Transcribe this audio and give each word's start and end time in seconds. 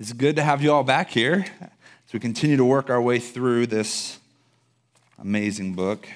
It's 0.00 0.14
good 0.14 0.36
to 0.36 0.42
have 0.42 0.62
you 0.62 0.72
all 0.72 0.82
back 0.82 1.10
here 1.10 1.44
as 1.60 2.12
we 2.14 2.20
continue 2.20 2.56
to 2.56 2.64
work 2.64 2.88
our 2.88 3.02
way 3.02 3.18
through 3.18 3.66
this 3.66 4.18
amazing 5.18 5.74
book. 5.74 6.08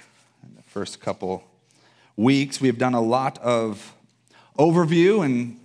In 0.42 0.54
the 0.56 0.62
first 0.62 1.02
couple 1.02 1.44
weeks, 2.16 2.62
we've 2.62 2.78
done 2.78 2.94
a 2.94 3.00
lot 3.02 3.36
of 3.40 3.94
overview 4.58 5.22
and 5.22 5.60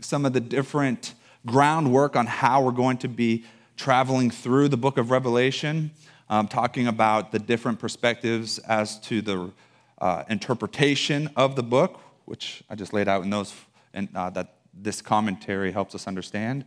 some 0.00 0.26
of 0.26 0.32
the 0.32 0.40
different 0.40 1.14
groundwork 1.46 2.16
on 2.16 2.26
how 2.26 2.60
we're 2.60 2.72
going 2.72 2.98
to 2.98 3.08
be 3.08 3.44
traveling 3.76 4.32
through 4.32 4.66
the 4.66 4.76
book 4.76 4.98
of 4.98 5.12
Revelation, 5.12 5.92
um, 6.28 6.48
talking 6.48 6.88
about 6.88 7.30
the 7.30 7.38
different 7.38 7.78
perspectives 7.78 8.58
as 8.58 8.98
to 9.02 9.22
the 9.22 9.52
uh, 10.00 10.24
interpretation 10.28 11.30
of 11.36 11.54
the 11.54 11.62
book, 11.62 12.00
which 12.24 12.64
I 12.68 12.74
just 12.74 12.92
laid 12.92 13.06
out 13.06 13.22
in 13.22 13.30
those, 13.30 13.54
and 13.94 14.08
uh, 14.16 14.28
that 14.30 14.56
this 14.74 15.00
commentary 15.00 15.70
helps 15.70 15.94
us 15.94 16.08
understand. 16.08 16.64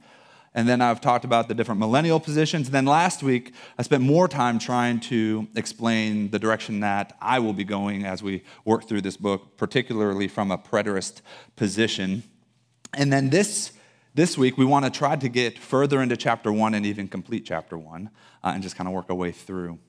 And 0.55 0.67
then 0.67 0.81
I've 0.81 1.01
talked 1.01 1.25
about 1.25 1.47
the 1.47 1.55
different 1.55 1.79
millennial 1.79 2.19
positions. 2.19 2.67
And 2.67 2.75
then 2.75 2.85
last 2.85 3.23
week, 3.23 3.53
I 3.77 3.81
spent 3.81 4.03
more 4.03 4.27
time 4.27 4.59
trying 4.59 4.99
to 5.01 5.47
explain 5.55 6.29
the 6.29 6.37
direction 6.37 6.81
that 6.81 7.17
I 7.19 7.39
will 7.39 7.53
be 7.53 7.63
going 7.63 8.05
as 8.05 8.21
we 8.21 8.43
work 8.63 8.87
through 8.87 9.01
this 9.01 9.17
book, 9.17 9.57
particularly 9.57 10.27
from 10.27 10.51
a 10.51 10.57
preterist 10.57 11.21
position. 11.55 12.23
And 12.93 13.11
then 13.11 13.31
this, 13.31 13.71
this 14.13 14.37
week, 14.37 14.57
we 14.57 14.65
want 14.65 14.85
to 14.85 14.91
try 14.91 15.15
to 15.15 15.27
get 15.27 15.57
further 15.57 16.01
into 16.01 16.15
chapter 16.15 16.51
one 16.51 16.75
and 16.75 16.85
even 16.85 17.07
complete 17.07 17.45
chapter 17.45 17.77
one 17.77 18.11
uh, 18.43 18.51
and 18.53 18.61
just 18.61 18.75
kind 18.75 18.87
of 18.87 18.93
work 18.93 19.05
our 19.09 19.15
way 19.15 19.31
through. 19.31 19.79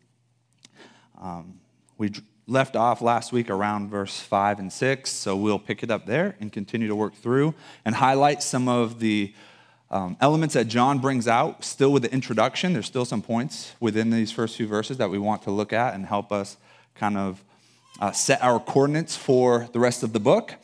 Um, 1.20 1.60
we 1.98 2.10
left 2.46 2.74
off 2.74 3.02
last 3.02 3.33
week 3.33 3.50
around 3.50 3.91
verse 3.91 4.19
5 4.20 4.58
and 4.58 4.72
6, 4.72 5.10
so 5.10 5.36
we'll 5.36 5.58
pick 5.58 5.83
it 5.83 5.91
up 5.91 6.06
there 6.06 6.36
and 6.41 6.52
continue 6.52 6.88
to 6.88 6.96
work 6.96 7.14
through 7.14 7.55
and 7.84 7.94
highlight 7.94 8.42
some 8.42 8.69
of 8.69 8.98
the 8.98 9.34
um, 9.94 10.16
elements 10.20 10.54
that 10.54 10.66
John 10.66 10.98
brings 10.98 11.28
out, 11.28 11.64
still 11.64 11.92
with 11.92 12.02
the 12.02 12.12
introduction. 12.12 12.72
There's 12.72 12.84
still 12.86 13.04
some 13.04 13.22
points 13.22 13.76
within 13.78 14.10
these 14.10 14.32
first 14.32 14.56
few 14.56 14.66
verses 14.66 14.98
that 14.98 15.08
we 15.08 15.19
want 15.19 15.42
to 15.42 15.52
look 15.52 15.72
at 15.72 15.94
and 15.94 16.05
help 16.05 16.32
us 16.32 16.56
kind 16.96 17.16
of 17.16 17.44
uh, 18.00 18.10
set 18.10 18.42
our 18.42 18.58
coordinates 18.58 19.16
for 19.16 19.69
the 19.72 19.78
rest 19.78 20.02
of 20.02 20.12
the 20.12 20.19
book. 20.19 20.56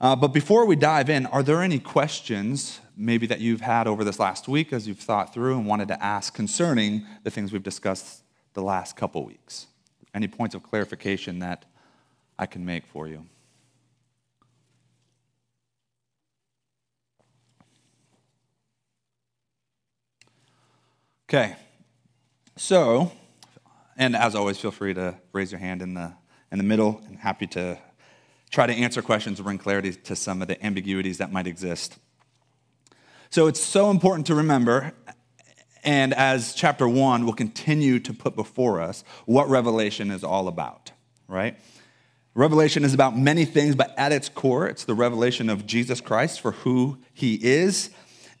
Uh, 0.00 0.16
but 0.16 0.28
before 0.28 0.66
we 0.66 0.74
dive 0.74 1.08
in, 1.08 1.24
are 1.26 1.44
there 1.44 1.62
any 1.62 1.78
questions 1.78 2.80
maybe 2.96 3.28
that 3.28 3.40
you've 3.40 3.60
had 3.60 3.86
over 3.86 4.02
this 4.02 4.18
last 4.18 4.48
week 4.48 4.72
as 4.72 4.88
you've 4.88 4.98
thought 4.98 5.32
through 5.32 5.56
and 5.56 5.66
wanted 5.66 5.86
to 5.86 6.04
ask 6.04 6.34
concerning 6.34 7.06
the 7.22 7.30
things 7.30 7.52
we've 7.52 7.62
discussed 7.62 8.24
the 8.54 8.62
last 8.62 8.96
couple 8.96 9.24
weeks? 9.24 9.68
Any 10.12 10.26
points 10.26 10.56
of 10.56 10.64
clarification 10.64 11.38
that 11.38 11.64
I 12.40 12.46
can 12.46 12.64
make 12.64 12.86
for 12.86 13.06
you? 13.06 13.24
Okay, 21.28 21.56
so, 22.56 23.10
and 23.96 24.14
as 24.14 24.34
always, 24.34 24.58
feel 24.58 24.70
free 24.70 24.94
to 24.94 25.16
raise 25.32 25.50
your 25.50 25.58
hand 25.58 25.80
in 25.80 25.94
the, 25.94 26.12
in 26.52 26.58
the 26.58 26.64
middle 26.64 27.00
and 27.06 27.18
happy 27.18 27.46
to 27.48 27.78
try 28.50 28.66
to 28.66 28.72
answer 28.72 29.02
questions 29.02 29.40
or 29.40 29.44
bring 29.44 29.58
clarity 29.58 29.92
to 29.92 30.14
some 30.14 30.42
of 30.42 30.48
the 30.48 30.64
ambiguities 30.64 31.18
that 31.18 31.32
might 31.32 31.46
exist. 31.46 31.98
So 33.30 33.46
it's 33.46 33.60
so 33.60 33.90
important 33.90 34.26
to 34.26 34.34
remember 34.34 34.92
and 35.84 36.14
as 36.14 36.54
chapter 36.54 36.88
one 36.88 37.26
will 37.26 37.34
continue 37.34 38.00
to 38.00 38.14
put 38.14 38.34
before 38.34 38.80
us 38.80 39.04
what 39.26 39.48
Revelation 39.48 40.10
is 40.10 40.24
all 40.24 40.48
about, 40.48 40.92
right? 41.28 41.58
Revelation 42.34 42.84
is 42.84 42.94
about 42.94 43.16
many 43.16 43.44
things, 43.44 43.76
but 43.76 43.94
at 43.98 44.10
its 44.10 44.28
core, 44.28 44.66
it's 44.66 44.84
the 44.84 44.94
revelation 44.94 45.48
of 45.50 45.66
Jesus 45.66 46.00
Christ 46.00 46.40
for 46.40 46.52
who 46.52 46.98
he 47.12 47.34
is. 47.34 47.90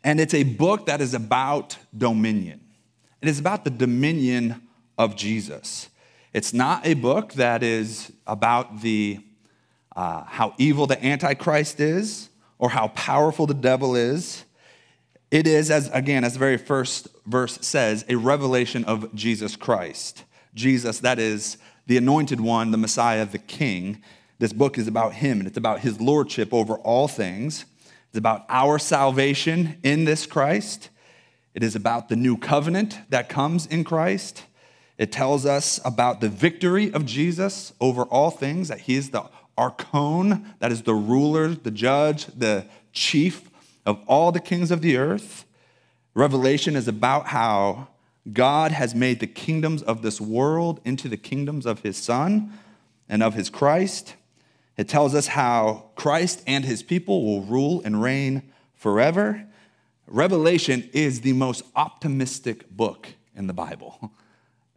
And 0.02 0.20
it's 0.20 0.34
a 0.34 0.42
book 0.42 0.86
that 0.86 1.00
is 1.00 1.14
about 1.14 1.78
dominion. 1.96 2.63
It 3.24 3.28
is 3.28 3.38
about 3.38 3.64
the 3.64 3.70
dominion 3.70 4.60
of 4.98 5.16
Jesus. 5.16 5.88
It's 6.34 6.52
not 6.52 6.86
a 6.86 6.92
book 6.92 7.32
that 7.32 7.62
is 7.62 8.12
about 8.26 8.82
the 8.82 9.18
uh, 9.96 10.24
how 10.24 10.52
evil 10.58 10.86
the 10.86 11.02
Antichrist 11.02 11.80
is 11.80 12.28
or 12.58 12.68
how 12.68 12.88
powerful 12.88 13.46
the 13.46 13.54
devil 13.54 13.96
is. 13.96 14.44
It 15.30 15.46
is, 15.46 15.70
as 15.70 15.88
again, 15.94 16.22
as 16.22 16.34
the 16.34 16.38
very 16.38 16.58
first 16.58 17.08
verse 17.24 17.58
says, 17.62 18.04
a 18.10 18.16
revelation 18.16 18.84
of 18.84 19.14
Jesus 19.14 19.56
Christ. 19.56 20.24
Jesus, 20.54 20.98
that 20.98 21.18
is 21.18 21.56
the 21.86 21.96
anointed 21.96 22.42
one, 22.42 22.72
the 22.72 22.76
Messiah, 22.76 23.24
the 23.24 23.38
King. 23.38 24.02
This 24.38 24.52
book 24.52 24.76
is 24.76 24.86
about 24.86 25.14
him, 25.14 25.38
and 25.38 25.48
it's 25.48 25.56
about 25.56 25.80
his 25.80 25.98
lordship 25.98 26.52
over 26.52 26.74
all 26.74 27.08
things. 27.08 27.64
It's 28.10 28.18
about 28.18 28.44
our 28.50 28.78
salvation 28.78 29.78
in 29.82 30.04
this 30.04 30.26
Christ. 30.26 30.90
It 31.54 31.62
is 31.62 31.76
about 31.76 32.08
the 32.08 32.16
new 32.16 32.36
covenant 32.36 32.98
that 33.10 33.28
comes 33.28 33.66
in 33.66 33.84
Christ. 33.84 34.44
It 34.98 35.12
tells 35.12 35.46
us 35.46 35.80
about 35.84 36.20
the 36.20 36.28
victory 36.28 36.92
of 36.92 37.06
Jesus 37.06 37.72
over 37.80 38.02
all 38.02 38.30
things, 38.30 38.68
that 38.68 38.80
he 38.80 38.96
is 38.96 39.10
the 39.10 39.28
archon, 39.56 40.52
that 40.58 40.72
is 40.72 40.82
the 40.82 40.94
ruler, 40.94 41.48
the 41.48 41.70
judge, 41.70 42.26
the 42.26 42.66
chief 42.92 43.50
of 43.86 44.02
all 44.06 44.32
the 44.32 44.40
kings 44.40 44.70
of 44.70 44.82
the 44.82 44.96
earth. 44.96 45.44
Revelation 46.14 46.76
is 46.76 46.88
about 46.88 47.28
how 47.28 47.88
God 48.32 48.72
has 48.72 48.94
made 48.94 49.20
the 49.20 49.26
kingdoms 49.26 49.82
of 49.82 50.02
this 50.02 50.20
world 50.20 50.80
into 50.84 51.08
the 51.08 51.16
kingdoms 51.16 51.66
of 51.66 51.80
his 51.80 51.96
Son 51.96 52.52
and 53.08 53.22
of 53.22 53.34
his 53.34 53.50
Christ. 53.50 54.14
It 54.76 54.88
tells 54.88 55.14
us 55.14 55.28
how 55.28 55.90
Christ 55.94 56.42
and 56.46 56.64
his 56.64 56.82
people 56.82 57.24
will 57.24 57.42
rule 57.42 57.82
and 57.84 58.02
reign 58.02 58.42
forever. 58.74 59.46
Revelation 60.06 60.88
is 60.92 61.20
the 61.20 61.32
most 61.32 61.62
optimistic 61.74 62.70
book 62.70 63.08
in 63.34 63.46
the 63.46 63.54
Bible. 63.54 64.12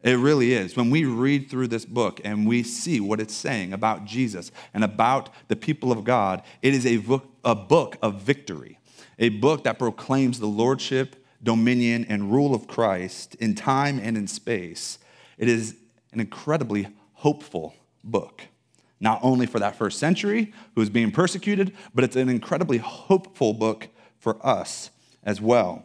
It 0.03 0.19
really 0.19 0.53
is. 0.53 0.77
When 0.77 0.91
we 0.91 1.05
read 1.05 1.49
through 1.49 1.69
this 1.69 1.83
book 1.83 2.21
and 2.23 2.47
we 2.47 2.61
see 2.61 2.99
what 2.99 3.19
it's 3.19 3.33
saying 3.33 3.73
about 3.73 4.05
Jesus 4.05 4.51
and 4.73 4.83
about 4.83 5.31
the 5.47 5.55
people 5.55 5.91
of 5.91 6.03
God, 6.03 6.43
it 6.61 6.75
is 6.75 6.85
a 6.85 6.97
book, 6.97 7.25
a 7.43 7.55
book 7.55 7.97
of 8.01 8.21
victory 8.21 8.77
a 9.19 9.29
book 9.29 9.63
that 9.63 9.79
proclaims 9.79 10.39
the 10.39 10.47
lordship, 10.47 11.15
dominion, 11.41 12.05
and 12.07 12.31
rule 12.31 12.53
of 12.53 12.67
Christ 12.67 13.35
in 13.35 13.55
time 13.55 13.99
and 13.99 14.17
in 14.17 14.27
space. 14.27 14.99
It 15.37 15.49
is 15.49 15.75
an 16.13 16.19
incredibly 16.19 16.87
hopeful 17.13 17.75
book, 18.03 18.43
not 18.99 19.19
only 19.21 19.45
for 19.45 19.59
that 19.59 19.75
first 19.75 19.99
century 19.99 20.53
who 20.75 20.81
was 20.81 20.89
being 20.89 21.11
persecuted, 21.11 21.75
but 21.93 22.03
it's 22.03 22.15
an 22.15 22.29
incredibly 22.29 22.77
hopeful 22.77 23.53
book 23.53 23.87
for 24.19 24.45
us 24.45 24.89
as 25.27 25.39
well. 25.41 25.83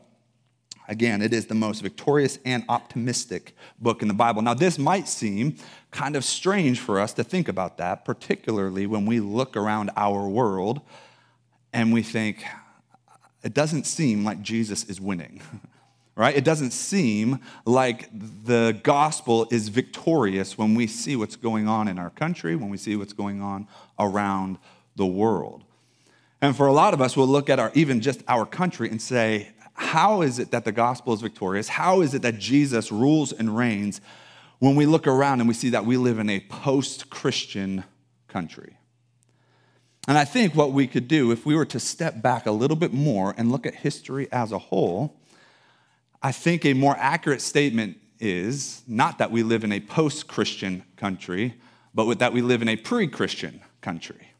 Again, 0.89 1.21
it 1.21 1.35
is 1.35 1.47
the 1.47 1.55
most 1.55 1.83
victorious 1.83 2.39
and 2.45 2.65
optimistic 2.69 3.55
book 3.79 4.03
in 4.03 4.09
the 4.09 4.15
Bible. 4.15 4.41
Now, 4.41 4.55
this 4.55 4.79
might 4.79 5.09
seem 5.09 5.57
kind 5.91 6.17
of 6.17 6.25
strange 6.25 6.81
for 6.81 6.99
us 6.99 7.13
to 7.15 7.25
think 7.25 7.49
about 7.49 7.77
that, 7.79 8.05
particularly 8.05 8.87
when 8.87 9.05
we 9.05 9.21
look 9.21 9.57
around 9.57 9.91
our 9.97 10.29
world 10.29 10.81
and 11.73 11.93
we 11.93 12.03
think, 12.03 12.45
it 13.43 13.53
doesn't 13.53 13.85
seem 13.85 14.25
like 14.25 14.43
Jesus 14.43 14.85
is 14.85 15.01
winning, 15.01 15.41
right? 16.17 16.37
It 16.37 16.45
doesn't 16.45 16.73
seem 16.73 17.41
like 17.65 18.09
the 18.45 18.79
gospel 18.83 19.49
is 19.51 19.69
victorious 19.69 20.57
when 20.57 20.75
we 20.75 20.87
see 20.87 21.17
what's 21.17 21.37
going 21.37 21.69
on 21.69 21.89
in 21.89 21.99
our 21.99 22.11
country, 22.11 22.55
when 22.55 22.71
we 22.71 22.77
see 22.77 22.97
what's 22.97 23.13
going 23.13 23.41
on 23.41 23.67
around 23.99 24.59
the 24.95 25.07
world. 25.07 25.65
And 26.43 26.57
for 26.57 26.67
a 26.67 26.73
lot 26.73 26.93
of 26.93 27.01
us, 27.01 27.17
we'll 27.17 27.29
look 27.29 27.49
at 27.49 27.61
our, 27.61 27.71
even 27.75 28.01
just 28.01 28.23
our 28.27 28.45
country 28.45 28.91
and 28.91 29.01
say, 29.01 29.49
how 29.75 30.23
is 30.23 30.41
it 30.41 30.51
that 30.51 30.65
the 30.65 30.73
gospel 30.73 31.15
is 31.15 31.21
victorious? 31.21 31.69
How 31.69 32.01
is 32.01 32.15
it 32.15 32.23
that 32.23 32.39
Jesus 32.39 32.91
rules 32.91 33.33
and 33.33 33.57
reigns 33.57 34.01
when 34.59 34.75
we 34.75 34.85
look 34.85 35.07
around 35.07 35.41
and 35.41 35.49
we 35.49 35.55
see 35.55 35.71
that 35.71 35.87
we 35.87 35.97
live 35.97 36.19
in 36.19 36.29
a 36.29 36.41
post 36.41 37.09
Christian 37.11 37.85
country? 38.27 38.77
And 40.09 40.19
I 40.19 40.25
think 40.25 40.57
what 40.57 40.73
we 40.73 40.89
could 40.89 41.07
do, 41.07 41.31
if 41.31 41.47
we 41.47 41.55
were 41.55 41.65
to 41.67 41.79
step 41.79 42.21
back 42.21 42.47
a 42.47 42.51
little 42.51 42.77
bit 42.77 42.93
more 42.93 43.35
and 43.39 43.53
look 43.53 43.65
at 43.65 43.77
history 43.77 44.27
as 44.33 44.51
a 44.51 44.59
whole, 44.59 45.17
I 46.21 46.33
think 46.33 46.65
a 46.65 46.75
more 46.75 46.97
accurate 46.99 47.41
statement 47.41 47.99
is 48.19 48.83
not 48.89 49.19
that 49.19 49.31
we 49.31 49.45
live 49.45 49.63
in 49.63 49.71
a 49.71 49.79
post 49.79 50.27
Christian 50.27 50.83
country, 50.97 51.55
but 51.95 52.19
that 52.19 52.33
we 52.33 52.43
live 52.43 52.63
in 52.63 52.69
a 52.69 52.77
pre 52.77 53.07
Christian 53.07 53.61
country. 53.81 54.32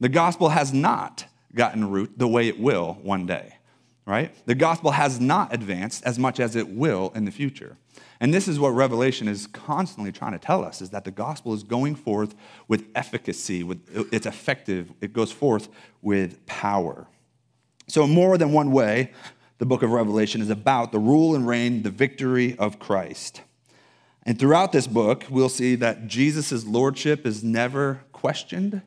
The 0.00 0.08
gospel 0.08 0.50
has 0.50 0.72
not 0.72 1.26
gotten 1.54 1.90
root 1.90 2.18
the 2.18 2.28
way 2.28 2.48
it 2.48 2.60
will 2.60 2.98
one 3.02 3.26
day, 3.26 3.56
right? 4.04 4.34
The 4.46 4.54
gospel 4.54 4.90
has 4.92 5.20
not 5.20 5.54
advanced 5.54 6.04
as 6.04 6.18
much 6.18 6.38
as 6.38 6.54
it 6.54 6.68
will 6.68 7.12
in 7.14 7.24
the 7.24 7.30
future. 7.30 7.76
And 8.20 8.32
this 8.32 8.48
is 8.48 8.58
what 8.58 8.70
Revelation 8.70 9.28
is 9.28 9.46
constantly 9.46 10.12
trying 10.12 10.32
to 10.32 10.38
tell 10.38 10.64
us 10.64 10.80
is 10.80 10.90
that 10.90 11.04
the 11.04 11.10
gospel 11.10 11.54
is 11.54 11.62
going 11.62 11.96
forth 11.96 12.34
with 12.68 12.86
efficacy, 12.94 13.62
with 13.62 13.80
it's 14.12 14.26
effective, 14.26 14.92
it 15.00 15.12
goes 15.12 15.32
forth 15.32 15.68
with 16.02 16.44
power. 16.46 17.06
So 17.88 18.06
more 18.06 18.36
than 18.36 18.52
one 18.52 18.72
way, 18.72 19.12
the 19.58 19.66
book 19.66 19.82
of 19.82 19.90
Revelation 19.90 20.42
is 20.42 20.50
about 20.50 20.92
the 20.92 20.98
rule 20.98 21.34
and 21.34 21.46
reign, 21.46 21.82
the 21.82 21.90
victory 21.90 22.56
of 22.58 22.78
Christ. 22.78 23.42
And 24.24 24.38
throughout 24.38 24.72
this 24.72 24.86
book, 24.86 25.24
we'll 25.30 25.48
see 25.48 25.76
that 25.76 26.08
Jesus' 26.08 26.66
lordship 26.66 27.24
is 27.24 27.44
never 27.44 28.00
questioned, 28.12 28.82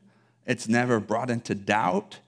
it's 0.46 0.68
never 0.68 1.00
brought 1.00 1.30
into 1.30 1.54
doubt. 1.54 2.18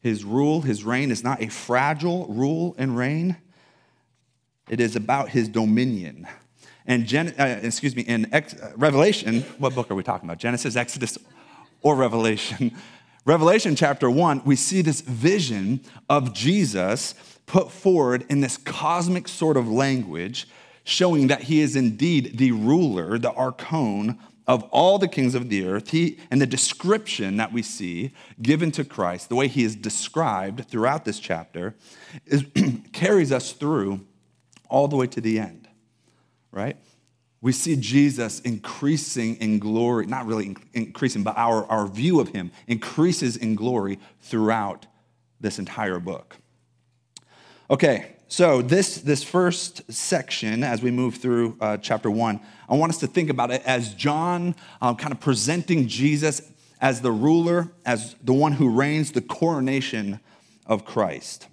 His 0.00 0.24
rule, 0.24 0.62
his 0.62 0.84
reign 0.84 1.10
is 1.10 1.24
not 1.24 1.42
a 1.42 1.48
fragile 1.48 2.26
rule 2.26 2.74
and 2.78 2.96
reign. 2.96 3.36
It 4.68 4.80
is 4.80 4.96
about 4.96 5.30
his 5.30 5.48
dominion. 5.48 6.26
And 6.86 7.06
Gen- 7.06 7.34
uh, 7.38 7.60
excuse 7.62 7.94
me, 7.94 8.02
in 8.02 8.32
Ex- 8.32 8.54
uh, 8.54 8.72
Revelation, 8.76 9.42
what 9.58 9.74
book 9.74 9.90
are 9.90 9.94
we 9.94 10.02
talking 10.02 10.28
about? 10.28 10.38
Genesis, 10.38 10.76
Exodus, 10.76 11.18
or 11.82 11.94
Revelation? 11.96 12.74
Revelation 13.24 13.76
chapter 13.76 14.10
one, 14.10 14.40
we 14.46 14.56
see 14.56 14.80
this 14.80 15.02
vision 15.02 15.80
of 16.08 16.32
Jesus 16.32 17.14
put 17.44 17.70
forward 17.70 18.24
in 18.30 18.40
this 18.40 18.56
cosmic 18.56 19.28
sort 19.28 19.58
of 19.58 19.68
language, 19.68 20.48
showing 20.84 21.26
that 21.26 21.42
he 21.42 21.60
is 21.60 21.76
indeed 21.76 22.38
the 22.38 22.52
ruler, 22.52 23.18
the 23.18 23.32
archon 23.32 24.18
of 24.48 24.62
all 24.64 24.98
the 24.98 25.06
kings 25.06 25.34
of 25.34 25.50
the 25.50 25.64
earth. 25.64 25.90
He, 25.90 26.18
and 26.30 26.40
the 26.40 26.46
description 26.46 27.36
that 27.36 27.52
we 27.52 27.62
see 27.62 28.12
given 28.40 28.72
to 28.72 28.84
Christ, 28.84 29.28
the 29.28 29.36
way 29.36 29.46
he 29.46 29.62
is 29.62 29.76
described 29.76 30.68
throughout 30.68 31.04
this 31.04 31.20
chapter, 31.20 31.76
is, 32.26 32.44
carries 32.92 33.30
us 33.30 33.52
through 33.52 34.00
all 34.68 34.88
the 34.88 34.96
way 34.96 35.06
to 35.06 35.20
the 35.20 35.38
end, 35.38 35.68
right? 36.50 36.78
We 37.40 37.52
see 37.52 37.76
Jesus 37.76 38.40
increasing 38.40 39.36
in 39.36 39.58
glory, 39.58 40.06
not 40.06 40.26
really 40.26 40.56
increasing, 40.72 41.22
but 41.22 41.36
our, 41.36 41.64
our 41.66 41.86
view 41.86 42.18
of 42.18 42.30
him 42.30 42.50
increases 42.66 43.36
in 43.36 43.54
glory 43.54 44.00
throughout 44.20 44.86
this 45.40 45.58
entire 45.58 46.00
book. 46.00 46.36
Okay, 47.70 48.16
so 48.30 48.60
this, 48.60 48.98
this 48.98 49.24
first 49.24 49.90
section, 49.90 50.62
as 50.62 50.82
we 50.82 50.90
move 50.90 51.16
through 51.16 51.56
uh, 51.62 51.78
chapter 51.78 52.10
one, 52.10 52.40
I 52.68 52.74
want 52.74 52.90
us 52.90 52.98
to 52.98 53.06
think 53.06 53.30
about 53.30 53.50
it 53.50 53.62
as 53.64 53.94
John 53.94 54.54
um, 54.82 54.96
kind 54.96 55.12
of 55.12 55.20
presenting 55.20 55.88
Jesus 55.88 56.42
as 56.78 57.00
the 57.00 57.10
ruler, 57.10 57.72
as 57.86 58.14
the 58.22 58.34
one 58.34 58.52
who 58.52 58.68
reigns, 58.68 59.12
the 59.12 59.22
coronation 59.22 60.20
of 60.66 60.84
Christ. 60.84 61.48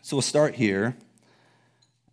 So 0.00 0.16
we'll 0.16 0.22
start 0.22 0.54
here 0.54 0.96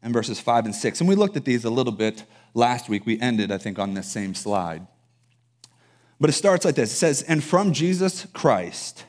in 0.04 0.12
verses 0.12 0.40
five 0.40 0.66
and 0.66 0.75
six. 0.75 1.00
And 1.00 1.07
we 1.07 1.16
looked 1.16 1.38
at 1.38 1.45
these 1.45 1.63
a 1.63 1.69
little 1.69 1.94
bit 1.94 2.25
last 2.54 2.90
week. 2.90 3.06
We 3.06 3.19
ended, 3.22 3.51
I 3.54 3.57
think, 3.57 3.80
on 3.80 3.94
this 3.94 4.07
same 4.07 4.36
slide. 4.36 4.86
But 6.19 6.30
it 6.30 6.33
starts 6.33 6.66
like 6.66 6.75
this 6.75 6.92
it 6.92 6.95
says, 6.95 7.22
And 7.24 7.42
from 7.42 7.72
Jesus 7.72 8.28
Christ, 8.33 9.06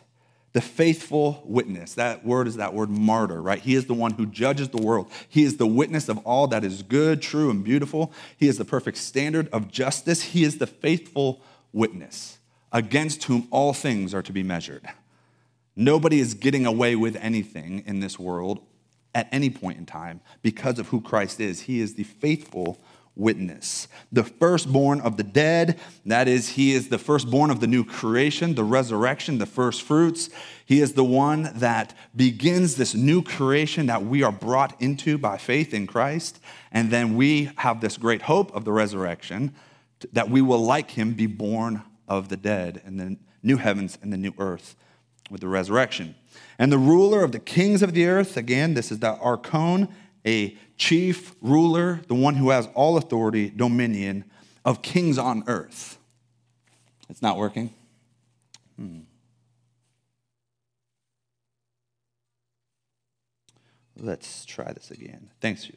the 0.59 0.63
faithful 0.63 1.41
witness. 1.45 1.95
That 1.95 2.27
word 2.27 2.49
is 2.49 2.57
that 2.57 2.75
word 2.75 2.91
martyr, 2.91 3.41
right? 3.41 3.61
He 3.61 3.77
is 3.77 3.87
the 3.87 3.95
one 3.95 4.15
who 4.15 4.27
judges 4.27 4.71
the 4.71 4.83
world. 4.83 5.09
He 5.29 5.45
is 5.45 5.57
the 5.57 5.69
witness 5.69 6.09
of 6.09 6.19
all 6.27 6.49
that 6.49 6.65
is 6.65 6.83
good, 6.83 7.23
true, 7.23 7.49
and 7.49 7.63
beautiful. 7.63 8.13
He 8.37 8.49
is 8.49 8.59
the 8.59 8.65
perfect 8.65 8.97
standard 8.97 9.49
of 9.53 9.71
justice. 9.71 10.21
He 10.21 10.43
is 10.43 10.59
the 10.59 10.67
faithful 10.67 11.41
witness 11.73 12.39
against 12.73 13.23
whom 13.23 13.47
all 13.53 13.73
things 13.73 14.13
are 14.13 14.23
to 14.23 14.33
be 14.33 14.43
measured. 14.43 14.85
Nobody 15.77 16.19
is 16.19 16.35
getting 16.35 16.67
away 16.67 16.97
with 16.97 17.15
anything 17.15 17.85
in 17.87 18.01
this 18.01 18.19
world 18.19 18.59
at 19.15 19.29
any 19.31 19.51
point 19.51 19.79
in 19.79 19.87
time 19.87 20.21
because 20.43 20.81
of 20.81 20.89
who 20.89 21.01
Christ 21.01 21.39
is. 21.39 21.61
He 21.61 21.81
is 21.81 21.95
the 21.95 22.03
faithful 22.03 22.81
witness. 23.19 23.88
The 24.12 24.25
firstborn 24.25 25.00
of 25.00 25.17
the 25.17 25.25
dead, 25.25 25.79
that 26.06 26.29
is, 26.29 26.50
he 26.50 26.73
is 26.73 26.88
the 26.88 26.99
firstborn 26.99 27.50
of 27.50 27.61
the 27.61 27.67
new 27.67 27.85
creation, 27.85 28.55
the 28.55 28.65
resurrection, 28.65 29.38
the 29.38 29.47
first 29.47 29.82
fruits. 29.82 30.31
He 30.65 30.81
is 30.81 30.94
the 30.94 31.05
one 31.05 31.50
that 31.56 31.94
begins 32.15 32.76
this 32.76 32.94
new 32.94 33.23
creation 33.23 33.87
that 33.87 34.05
we 34.05 34.23
are 34.23 34.32
brought 34.32 34.81
into 34.81 35.19
by 35.19 35.37
faith 35.37 35.75
in 35.75 35.87
Christ. 35.87 36.41
And 36.70 36.91
then 36.91 37.17
we 37.17 37.50
have 37.56 37.81
this 37.81 37.97
great 37.97 38.23
hope 38.23 38.55
of 38.55 38.65
the 38.65 38.73
resurrection 38.73 39.55
that 40.12 40.31
we 40.31 40.41
will, 40.41 40.64
like 40.64 40.93
him, 40.93 41.14
be 41.14 41.26
born 41.26 41.82
of 42.06 42.29
the 42.29 42.37
dead 42.37 42.81
and 42.85 43.00
the 43.00 43.17
new 43.43 43.56
heavens 43.56 43.99
and 44.00 44.12
the 44.12 44.17
new 44.17 44.32
earth 44.38 44.76
with 45.29 45.41
the 45.41 45.49
resurrection. 45.49 46.14
And 46.59 46.73
the 46.73 46.79
ruler 46.79 47.25
of 47.25 47.32
the 47.32 47.38
kings 47.38 47.82
of 47.82 47.93
the 47.94 48.06
earth, 48.06 48.37
again, 48.37 48.75
this 48.75 48.93
is 48.93 49.00
the 49.00 49.17
archon, 49.17 49.88
a 50.26 50.56
chief 50.79 51.35
ruler, 51.43 52.01
the 52.09 52.15
one 52.15 52.37
who 52.37 52.51
has 52.51 52.69
all 52.75 52.97
authority, 52.97 53.51
dominion 53.51 54.25
of 54.65 54.81
kings 54.81 55.19
on 55.19 55.45
earth. 55.47 55.99
It's 57.11 57.21
not 57.21 57.37
working. 57.37 57.75
Hmm. 58.77 59.01
Let's 63.97 64.45
try 64.45 64.73
this 64.73 64.91
again. 64.91 65.31
Thanks, 65.41 65.67
you. 65.67 65.75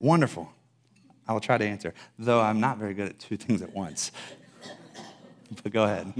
Wonderful. 0.00 0.50
I 1.28 1.32
will 1.32 1.40
try 1.40 1.58
to 1.58 1.64
answer, 1.64 1.92
though 2.18 2.40
I'm 2.40 2.60
not 2.60 2.78
very 2.78 2.94
good 2.94 3.08
at 3.08 3.18
two 3.18 3.36
things 3.36 3.62
at 3.62 3.72
once. 3.72 4.12
but 5.62 5.72
go 5.72 5.84
ahead. 5.84 6.12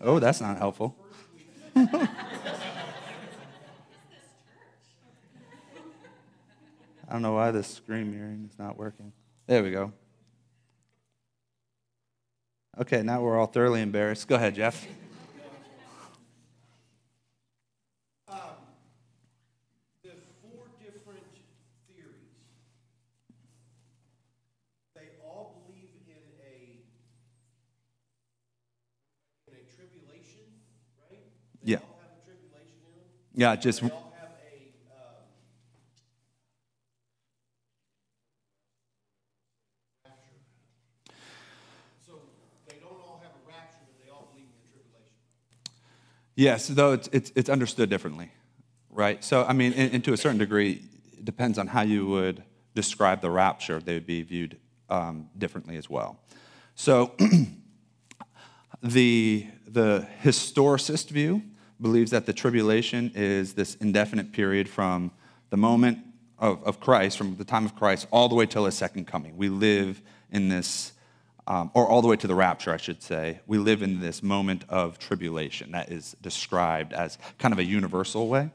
oh, 0.00 0.18
that's 0.18 0.40
not 0.40 0.58
helpful. 0.58 0.96
I 1.76 2.08
don't 7.14 7.22
know 7.22 7.34
why 7.34 7.50
this 7.50 7.66
screen 7.66 8.12
mirroring 8.12 8.48
is 8.50 8.58
not 8.58 8.78
working. 8.78 9.12
There 9.46 9.62
we 9.62 9.72
go. 9.72 9.92
Okay, 12.78 13.02
now 13.02 13.20
we're 13.20 13.36
all 13.36 13.46
thoroughly 13.46 13.82
embarrassed. 13.82 14.28
Go 14.28 14.36
ahead, 14.36 14.54
Jeff. 14.54 14.86
Yeah. 31.62 31.78
Yeah, 33.34 33.56
just. 33.56 33.82
Um, 33.82 33.92
yes, 46.34 46.68
though 46.68 46.92
it's, 46.92 47.08
it's, 47.12 47.32
it's, 47.36 47.48
understood 47.48 47.90
differently, 47.90 48.32
right? 48.90 49.22
So, 49.22 49.44
I 49.44 49.52
mean, 49.52 49.72
and, 49.74 50.02
to 50.04 50.12
a 50.12 50.16
certain 50.16 50.38
degree, 50.38 50.82
it 51.12 51.24
depends 51.24 51.58
on 51.58 51.66
how 51.66 51.82
you 51.82 52.06
would 52.06 52.42
describe 52.74 53.20
the 53.20 53.30
rapture. 53.30 53.78
They 53.80 53.94
would 53.94 54.06
be 54.06 54.22
viewed 54.22 54.58
um, 54.88 55.28
differently 55.36 55.76
as 55.76 55.88
well. 55.88 56.18
So, 56.74 57.12
the, 58.82 59.46
the 59.66 60.08
historicist 60.22 61.08
view 61.10 61.42
believes 61.80 62.10
that 62.10 62.26
the 62.26 62.32
tribulation 62.32 63.12
is 63.14 63.54
this 63.54 63.74
indefinite 63.76 64.32
period 64.32 64.68
from 64.68 65.10
the 65.50 65.56
moment 65.56 65.98
of, 66.38 66.62
of 66.64 66.80
Christ, 66.80 67.18
from 67.18 67.36
the 67.36 67.44
time 67.44 67.64
of 67.64 67.76
Christ, 67.76 68.06
all 68.10 68.28
the 68.28 68.34
way 68.34 68.46
till 68.46 68.64
his 68.64 68.74
second 68.74 69.06
coming. 69.06 69.36
We 69.36 69.48
live 69.48 70.00
in 70.30 70.48
this, 70.48 70.92
um, 71.46 71.70
or 71.74 71.86
all 71.86 72.02
the 72.02 72.08
way 72.08 72.16
to 72.16 72.26
the 72.26 72.34
rapture, 72.34 72.72
I 72.72 72.76
should 72.76 73.02
say. 73.02 73.40
We 73.46 73.58
live 73.58 73.82
in 73.82 74.00
this 74.00 74.22
moment 74.22 74.64
of 74.68 74.98
tribulation 74.98 75.72
that 75.72 75.90
is 75.90 76.16
described 76.22 76.92
as 76.92 77.18
kind 77.38 77.52
of 77.52 77.58
a 77.58 77.64
universal 77.64 78.28
way. 78.28 78.50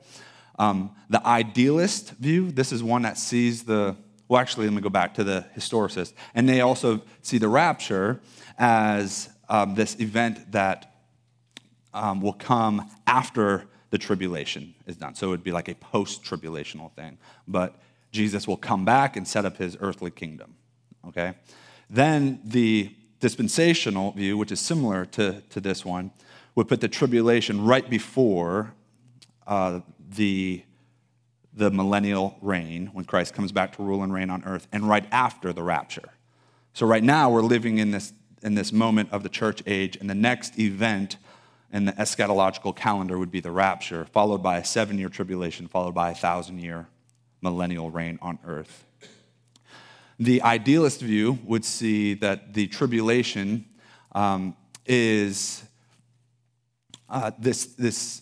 Um, 0.57 0.91
the 1.09 1.25
idealist 1.25 2.11
view, 2.11 2.51
this 2.51 2.71
is 2.71 2.81
one 2.81 3.01
that 3.01 3.17
sees 3.17 3.63
the, 3.63 3.95
well, 4.27 4.41
actually, 4.41 4.67
let 4.67 4.73
me 4.73 4.81
go 4.81 4.89
back 4.89 5.13
to 5.15 5.23
the 5.23 5.45
historicist, 5.55 6.13
and 6.33 6.47
they 6.47 6.61
also 6.61 7.01
see 7.21 7.37
the 7.37 7.49
rapture 7.49 8.21
as 8.57 9.29
um, 9.49 9.75
this 9.75 9.99
event 9.99 10.51
that 10.53 10.94
um, 11.95 12.21
will 12.21 12.33
come 12.33 12.89
after 13.07 13.65
the 13.89 13.97
tribulation 13.97 14.75
is 14.85 14.97
done. 14.97 15.15
So 15.15 15.27
it 15.27 15.29
would 15.29 15.43
be 15.43 15.51
like 15.51 15.69
a 15.69 15.75
post 15.75 16.23
tribulational 16.23 16.91
thing. 16.91 17.17
But 17.47 17.75
Jesus 18.11 18.47
will 18.47 18.57
come 18.57 18.85
back 18.85 19.15
and 19.15 19.27
set 19.27 19.45
up 19.45 19.57
his 19.57 19.77
earthly 19.79 20.11
kingdom. 20.11 20.55
Okay? 21.07 21.33
Then 21.89 22.41
the 22.43 22.93
dispensational 23.19 24.11
view, 24.11 24.37
which 24.37 24.51
is 24.51 24.59
similar 24.59 25.05
to, 25.05 25.41
to 25.49 25.61
this 25.61 25.85
one, 25.85 26.11
would 26.55 26.67
put 26.67 26.81
the 26.81 26.87
tribulation 26.87 27.63
right 27.65 27.89
before 27.89 28.73
uh, 29.47 29.79
the, 30.09 30.63
the 31.53 31.71
millennial 31.71 32.37
reign, 32.41 32.87
when 32.93 33.05
Christ 33.05 33.33
comes 33.33 33.51
back 33.51 33.75
to 33.75 33.83
rule 33.83 34.03
and 34.03 34.13
reign 34.13 34.29
on 34.29 34.43
earth, 34.45 34.67
and 34.71 34.87
right 34.87 35.05
after 35.11 35.53
the 35.53 35.63
rapture. 35.63 36.09
So 36.73 36.85
right 36.85 37.03
now 37.03 37.29
we're 37.29 37.41
living 37.41 37.77
in 37.77 37.91
this, 37.91 38.13
in 38.41 38.55
this 38.55 38.71
moment 38.71 39.09
of 39.11 39.23
the 39.23 39.29
church 39.29 39.61
age, 39.65 39.97
and 39.97 40.09
the 40.09 40.15
next 40.15 40.59
event 40.59 41.17
and 41.75 41.89
the 41.89 41.91
eschatological 41.91 42.73
calendar 42.73 43.19
would 43.19 43.31
be 43.31 43.41
the 43.41 43.51
rapture, 43.51 44.05
followed 44.05 44.41
by 44.41 44.59
a 44.59 44.63
seven 44.63 44.97
year 44.97 45.09
tribulation, 45.09 45.67
followed 45.67 45.93
by 45.93 46.11
a 46.11 46.15
thousand 46.15 46.59
year 46.59 46.87
millennial 47.41 47.91
reign 47.91 48.17
on 48.21 48.39
earth. 48.45 48.85
The 50.17 50.41
idealist 50.41 51.01
view 51.01 51.37
would 51.43 51.65
see 51.65 52.13
that 52.13 52.53
the 52.53 52.67
tribulation 52.67 53.65
um, 54.13 54.55
is 54.85 55.65
uh, 57.09 57.31
this, 57.37 57.65
this, 57.65 58.21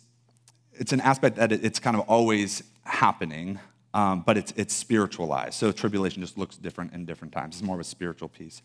it's 0.74 0.91
an 0.91 1.01
aspect 1.01 1.36
that 1.36 1.51
it's 1.51 1.77
kind 1.77 1.95
of 1.95 2.10
always 2.10 2.63
happening, 2.86 3.60
um, 3.93 4.24
but 4.25 4.36
it's, 4.36 4.51
it's 4.55 4.74
spiritualized. 4.74 5.53
So 5.53 5.72
tribulation 5.72 6.24
just 6.24 6.39
looks 6.39 6.57
different 6.57 6.91
in 6.93 7.05
different 7.05 7.31
times. 7.31 7.57
It's 7.57 7.63
more 7.63 7.75
of 7.75 7.81
a 7.81 7.83
spiritual 7.83 8.29
piece. 8.29 8.63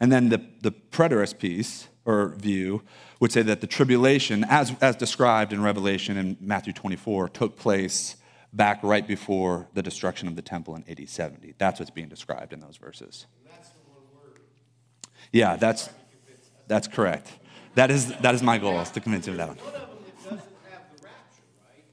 And 0.00 0.10
then 0.10 0.30
the, 0.30 0.44
the 0.62 0.72
preterist 0.72 1.38
piece 1.38 1.86
or 2.06 2.28
view 2.36 2.82
would 3.20 3.32
say 3.32 3.42
that 3.42 3.60
the 3.60 3.66
tribulation, 3.66 4.44
as, 4.48 4.74
as 4.80 4.96
described 4.96 5.52
in 5.52 5.62
Revelation 5.62 6.16
and 6.16 6.40
Matthew 6.40 6.72
24, 6.72 7.28
took 7.30 7.56
place 7.56 8.16
back 8.52 8.80
right 8.82 9.06
before 9.06 9.68
the 9.74 9.82
destruction 9.82 10.28
of 10.28 10.36
the 10.36 10.42
temple 10.42 10.76
in 10.76 10.84
AD 10.88 11.08
70. 11.08 11.54
That's 11.58 11.78
what's 11.78 11.90
being 11.90 12.08
described 12.08 12.52
in 12.52 12.60
those 12.60 12.76
verses. 12.78 13.26
Yeah, 15.32 15.56
that's, 15.56 15.90
that's 16.66 16.88
correct. 16.88 17.30
That 17.74 17.90
is, 17.90 18.14
that 18.24 18.34
is 18.34 18.42
my 18.42 18.56
goal, 18.58 18.80
is 18.80 18.90
to 18.92 19.00
convince 19.00 19.26
you 19.26 19.32
of 19.32 19.38
that 19.38 19.48
one. 19.48 19.58
One 19.58 19.74
of 19.74 19.74
them 19.74 20.00
that 20.06 20.16
doesn't 20.24 20.40
have 20.72 20.88
the 20.96 21.04
rapture, 21.04 21.44
right? 21.68 21.84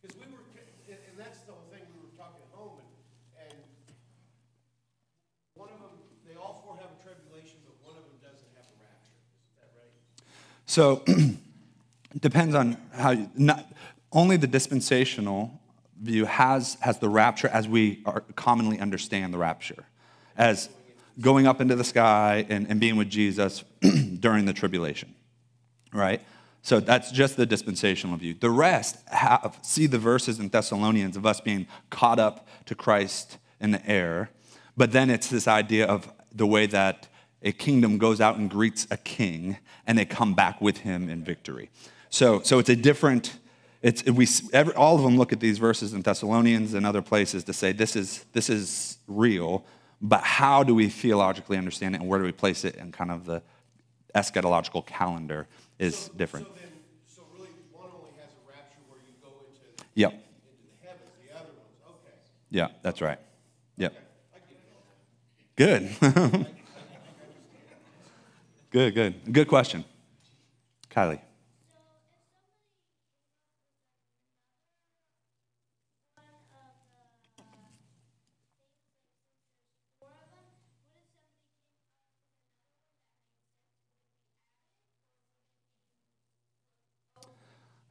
Because 0.00 0.16
we 0.16 0.24
were, 0.32 0.40
and 0.56 0.96
and 0.96 1.16
that's 1.20 1.44
the 1.44 1.52
whole 1.52 1.68
thing, 1.68 1.84
we 1.92 2.00
were 2.00 2.16
talking 2.16 2.40
at 2.40 2.52
home, 2.56 2.80
and, 2.80 2.88
and 3.44 3.60
one 5.52 5.68
of 5.68 5.84
them, 5.84 6.00
they 6.24 6.32
all 6.40 6.64
four 6.64 6.80
have 6.80 6.88
a 6.96 7.00
tribulation, 7.04 7.60
but 7.68 7.76
one 7.84 7.92
of 7.92 8.08
them 8.08 8.16
doesn't 8.24 8.48
have 8.56 8.64
the 8.72 8.78
rapture. 8.80 9.20
Is 9.20 9.60
that 9.60 9.68
right? 9.76 9.92
So 10.70 11.02
it 11.04 11.36
depends 12.20 12.54
on 12.54 12.76
how 12.92 13.10
you, 13.10 13.28
not, 13.34 13.66
only 14.12 14.36
the 14.36 14.46
dispensational 14.46 15.60
view 16.00 16.26
has, 16.26 16.76
has 16.80 17.00
the 17.00 17.08
rapture 17.08 17.48
as 17.48 17.66
we 17.66 18.04
are 18.06 18.20
commonly 18.36 18.78
understand 18.78 19.34
the 19.34 19.38
rapture, 19.38 19.84
as 20.36 20.68
going 21.20 21.48
up 21.48 21.60
into 21.60 21.74
the 21.74 21.82
sky 21.82 22.46
and, 22.48 22.68
and 22.70 22.78
being 22.78 22.94
with 22.94 23.10
Jesus 23.10 23.64
during 24.20 24.44
the 24.44 24.52
tribulation, 24.52 25.12
right? 25.92 26.22
So 26.62 26.78
that's 26.78 27.10
just 27.10 27.36
the 27.36 27.46
dispensational 27.46 28.16
view. 28.16 28.36
The 28.38 28.50
rest 28.50 28.96
have, 29.08 29.58
see 29.62 29.88
the 29.88 29.98
verses 29.98 30.38
in 30.38 30.50
Thessalonians 30.50 31.16
of 31.16 31.26
us 31.26 31.40
being 31.40 31.66
caught 31.90 32.20
up 32.20 32.46
to 32.66 32.76
Christ 32.76 33.38
in 33.58 33.72
the 33.72 33.84
air, 33.90 34.30
but 34.76 34.92
then 34.92 35.10
it's 35.10 35.26
this 35.26 35.48
idea 35.48 35.88
of 35.88 36.08
the 36.32 36.46
way 36.46 36.66
that 36.66 37.08
a 37.42 37.52
kingdom 37.52 37.98
goes 37.98 38.20
out 38.20 38.36
and 38.36 38.50
greets 38.50 38.86
a 38.90 38.96
king 38.96 39.56
and 39.86 39.98
they 39.98 40.04
come 40.04 40.34
back 40.34 40.60
with 40.60 40.78
him 40.78 41.08
in 41.08 41.24
victory. 41.24 41.70
So, 42.10 42.40
so 42.42 42.58
it's 42.58 42.68
a 42.68 42.76
different, 42.76 43.38
it's, 43.82 44.04
we, 44.04 44.26
every, 44.52 44.74
all 44.74 44.96
of 44.96 45.02
them 45.02 45.16
look 45.16 45.32
at 45.32 45.40
these 45.40 45.58
verses 45.58 45.94
in 45.94 46.02
Thessalonians 46.02 46.74
and 46.74 46.84
other 46.84 47.02
places 47.02 47.44
to 47.44 47.52
say 47.52 47.72
this 47.72 47.96
is, 47.96 48.24
this 48.32 48.50
is 48.50 48.98
real, 49.06 49.64
but 50.02 50.22
how 50.22 50.62
do 50.62 50.74
we 50.74 50.88
theologically 50.88 51.56
understand 51.56 51.94
it 51.94 52.00
and 52.00 52.08
where 52.08 52.18
do 52.18 52.24
we 52.24 52.32
place 52.32 52.64
it 52.64 52.74
in 52.76 52.92
kind 52.92 53.10
of 53.10 53.24
the 53.24 53.42
eschatological 54.14 54.84
calendar 54.84 55.46
is 55.78 56.08
different. 56.16 56.46
So 56.46 56.52
then, 56.56 56.70
so 57.06 57.22
really, 57.34 57.48
one 57.72 57.88
only 57.96 58.10
has 58.20 58.30
a 58.30 58.50
rapture 58.50 58.80
where 58.88 58.98
you 58.98 59.14
go 59.22 59.30
into, 59.46 59.86
Yep. 59.94 60.12
into 60.12 60.22
the 60.82 60.86
heavens, 60.86 61.10
the 61.26 61.34
other 61.34 61.46
ones, 61.46 62.00
okay. 62.04 62.16
Yeah, 62.50 62.68
that's 62.82 63.00
right. 63.00 63.18
Yep. 63.76 63.94
Good. 65.56 65.90
good, 68.70 68.94
good. 68.94 69.32
Good 69.32 69.48
question. 69.48 69.84
Kylie. 70.90 71.20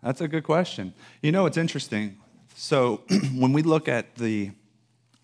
That's 0.02 0.22
a 0.22 0.28
good 0.28 0.44
question. 0.44 0.94
You 1.22 1.32
know, 1.32 1.46
it's 1.46 1.58
interesting. 1.58 2.18
So, 2.56 3.04
when 3.36 3.52
we 3.54 3.64
look 3.64 3.88
at 3.88 4.16
the 4.16 4.52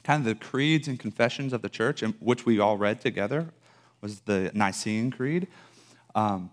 kind 0.03 0.19
of 0.19 0.25
the 0.25 0.35
creeds 0.35 0.87
and 0.87 0.99
confessions 0.99 1.53
of 1.53 1.61
the 1.61 1.69
church, 1.69 2.01
which 2.19 2.45
we 2.45 2.59
all 2.59 2.77
read 2.77 3.01
together, 3.01 3.49
was 4.05 4.19
the 4.19 4.51
Nicene 4.53 5.09
Creed. 5.09 5.47
Um, 6.13 6.51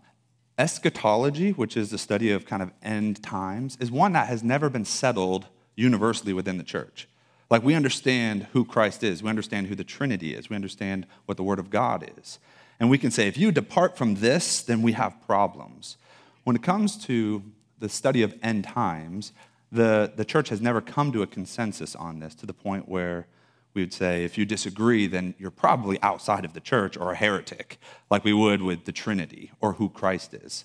eschatology, 0.57 1.51
which 1.51 1.77
is 1.77 1.91
the 1.91 1.99
study 1.99 2.33
of 2.33 2.47
kind 2.47 2.63
of 2.63 2.73
end 2.83 3.23
times, 3.23 3.77
is 3.79 3.91
one 3.91 4.15
that 4.15 4.27
has 4.29 4.43
never 4.43 4.71
been 4.71 4.87
settled 4.87 5.49
universally 5.77 6.33
within 6.33 6.57
the 6.57 6.65
church. 6.65 7.07
Like 7.51 7.63
we 7.63 7.75
understand 7.75 8.47
who 8.55 8.65
Christ 8.65 9.03
is, 9.03 9.23
we 9.23 9.29
understand 9.29 9.67
who 9.67 9.75
the 9.75 9.85
Trinity 9.85 10.35
is, 10.35 10.49
we 10.49 10.57
understand 10.57 11.07
what 11.27 11.37
the 11.37 11.43
Word 11.43 11.59
of 11.59 11.69
God 11.69 12.11
is. 12.17 12.39
And 12.81 12.89
we 12.89 12.97
can 12.97 13.11
say, 13.11 13.29
if 13.29 13.37
you 13.37 13.53
depart 13.53 13.99
from 13.99 14.15
this, 14.15 14.63
then 14.63 14.81
we 14.81 14.93
have 14.93 15.21
problems. 15.27 15.99
When 16.45 16.57
it 16.57 16.63
comes 16.63 16.97
to 17.05 17.43
the 17.81 17.91
study 17.91 18.23
of 18.23 18.35
end 18.43 18.65
times, 18.65 19.35
the, 19.71 20.11
the 20.17 20.25
church 20.25 20.49
has 20.49 20.63
never 20.63 20.81
come 20.81 21.13
to 21.13 21.21
a 21.21 21.27
consensus 21.27 21.95
on 21.95 22.21
this 22.21 22.35
to 22.37 22.47
the 22.47 22.55
point 22.55 22.89
where 22.89 23.27
we 23.75 23.83
would 23.83 23.93
say, 23.93 24.25
if 24.25 24.37
you 24.37 24.45
disagree, 24.45 25.07
then 25.07 25.35
you're 25.39 25.51
probably 25.51 26.01
outside 26.03 26.45
of 26.45 26.53
the 26.53 26.61
church 26.61 26.97
or 26.97 27.13
a 27.13 27.17
heretic, 27.17 27.79
like 28.11 28.25
we 28.25 28.33
would 28.33 28.63
with 28.63 28.85
the 28.85 28.93
Trinity 28.93 29.51
or 29.61 29.75
who 29.75 29.89
Christ 29.89 30.35
is. 30.35 30.65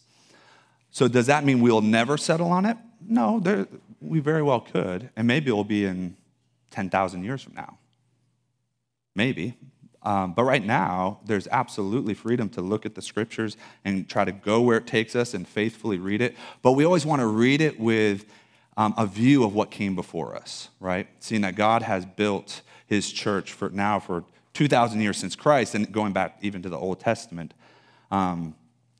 So, 0.91 1.07
does 1.07 1.27
that 1.27 1.45
mean 1.45 1.61
we'll 1.61 1.81
never 1.81 2.17
settle 2.17 2.51
on 2.51 2.65
it? 2.65 2.77
No, 3.01 3.39
there, 3.39 3.67
we 4.01 4.19
very 4.19 4.41
well 4.41 4.61
could. 4.61 5.09
And 5.15 5.27
maybe 5.27 5.49
it 5.49 5.53
will 5.53 5.63
be 5.63 5.85
in 5.85 6.17
10,000 6.71 7.23
years 7.23 7.41
from 7.41 7.53
now. 7.55 7.77
Maybe. 9.15 9.57
Um, 10.03 10.33
but 10.33 10.43
right 10.43 10.63
now, 10.63 11.19
there's 11.25 11.47
absolutely 11.49 12.13
freedom 12.13 12.49
to 12.49 12.61
look 12.61 12.85
at 12.85 12.95
the 12.95 13.01
scriptures 13.01 13.57
and 13.83 14.07
try 14.07 14.25
to 14.25 14.31
go 14.31 14.61
where 14.61 14.77
it 14.77 14.87
takes 14.87 15.15
us 15.15 15.33
and 15.33 15.47
faithfully 15.47 15.97
read 15.97 16.21
it. 16.21 16.35
But 16.61 16.73
we 16.73 16.85
always 16.85 17.05
want 17.05 17.21
to 17.21 17.25
read 17.25 17.61
it 17.61 17.79
with 17.79 18.25
um, 18.77 18.93
a 18.97 19.05
view 19.05 19.43
of 19.43 19.53
what 19.53 19.71
came 19.71 19.95
before 19.95 20.35
us, 20.35 20.69
right? 20.79 21.07
Seeing 21.19 21.41
that 21.41 21.55
God 21.55 21.81
has 21.81 22.05
built 22.05 22.61
his 22.88 23.12
church 23.12 23.53
for 23.53 23.70
now 23.70 24.00
for 24.00 24.24
2,000 24.53 25.01
years 25.01 25.17
since 25.17 25.36
Christ 25.36 25.75
and 25.75 25.91
going 25.91 26.13
back 26.13 26.39
even 26.41 26.63
to 26.63 26.70
the 26.70 26.77
Old 26.77 27.00
Testament. 27.00 27.53
Um, 28.10 28.56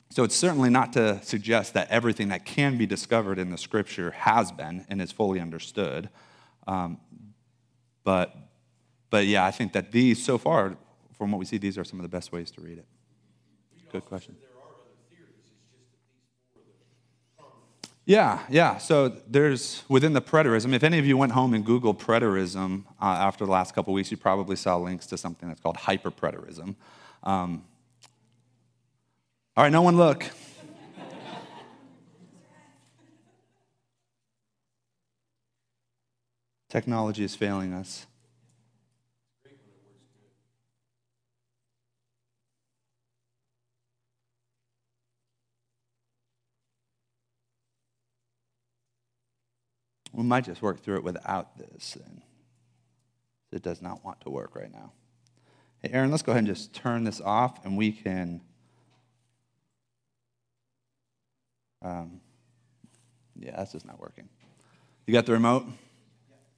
so 0.10 0.24
it's 0.24 0.36
certainly 0.36 0.70
not 0.70 0.94
to 0.94 1.22
suggest 1.24 1.74
that 1.74 1.89
everything 1.89 2.29
that 2.29 2.46
can 2.46 2.77
be 2.77 2.86
discovered 2.86 3.39
in 3.39 3.50
the 3.50 3.58
scripture 3.58 4.12
has 4.12 4.51
been 4.51 4.86
and 4.89 5.01
is 5.01 5.12
fully 5.12 5.39
understood. 5.39 6.10
Um, 6.67 7.00
but, 8.03 8.36
but 9.10 9.25
yeah, 9.25 9.46
I 9.46 9.51
think 9.51 9.74
that 9.74 9.91
these, 9.91 10.24
so 10.24 10.38
far, 10.38 10.77
from 11.17 11.32
what 11.32 11.39
we 11.39 11.46
see, 11.46 11.58
these 11.58 11.77
are 11.77 11.84
some 11.84 12.00
of 12.00 12.03
the 12.03 12.10
best 12.10 12.32
ways 12.32 12.51
to 12.51 12.62
read 12.62 12.77
it. 12.77 12.86
Good 13.91 14.06
question. 14.06 14.36
Yeah, 18.07 18.39
yeah. 18.49 18.77
So 18.77 19.09
there's 19.27 19.83
within 19.89 20.13
the 20.13 20.21
preterism. 20.21 20.73
If 20.73 20.85
any 20.85 20.97
of 20.97 21.05
you 21.05 21.17
went 21.17 21.33
home 21.33 21.53
and 21.53 21.65
Googled 21.65 21.99
preterism 21.99 22.85
uh, 23.01 23.07
after 23.07 23.45
the 23.45 23.51
last 23.51 23.75
couple 23.75 23.91
weeks, 23.91 24.09
you 24.11 24.15
probably 24.15 24.55
saw 24.55 24.77
links 24.77 25.07
to 25.07 25.17
something 25.17 25.49
that's 25.49 25.59
called 25.59 25.75
hyperpreterism. 25.75 26.75
Um, 27.23 27.65
all 29.57 29.65
right, 29.65 29.73
no 29.73 29.81
one 29.81 29.97
look. 29.97 30.23
Technology 36.69 37.25
is 37.25 37.35
failing 37.35 37.73
us. 37.73 38.07
We 50.17 50.24
might 50.24 50.45
just 50.45 50.63
work 50.63 50.81
through 50.81 50.95
it 50.95 51.03
without 51.03 51.57
this. 51.59 51.95
And 51.95 52.24
it 53.51 53.62
does 53.62 53.83
not 53.83 54.03
want 54.03 54.19
to 54.21 54.31
work 54.31 54.55
right 54.55 54.71
now. 54.74 54.91
Hey, 55.83 55.91
Aaron, 55.93 56.09
let's 56.09 56.24
go 56.24 56.31
ahead 56.31 56.39
and 56.39 56.47
just 56.47 56.74
turn 56.74 57.03
this 57.03 57.21
off 57.21 57.63
and 57.63 57.77
we 57.77 57.91
can. 57.91 58.41
Um, 61.83 62.19
yeah, 63.39 63.55
that's 63.55 63.74
just 63.74 63.86
not 63.86 64.00
working. 64.00 64.27
You 65.05 65.13
got 65.13 65.27
the 65.27 65.33
remote? 65.33 65.67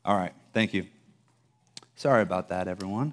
All 0.06 0.16
right, 0.16 0.34
thank 0.54 0.74
you. 0.74 0.88
Sorry 1.96 2.22
about 2.22 2.48
that, 2.48 2.70
everyone. 2.70 3.12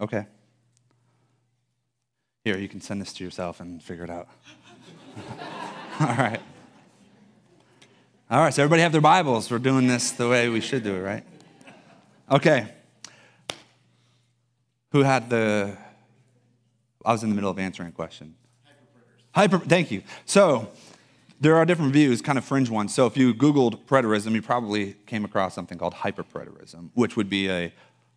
Okay. 0.00 0.26
Here, 2.44 2.58
you 2.58 2.68
can 2.68 2.82
send 2.82 3.00
this 3.00 3.14
to 3.14 3.24
yourself 3.24 3.60
and 3.60 3.82
figure 3.82 4.04
it 4.04 4.10
out. 4.10 4.28
All 5.98 6.08
right. 6.08 6.40
All 8.30 8.40
right, 8.40 8.52
so 8.52 8.62
everybody 8.62 8.82
have 8.82 8.92
their 8.92 9.00
Bibles. 9.00 9.50
We're 9.50 9.58
doing 9.58 9.86
this 9.86 10.10
the 10.10 10.28
way 10.28 10.50
we 10.50 10.60
should 10.60 10.84
do 10.84 10.94
it, 10.94 11.00
right? 11.00 11.24
Okay. 12.30 12.68
Who 14.92 15.04
had 15.04 15.30
the. 15.30 15.74
I 17.02 17.12
was 17.12 17.22
in 17.22 17.30
the 17.30 17.34
middle 17.34 17.50
of 17.50 17.58
answering 17.58 17.88
a 17.88 17.92
question. 17.92 18.34
Hyper. 19.34 19.58
Thank 19.58 19.90
you. 19.90 20.02
So, 20.26 20.68
there 21.40 21.56
are 21.56 21.64
different 21.64 21.94
views, 21.94 22.20
kind 22.20 22.36
of 22.36 22.44
fringe 22.44 22.68
ones. 22.68 22.92
So, 22.92 23.06
if 23.06 23.16
you 23.16 23.32
Googled 23.32 23.86
preterism, 23.86 24.32
you 24.32 24.42
probably 24.42 24.96
came 25.06 25.24
across 25.24 25.54
something 25.54 25.78
called 25.78 25.94
hyperpreterism, 25.94 26.90
which 26.92 27.16
would 27.16 27.30
be 27.30 27.48
a 27.48 27.72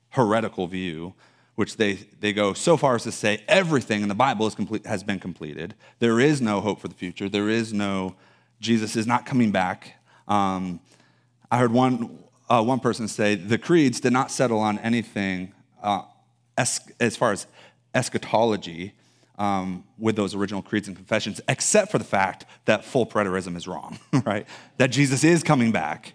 heretical 0.09 0.67
view 0.67 1.13
which 1.57 1.77
they, 1.77 1.93
they 2.19 2.31
go 2.31 2.53
so 2.53 2.77
far 2.77 2.93
as 2.93 3.01
to 3.01 3.11
say 3.11 3.41
everything 3.47 4.03
in 4.03 4.09
the 4.09 4.15
Bible 4.15 4.49
complete, 4.51 4.85
has 4.85 5.03
been 5.03 5.19
completed. 5.19 5.73
There 5.97 6.19
is 6.19 6.39
no 6.39 6.61
hope 6.61 6.79
for 6.79 6.87
the 6.87 6.93
future. 6.93 7.27
There 7.27 7.49
is 7.49 7.73
no, 7.73 8.15
Jesus 8.61 8.95
is 8.95 9.07
not 9.07 9.25
coming 9.25 9.49
back. 9.49 9.95
Um, 10.27 10.79
I 11.49 11.57
heard 11.57 11.73
one, 11.73 12.19
uh, 12.47 12.63
one 12.63 12.79
person 12.79 13.07
say 13.07 13.33
the 13.33 13.57
creeds 13.57 13.99
did 13.99 14.13
not 14.13 14.29
settle 14.29 14.59
on 14.59 14.77
anything 14.79 15.51
uh, 15.81 16.03
as, 16.59 16.79
as 16.99 17.17
far 17.17 17.31
as 17.31 17.47
eschatology 17.95 18.93
um, 19.39 19.83
with 19.97 20.15
those 20.15 20.35
original 20.35 20.61
creeds 20.61 20.87
and 20.87 20.95
confessions, 20.95 21.41
except 21.49 21.91
for 21.91 21.97
the 21.97 22.03
fact 22.03 22.45
that 22.65 22.85
full 22.85 23.07
preterism 23.07 23.57
is 23.57 23.67
wrong, 23.67 23.97
right? 24.27 24.45
That 24.77 24.91
Jesus 24.91 25.23
is 25.23 25.41
coming 25.41 25.71
back. 25.71 26.13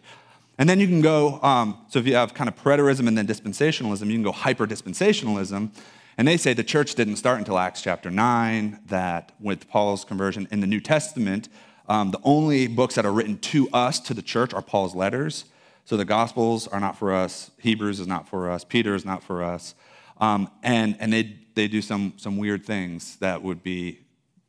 And 0.58 0.68
then 0.68 0.80
you 0.80 0.86
can 0.86 1.00
go, 1.00 1.40
um, 1.42 1.78
so 1.88 1.98
if 1.98 2.06
you 2.06 2.14
have 2.14 2.34
kind 2.34 2.48
of 2.48 2.56
preterism 2.56 3.08
and 3.08 3.16
then 3.16 3.26
dispensationalism, 3.26 4.06
you 4.06 4.14
can 4.14 4.22
go 4.22 4.32
hyper 4.32 4.66
dispensationalism. 4.66 5.70
And 6.18 6.28
they 6.28 6.36
say 6.36 6.52
the 6.52 6.62
church 6.64 6.94
didn't 6.94 7.16
start 7.16 7.38
until 7.38 7.58
Acts 7.58 7.82
chapter 7.82 8.10
9, 8.10 8.80
that 8.86 9.32
with 9.40 9.68
Paul's 9.68 10.04
conversion 10.04 10.46
in 10.50 10.60
the 10.60 10.66
New 10.66 10.80
Testament, 10.80 11.48
um, 11.88 12.10
the 12.10 12.20
only 12.22 12.66
books 12.66 12.94
that 12.96 13.06
are 13.06 13.12
written 13.12 13.38
to 13.38 13.68
us, 13.72 13.98
to 14.00 14.14
the 14.14 14.22
church, 14.22 14.52
are 14.52 14.62
Paul's 14.62 14.94
letters. 14.94 15.46
So 15.84 15.96
the 15.96 16.04
Gospels 16.04 16.68
are 16.68 16.80
not 16.80 16.96
for 16.96 17.12
us, 17.12 17.50
Hebrews 17.58 17.98
is 17.98 18.06
not 18.06 18.28
for 18.28 18.50
us, 18.50 18.62
Peter 18.62 18.94
is 18.94 19.04
not 19.04 19.22
for 19.22 19.42
us. 19.42 19.74
Um, 20.20 20.48
and 20.62 20.96
and 21.00 21.12
they, 21.12 21.36
they 21.54 21.66
do 21.66 21.82
some, 21.82 22.12
some 22.16 22.36
weird 22.36 22.64
things 22.64 23.16
that 23.16 23.42
would 23.42 23.62
be 23.62 24.00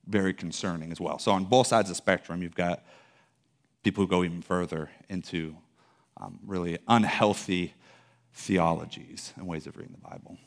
very 0.07 0.33
concerning 0.33 0.91
as 0.91 1.00
well. 1.00 1.17
So 1.17 1.31
on 1.31 1.45
both 1.45 1.67
sides 1.67 1.89
of 1.89 1.95
the 1.95 1.95
spectrum, 1.95 2.43
you've 2.43 2.55
got 2.55 2.83
people 3.83 4.03
who 4.03 4.07
go 4.07 4.24
even 4.24 4.41
further 4.41 4.89
into 5.10 5.55
um, 6.17 6.39
really 6.46 6.77
unhealthy 6.88 7.74
theologies 8.34 9.34
and 9.36 9.48
ways 9.48 9.67
of 9.67 9.77
reading 9.77 9.93
the 9.93 10.10
Bible. 10.10 10.38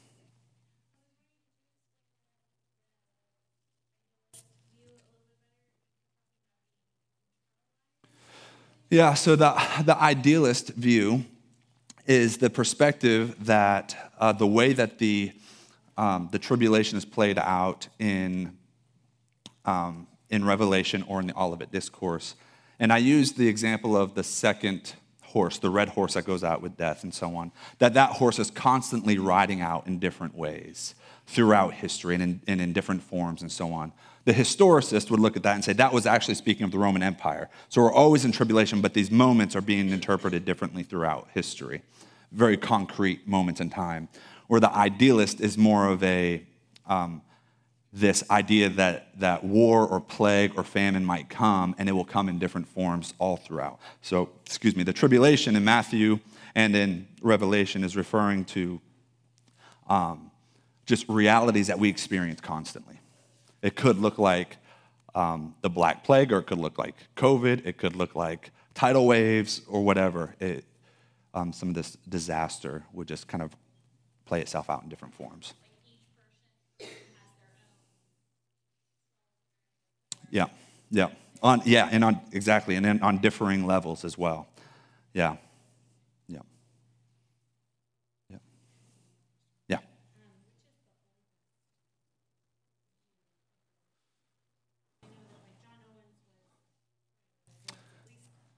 Yeah, 8.88 9.14
so 9.14 9.34
the, 9.34 9.52
the 9.84 10.00
idealist 10.00 10.68
view 10.68 11.24
is 12.06 12.38
the 12.38 12.48
perspective 12.48 13.34
that 13.46 14.12
uh, 14.20 14.32
the 14.32 14.46
way 14.46 14.72
that 14.72 14.98
the, 14.98 15.32
um, 15.98 16.28
the 16.30 16.38
tribulation 16.38 16.96
is 16.96 17.04
played 17.04 17.36
out 17.36 17.88
in, 17.98 18.56
um, 19.64 20.06
in 20.30 20.44
Revelation 20.44 21.04
or 21.08 21.18
in 21.18 21.26
the 21.26 21.36
Olivet 21.36 21.72
Discourse. 21.72 22.36
And 22.78 22.92
I 22.92 22.98
use 22.98 23.32
the 23.32 23.48
example 23.48 23.96
of 23.96 24.14
the 24.14 24.22
second 24.22 24.94
horse, 25.26 25.58
the 25.58 25.70
red 25.70 25.90
horse 25.90 26.14
that 26.14 26.24
goes 26.24 26.42
out 26.42 26.62
with 26.62 26.76
death 26.76 27.02
and 27.02 27.12
so 27.12 27.36
on, 27.36 27.52
that 27.78 27.94
that 27.94 28.12
horse 28.12 28.38
is 28.38 28.50
constantly 28.50 29.18
riding 29.18 29.60
out 29.60 29.86
in 29.86 29.98
different 29.98 30.34
ways 30.34 30.94
throughout 31.26 31.74
history 31.74 32.14
and 32.14 32.22
in, 32.22 32.40
and 32.46 32.60
in 32.60 32.72
different 32.72 33.02
forms 33.02 33.42
and 33.42 33.50
so 33.50 33.72
on. 33.72 33.92
The 34.24 34.32
historicist 34.32 35.10
would 35.10 35.20
look 35.20 35.36
at 35.36 35.44
that 35.44 35.54
and 35.54 35.64
say 35.64 35.72
that 35.74 35.92
was 35.92 36.04
actually 36.04 36.34
speaking 36.34 36.64
of 36.64 36.72
the 36.72 36.78
Roman 36.78 37.02
Empire. 37.02 37.48
So 37.68 37.82
we're 37.82 37.92
always 37.92 38.24
in 38.24 38.32
tribulation, 38.32 38.80
but 38.80 38.92
these 38.92 39.10
moments 39.10 39.54
are 39.54 39.60
being 39.60 39.90
interpreted 39.90 40.44
differently 40.44 40.82
throughout 40.82 41.28
history, 41.32 41.82
very 42.32 42.56
concrete 42.56 43.26
moments 43.28 43.60
in 43.60 43.70
time. 43.70 44.08
Where 44.48 44.60
the 44.60 44.72
idealist 44.72 45.40
is 45.40 45.56
more 45.56 45.88
of 45.88 46.02
a 46.02 46.44
um, 46.86 47.22
this 47.96 48.22
idea 48.30 48.68
that, 48.68 49.08
that 49.18 49.42
war 49.42 49.86
or 49.86 50.00
plague 50.00 50.52
or 50.56 50.62
famine 50.62 51.02
might 51.02 51.30
come 51.30 51.74
and 51.78 51.88
it 51.88 51.92
will 51.92 52.04
come 52.04 52.28
in 52.28 52.38
different 52.38 52.68
forms 52.68 53.14
all 53.18 53.38
throughout. 53.38 53.78
So, 54.02 54.28
excuse 54.44 54.76
me, 54.76 54.82
the 54.82 54.92
tribulation 54.92 55.56
in 55.56 55.64
Matthew 55.64 56.20
and 56.54 56.76
in 56.76 57.08
Revelation 57.22 57.82
is 57.82 57.96
referring 57.96 58.44
to 58.46 58.82
um, 59.88 60.30
just 60.84 61.08
realities 61.08 61.68
that 61.68 61.78
we 61.78 61.88
experience 61.88 62.42
constantly. 62.42 63.00
It 63.62 63.76
could 63.76 63.98
look 63.98 64.18
like 64.18 64.58
um, 65.14 65.54
the 65.62 65.70
Black 65.70 66.04
Plague, 66.04 66.32
or 66.32 66.40
it 66.40 66.46
could 66.46 66.58
look 66.58 66.78
like 66.78 66.96
COVID, 67.16 67.64
it 67.64 67.78
could 67.78 67.96
look 67.96 68.14
like 68.14 68.50
tidal 68.74 69.06
waves, 69.06 69.62
or 69.66 69.82
whatever. 69.82 70.34
It, 70.38 70.66
um, 71.32 71.50
some 71.50 71.70
of 71.70 71.74
this 71.74 71.96
disaster 72.06 72.84
would 72.92 73.08
just 73.08 73.26
kind 73.26 73.42
of 73.42 73.56
play 74.26 74.42
itself 74.42 74.68
out 74.68 74.82
in 74.82 74.90
different 74.90 75.14
forms. 75.14 75.54
Yeah, 80.36 80.48
yeah. 80.90 81.08
On, 81.42 81.62
yeah, 81.64 81.88
and 81.90 82.04
on 82.04 82.20
exactly, 82.30 82.76
and 82.76 83.02
on 83.02 83.18
differing 83.22 83.66
levels 83.66 84.04
as 84.04 84.18
well. 84.18 84.48
Yeah. 85.14 85.36
Yeah. 86.28 86.40
Yeah. 88.28 88.36
Yeah. 89.66 89.78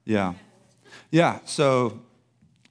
Yeah. 0.04 0.34
Yeah. 1.12 1.38
So 1.44 2.00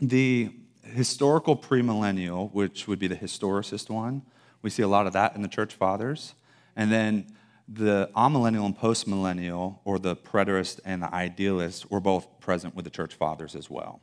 the 0.01 0.51
historical 0.83 1.55
premillennial, 1.55 2.51
which 2.51 2.89
would 2.89 2.99
be 2.99 3.07
the 3.07 3.15
historicist 3.15 3.89
one, 3.89 4.23
we 4.61 4.69
see 4.69 4.83
a 4.83 4.87
lot 4.89 5.07
of 5.07 5.13
that 5.13 5.33
in 5.33 5.41
the 5.41 5.47
church 5.47 5.75
fathers. 5.75 6.33
And 6.75 6.91
then 6.91 7.27
the 7.67 8.09
amillennial 8.15 8.65
and 8.65 8.77
postmillennial, 8.77 9.79
or 9.83 9.99
the 9.99 10.15
preterist 10.15 10.79
and 10.85 11.03
the 11.03 11.13
idealist, 11.13 11.91
were 11.91 11.99
both 11.99 12.39
present 12.39 12.75
with 12.75 12.85
the 12.85 12.91
church 12.91 13.15
fathers 13.15 13.55
as 13.55 13.69
well. 13.69 14.01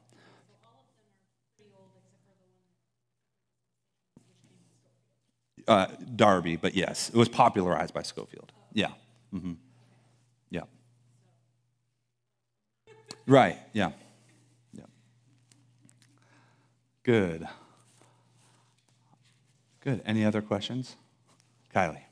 Uh, 5.66 5.86
Darby, 6.14 6.56
but 6.56 6.74
yes, 6.74 7.08
it 7.08 7.16
was 7.16 7.28
popularized 7.28 7.94
by 7.94 8.02
Scofield. 8.02 8.52
Yeah. 8.74 8.90
Mm-hmm. 9.32 9.54
Yeah. 10.50 10.64
Right, 13.26 13.58
yeah. 13.72 13.92
Yeah. 14.74 14.84
Good. 17.02 17.48
Good. 19.80 20.02
Any 20.04 20.24
other 20.24 20.42
questions? 20.42 20.96
Kylie. 21.74 22.02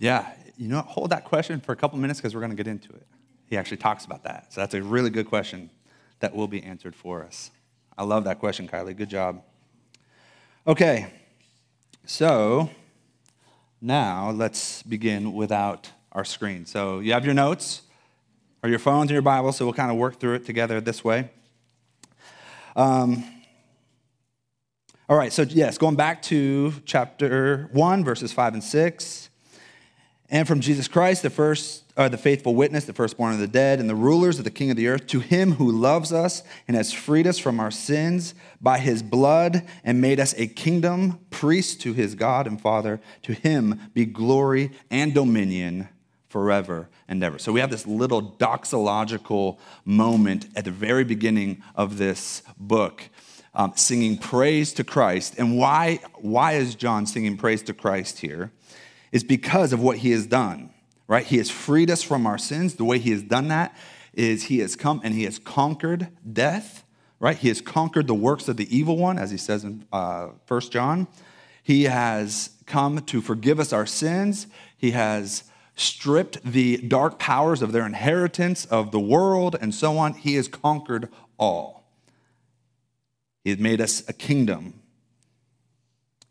Yeah, 0.00 0.32
you 0.56 0.66
know, 0.66 0.80
hold 0.80 1.10
that 1.10 1.26
question 1.26 1.60
for 1.60 1.72
a 1.72 1.76
couple 1.76 1.98
minutes 1.98 2.20
because 2.20 2.34
we're 2.34 2.40
going 2.40 2.50
to 2.50 2.56
get 2.56 2.66
into 2.66 2.90
it. 2.90 3.06
He 3.44 3.58
actually 3.58 3.76
talks 3.76 4.06
about 4.06 4.24
that. 4.24 4.50
So 4.52 4.62
that's 4.62 4.72
a 4.72 4.82
really 4.82 5.10
good 5.10 5.26
question 5.26 5.70
that 6.20 6.34
will 6.34 6.48
be 6.48 6.62
answered 6.62 6.96
for 6.96 7.22
us. 7.22 7.50
I 7.98 8.04
love 8.04 8.24
that 8.24 8.38
question, 8.38 8.66
Kylie. 8.66 8.96
Good 8.96 9.10
job. 9.10 9.42
Okay, 10.66 11.12
so 12.06 12.70
now 13.80 14.30
let's 14.30 14.82
begin 14.82 15.34
without 15.34 15.90
our 16.12 16.24
screen. 16.24 16.64
So 16.64 17.00
you 17.00 17.12
have 17.12 17.26
your 17.26 17.34
notes 17.34 17.82
or 18.62 18.70
your 18.70 18.78
phones 18.78 19.10
and 19.10 19.10
your 19.10 19.22
Bible, 19.22 19.52
so 19.52 19.66
we'll 19.66 19.74
kind 19.74 19.90
of 19.90 19.98
work 19.98 20.18
through 20.18 20.34
it 20.34 20.46
together 20.46 20.80
this 20.80 21.04
way. 21.04 21.30
Um, 22.74 23.22
all 25.10 25.16
right, 25.16 25.32
so 25.32 25.42
yes, 25.42 25.76
going 25.76 25.96
back 25.96 26.22
to 26.22 26.72
chapter 26.86 27.68
1, 27.72 28.02
verses 28.02 28.32
5 28.32 28.54
and 28.54 28.64
6 28.64 29.29
and 30.32 30.46
from 30.46 30.60
Jesus 30.60 30.86
Christ, 30.86 31.22
the 31.22 31.30
first, 31.30 31.82
uh, 31.96 32.08
the 32.08 32.16
faithful 32.16 32.54
witness, 32.54 32.84
the 32.84 32.92
firstborn 32.92 33.34
of 33.34 33.40
the 33.40 33.48
dead, 33.48 33.80
and 33.80 33.90
the 33.90 33.96
rulers 33.96 34.38
of 34.38 34.44
the 34.44 34.50
king 34.50 34.70
of 34.70 34.76
the 34.76 34.86
earth, 34.86 35.08
to 35.08 35.18
him 35.18 35.52
who 35.52 35.68
loves 35.68 36.12
us 36.12 36.44
and 36.68 36.76
has 36.76 36.92
freed 36.92 37.26
us 37.26 37.36
from 37.36 37.58
our 37.58 37.72
sins 37.72 38.34
by 38.60 38.78
his 38.78 39.02
blood 39.02 39.66
and 39.82 40.00
made 40.00 40.20
us 40.20 40.32
a 40.38 40.46
kingdom, 40.46 41.18
priest 41.30 41.80
to 41.80 41.94
his 41.94 42.14
God 42.14 42.46
and 42.46 42.60
Father, 42.60 43.00
to 43.22 43.32
him 43.32 43.80
be 43.92 44.04
glory 44.04 44.70
and 44.88 45.12
dominion 45.12 45.88
forever 46.28 46.88
and 47.08 47.24
ever. 47.24 47.40
So 47.40 47.50
we 47.50 47.58
have 47.58 47.70
this 47.70 47.88
little 47.88 48.22
doxological 48.22 49.58
moment 49.84 50.46
at 50.54 50.64
the 50.64 50.70
very 50.70 51.02
beginning 51.02 51.60
of 51.74 51.98
this 51.98 52.44
book. 52.56 53.08
Um, 53.52 53.72
singing 53.74 54.16
praise 54.16 54.72
to 54.74 54.84
Christ. 54.84 55.34
And 55.36 55.58
why, 55.58 55.98
why 56.20 56.52
is 56.52 56.76
John 56.76 57.04
singing 57.04 57.36
praise 57.36 57.64
to 57.64 57.74
Christ 57.74 58.20
here? 58.20 58.52
Is 59.12 59.24
because 59.24 59.72
of 59.72 59.80
what 59.80 59.98
he 59.98 60.10
has 60.12 60.26
done, 60.26 60.70
right? 61.08 61.24
He 61.24 61.38
has 61.38 61.50
freed 61.50 61.90
us 61.90 62.02
from 62.02 62.26
our 62.26 62.38
sins. 62.38 62.74
The 62.74 62.84
way 62.84 62.98
he 62.98 63.10
has 63.10 63.22
done 63.22 63.48
that 63.48 63.76
is 64.14 64.44
he 64.44 64.58
has 64.58 64.76
come 64.76 65.00
and 65.04 65.14
he 65.14 65.24
has 65.24 65.38
conquered 65.38 66.08
death, 66.30 66.84
right? 67.18 67.36
He 67.36 67.48
has 67.48 67.60
conquered 67.60 68.06
the 68.06 68.14
works 68.14 68.48
of 68.48 68.56
the 68.56 68.74
evil 68.76 68.96
one, 68.96 69.18
as 69.18 69.30
he 69.30 69.36
says 69.36 69.64
in 69.64 69.84
uh, 69.92 70.28
1 70.46 70.60
John. 70.62 71.08
He 71.62 71.84
has 71.84 72.50
come 72.66 73.00
to 73.00 73.20
forgive 73.20 73.60
us 73.60 73.72
our 73.72 73.86
sins. 73.86 74.46
He 74.76 74.92
has 74.92 75.44
stripped 75.76 76.42
the 76.44 76.76
dark 76.78 77.18
powers 77.18 77.62
of 77.62 77.72
their 77.72 77.86
inheritance 77.86 78.64
of 78.66 78.90
the 78.90 79.00
world 79.00 79.56
and 79.60 79.74
so 79.74 79.96
on. 79.98 80.14
He 80.14 80.34
has 80.34 80.48
conquered 80.48 81.08
all. 81.38 81.84
He 83.44 83.50
has 83.50 83.58
made 83.58 83.80
us 83.80 84.06
a 84.08 84.12
kingdom. 84.12 84.79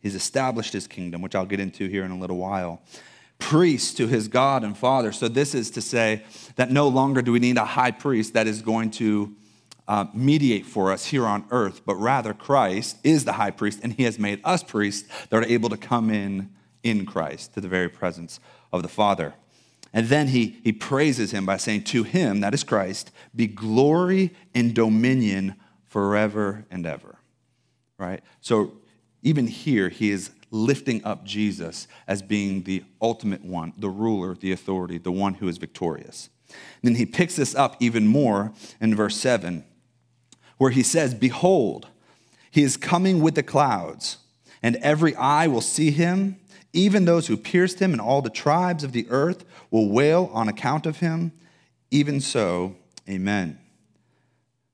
He's 0.02 0.16
established 0.16 0.74
his 0.74 0.88
kingdom, 0.88 1.22
which 1.22 1.36
I'll 1.36 1.46
get 1.46 1.60
into 1.60 1.88
here 1.88 2.04
in 2.04 2.12
a 2.12 2.18
little 2.18 2.38
while. 2.38 2.82
Priest 3.38 3.98
to 3.98 4.08
his 4.08 4.28
God 4.28 4.64
and 4.64 4.78
Father. 4.78 5.12
So, 5.12 5.28
this 5.28 5.56
is 5.56 5.72
to 5.72 5.82
say 5.82 6.24
that 6.56 6.72
no 6.72 6.88
longer 6.88 7.22
do 7.22 7.32
we 7.32 7.40
need 7.40 7.58
a 7.58 7.66
high 7.66 7.92
priest 7.92 8.34
that 8.34 8.48
is 8.48 8.62
going 8.62 8.92
to 8.92 9.36
uh, 9.90 10.06
mediate 10.14 10.66
for 10.66 10.92
us 10.92 11.06
here 11.06 11.26
on 11.26 11.46
earth, 11.50 11.82
but 11.86 11.96
rather 11.96 12.34
Christ 12.34 12.98
is 13.04 13.26
the 13.26 13.34
high 13.34 13.50
priest, 13.50 13.80
and 13.82 13.94
he 13.94 14.04
has 14.04 14.20
made 14.20 14.40
us 14.44 14.62
priests 14.62 15.10
that 15.30 15.38
are 15.38 15.46
able 15.46 15.70
to 15.70 15.78
come 15.78 16.12
in 16.12 16.52
in 16.84 17.06
Christ 17.06 17.56
to 17.56 17.62
the 17.62 17.68
very 17.68 17.90
presence 17.90 18.40
of 18.72 18.84
the 18.84 18.88
Father. 18.88 19.34
And 19.92 20.08
then 20.08 20.28
he, 20.28 20.60
he 20.64 20.72
praises 20.72 21.32
him 21.32 21.46
by 21.46 21.58
saying, 21.58 21.86
To 21.86 22.04
him, 22.04 22.42
that 22.42 22.54
is 22.54 22.64
Christ, 22.64 23.12
be 23.36 23.48
glory 23.48 24.32
and 24.54 24.76
dominion 24.76 25.56
forever 25.88 26.66
and 26.70 26.86
ever. 26.86 27.18
Right? 27.98 28.22
So 28.42 28.74
even 29.22 29.48
here, 29.48 29.90
he 29.90 30.12
is 30.12 30.32
lifting 30.52 31.04
up 31.04 31.26
Jesus 31.26 31.88
as 32.08 32.22
being 32.22 32.64
the 32.64 32.84
ultimate 33.02 33.44
one, 33.44 33.74
the 33.78 33.90
ruler, 33.90 34.36
the 34.36 34.52
authority, 34.52 34.98
the 34.98 35.12
one 35.12 35.36
who 35.36 35.48
is 35.48 35.58
victorious. 35.58 36.30
And 36.50 36.56
then 36.84 36.96
he 36.96 37.06
picks 37.06 37.36
this 37.36 37.54
up 37.54 37.76
even 37.80 38.08
more 38.08 38.54
in 38.82 38.96
verse 38.96 39.16
7, 39.18 39.64
where 40.58 40.72
he 40.72 40.84
says, 40.84 41.14
Behold, 41.14 41.88
he 42.50 42.64
is 42.64 42.78
coming 42.78 43.22
with 43.22 43.36
the 43.36 43.44
clouds, 43.44 44.18
and 44.64 44.76
every 44.78 45.16
eye 45.16 45.48
will 45.48 45.62
see 45.62 45.92
him, 45.92 46.38
even 46.74 47.06
those 47.06 47.28
who 47.28 47.38
pierced 47.38 47.80
him, 47.80 47.92
and 47.92 48.02
all 48.02 48.22
the 48.22 48.30
tribes 48.30 48.84
of 48.84 48.92
the 48.92 49.08
earth 49.10 49.46
will 49.70 49.90
wail 49.90 50.30
on 50.34 50.48
account 50.48 50.86
of 50.86 50.98
him. 51.00 51.32
Even 51.92 52.20
so, 52.20 52.76
amen. 53.08 53.60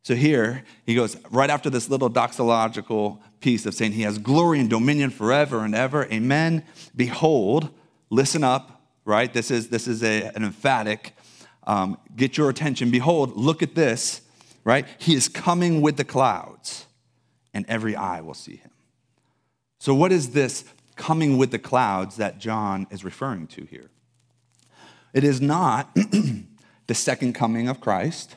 So 0.06 0.14
here 0.14 0.64
he 0.86 0.94
goes 0.94 1.18
right 1.32 1.50
after 1.50 1.68
this 1.68 1.90
little 1.90 2.12
doxological 2.12 3.18
piece 3.40 3.66
of 3.66 3.74
saying 3.74 3.94
he 3.94 4.04
has 4.04 4.20
glory 4.20 4.60
and 4.60 4.70
dominion 4.70 5.10
forever 5.10 5.66
and 5.66 5.74
ever. 5.74 6.06
Amen. 6.14 6.64
Behold, 6.96 7.72
listen 8.12 8.44
up, 8.44 8.84
right? 9.04 9.34
This 9.34 9.50
is 9.50 9.70
this 9.70 9.88
is 9.88 10.04
a, 10.04 10.26
an 10.36 10.44
emphatic. 10.44 11.16
Um, 11.64 11.98
get 12.16 12.38
your 12.38 12.52
attention. 12.52 12.92
Behold, 12.92 13.36
look 13.36 13.64
at 13.64 13.74
this, 13.74 14.22
right? 14.64 14.86
He 15.00 15.16
is 15.16 15.28
coming 15.28 15.82
with 15.82 15.98
the 15.98 16.06
clouds, 16.06 16.86
and 17.52 17.66
every 17.68 17.96
eye 17.96 18.22
will 18.22 18.36
see 18.36 18.58
him. 18.58 18.70
So, 19.80 19.96
what 19.96 20.12
is 20.12 20.34
this 20.34 20.66
coming 20.96 21.40
with 21.40 21.50
the 21.50 21.58
clouds 21.58 22.18
that 22.18 22.38
John 22.38 22.86
is 22.92 23.04
referring 23.04 23.48
to 23.48 23.66
here? 23.66 23.90
It 25.16 25.24
is 25.24 25.42
not 25.42 25.96
the 26.86 26.94
second 26.94 27.34
coming 27.34 27.68
of 27.68 27.82
Christ 27.82 28.36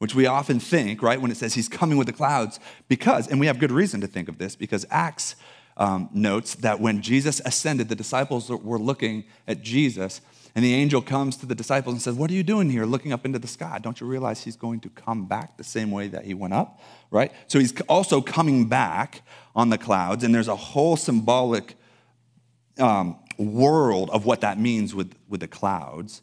which 0.00 0.14
we 0.14 0.24
often 0.24 0.58
think, 0.58 1.02
right, 1.02 1.20
when 1.20 1.30
it 1.30 1.36
says 1.36 1.52
he's 1.52 1.68
coming 1.68 1.98
with 1.98 2.06
the 2.06 2.12
clouds, 2.12 2.58
because, 2.88 3.28
and 3.28 3.38
we 3.38 3.46
have 3.46 3.58
good 3.58 3.70
reason 3.70 4.00
to 4.00 4.06
think 4.06 4.30
of 4.30 4.38
this, 4.38 4.56
because 4.56 4.86
Acts 4.90 5.36
um, 5.76 6.08
notes 6.14 6.54
that 6.54 6.80
when 6.80 7.02
Jesus 7.02 7.42
ascended, 7.44 7.90
the 7.90 7.94
disciples 7.94 8.48
were 8.48 8.78
looking 8.78 9.24
at 9.46 9.60
Jesus, 9.60 10.22
and 10.54 10.64
the 10.64 10.72
angel 10.72 11.02
comes 11.02 11.36
to 11.36 11.46
the 11.46 11.54
disciples 11.54 11.92
and 11.92 12.00
says, 12.00 12.14
What 12.14 12.30
are 12.30 12.34
you 12.34 12.42
doing 12.42 12.70
here 12.70 12.86
looking 12.86 13.12
up 13.12 13.26
into 13.26 13.38
the 13.38 13.46
sky? 13.46 13.78
Don't 13.78 14.00
you 14.00 14.06
realize 14.06 14.42
he's 14.42 14.56
going 14.56 14.80
to 14.80 14.88
come 14.88 15.26
back 15.26 15.58
the 15.58 15.64
same 15.64 15.90
way 15.90 16.08
that 16.08 16.24
he 16.24 16.32
went 16.32 16.54
up, 16.54 16.80
right? 17.10 17.30
So 17.46 17.58
he's 17.58 17.78
also 17.82 18.22
coming 18.22 18.68
back 18.68 19.20
on 19.54 19.68
the 19.68 19.76
clouds, 19.76 20.24
and 20.24 20.34
there's 20.34 20.48
a 20.48 20.56
whole 20.56 20.96
symbolic 20.96 21.74
um, 22.78 23.18
world 23.36 24.08
of 24.10 24.24
what 24.24 24.40
that 24.40 24.58
means 24.58 24.94
with, 24.94 25.14
with 25.28 25.40
the 25.40 25.48
clouds. 25.48 26.22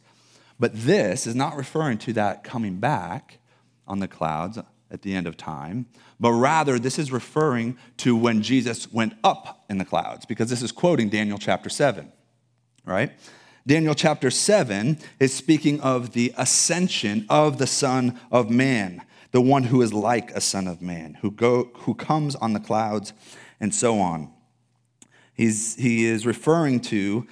But 0.58 0.72
this 0.74 1.28
is 1.28 1.36
not 1.36 1.56
referring 1.56 1.98
to 1.98 2.12
that 2.14 2.42
coming 2.42 2.80
back 2.80 3.37
on 3.88 3.98
the 3.98 4.08
clouds 4.08 4.58
at 4.90 5.02
the 5.02 5.14
end 5.14 5.26
of 5.26 5.36
time, 5.36 5.86
but 6.20 6.32
rather 6.32 6.78
this 6.78 6.98
is 6.98 7.12
referring 7.12 7.76
to 7.98 8.16
when 8.16 8.42
Jesus 8.42 8.90
went 8.92 9.14
up 9.22 9.64
in 9.68 9.78
the 9.78 9.84
clouds, 9.84 10.24
because 10.24 10.48
this 10.48 10.62
is 10.62 10.72
quoting 10.72 11.08
Daniel 11.08 11.38
chapter 11.38 11.68
7, 11.68 12.10
right? 12.84 13.12
Daniel 13.66 13.94
chapter 13.94 14.30
7 14.30 14.98
is 15.20 15.34
speaking 15.34 15.80
of 15.80 16.12
the 16.12 16.32
ascension 16.38 17.26
of 17.28 17.58
the 17.58 17.66
Son 17.66 18.18
of 18.30 18.48
Man, 18.48 19.02
the 19.30 19.42
one 19.42 19.64
who 19.64 19.82
is 19.82 19.92
like 19.92 20.30
a 20.30 20.40
Son 20.40 20.66
of 20.66 20.80
Man, 20.80 21.18
who, 21.20 21.30
go, 21.30 21.70
who 21.80 21.94
comes 21.94 22.34
on 22.36 22.54
the 22.54 22.60
clouds, 22.60 23.12
and 23.60 23.74
so 23.74 23.98
on. 23.98 24.32
He's, 25.34 25.76
he 25.76 26.06
is 26.06 26.24
referring 26.24 26.80
to 26.80 27.26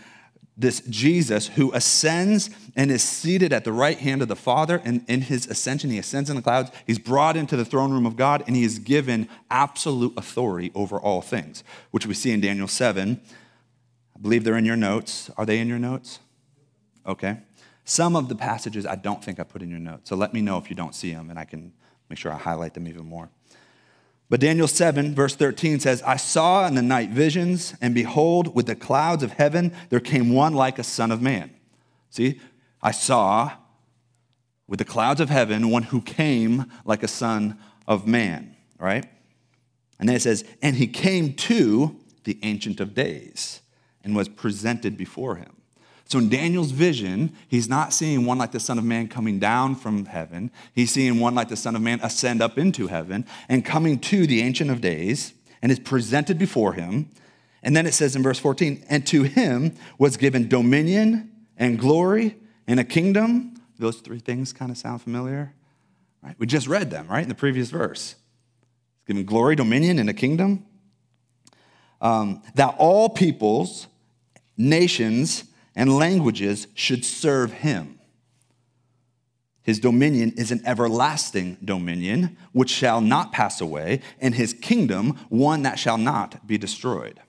this 0.57 0.81
Jesus 0.81 1.49
who 1.49 1.71
ascends 1.73 2.49
and 2.75 2.91
is 2.91 3.03
seated 3.03 3.53
at 3.53 3.65
the 3.65 3.73
right 3.73 3.99
hand 3.99 4.23
of 4.23 4.29
the 4.29 4.37
Father. 4.37 4.81
And 4.85 5.05
in 5.07 5.23
his 5.23 5.47
ascension, 5.47 5.91
he 5.91 5.99
ascends 5.99 6.31
in 6.31 6.37
the 6.37 6.43
clouds. 6.43 6.71
He's 6.87 6.99
brought 6.99 7.37
into 7.37 7.57
the 7.57 7.65
throne 7.65 7.93
room 7.93 8.07
of 8.07 8.17
God, 8.17 8.43
and 8.47 8.57
he 8.57 8.65
is 8.65 8.79
given 8.79 9.29
absolute 9.51 10.15
authority 10.17 10.73
over 10.75 10.99
all 10.99 11.21
things, 11.21 11.63
which 11.91 12.07
we 12.07 12.15
see 12.15 12.31
in 12.31 12.41
Daniel 12.41 12.69
7. 12.69 13.21
I 14.15 14.19
believe 14.19 14.45
they're 14.45 14.57
in 14.57 14.65
your 14.65 14.77
notes. 14.77 15.31
Are 15.37 15.45
they 15.45 15.59
in 15.59 15.69
your 15.69 15.79
notes? 15.79 16.21
Okay. 17.07 17.39
Some 17.85 18.17
of 18.17 18.29
the 18.29 18.35
passages 18.35 18.87
I 18.87 18.97
don't 18.97 19.23
think 19.23 19.39
I 19.39 19.45
put 19.45 19.63
in 19.63 19.71
your 19.71 19.79
notes. 19.79 20.09
So 20.09 20.17
let 20.17 20.33
me 20.33 20.41
know 20.41 20.59
if 20.59 20.71
you 20.71 20.77
don't 20.77 20.95
see 20.95 21.13
them, 21.13 21.29
and 21.31 21.39
I 21.39 21.45
can 21.45 21.73
make 22.09 22.19
sure 22.19 22.33
I 22.33 22.39
highlight 22.39 22.75
them 22.75 22.89
even 22.89 23.05
more. 23.05 23.31
But 24.29 24.41
Daniel 24.41 24.67
7, 24.67 25.15
verse 25.15 25.37
13 25.37 25.79
says, 25.79 26.03
I 26.03 26.17
saw 26.17 26.67
in 26.67 26.75
the 26.75 26.83
night 26.83 27.11
visions, 27.11 27.75
and 27.81 27.95
behold, 27.95 28.55
with 28.55 28.67
the 28.67 28.75
clouds 28.75 29.23
of 29.23 29.33
heaven, 29.33 29.73
there 29.89 30.01
came 30.01 30.33
one 30.33 30.53
like 30.53 30.79
a 30.79 30.85
son 30.85 31.13
of 31.13 31.23
man. 31.23 31.51
See, 32.11 32.41
I 32.83 32.91
saw 32.91 33.53
with 34.67 34.79
the 34.79 34.85
clouds 34.85 35.21
of 35.21 35.31
heaven 35.31 35.71
one 35.71 35.85
who 35.85 36.01
came 36.01 36.67
like 36.85 37.03
a 37.03 37.09
son 37.09 37.59
of 37.87 38.07
man, 38.07 38.57
right? 38.79 39.07
And 39.99 40.09
then 40.09 40.17
it 40.17 40.23
says, 40.23 40.45
and 40.61 40.77
he 40.77 40.89
came 40.89 41.35
to 41.35 41.97
the 42.25 42.39
Ancient 42.43 42.81
of 42.81 42.95
Days 42.95 43.61
and 44.03 44.17
was 44.17 44.29
presented 44.29 44.97
before 44.97 45.37
him. 45.37 45.56
So 46.09 46.21
in 46.21 46.29
Daniel's 46.29 46.71
vision, 46.71 47.35
he's 47.49 47.69
not 47.69 47.93
seeing 47.93 48.25
one 48.25 48.39
like 48.39 48.53
the 48.53 48.61
Son 48.61 48.79
of 48.79 48.85
Man 48.85 49.09
coming 49.09 49.41
down 49.41 49.75
from 49.75 50.05
heaven. 50.05 50.53
He's 50.73 50.93
seeing 50.93 51.19
one 51.19 51.35
like 51.35 51.49
the 51.49 51.57
Son 51.57 51.75
of 51.75 51.83
Man 51.83 51.99
ascend 52.01 52.41
up 52.41 52.59
into 52.59 52.87
heaven 52.87 53.27
and 53.49 53.65
coming 53.65 53.99
to 54.01 54.27
the 54.27 54.41
Ancient 54.41 54.71
of 54.71 54.81
Days 54.81 55.35
and 55.61 55.73
is 55.73 55.81
presented 55.81 56.39
before 56.39 56.75
him. 56.75 57.11
And 57.61 57.77
then 57.77 57.87
it 57.87 57.95
says 57.95 58.15
in 58.15 58.23
verse 58.23 58.39
14, 58.39 58.85
and 58.89 59.05
to 59.09 59.25
him 59.25 59.75
was 59.99 60.17
given 60.17 60.49
dominion 60.49 61.33
and 61.57 61.77
glory 61.77 62.37
and 62.69 62.79
a 62.79 62.85
kingdom. 62.85 63.61
Those 63.77 63.97
three 63.97 64.21
things 64.21 64.53
kind 64.53 64.71
of 64.71 64.79
sound 64.79 65.03
familiar, 65.03 65.55
right? 66.23 66.37
We 66.39 66.47
just 66.47 66.69
read 66.69 66.93
them, 66.93 67.09
right, 67.09 67.25
in 67.25 67.29
the 67.29 67.35
previous 67.35 67.71
verse. 67.71 68.15
He's 68.99 69.07
given 69.09 69.25
glory, 69.25 69.57
dominion, 69.57 69.99
and 69.99 70.09
a 70.09 70.15
kingdom. 70.15 70.67
Um, 72.01 72.43
that 72.55 72.77
all 72.79 73.09
peoples, 73.09 73.89
nations, 74.57 75.45
and 75.77 75.95
languages 75.95 76.67
should 76.75 77.05
serve 77.05 77.53
him. 77.53 78.01
His 79.63 79.79
dominion 79.79 80.33
is 80.37 80.51
an 80.51 80.63
everlasting 80.65 81.59
dominion 81.63 82.37
which 82.53 82.71
shall 82.71 83.01
not 83.01 83.33
pass 83.33 83.61
away, 83.61 84.01
and 84.21 84.35
his 84.35 84.53
kingdom 84.53 85.19
one 85.29 85.63
that 85.63 85.79
shall 85.79 85.99
not 85.99 86.47
be 86.47 86.57
destroyed. 86.57 87.21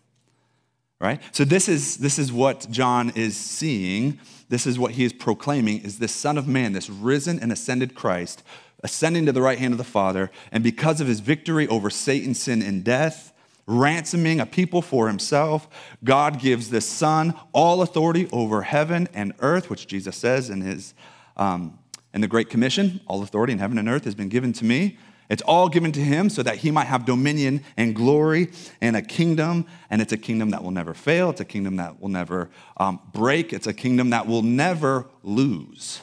Right? 1.00 1.22
So 1.32 1.44
this 1.44 1.68
is 1.68 1.98
this 1.98 2.18
is 2.18 2.32
what 2.32 2.68
John 2.72 3.12
is 3.16 3.36
seeing. 3.36 4.20
This 4.50 4.66
is 4.66 4.80
what 4.80 4.92
he 4.92 5.04
is 5.04 5.14
proclaiming 5.14 5.82
is 5.84 6.00
this 6.00 6.14
son 6.14 6.38
of 6.38 6.48
man, 6.48 6.74
this 6.74 6.90
risen 6.90 7.40
and 7.40 7.52
ascended 7.52 7.96
Christ, 7.96 8.44
ascending 8.84 9.26
to 9.26 9.32
the 9.32 9.42
right 9.42 9.60
hand 9.60 9.74
of 9.74 9.78
the 9.78 9.84
Father, 9.84 10.32
and 10.52 10.64
because 10.64 11.02
of 11.02 11.08
his 11.08 11.20
victory 11.20 11.68
over 11.68 11.90
Satan, 11.90 12.34
sin 12.34 12.62
and 12.62 12.84
death, 12.84 13.34
ransoming 13.68 14.40
a 14.40 14.46
people 14.46 14.82
for 14.82 15.08
himself. 15.08 15.68
God 16.04 16.40
gives 16.40 16.70
the 16.70 16.82
Son 16.82 17.36
all 17.52 17.82
authority 17.82 18.28
over 18.32 18.64
heaven 18.64 19.08
and 19.14 19.34
earth, 19.40 19.70
which 19.70 19.86
Jesus 19.86 20.16
says 20.16 20.50
in 20.50 20.62
his 20.62 20.94
um, 21.36 21.78
in 22.14 22.22
the 22.22 22.28
Great 22.28 22.50
Commission, 22.50 23.00
all 23.06 23.22
authority 23.22 23.54
in 23.54 23.60
heaven 23.60 23.78
and 23.78 23.88
earth 23.88 24.06
has 24.06 24.16
been 24.16 24.30
given 24.30 24.52
to 24.54 24.66
me. 24.66 24.98
It's 25.30 25.42
all 25.42 25.68
given 25.68 25.92
to 25.92 26.00
him 26.00 26.30
so 26.30 26.42
that 26.42 26.58
he 26.58 26.72
might 26.72 26.86
have 26.86 27.06
dominion 27.06 27.64
and 27.76 27.96
glory 27.96 28.50
and 28.82 28.96
a 28.96 29.02
kingdom. 29.02 29.66
And 29.90 30.02
it's 30.02 30.14
a 30.14 30.18
kingdom 30.18 30.52
that 30.52 30.64
will 30.64 30.72
never 30.72 30.94
fail. 30.94 31.30
It's 31.30 31.42
a 31.42 31.46
kingdom 31.46 31.76
that 31.76 32.00
will 32.00 32.10
never 32.10 32.50
um, 32.78 33.02
break. 33.12 33.52
It's 33.52 33.68
a 33.68 33.74
kingdom 33.74 34.12
that 34.12 34.26
will 34.26 34.42
never 34.42 35.08
lose. 35.22 36.02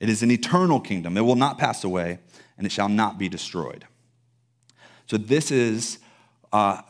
It 0.00 0.08
is 0.08 0.22
an 0.22 0.30
eternal 0.30 0.80
kingdom. 0.80 1.16
It 1.16 1.22
will 1.22 1.36
not 1.36 1.56
pass 1.56 1.84
away 1.84 2.18
and 2.58 2.66
it 2.66 2.72
shall 2.72 2.88
not 2.88 3.16
be 3.16 3.28
destroyed. 3.28 3.86
So, 5.06 5.16
this 5.16 5.50
is 5.50 5.98
uh, 6.52 6.82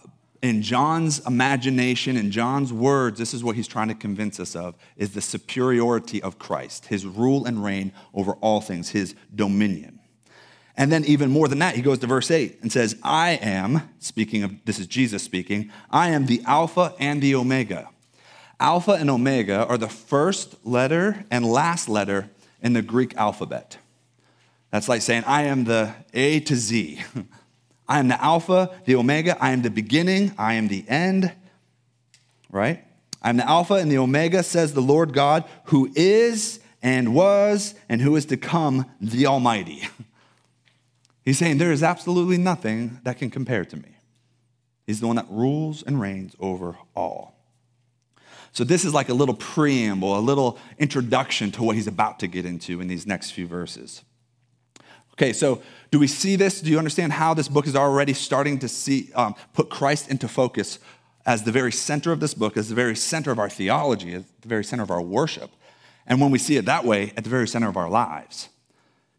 in 0.42 0.60
John's 0.60 1.24
imagination, 1.24 2.16
in 2.16 2.32
John's 2.32 2.72
words, 2.72 3.18
this 3.18 3.32
is 3.32 3.44
what 3.44 3.54
he's 3.54 3.68
trying 3.68 3.88
to 3.88 3.94
convince 3.94 4.40
us 4.40 4.56
of 4.56 4.74
is 4.96 5.14
the 5.14 5.20
superiority 5.20 6.20
of 6.20 6.38
Christ, 6.38 6.86
his 6.86 7.06
rule 7.06 7.46
and 7.46 7.64
reign 7.64 7.92
over 8.12 8.32
all 8.34 8.60
things, 8.60 8.90
his 8.90 9.14
dominion. 9.34 10.00
And 10.76 10.90
then, 10.90 11.04
even 11.04 11.30
more 11.30 11.48
than 11.48 11.58
that, 11.60 11.76
he 11.76 11.82
goes 11.82 11.98
to 11.98 12.06
verse 12.06 12.30
8 12.30 12.60
and 12.62 12.72
says, 12.72 12.96
I 13.02 13.32
am, 13.42 13.90
speaking 13.98 14.42
of, 14.42 14.64
this 14.64 14.78
is 14.78 14.86
Jesus 14.86 15.22
speaking, 15.22 15.70
I 15.90 16.08
am 16.08 16.26
the 16.26 16.42
Alpha 16.46 16.94
and 16.98 17.22
the 17.22 17.34
Omega. 17.34 17.90
Alpha 18.58 18.92
and 18.92 19.10
Omega 19.10 19.66
are 19.66 19.78
the 19.78 19.88
first 19.88 20.66
letter 20.66 21.24
and 21.30 21.44
last 21.44 21.88
letter 21.88 22.30
in 22.62 22.72
the 22.72 22.82
Greek 22.82 23.14
alphabet. 23.16 23.76
That's 24.70 24.88
like 24.88 25.02
saying, 25.02 25.24
I 25.26 25.42
am 25.42 25.64
the 25.64 25.94
A 26.14 26.40
to 26.40 26.56
Z. 26.56 27.02
I 27.92 27.98
am 27.98 28.08
the 28.08 28.24
Alpha, 28.24 28.70
the 28.86 28.94
Omega. 28.94 29.36
I 29.38 29.50
am 29.50 29.60
the 29.60 29.70
beginning. 29.70 30.32
I 30.38 30.54
am 30.54 30.68
the 30.68 30.82
end. 30.88 31.30
Right? 32.50 32.82
I 33.20 33.28
am 33.28 33.36
the 33.36 33.46
Alpha 33.46 33.74
and 33.74 33.92
the 33.92 33.98
Omega, 33.98 34.42
says 34.42 34.72
the 34.72 34.80
Lord 34.80 35.12
God, 35.12 35.44
who 35.64 35.92
is 35.94 36.60
and 36.82 37.14
was 37.14 37.74
and 37.90 38.00
who 38.00 38.16
is 38.16 38.24
to 38.26 38.38
come, 38.38 38.86
the 38.98 39.26
Almighty. 39.26 39.86
He's 41.22 41.36
saying 41.36 41.58
there 41.58 41.70
is 41.70 41.82
absolutely 41.82 42.38
nothing 42.38 42.98
that 43.02 43.18
can 43.18 43.28
compare 43.28 43.66
to 43.66 43.76
me. 43.76 43.94
He's 44.86 45.00
the 45.00 45.06
one 45.06 45.16
that 45.16 45.26
rules 45.28 45.82
and 45.82 46.00
reigns 46.00 46.34
over 46.40 46.78
all. 46.96 47.36
So, 48.52 48.64
this 48.64 48.86
is 48.86 48.94
like 48.94 49.10
a 49.10 49.14
little 49.14 49.34
preamble, 49.34 50.18
a 50.18 50.20
little 50.20 50.58
introduction 50.78 51.52
to 51.52 51.62
what 51.62 51.76
he's 51.76 51.86
about 51.86 52.20
to 52.20 52.26
get 52.26 52.46
into 52.46 52.80
in 52.80 52.88
these 52.88 53.06
next 53.06 53.32
few 53.32 53.46
verses. 53.46 54.02
Okay, 55.14 55.32
so 55.32 55.62
do 55.90 55.98
we 55.98 56.06
see 56.06 56.36
this? 56.36 56.60
Do 56.60 56.70
you 56.70 56.78
understand 56.78 57.12
how 57.12 57.34
this 57.34 57.48
book 57.48 57.66
is 57.66 57.76
already 57.76 58.14
starting 58.14 58.58
to 58.60 58.68
see, 58.68 59.10
um, 59.14 59.34
put 59.52 59.68
Christ 59.68 60.08
into 60.08 60.26
focus 60.26 60.78
as 61.26 61.44
the 61.44 61.52
very 61.52 61.72
center 61.72 62.12
of 62.12 62.20
this 62.20 62.34
book, 62.34 62.56
as 62.56 62.68
the 62.68 62.74
very 62.74 62.96
center 62.96 63.30
of 63.30 63.38
our 63.38 63.50
theology, 63.50 64.14
as 64.14 64.24
the 64.40 64.48
very 64.48 64.64
center 64.64 64.82
of 64.82 64.90
our 64.90 65.02
worship? 65.02 65.50
And 66.06 66.20
when 66.20 66.30
we 66.30 66.38
see 66.38 66.56
it 66.56 66.64
that 66.64 66.84
way, 66.84 67.12
at 67.16 67.24
the 67.24 67.30
very 67.30 67.46
center 67.46 67.68
of 67.68 67.76
our 67.76 67.88
lives. 67.90 68.48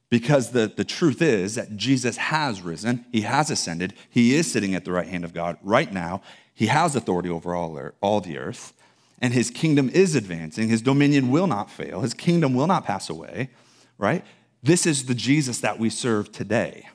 Because 0.09 0.51
the, 0.51 0.71
the 0.75 0.83
truth 0.83 1.21
is 1.21 1.55
that 1.55 1.75
Jesus 1.75 2.17
has 2.17 2.61
risen, 2.61 3.05
he 3.11 3.21
has 3.21 3.49
ascended, 3.49 3.93
he 4.09 4.35
is 4.35 4.51
sitting 4.51 4.75
at 4.75 4.85
the 4.85 4.91
right 4.91 5.07
hand 5.07 5.23
of 5.23 5.33
God 5.33 5.57
right 5.63 5.91
now, 5.91 6.21
he 6.53 6.67
has 6.67 6.95
authority 6.95 7.29
over 7.29 7.55
all, 7.55 7.79
all 8.01 8.21
the 8.21 8.37
earth, 8.37 8.73
and 9.19 9.33
his 9.33 9.49
kingdom 9.49 9.89
is 9.89 10.13
advancing, 10.15 10.69
his 10.69 10.81
dominion 10.81 11.31
will 11.31 11.47
not 11.47 11.71
fail, 11.71 12.01
his 12.01 12.13
kingdom 12.13 12.53
will 12.53 12.67
not 12.67 12.85
pass 12.85 13.09
away, 13.09 13.49
right? 13.97 14.23
This 14.63 14.85
is 14.85 15.05
the 15.05 15.13
Jesus 15.13 15.59
that 15.59 15.77
we 15.77 15.89
serve 15.89 16.31
today. 16.31 16.87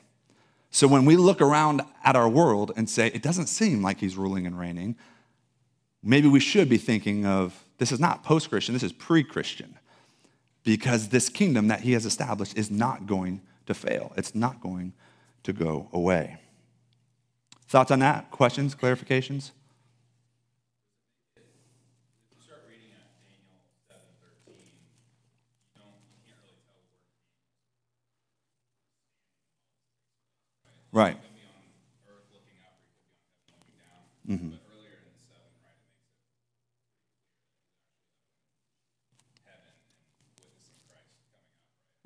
So 0.71 0.87
when 0.87 1.05
we 1.05 1.15
look 1.15 1.39
around 1.39 1.83
at 2.03 2.15
our 2.15 2.27
world 2.27 2.71
and 2.75 2.89
say, 2.89 3.07
it 3.07 3.21
doesn't 3.21 3.47
seem 3.47 3.83
like 3.83 3.99
he's 3.99 4.17
ruling 4.17 4.47
and 4.47 4.59
reigning, 4.59 4.95
maybe 6.01 6.27
we 6.27 6.39
should 6.39 6.67
be 6.67 6.79
thinking 6.79 7.27
of 7.27 7.63
this 7.77 7.91
is 7.91 7.99
not 7.99 8.23
post 8.23 8.49
Christian, 8.49 8.73
this 8.73 8.83
is 8.83 8.91
pre 8.91 9.23
Christian. 9.23 9.77
Because 10.63 11.09
this 11.09 11.29
kingdom 11.29 11.67
that 11.67 11.81
he 11.81 11.93
has 11.93 12.05
established 12.05 12.57
is 12.57 12.69
not 12.69 13.05
going 13.05 13.41
to 13.67 13.73
fail, 13.73 14.13
it's 14.17 14.33
not 14.33 14.61
going 14.61 14.93
to 15.43 15.53
go 15.53 15.89
away. 15.93 16.37
Thoughts 17.67 17.91
on 17.91 17.99
that? 17.99 18.31
Questions, 18.31 18.75
clarifications? 18.75 19.51
Right. 30.91 31.17
Mm-hmm. 34.27 34.49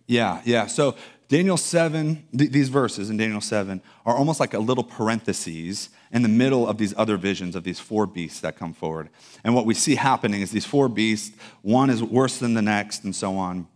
Yeah, 0.05 0.41
yeah. 0.45 0.67
So 0.67 0.95
Daniel 1.27 1.57
7, 1.57 2.27
th- 2.37 2.51
these 2.51 2.69
verses 2.69 3.09
in 3.09 3.17
Daniel 3.17 3.41
7 3.41 3.81
are 4.05 4.15
almost 4.15 4.39
like 4.39 4.53
a 4.53 4.59
little 4.59 4.83
parentheses 4.83 5.89
in 6.11 6.21
the 6.21 6.29
middle 6.29 6.67
of 6.67 6.77
these 6.77 6.93
other 6.97 7.17
visions 7.17 7.55
of 7.55 7.63
these 7.63 7.79
four 7.79 8.05
beasts 8.05 8.41
that 8.41 8.55
come 8.57 8.73
forward. 8.73 9.09
And 9.43 9.55
what 9.55 9.65
we 9.65 9.73
see 9.73 9.95
happening 9.95 10.41
is 10.41 10.51
these 10.51 10.65
four 10.65 10.89
beasts, 10.89 11.35
one 11.61 11.89
is 11.89 12.03
worse 12.03 12.37
than 12.37 12.53
the 12.53 12.61
next, 12.61 13.03
and 13.03 13.15
so 13.15 13.37
on. 13.37 13.67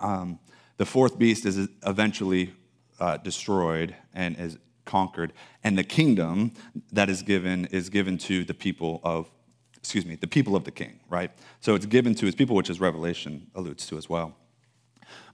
Um, 0.00 0.38
the 0.78 0.86
fourth 0.86 1.18
beast 1.18 1.44
is 1.44 1.68
eventually 1.86 2.52
uh, 3.00 3.16
destroyed 3.18 3.94
and 4.14 4.36
is 4.38 4.58
conquered, 4.84 5.32
and 5.62 5.78
the 5.78 5.84
kingdom 5.84 6.52
that 6.92 7.08
is 7.08 7.22
given 7.22 7.66
is 7.66 7.88
given 7.88 8.18
to 8.18 8.44
the 8.44 8.54
people 8.54 9.00
of, 9.04 9.30
excuse 9.76 10.04
me, 10.04 10.16
the 10.16 10.26
people 10.26 10.56
of 10.56 10.64
the 10.64 10.70
king, 10.70 11.00
right? 11.08 11.30
So 11.60 11.74
it's 11.74 11.86
given 11.86 12.14
to 12.16 12.26
his 12.26 12.34
people, 12.34 12.56
which 12.56 12.70
is 12.70 12.80
Revelation 12.80 13.46
alludes 13.54 13.86
to 13.86 13.98
as 13.98 14.08
well. 14.08 14.34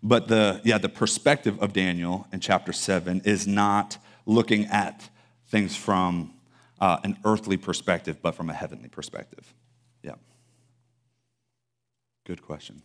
But 0.02 0.29
the 0.29 0.61
yeah, 0.64 0.79
the 0.79 0.88
perspective 0.88 1.59
of 1.61 1.72
Daniel 1.72 2.26
in 2.33 2.40
chapter 2.40 2.72
seven 2.72 3.22
is 3.24 3.46
not 3.46 3.98
looking 4.26 4.66
at 4.66 5.09
things 5.48 5.76
from 5.76 6.35
uh, 6.81 6.98
an 7.05 7.16
earthly 7.24 7.57
perspective, 7.57 8.20
but 8.20 8.35
from 8.35 8.50
a 8.50 8.55
heavenly 8.55 8.88
perspective. 8.88 9.55
Yeah. 10.02 10.14
Good 12.24 12.42
question. 12.42 12.83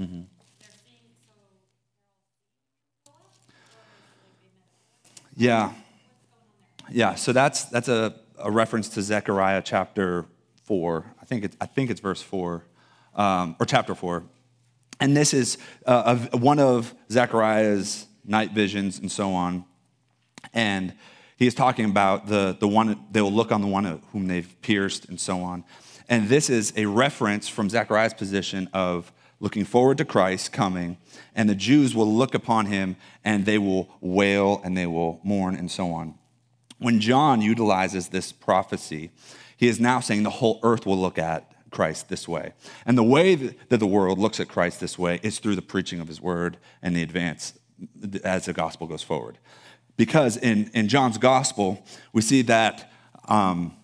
Mm-hmm. 0.00 0.20
Yeah. 5.36 5.72
Yeah, 6.90 7.14
so 7.14 7.32
that's, 7.32 7.64
that's 7.64 7.88
a, 7.88 8.14
a 8.38 8.50
reference 8.50 8.88
to 8.90 9.02
Zechariah 9.02 9.62
chapter 9.62 10.24
4. 10.64 11.04
I 11.20 11.24
think, 11.26 11.44
it, 11.44 11.56
I 11.60 11.66
think 11.66 11.90
it's 11.90 12.00
verse 12.00 12.22
4, 12.22 12.64
um, 13.14 13.56
or 13.60 13.66
chapter 13.66 13.94
4. 13.94 14.24
And 15.00 15.16
this 15.16 15.34
is 15.34 15.58
uh, 15.86 16.16
one 16.32 16.58
of 16.58 16.94
Zechariah's 17.12 18.06
night 18.24 18.52
visions 18.52 18.98
and 18.98 19.12
so 19.12 19.34
on. 19.34 19.64
And 20.54 20.94
he 21.36 21.46
is 21.46 21.54
talking 21.54 21.84
about 21.84 22.26
the, 22.26 22.56
the 22.58 22.68
one, 22.68 23.04
they 23.10 23.20
will 23.20 23.32
look 23.32 23.52
on 23.52 23.60
the 23.60 23.66
one 23.66 23.84
whom 24.12 24.28
they've 24.28 24.60
pierced 24.62 25.08
and 25.10 25.20
so 25.20 25.42
on. 25.42 25.64
And 26.08 26.28
this 26.28 26.50
is 26.50 26.72
a 26.76 26.86
reference 26.86 27.48
from 27.48 27.68
Zechariah's 27.68 28.14
position 28.14 28.68
of 28.72 29.12
looking 29.40 29.64
forward 29.64 29.98
to 29.98 30.04
Christ 30.04 30.52
coming, 30.52 30.98
and 31.34 31.48
the 31.48 31.54
Jews 31.54 31.94
will 31.94 32.12
look 32.12 32.34
upon 32.34 32.66
him 32.66 32.96
and 33.24 33.46
they 33.46 33.58
will 33.58 33.88
wail 34.00 34.60
and 34.62 34.76
they 34.76 34.86
will 34.86 35.20
mourn 35.24 35.56
and 35.56 35.70
so 35.70 35.90
on. 35.92 36.14
When 36.78 37.00
John 37.00 37.42
utilizes 37.42 38.08
this 38.08 38.32
prophecy, 38.32 39.10
he 39.56 39.68
is 39.68 39.80
now 39.80 40.00
saying 40.00 40.22
the 40.22 40.30
whole 40.30 40.60
earth 40.62 40.86
will 40.86 40.98
look 40.98 41.18
at 41.18 41.50
Christ 41.70 42.08
this 42.08 42.26
way. 42.26 42.52
And 42.86 42.96
the 42.96 43.02
way 43.02 43.34
that 43.34 43.78
the 43.78 43.86
world 43.86 44.18
looks 44.18 44.40
at 44.40 44.48
Christ 44.48 44.80
this 44.80 44.98
way 44.98 45.20
is 45.22 45.38
through 45.38 45.56
the 45.56 45.62
preaching 45.62 46.00
of 46.00 46.08
his 46.08 46.20
word 46.20 46.56
and 46.82 46.96
the 46.96 47.02
advance 47.02 47.54
as 48.24 48.46
the 48.46 48.52
gospel 48.52 48.86
goes 48.86 49.02
forward. 49.02 49.38
Because 49.96 50.36
in, 50.36 50.70
in 50.74 50.88
John's 50.88 51.18
gospel, 51.18 51.84
we 52.12 52.22
see 52.22 52.42
that 52.42 52.90
um, 53.28 53.76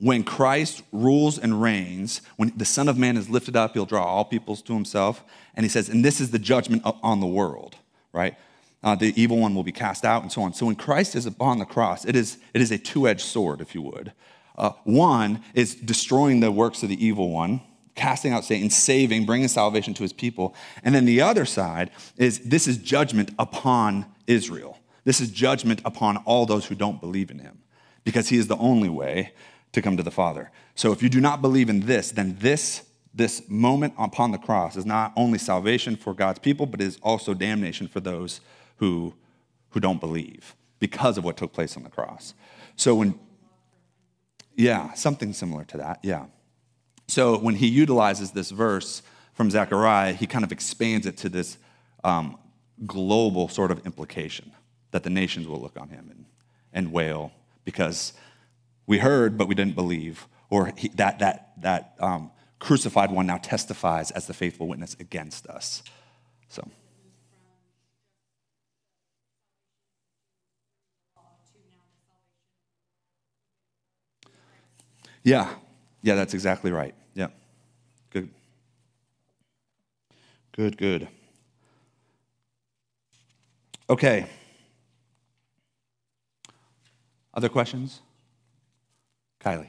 when 0.00 0.22
Christ 0.22 0.82
rules 0.92 1.38
and 1.38 1.60
reigns, 1.60 2.22
when 2.36 2.52
the 2.56 2.64
Son 2.64 2.88
of 2.88 2.96
Man 2.96 3.16
is 3.16 3.28
lifted 3.28 3.56
up, 3.56 3.74
he'll 3.74 3.86
draw 3.86 4.04
all 4.04 4.24
peoples 4.24 4.62
to 4.62 4.74
himself. 4.74 5.24
And 5.54 5.64
he 5.64 5.70
says, 5.70 5.88
and 5.88 6.04
this 6.04 6.20
is 6.20 6.30
the 6.30 6.38
judgment 6.38 6.82
on 7.02 7.20
the 7.20 7.26
world, 7.26 7.76
right? 8.12 8.36
Uh, 8.82 8.94
the 8.94 9.12
evil 9.20 9.38
one 9.38 9.54
will 9.54 9.64
be 9.64 9.72
cast 9.72 10.04
out 10.04 10.22
and 10.22 10.30
so 10.30 10.42
on. 10.42 10.54
So 10.54 10.66
when 10.66 10.76
Christ 10.76 11.16
is 11.16 11.26
upon 11.26 11.58
the 11.58 11.64
cross, 11.64 12.04
it 12.04 12.14
is, 12.14 12.38
it 12.54 12.60
is 12.60 12.70
a 12.70 12.78
two 12.78 13.08
edged 13.08 13.22
sword, 13.22 13.60
if 13.60 13.74
you 13.74 13.82
would. 13.82 14.12
Uh, 14.56 14.70
one 14.84 15.42
is 15.54 15.74
destroying 15.74 16.40
the 16.40 16.52
works 16.52 16.82
of 16.82 16.88
the 16.88 17.04
evil 17.04 17.30
one, 17.30 17.60
casting 17.96 18.32
out 18.32 18.44
Satan, 18.44 18.70
saving, 18.70 19.26
bringing 19.26 19.48
salvation 19.48 19.94
to 19.94 20.02
his 20.04 20.12
people. 20.12 20.54
And 20.84 20.94
then 20.94 21.06
the 21.06 21.20
other 21.20 21.44
side 21.44 21.90
is 22.16 22.38
this 22.40 22.68
is 22.68 22.76
judgment 22.78 23.32
upon 23.38 24.06
Israel. 24.28 24.78
This 25.04 25.20
is 25.20 25.30
judgment 25.30 25.80
upon 25.84 26.18
all 26.18 26.46
those 26.46 26.66
who 26.66 26.76
don't 26.76 27.00
believe 27.00 27.30
in 27.30 27.40
him 27.40 27.58
because 28.04 28.28
he 28.28 28.36
is 28.36 28.46
the 28.46 28.56
only 28.56 28.88
way 28.88 29.32
to 29.78 29.82
come 29.82 29.96
to 29.96 30.02
the 30.02 30.10
Father. 30.10 30.50
So 30.74 30.92
if 30.92 31.02
you 31.02 31.08
do 31.08 31.20
not 31.20 31.40
believe 31.40 31.68
in 31.68 31.80
this, 31.86 32.10
then 32.10 32.36
this 32.40 32.84
this 33.14 33.48
moment 33.48 33.94
upon 33.98 34.30
the 34.30 34.38
cross 34.38 34.76
is 34.76 34.86
not 34.86 35.12
only 35.16 35.38
salvation 35.38 35.96
for 35.96 36.14
God's 36.14 36.38
people, 36.38 36.66
but 36.66 36.80
is 36.80 36.98
also 37.02 37.34
damnation 37.34 37.88
for 37.88 37.98
those 37.98 38.40
who, 38.76 39.12
who 39.70 39.80
don't 39.80 39.98
believe 39.98 40.54
because 40.78 41.18
of 41.18 41.24
what 41.24 41.36
took 41.36 41.52
place 41.52 41.76
on 41.76 41.82
the 41.82 41.88
cross. 41.88 42.34
So 42.76 42.94
when, 42.94 43.18
yeah, 44.54 44.92
something 44.92 45.32
similar 45.32 45.64
to 45.64 45.78
that, 45.78 45.98
yeah. 46.04 46.26
So 47.08 47.38
when 47.38 47.56
he 47.56 47.66
utilizes 47.66 48.30
this 48.30 48.50
verse 48.50 49.02
from 49.32 49.50
Zechariah, 49.50 50.12
he 50.12 50.26
kind 50.28 50.44
of 50.44 50.52
expands 50.52 51.04
it 51.04 51.16
to 51.16 51.28
this 51.28 51.58
um, 52.04 52.38
global 52.86 53.48
sort 53.48 53.72
of 53.72 53.84
implication 53.84 54.52
that 54.92 55.02
the 55.02 55.10
nations 55.10 55.48
will 55.48 55.60
look 55.60 55.80
on 55.80 55.88
him 55.88 56.08
and, 56.10 56.24
and 56.72 56.92
wail 56.92 57.32
because 57.64 58.12
we 58.88 58.98
heard, 58.98 59.38
but 59.38 59.46
we 59.46 59.54
didn't 59.54 59.76
believe. 59.76 60.26
Or 60.50 60.72
he, 60.76 60.88
that, 60.88 61.18
that, 61.20 61.52
that 61.60 61.94
um, 62.00 62.32
crucified 62.58 63.12
one 63.12 63.26
now 63.26 63.36
testifies 63.36 64.10
as 64.10 64.26
the 64.26 64.34
faithful 64.34 64.66
witness 64.66 64.96
against 64.98 65.46
us. 65.46 65.82
So. 66.48 66.66
Yeah, 75.22 75.50
yeah, 76.00 76.14
that's 76.14 76.32
exactly 76.32 76.72
right. 76.72 76.94
Yeah, 77.14 77.28
good. 78.10 78.30
Good, 80.52 80.78
good. 80.78 81.08
Okay. 83.90 84.26
Other 87.34 87.50
questions? 87.50 88.00
Kylie. 89.40 89.68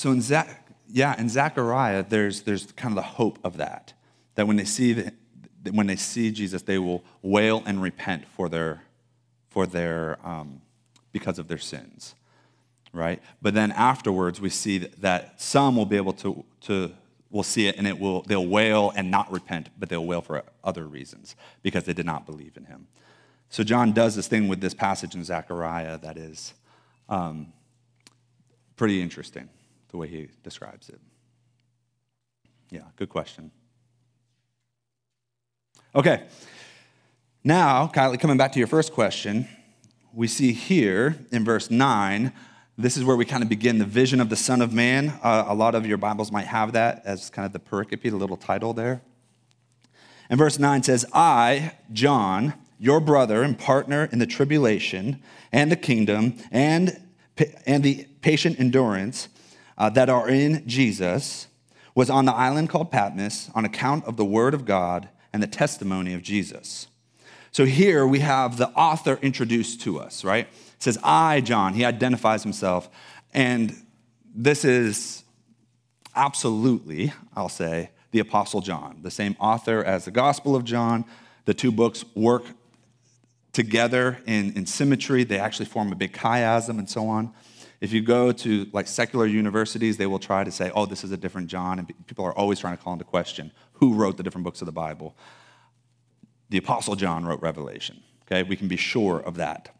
So 0.00 0.12
in 0.12 0.22
Zach, 0.22 0.66
yeah, 0.88 1.20
in 1.20 1.28
Zechariah, 1.28 2.02
there's 2.08 2.40
there's 2.40 2.72
kind 2.72 2.92
of 2.92 2.96
the 2.96 3.10
hope 3.10 3.38
of 3.44 3.58
that, 3.58 3.92
that 4.34 4.46
when 4.46 4.56
they 4.56 4.64
see 4.64 4.94
the, 4.94 5.12
when 5.72 5.86
they 5.88 5.96
see 5.96 6.30
Jesus, 6.30 6.62
they 6.62 6.78
will 6.78 7.04
wail 7.20 7.62
and 7.66 7.82
repent 7.82 8.26
for 8.26 8.48
their 8.48 8.82
for 9.50 9.66
their 9.66 10.18
um, 10.26 10.62
because 11.12 11.38
of 11.38 11.48
their 11.48 11.58
sins, 11.58 12.14
right? 12.94 13.20
But 13.42 13.52
then 13.52 13.72
afterwards, 13.72 14.40
we 14.40 14.48
see 14.48 14.78
that 14.78 15.38
some 15.38 15.76
will 15.76 15.84
be 15.84 15.96
able 15.96 16.14
to 16.14 16.46
to 16.62 16.92
will 17.30 17.42
see 17.42 17.66
it 17.66 17.76
and 17.76 17.86
it 17.86 17.98
will 17.98 18.22
they'll 18.22 18.46
wail 18.46 18.92
and 18.96 19.10
not 19.10 19.30
repent, 19.30 19.68
but 19.78 19.88
they'll 19.88 20.04
wail 20.04 20.20
for 20.20 20.42
other 20.64 20.86
reasons 20.86 21.36
because 21.62 21.84
they 21.84 21.92
did 21.92 22.06
not 22.06 22.26
believe 22.26 22.56
in 22.56 22.64
him. 22.64 22.88
So 23.48 23.64
John 23.64 23.92
does 23.92 24.14
this 24.14 24.28
thing 24.28 24.48
with 24.48 24.60
this 24.60 24.74
passage 24.74 25.14
in 25.14 25.24
Zechariah 25.24 25.98
that 25.98 26.16
is 26.16 26.54
um, 27.08 27.52
pretty 28.76 29.02
interesting 29.02 29.48
the 29.88 29.96
way 29.96 30.06
he 30.06 30.28
describes 30.42 30.88
it. 30.88 31.00
Yeah, 32.70 32.82
good 32.96 33.08
question. 33.08 33.50
Okay, 35.92 36.22
now, 37.42 37.86
Kylie, 37.86 38.20
coming 38.20 38.36
back 38.36 38.52
to 38.52 38.58
your 38.58 38.68
first 38.68 38.92
question, 38.92 39.48
we 40.12 40.26
see 40.26 40.52
here 40.52 41.16
in 41.32 41.42
verse 41.42 41.70
9, 41.70 42.32
this 42.80 42.96
is 42.96 43.04
where 43.04 43.16
we 43.16 43.26
kind 43.26 43.42
of 43.42 43.48
begin 43.48 43.78
the 43.78 43.84
vision 43.84 44.20
of 44.20 44.30
the 44.30 44.36
Son 44.36 44.62
of 44.62 44.72
Man. 44.72 45.10
Uh, 45.22 45.44
a 45.46 45.54
lot 45.54 45.74
of 45.74 45.86
your 45.86 45.98
Bibles 45.98 46.32
might 46.32 46.46
have 46.46 46.72
that 46.72 47.02
as 47.04 47.28
kind 47.28 47.44
of 47.44 47.52
the 47.52 47.58
pericope, 47.58 48.02
the 48.02 48.10
little 48.10 48.38
title 48.38 48.72
there. 48.72 49.02
And 50.30 50.38
verse 50.38 50.58
9 50.58 50.82
says, 50.84 51.04
I, 51.12 51.72
John, 51.92 52.54
your 52.78 53.00
brother 53.00 53.42
and 53.42 53.58
partner 53.58 54.08
in 54.10 54.18
the 54.18 54.26
tribulation 54.26 55.22
and 55.52 55.70
the 55.70 55.76
kingdom 55.76 56.38
and, 56.50 57.02
and 57.66 57.84
the 57.84 58.06
patient 58.22 58.58
endurance 58.58 59.28
uh, 59.76 59.90
that 59.90 60.08
are 60.08 60.28
in 60.28 60.66
Jesus, 60.66 61.48
was 61.94 62.08
on 62.08 62.24
the 62.24 62.34
island 62.34 62.70
called 62.70 62.90
Patmos 62.90 63.50
on 63.54 63.64
account 63.64 64.04
of 64.04 64.16
the 64.16 64.24
word 64.24 64.54
of 64.54 64.64
God 64.64 65.08
and 65.32 65.42
the 65.42 65.46
testimony 65.46 66.14
of 66.14 66.22
Jesus. 66.22 66.86
So 67.52 67.64
here 67.64 68.06
we 68.06 68.20
have 68.20 68.56
the 68.56 68.68
author 68.70 69.18
introduced 69.20 69.80
to 69.82 69.98
us, 69.98 70.24
right? 70.24 70.48
Says, 70.80 70.98
I, 71.04 71.40
John, 71.40 71.74
he 71.74 71.84
identifies 71.84 72.42
himself. 72.42 72.90
And 73.32 73.74
this 74.34 74.64
is 74.64 75.24
absolutely, 76.16 77.12
I'll 77.36 77.48
say, 77.48 77.90
the 78.10 78.18
Apostle 78.18 78.60
John, 78.60 79.00
the 79.02 79.10
same 79.10 79.36
author 79.38 79.84
as 79.84 80.04
the 80.04 80.10
Gospel 80.10 80.56
of 80.56 80.64
John. 80.64 81.04
The 81.44 81.54
two 81.54 81.70
books 81.70 82.04
work 82.14 82.44
together 83.52 84.18
in, 84.26 84.52
in 84.54 84.66
symmetry, 84.66 85.24
they 85.24 85.38
actually 85.38 85.66
form 85.66 85.92
a 85.92 85.96
big 85.96 86.12
chiasm 86.12 86.78
and 86.78 86.88
so 86.88 87.08
on. 87.08 87.32
If 87.80 87.92
you 87.92 88.02
go 88.02 88.30
to 88.30 88.66
like 88.72 88.86
secular 88.86 89.26
universities, 89.26 89.96
they 89.96 90.06
will 90.06 90.18
try 90.18 90.44
to 90.44 90.50
say, 90.50 90.70
oh, 90.74 90.86
this 90.86 91.02
is 91.02 91.12
a 91.12 91.16
different 91.16 91.48
John. 91.48 91.78
And 91.78 92.06
people 92.06 92.24
are 92.24 92.34
always 92.34 92.58
trying 92.58 92.76
to 92.76 92.82
call 92.82 92.92
into 92.92 93.04
question 93.04 93.52
who 93.74 93.94
wrote 93.94 94.16
the 94.16 94.22
different 94.22 94.44
books 94.44 94.60
of 94.60 94.66
the 94.66 94.72
Bible. 94.72 95.16
The 96.50 96.58
Apostle 96.58 96.96
John 96.96 97.24
wrote 97.24 97.40
Revelation. 97.40 98.02
Okay, 98.24 98.42
we 98.42 98.56
can 98.56 98.68
be 98.68 98.76
sure 98.76 99.18
of 99.20 99.36
that. 99.36 99.74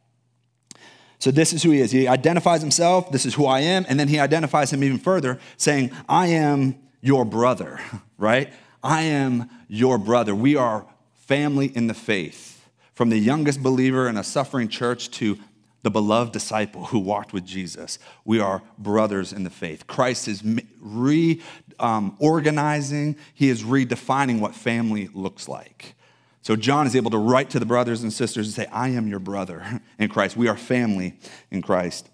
So 1.20 1.30
this 1.30 1.52
is 1.52 1.62
who 1.62 1.70
he 1.70 1.80
is. 1.80 1.92
He 1.92 2.08
identifies 2.08 2.62
himself, 2.62 3.12
this 3.12 3.26
is 3.26 3.34
who 3.34 3.46
I 3.46 3.60
am, 3.60 3.84
and 3.88 4.00
then 4.00 4.08
he 4.08 4.18
identifies 4.18 4.72
him 4.72 4.82
even 4.82 4.98
further, 4.98 5.38
saying, 5.58 5.90
I 6.08 6.28
am 6.28 6.76
your 7.02 7.26
brother, 7.26 7.78
right? 8.18 8.50
I 8.82 9.02
am 9.02 9.50
your 9.68 9.98
brother. 9.98 10.34
We 10.34 10.56
are 10.56 10.86
family 11.14 11.66
in 11.66 11.86
the 11.86 11.94
faith. 11.94 12.66
From 12.94 13.10
the 13.10 13.18
youngest 13.18 13.62
believer 13.62 14.08
in 14.08 14.16
a 14.16 14.24
suffering 14.24 14.68
church 14.68 15.10
to 15.12 15.38
the 15.82 15.90
beloved 15.90 16.32
disciple 16.32 16.86
who 16.86 16.98
walked 16.98 17.32
with 17.32 17.46
Jesus. 17.46 17.98
We 18.24 18.40
are 18.40 18.62
brothers 18.78 19.32
in 19.32 19.44
the 19.44 19.50
faith. 19.50 19.86
Christ 19.86 20.28
is 20.28 20.42
reorganizing, 20.80 23.08
um, 23.08 23.16
he 23.32 23.48
is 23.48 23.62
redefining 23.62 24.40
what 24.40 24.54
family 24.54 25.08
looks 25.14 25.48
like. 25.48 25.94
So 26.42 26.56
John 26.56 26.86
is 26.86 26.96
able 26.96 27.10
to 27.10 27.18
write 27.18 27.50
to 27.50 27.58
the 27.58 27.66
brothers 27.66 28.02
and 28.02 28.12
sisters 28.12 28.46
and 28.46 28.54
say, 28.54 28.66
I 28.72 28.88
am 28.88 29.08
your 29.08 29.18
brother 29.18 29.80
in 29.98 30.08
Christ. 30.08 30.36
We 30.36 30.48
are 30.48 30.56
family 30.56 31.18
in 31.50 31.60
Christ. 31.62 32.08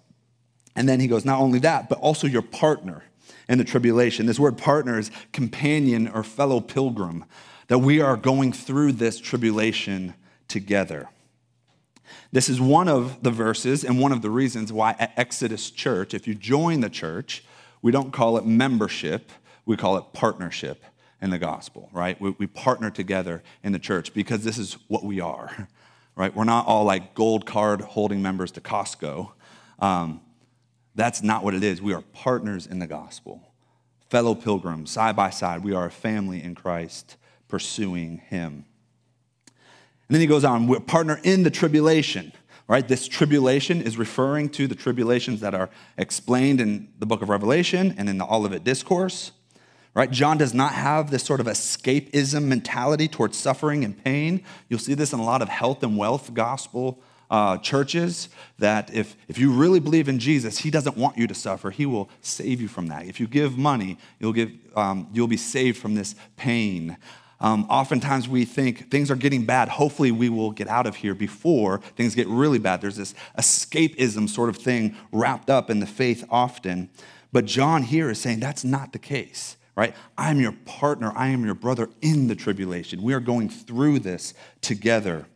And 0.75 0.87
then 0.87 0.99
he 0.99 1.07
goes, 1.07 1.25
not 1.25 1.39
only 1.39 1.59
that, 1.59 1.89
but 1.89 1.99
also 1.99 2.27
your 2.27 2.41
partner 2.41 3.03
in 3.47 3.57
the 3.57 3.63
tribulation. 3.63 4.25
This 4.25 4.39
word 4.39 4.57
partner 4.57 4.99
is 4.99 5.11
companion 5.31 6.07
or 6.07 6.23
fellow 6.23 6.59
pilgrim, 6.59 7.25
that 7.67 7.79
we 7.79 8.01
are 8.01 8.17
going 8.17 8.51
through 8.51 8.93
this 8.93 9.19
tribulation 9.19 10.13
together. 10.47 11.09
This 12.31 12.49
is 12.49 12.59
one 12.59 12.87
of 12.87 13.23
the 13.23 13.31
verses 13.31 13.83
and 13.83 13.99
one 13.99 14.11
of 14.11 14.21
the 14.21 14.29
reasons 14.29 14.71
why 14.71 14.95
at 14.99 15.13
Exodus 15.17 15.71
Church, 15.71 16.13
if 16.13 16.27
you 16.27 16.35
join 16.35 16.81
the 16.81 16.89
church, 16.89 17.43
we 17.81 17.91
don't 17.91 18.11
call 18.11 18.37
it 18.37 18.45
membership, 18.45 19.31
we 19.65 19.77
call 19.77 19.97
it 19.97 20.05
partnership 20.13 20.83
in 21.21 21.29
the 21.29 21.39
gospel, 21.39 21.89
right? 21.91 22.19
We, 22.21 22.31
we 22.31 22.47
partner 22.47 22.89
together 22.89 23.43
in 23.63 23.71
the 23.71 23.79
church 23.79 24.13
because 24.13 24.43
this 24.43 24.57
is 24.57 24.77
what 24.87 25.03
we 25.03 25.19
are, 25.19 25.67
right? 26.15 26.35
We're 26.35 26.43
not 26.43 26.67
all 26.67 26.83
like 26.83 27.13
gold 27.15 27.45
card 27.45 27.81
holding 27.81 28.21
members 28.21 28.51
to 28.51 28.61
Costco. 28.61 29.31
Um, 29.79 30.21
that's 30.95 31.21
not 31.21 31.43
what 31.43 31.53
it 31.53 31.63
is. 31.63 31.81
We 31.81 31.93
are 31.93 32.01
partners 32.01 32.67
in 32.67 32.79
the 32.79 32.87
gospel, 32.87 33.41
fellow 34.09 34.35
pilgrims, 34.35 34.91
side 34.91 35.15
by 35.15 35.29
side. 35.29 35.63
We 35.63 35.73
are 35.73 35.85
a 35.85 35.91
family 35.91 36.43
in 36.43 36.55
Christ 36.55 37.17
pursuing 37.47 38.17
Him. 38.29 38.65
And 40.07 40.15
then 40.15 40.21
he 40.21 40.27
goes 40.27 40.45
on, 40.45 40.67
we're 40.67 40.79
partner 40.79 41.19
in 41.23 41.43
the 41.43 41.51
tribulation, 41.51 42.31
right? 42.67 42.87
This 42.87 43.07
tribulation 43.07 43.81
is 43.81 43.97
referring 43.97 44.49
to 44.51 44.65
the 44.65 44.75
tribulations 44.75 45.41
that 45.41 45.53
are 45.53 45.69
explained 45.97 46.61
in 46.61 46.89
the 46.97 47.05
book 47.05 47.21
of 47.21 47.29
Revelation 47.29 47.93
and 47.97 48.07
in 48.07 48.17
the 48.17 48.25
Olivet 48.25 48.63
Discourse, 48.63 49.33
right? 49.97 50.11
John 50.11 50.37
does 50.37 50.53
not 50.53 50.73
have 50.73 51.09
this 51.09 51.23
sort 51.23 51.39
of 51.39 51.47
escapism 51.47 52.43
mentality 52.43 53.07
towards 53.07 53.35
suffering 53.35 53.83
and 53.83 54.01
pain. 54.03 54.43
You'll 54.69 54.77
see 54.77 54.93
this 54.93 55.11
in 55.11 55.17
a 55.17 55.25
lot 55.25 55.41
of 55.41 55.49
health 55.49 55.81
and 55.81 55.97
wealth 55.97 56.35
gospel 56.35 57.01
uh, 57.31 57.57
churches 57.57 58.29
that 58.59 58.93
if, 58.93 59.17
if 59.27 59.39
you 59.39 59.51
really 59.51 59.79
believe 59.79 60.07
in 60.07 60.19
Jesus, 60.19 60.59
he 60.59 60.69
doesn't 60.69 60.97
want 60.97 61.17
you 61.17 61.25
to 61.25 61.33
suffer. 61.33 61.71
He 61.71 61.87
will 61.87 62.11
save 62.21 62.61
you 62.61 62.67
from 62.67 62.87
that. 62.87 63.07
If 63.07 63.19
you 63.19 63.27
give 63.27 63.57
money, 63.57 63.97
you'll, 64.19 64.33
give, 64.33 64.51
um, 64.75 65.07
you'll 65.13 65.27
be 65.27 65.35
saved 65.35 65.79
from 65.79 65.95
this 65.95 66.13
pain. 66.35 66.97
Um, 67.39 67.65
oftentimes 67.67 68.29
we 68.29 68.45
think 68.45 68.91
things 68.91 69.09
are 69.09 69.15
getting 69.15 69.45
bad. 69.45 69.67
Hopefully, 69.67 70.11
we 70.11 70.29
will 70.29 70.51
get 70.51 70.67
out 70.67 70.85
of 70.85 70.95
here 70.95 71.15
before 71.15 71.79
things 71.95 72.13
get 72.13 72.27
really 72.27 72.59
bad. 72.59 72.81
There's 72.81 72.97
this 72.97 73.15
escapism 73.37 74.29
sort 74.29 74.49
of 74.49 74.57
thing 74.57 74.95
wrapped 75.11 75.49
up 75.49 75.71
in 75.71 75.79
the 75.79 75.87
faith 75.87 76.23
often. 76.29 76.89
But 77.31 77.45
John 77.45 77.81
here 77.81 78.11
is 78.11 78.21
saying 78.21 78.39
that's 78.39 78.63
not 78.63 78.93
the 78.93 78.99
case, 78.99 79.57
right? 79.77 79.95
I 80.17 80.31
am 80.31 80.41
your 80.41 80.53
partner, 80.65 81.13
I 81.15 81.27
am 81.27 81.45
your 81.45 81.53
brother 81.53 81.89
in 82.01 82.27
the 82.27 82.35
tribulation. 82.35 83.03
We 83.03 83.13
are 83.13 83.21
going 83.21 83.47
through 83.47 83.99
this 83.99 84.33
together. 84.59 85.27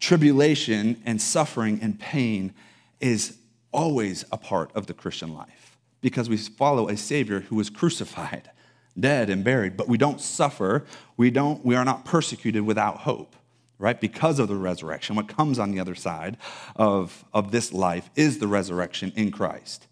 Tribulation 0.00 1.00
and 1.04 1.20
suffering 1.20 1.78
and 1.80 2.00
pain 2.00 2.54
is 3.00 3.36
always 3.70 4.24
a 4.32 4.38
part 4.38 4.74
of 4.74 4.86
the 4.86 4.94
Christian 4.94 5.34
life 5.34 5.76
because 6.00 6.28
we 6.28 6.38
follow 6.38 6.88
a 6.88 6.96
Savior 6.96 7.40
who 7.40 7.56
was 7.56 7.70
crucified 7.70 8.50
dead 8.98 9.30
and 9.30 9.44
buried, 9.44 9.76
but 9.76 9.88
we 9.88 9.98
don't 9.98 10.20
suffer. 10.20 10.84
We, 11.16 11.30
don't, 11.30 11.64
we 11.64 11.74
are 11.74 11.84
not 11.84 12.04
persecuted 12.04 12.62
without 12.62 12.98
hope, 12.98 13.36
right? 13.78 13.98
Because 13.98 14.38
of 14.38 14.48
the 14.48 14.56
resurrection. 14.56 15.16
What 15.16 15.28
comes 15.28 15.58
on 15.58 15.70
the 15.70 15.80
other 15.80 15.94
side 15.94 16.36
of, 16.76 17.24
of 17.32 17.52
this 17.52 17.72
life 17.72 18.10
is 18.16 18.38
the 18.38 18.48
resurrection 18.48 19.12
in 19.16 19.30
Christ. 19.30 19.86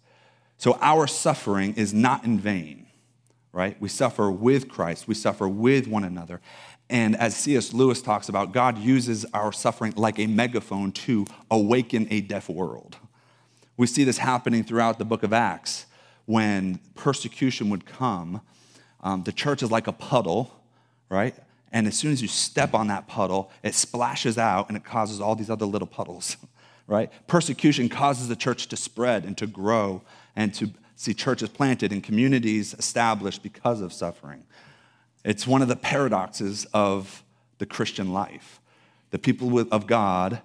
So 0.57 0.77
our 0.81 1.07
suffering 1.07 1.73
is 1.75 1.93
not 1.93 2.23
in 2.23 2.39
vain, 2.39 2.80
right? 3.53 3.79
We 3.81 3.89
suffer 3.89 4.31
with 4.31 4.69
Christ, 4.69 5.07
we 5.07 5.15
suffer 5.15 5.47
with 5.47 5.87
one 5.87 6.03
another. 6.03 6.41
And 6.89 7.15
as 7.15 7.37
C.S. 7.37 7.73
Lewis 7.73 8.01
talks 8.01 8.27
about, 8.27 8.51
God 8.51 8.77
uses 8.77 9.25
our 9.33 9.53
suffering 9.53 9.93
like 9.95 10.19
a 10.19 10.27
megaphone 10.27 10.91
to 10.91 11.25
awaken 11.49 12.07
a 12.11 12.19
deaf 12.19 12.49
world. 12.49 12.97
We 13.77 13.87
see 13.87 14.03
this 14.03 14.17
happening 14.17 14.65
throughout 14.65 14.99
the 14.99 15.05
book 15.05 15.23
of 15.23 15.31
Acts 15.31 15.85
when 16.25 16.79
persecution 16.95 17.69
would 17.69 17.85
come 17.85 18.41
um, 19.01 19.23
the 19.23 19.31
church 19.31 19.63
is 19.63 19.71
like 19.71 19.87
a 19.87 19.91
puddle, 19.91 20.53
right? 21.09 21.35
And 21.71 21.87
as 21.87 21.97
soon 21.97 22.11
as 22.11 22.21
you 22.21 22.27
step 22.27 22.73
on 22.73 22.87
that 22.87 23.07
puddle, 23.07 23.51
it 23.63 23.73
splashes 23.73 24.37
out 24.37 24.67
and 24.67 24.77
it 24.77 24.83
causes 24.83 25.19
all 25.19 25.35
these 25.35 25.49
other 25.49 25.65
little 25.65 25.87
puddles, 25.87 26.37
right? 26.87 27.11
Persecution 27.27 27.89
causes 27.89 28.27
the 28.27 28.35
church 28.35 28.67
to 28.67 28.77
spread 28.77 29.25
and 29.25 29.37
to 29.37 29.47
grow 29.47 30.01
and 30.35 30.53
to 30.55 30.71
see 31.01 31.13
churches 31.15 31.49
planted 31.49 31.91
and 31.91 32.03
communities 32.03 32.75
established 32.75 33.41
because 33.41 33.81
of 33.81 33.91
suffering. 33.91 34.43
It's 35.25 35.47
one 35.47 35.63
of 35.63 35.67
the 35.67 35.75
paradoxes 35.75 36.67
of 36.73 37.23
the 37.57 37.65
Christian 37.65 38.13
life. 38.13 38.61
The 39.09 39.17
people 39.17 39.59
of 39.71 39.87
God 39.87 40.41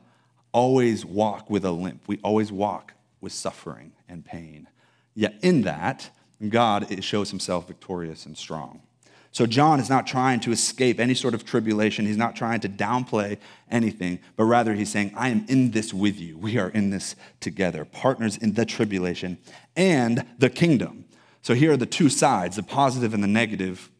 always 0.52 1.04
walk 1.04 1.50
with 1.50 1.64
a 1.64 1.70
limp, 1.70 2.04
we 2.06 2.18
always 2.22 2.50
walk 2.50 2.94
with 3.20 3.32
suffering 3.32 3.92
and 4.08 4.24
pain. 4.24 4.68
Yet 5.14 5.34
in 5.42 5.62
that, 5.62 6.10
God 6.48 7.04
shows 7.04 7.30
himself 7.30 7.66
victorious 7.66 8.24
and 8.24 8.36
strong. 8.36 8.80
So 9.36 9.44
John 9.44 9.80
is 9.80 9.90
not 9.90 10.06
trying 10.06 10.40
to 10.40 10.50
escape 10.50 10.98
any 10.98 11.12
sort 11.12 11.34
of 11.34 11.44
tribulation. 11.44 12.06
He's 12.06 12.16
not 12.16 12.36
trying 12.36 12.60
to 12.60 12.70
downplay 12.70 13.36
anything, 13.70 14.18
but 14.34 14.44
rather 14.44 14.72
he's 14.72 14.90
saying, 14.90 15.12
I 15.14 15.28
am 15.28 15.44
in 15.46 15.72
this 15.72 15.92
with 15.92 16.18
you. 16.18 16.38
We 16.38 16.56
are 16.56 16.70
in 16.70 16.88
this 16.88 17.16
together, 17.38 17.84
partners 17.84 18.38
in 18.38 18.54
the 18.54 18.64
tribulation 18.64 19.36
and 19.76 20.24
the 20.38 20.48
kingdom. 20.48 21.04
So 21.42 21.52
here 21.52 21.72
are 21.72 21.76
the 21.76 21.84
two 21.84 22.08
sides, 22.08 22.56
the 22.56 22.62
positive 22.62 23.12
and 23.12 23.22
the 23.22 23.28
negative 23.28 23.90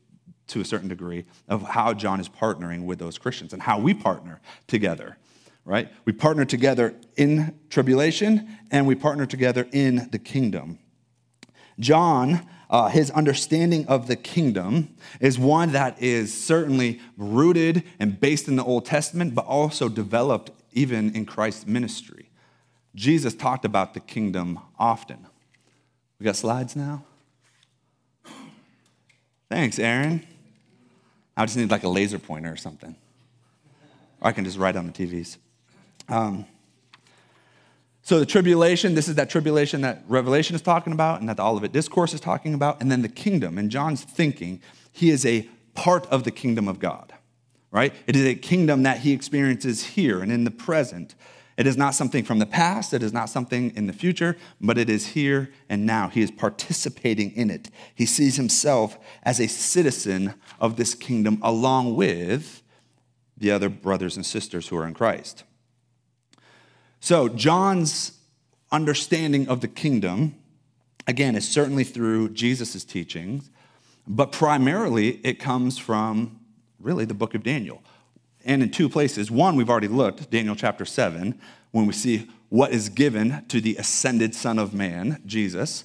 to 0.46 0.62
a 0.62 0.64
certain 0.64 0.88
degree, 0.88 1.26
of 1.50 1.60
how 1.60 1.92
John 1.92 2.18
is 2.18 2.30
partnering 2.30 2.86
with 2.86 2.98
those 2.98 3.18
Christians 3.18 3.52
and 3.52 3.60
how 3.60 3.78
we 3.78 3.92
partner 3.92 4.40
together, 4.68 5.18
right? 5.66 5.92
We 6.06 6.14
partner 6.14 6.46
together 6.46 6.94
in 7.18 7.58
tribulation 7.68 8.56
and 8.70 8.86
we 8.86 8.94
partner 8.94 9.26
together 9.26 9.68
in 9.70 10.08
the 10.12 10.18
kingdom. 10.18 10.78
John 11.78 12.48
uh, 12.68 12.88
his 12.88 13.10
understanding 13.12 13.86
of 13.86 14.08
the 14.08 14.16
kingdom 14.16 14.94
is 15.20 15.38
one 15.38 15.72
that 15.72 16.02
is 16.02 16.32
certainly 16.32 17.00
rooted 17.16 17.84
and 17.98 18.20
based 18.20 18.48
in 18.48 18.56
the 18.56 18.64
Old 18.64 18.84
Testament, 18.84 19.34
but 19.34 19.46
also 19.46 19.88
developed 19.88 20.50
even 20.72 21.14
in 21.14 21.24
Christ's 21.24 21.66
ministry. 21.66 22.30
Jesus 22.94 23.34
talked 23.34 23.64
about 23.64 23.94
the 23.94 24.00
kingdom 24.00 24.58
often. 24.78 25.26
We 26.18 26.24
got 26.24 26.36
slides 26.36 26.74
now? 26.74 27.04
Thanks, 29.48 29.78
Aaron. 29.78 30.26
I 31.36 31.44
just 31.44 31.56
need 31.56 31.70
like 31.70 31.84
a 31.84 31.88
laser 31.88 32.18
pointer 32.18 32.52
or 32.52 32.56
something. 32.56 32.96
Or 34.20 34.28
I 34.28 34.32
can 34.32 34.44
just 34.44 34.58
write 34.58 34.76
on 34.76 34.86
the 34.86 34.92
TVs. 34.92 35.36
Um, 36.08 36.46
so, 38.06 38.20
the 38.20 38.26
tribulation, 38.26 38.94
this 38.94 39.08
is 39.08 39.16
that 39.16 39.28
tribulation 39.28 39.80
that 39.80 40.04
Revelation 40.06 40.54
is 40.54 40.62
talking 40.62 40.92
about 40.92 41.18
and 41.18 41.28
that 41.28 41.38
the 41.38 41.42
Olivet 41.42 41.72
Discourse 41.72 42.14
is 42.14 42.20
talking 42.20 42.54
about. 42.54 42.80
And 42.80 42.88
then 42.88 43.02
the 43.02 43.08
kingdom. 43.08 43.58
And 43.58 43.68
John's 43.68 44.04
thinking, 44.04 44.62
he 44.92 45.10
is 45.10 45.26
a 45.26 45.48
part 45.74 46.06
of 46.06 46.22
the 46.22 46.30
kingdom 46.30 46.68
of 46.68 46.78
God, 46.78 47.12
right? 47.72 47.92
It 48.06 48.14
is 48.14 48.24
a 48.24 48.36
kingdom 48.36 48.84
that 48.84 49.00
he 49.00 49.10
experiences 49.10 49.82
here 49.82 50.20
and 50.20 50.30
in 50.30 50.44
the 50.44 50.52
present. 50.52 51.16
It 51.56 51.66
is 51.66 51.76
not 51.76 51.96
something 51.96 52.22
from 52.22 52.38
the 52.38 52.46
past, 52.46 52.94
it 52.94 53.02
is 53.02 53.12
not 53.12 53.28
something 53.28 53.74
in 53.74 53.88
the 53.88 53.92
future, 53.92 54.36
but 54.60 54.78
it 54.78 54.88
is 54.88 55.08
here 55.08 55.50
and 55.68 55.84
now. 55.84 56.08
He 56.08 56.22
is 56.22 56.30
participating 56.30 57.32
in 57.32 57.50
it. 57.50 57.70
He 57.92 58.06
sees 58.06 58.36
himself 58.36 59.00
as 59.24 59.40
a 59.40 59.48
citizen 59.48 60.34
of 60.60 60.76
this 60.76 60.94
kingdom 60.94 61.40
along 61.42 61.96
with 61.96 62.62
the 63.36 63.50
other 63.50 63.68
brothers 63.68 64.14
and 64.14 64.24
sisters 64.24 64.68
who 64.68 64.76
are 64.76 64.86
in 64.86 64.94
Christ. 64.94 65.42
So, 67.06 67.28
John's 67.28 68.18
understanding 68.72 69.46
of 69.46 69.60
the 69.60 69.68
kingdom, 69.68 70.34
again, 71.06 71.36
is 71.36 71.48
certainly 71.48 71.84
through 71.84 72.30
Jesus' 72.30 72.82
teachings, 72.82 73.48
but 74.08 74.32
primarily 74.32 75.20
it 75.24 75.38
comes 75.38 75.78
from 75.78 76.40
really 76.80 77.04
the 77.04 77.14
book 77.14 77.36
of 77.36 77.44
Daniel. 77.44 77.80
And 78.44 78.60
in 78.60 78.72
two 78.72 78.88
places. 78.88 79.30
One, 79.30 79.54
we've 79.54 79.70
already 79.70 79.86
looked, 79.86 80.32
Daniel 80.32 80.56
chapter 80.56 80.84
7, 80.84 81.40
when 81.70 81.86
we 81.86 81.92
see 81.92 82.28
what 82.48 82.72
is 82.72 82.88
given 82.88 83.44
to 83.50 83.60
the 83.60 83.76
ascended 83.76 84.34
Son 84.34 84.58
of 84.58 84.74
Man, 84.74 85.22
Jesus, 85.26 85.84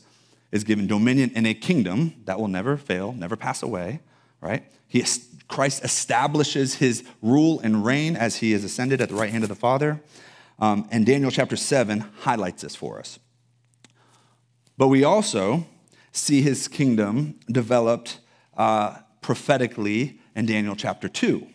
is 0.51 0.63
given 0.63 0.87
dominion 0.87 1.29
in 1.35 1.45
a 1.45 1.53
kingdom 1.53 2.15
that 2.25 2.39
will 2.39 2.47
never 2.47 2.77
fail, 2.77 3.13
never 3.13 3.35
pass 3.35 3.61
away, 3.61 3.99
right? 4.41 4.63
He, 4.87 5.05
Christ 5.47 5.83
establishes 5.83 6.73
his 6.73 7.03
rule 7.21 7.59
and 7.59 7.85
reign 7.85 8.15
as 8.15 8.37
he 8.37 8.53
is 8.53 8.63
ascended 8.63 9.01
at 9.01 9.09
the 9.09 9.15
right 9.15 9.29
hand 9.29 9.43
of 9.43 9.49
the 9.49 9.55
Father. 9.55 10.01
Um, 10.61 10.87
and 10.91 11.05
Daniel 11.05 11.31
chapter 11.31 11.57
7 11.57 12.05
highlights 12.19 12.61
this 12.61 12.75
for 12.75 12.99
us. 12.99 13.19
But 14.77 14.87
we 14.87 15.03
also 15.03 15.65
see 16.11 16.41
his 16.41 16.67
kingdom 16.67 17.39
developed 17.51 18.19
uh, 18.55 18.99
prophetically 19.21 20.19
in 20.35 20.45
Daniel 20.45 20.75
chapter 20.75 21.09
2. 21.09 21.47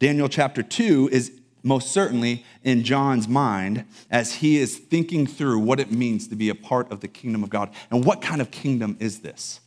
Daniel 0.00 0.28
chapter 0.28 0.62
2 0.62 1.08
is 1.12 1.32
most 1.62 1.92
certainly 1.92 2.44
in 2.62 2.82
John's 2.82 3.26
mind 3.26 3.84
as 4.10 4.34
he 4.36 4.58
is 4.58 4.76
thinking 4.78 5.26
through 5.26 5.60
what 5.60 5.80
it 5.80 5.90
means 5.90 6.28
to 6.28 6.36
be 6.36 6.48
a 6.48 6.54
part 6.54 6.90
of 6.92 7.00
the 7.00 7.08
kingdom 7.08 7.42
of 7.42 7.50
God. 7.50 7.70
And 7.90 8.04
what 8.04 8.20
kind 8.20 8.40
of 8.40 8.50
kingdom 8.50 8.96
is 9.00 9.20
this? 9.20 9.60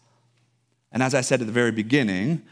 And 0.92 1.02
as 1.02 1.16
I 1.16 1.22
said 1.22 1.42
at 1.42 1.48
the 1.48 1.54
very 1.54 1.72
beginning, 1.72 2.44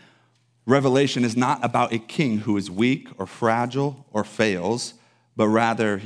Revelation 0.65 1.23
is 1.23 1.37
not 1.37 1.63
about 1.63 1.93
a 1.93 1.99
king 1.99 2.39
who 2.39 2.57
is 2.57 2.71
weak 2.71 3.07
or 3.19 3.27
fragile 3.27 4.05
or 4.11 4.23
fails, 4.23 4.95
but 5.35 5.47
rather 5.47 6.01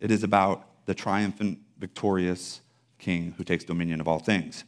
it 0.00 0.10
is 0.10 0.22
about 0.22 0.66
the 0.86 0.94
triumphant, 0.94 1.58
victorious 1.78 2.60
king 2.98 3.34
who 3.36 3.44
takes 3.44 3.64
dominion 3.64 4.00
of 4.00 4.08
all 4.08 4.18
things. 4.18 4.64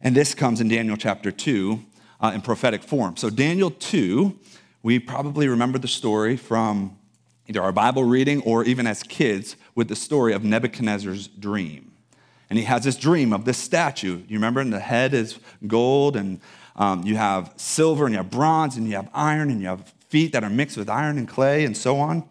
And 0.00 0.14
this 0.14 0.34
comes 0.34 0.60
in 0.60 0.68
Daniel 0.68 0.96
chapter 0.96 1.30
2 1.30 1.80
uh, 2.20 2.32
in 2.34 2.40
prophetic 2.40 2.82
form. 2.82 3.16
So, 3.16 3.30
Daniel 3.30 3.70
2, 3.70 4.38
we 4.82 4.98
probably 4.98 5.48
remember 5.48 5.78
the 5.78 5.88
story 5.88 6.36
from 6.36 6.96
either 7.48 7.62
our 7.62 7.72
Bible 7.72 8.04
reading 8.04 8.42
or 8.42 8.64
even 8.64 8.86
as 8.86 9.02
kids 9.02 9.56
with 9.74 9.88
the 9.88 9.96
story 9.96 10.32
of 10.34 10.44
Nebuchadnezzar's 10.44 11.28
dream. 11.28 11.92
And 12.50 12.58
he 12.58 12.64
has 12.64 12.84
this 12.84 12.96
dream 12.96 13.32
of 13.32 13.44
this 13.44 13.58
statue. 13.58 14.22
You 14.28 14.36
remember, 14.36 14.60
and 14.60 14.72
the 14.72 14.80
head 14.80 15.14
is 15.14 15.38
gold, 15.66 16.16
and 16.16 16.40
um, 16.76 17.02
you 17.04 17.16
have 17.16 17.52
silver, 17.56 18.04
and 18.04 18.12
you 18.12 18.18
have 18.18 18.30
bronze, 18.30 18.76
and 18.76 18.86
you 18.86 18.96
have 18.96 19.10
iron, 19.12 19.50
and 19.50 19.60
you 19.60 19.66
have 19.66 19.92
feet 20.08 20.32
that 20.32 20.44
are 20.44 20.50
mixed 20.50 20.76
with 20.76 20.88
iron 20.88 21.18
and 21.18 21.28
clay, 21.28 21.64
and 21.64 21.76
so 21.76 21.98
on. 21.98 22.26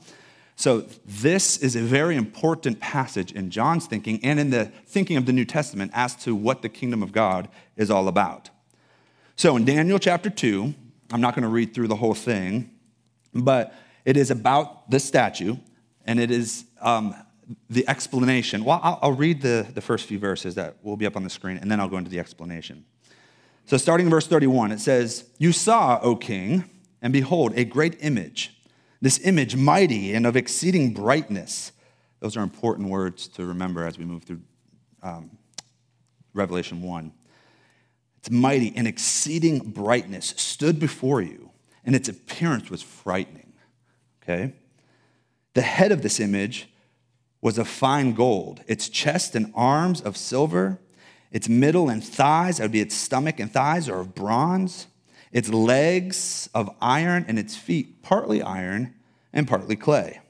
So, 0.60 0.86
this 1.05 1.58
is 1.58 1.76
a 1.76 1.82
very 1.82 2.16
important 2.16 2.80
passage 2.80 3.32
in 3.32 3.51
John's 3.51 3.86
thinking 3.86 4.20
and 4.24 4.39
in 4.39 4.49
the 4.49 4.66
thinking 4.88 5.16
of 5.16 5.28
the 5.28 5.32
New 5.32 5.45
Testament 5.45 5.91
as 5.93 6.16
to 6.24 6.36
what 6.36 6.64
the 6.64 6.68
kingdom 6.68 7.03
of 7.03 7.12
God 7.12 7.47
is 7.76 7.91
all 7.91 8.08
about. 8.08 8.49
So, 9.36 9.55
in 9.55 9.66
Daniel 9.66 9.99
chapter 9.99 10.32
2, 10.32 10.74
I'm 11.12 11.22
not 11.22 11.36
going 11.36 11.43
to 11.43 11.47
read 11.47 11.76
through 11.76 11.89
the 11.89 11.95
whole 11.95 12.16
thing, 12.16 12.72
but 13.36 13.72
it 14.03 14.18
is 14.18 14.32
about 14.32 14.89
the 14.89 14.99
statue 14.99 15.58
and 16.05 16.20
it 16.20 16.32
is 16.32 16.66
um, 16.82 17.14
the 17.70 17.88
explanation. 17.88 18.66
Well, 18.66 18.80
I'll, 18.82 18.99
I'll 19.03 19.14
read 19.14 19.43
the, 19.43 19.68
the 19.72 19.82
first 19.82 20.08
few 20.08 20.18
verses 20.18 20.55
that 20.55 20.78
will 20.82 20.97
be 20.97 21.05
up 21.05 21.16
on 21.16 21.24
the 21.24 21.30
screen 21.30 21.58
and 21.58 21.70
then 21.70 21.80
I'll 21.80 21.88
go 21.88 21.97
into 21.97 22.10
the 22.10 22.20
explanation. 22.20 22.84
So, 23.68 23.78
starting 23.78 24.08
in 24.08 24.10
verse 24.10 24.26
31, 24.26 24.72
it 24.72 24.80
says, 24.80 25.26
You 25.38 25.51
saw, 25.51 25.99
O 26.01 26.16
king, 26.16 26.68
and 26.99 27.14
behold, 27.14 27.53
a 27.55 27.64
great 27.64 27.97
image 27.99 28.57
this 29.01 29.19
image, 29.23 29.55
mighty 29.55 30.13
and 30.13 30.25
of 30.25 30.35
exceeding 30.35 30.93
brightness. 30.93 31.71
Those 32.19 32.35
are 32.35 32.43
important 32.43 32.89
words 32.89 33.27
to 33.29 33.45
remember 33.45 33.85
as 33.85 33.97
we 33.97 34.05
move 34.05 34.23
through 34.23 34.41
um, 35.03 35.37
Revelation 36.33 36.81
1. 36.81 37.11
It's 38.19 38.31
mighty 38.31 38.73
and 38.75 38.87
exceeding 38.87 39.59
brightness 39.59 40.33
stood 40.37 40.79
before 40.79 41.21
you, 41.21 41.51
and 41.85 41.95
its 41.95 42.09
appearance 42.09 42.69
was 42.69 42.81
frightening. 42.81 43.53
Okay? 44.23 44.53
The 45.53 45.61
head 45.61 45.91
of 45.91 46.01
this 46.01 46.19
image 46.19 46.69
was 47.41 47.57
of 47.57 47.67
fine 47.67 48.13
gold, 48.13 48.61
its 48.67 48.89
chest 48.89 49.35
and 49.35 49.51
arms 49.55 50.01
of 50.01 50.17
silver, 50.17 50.79
its 51.31 51.47
middle 51.47 51.89
and 51.89 52.03
thighs, 52.03 52.57
that 52.57 52.63
would 52.63 52.71
be 52.71 52.81
its 52.81 52.95
stomach 52.95 53.39
and 53.39 53.51
thighs, 53.51 53.87
are 53.87 53.99
of 53.99 54.15
bronze 54.15 54.87
its 55.32 55.49
legs 55.49 56.49
of 56.53 56.69
iron 56.82 57.25
and 57.28 57.38
its 57.38 57.55
feet 57.55 58.01
partly 58.01 58.41
iron 58.41 58.93
and 59.34 59.47
partly 59.47 59.75
clay. 59.75 60.21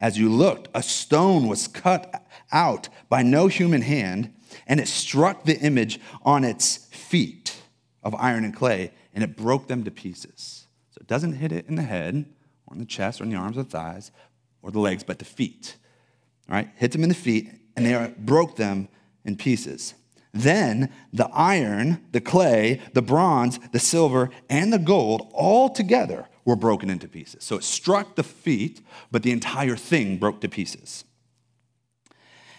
As 0.00 0.18
you 0.18 0.28
looked, 0.28 0.68
a 0.74 0.82
stone 0.82 1.46
was 1.46 1.68
cut 1.68 2.26
out 2.50 2.88
by 3.08 3.22
no 3.22 3.46
human 3.46 3.82
hand, 3.82 4.34
and 4.66 4.80
it 4.80 4.88
struck 4.88 5.44
the 5.44 5.58
image 5.60 6.00
on 6.24 6.44
its 6.44 6.86
feet 6.86 7.62
of 8.02 8.14
iron 8.16 8.44
and 8.44 8.54
clay, 8.54 8.92
and 9.14 9.22
it 9.22 9.36
broke 9.36 9.68
them 9.68 9.84
to 9.84 9.90
pieces. 9.90 10.66
So 10.90 10.98
it 11.00 11.06
doesn't 11.06 11.34
hit 11.34 11.52
it 11.52 11.66
in 11.68 11.76
the 11.76 11.82
head, 11.82 12.26
or 12.66 12.74
in 12.74 12.80
the 12.80 12.84
chest, 12.84 13.20
or 13.20 13.24
in 13.24 13.30
the 13.30 13.36
arms 13.36 13.56
or 13.56 13.62
the 13.62 13.70
thighs, 13.70 14.10
or 14.60 14.70
the 14.70 14.80
legs, 14.80 15.04
but 15.04 15.18
the 15.20 15.24
feet. 15.24 15.76
All 16.48 16.56
right? 16.56 16.68
Hit 16.76 16.92
them 16.92 17.04
in 17.04 17.08
the 17.08 17.14
feet, 17.14 17.50
and 17.76 17.86
they 17.86 18.12
broke 18.18 18.56
them 18.56 18.88
in 19.24 19.36
pieces. 19.36 19.94
Then 20.32 20.90
the 21.12 21.28
iron, 21.32 22.02
the 22.12 22.20
clay, 22.20 22.80
the 22.94 23.02
bronze, 23.02 23.58
the 23.72 23.78
silver, 23.78 24.30
and 24.48 24.72
the 24.72 24.78
gold 24.78 25.30
all 25.32 25.68
together 25.68 26.28
were 26.44 26.56
broken 26.56 26.90
into 26.90 27.06
pieces. 27.06 27.44
So 27.44 27.56
it 27.56 27.64
struck 27.64 28.16
the 28.16 28.22
feet, 28.22 28.80
but 29.10 29.22
the 29.22 29.30
entire 29.30 29.76
thing 29.76 30.16
broke 30.16 30.40
to 30.40 30.48
pieces 30.48 31.04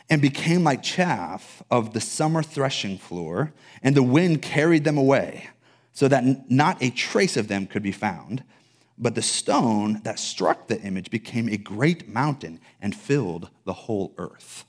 and 0.10 0.22
became 0.22 0.64
like 0.64 0.84
chaff 0.84 1.64
of 1.72 1.94
the 1.94 2.02
summer 2.02 2.44
threshing 2.44 2.98
floor, 2.98 3.54
and 3.82 3.96
the 3.96 4.04
wind 4.04 4.42
carried 4.42 4.84
them 4.84 4.98
away, 4.98 5.50
so 5.92 6.08
that 6.08 6.52
not 6.52 6.82
a 6.82 6.90
trace 6.92 7.38
of 7.38 7.48
them 7.48 7.66
could 7.66 7.84
be 7.84 7.92
found. 7.92 8.44
But 8.98 9.16
the 9.16 9.22
stone 9.22 10.02
that 10.04 10.20
struck 10.20 10.68
the 10.68 10.80
image 10.82 11.10
became 11.10 11.50
a 11.50 11.58
great 11.58 12.08
mountain 12.08 12.60
and 12.82 12.96
filled 12.96 13.50
the 13.66 13.74
whole 13.74 14.14
earth. 14.18 14.66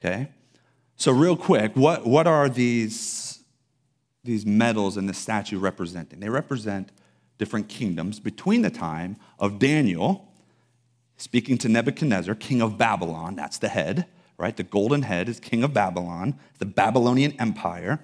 Okay? 0.00 0.28
So, 1.00 1.12
real 1.12 1.36
quick, 1.36 1.76
what, 1.76 2.04
what 2.04 2.26
are 2.26 2.48
these, 2.48 3.44
these 4.24 4.44
metals 4.44 4.96
and 4.96 5.08
the 5.08 5.14
statue 5.14 5.56
representing? 5.56 6.18
They 6.18 6.28
represent 6.28 6.90
different 7.38 7.68
kingdoms 7.68 8.18
between 8.18 8.62
the 8.62 8.70
time 8.70 9.16
of 9.38 9.60
Daniel 9.60 10.28
speaking 11.16 11.56
to 11.58 11.68
Nebuchadnezzar, 11.68 12.34
king 12.34 12.60
of 12.60 12.76
Babylon, 12.76 13.36
that's 13.36 13.58
the 13.58 13.68
head, 13.68 14.06
right? 14.38 14.56
The 14.56 14.64
golden 14.64 15.02
head 15.02 15.28
is 15.28 15.38
king 15.38 15.62
of 15.62 15.72
Babylon, 15.72 16.36
the 16.58 16.66
Babylonian 16.66 17.32
Empire, 17.38 18.00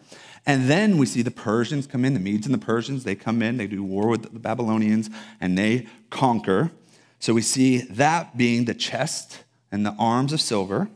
And 0.46 0.70
then 0.70 0.96
we 0.98 1.06
see 1.06 1.22
the 1.22 1.32
Persians 1.32 1.88
come 1.88 2.04
in, 2.04 2.14
the 2.14 2.20
Medes 2.20 2.46
and 2.46 2.54
the 2.54 2.58
Persians, 2.58 3.02
they 3.02 3.16
come 3.16 3.42
in, 3.42 3.56
they 3.56 3.66
do 3.66 3.82
war 3.82 4.06
with 4.06 4.32
the 4.32 4.38
Babylonians, 4.38 5.10
and 5.40 5.58
they 5.58 5.88
conquer. 6.10 6.70
So 7.18 7.34
we 7.34 7.42
see 7.42 7.78
that 7.78 8.36
being 8.36 8.66
the 8.66 8.74
chest 8.74 9.42
and 9.72 9.84
the 9.84 9.96
arms 9.98 10.32
of 10.32 10.40
silver. 10.40 10.90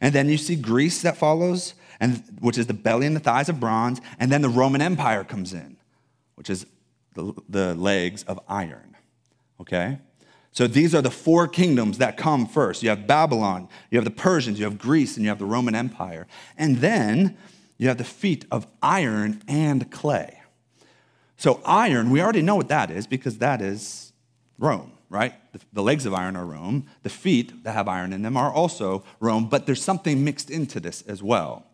And 0.00 0.14
then 0.14 0.28
you 0.28 0.38
see 0.38 0.56
Greece 0.56 1.02
that 1.02 1.16
follows, 1.16 1.74
and, 1.98 2.22
which 2.40 2.58
is 2.58 2.66
the 2.66 2.74
belly 2.74 3.06
and 3.06 3.16
the 3.16 3.20
thighs 3.20 3.48
of 3.48 3.60
bronze. 3.60 4.00
And 4.18 4.30
then 4.30 4.42
the 4.42 4.48
Roman 4.48 4.80
Empire 4.80 5.24
comes 5.24 5.52
in, 5.52 5.76
which 6.34 6.50
is 6.50 6.66
the, 7.14 7.34
the 7.48 7.74
legs 7.74 8.22
of 8.24 8.40
iron. 8.48 8.96
Okay? 9.60 9.98
So 10.52 10.66
these 10.66 10.94
are 10.94 11.02
the 11.02 11.10
four 11.10 11.46
kingdoms 11.46 11.98
that 11.98 12.16
come 12.16 12.46
first. 12.46 12.82
You 12.82 12.88
have 12.88 13.06
Babylon, 13.06 13.68
you 13.90 13.98
have 13.98 14.04
the 14.04 14.10
Persians, 14.10 14.58
you 14.58 14.64
have 14.64 14.78
Greece, 14.78 15.16
and 15.16 15.24
you 15.24 15.28
have 15.28 15.38
the 15.38 15.44
Roman 15.44 15.74
Empire. 15.74 16.26
And 16.56 16.78
then 16.78 17.36
you 17.78 17.88
have 17.88 17.98
the 17.98 18.04
feet 18.04 18.44
of 18.50 18.66
iron 18.82 19.42
and 19.46 19.90
clay. 19.90 20.42
So, 21.36 21.60
iron, 21.64 22.10
we 22.10 22.20
already 22.20 22.42
know 22.42 22.56
what 22.56 22.68
that 22.68 22.90
is 22.90 23.06
because 23.06 23.38
that 23.38 23.62
is 23.62 24.12
Rome, 24.58 24.92
right? 25.08 25.32
The, 25.72 25.82
legs 25.82 26.06
of 26.06 26.14
iron 26.14 26.36
are 26.36 26.46
Rome. 26.46 26.86
The 27.02 27.08
feet 27.08 27.64
that 27.64 27.72
have 27.72 27.88
iron 27.88 28.12
in 28.12 28.22
them 28.22 28.36
are 28.36 28.52
also 28.52 29.04
Rome, 29.18 29.48
but 29.48 29.66
there's 29.66 29.82
something 29.82 30.24
mixed 30.24 30.50
into 30.50 30.80
this 30.80 31.02
as 31.02 31.22
well. 31.22 31.66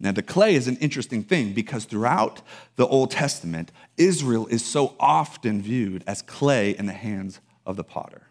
Now, 0.00 0.12
the 0.12 0.22
clay 0.22 0.54
is 0.54 0.68
an 0.68 0.76
interesting 0.76 1.24
thing 1.24 1.52
because 1.52 1.84
throughout 1.84 2.42
the 2.76 2.86
Old 2.86 3.10
Testament, 3.10 3.72
Israel 3.96 4.46
is 4.46 4.64
so 4.64 4.94
often 5.00 5.60
viewed 5.60 6.04
as 6.06 6.22
clay 6.22 6.70
in 6.70 6.86
the 6.86 6.92
hands 6.92 7.40
of 7.66 7.76
the 7.76 7.84
potter. 7.84 8.28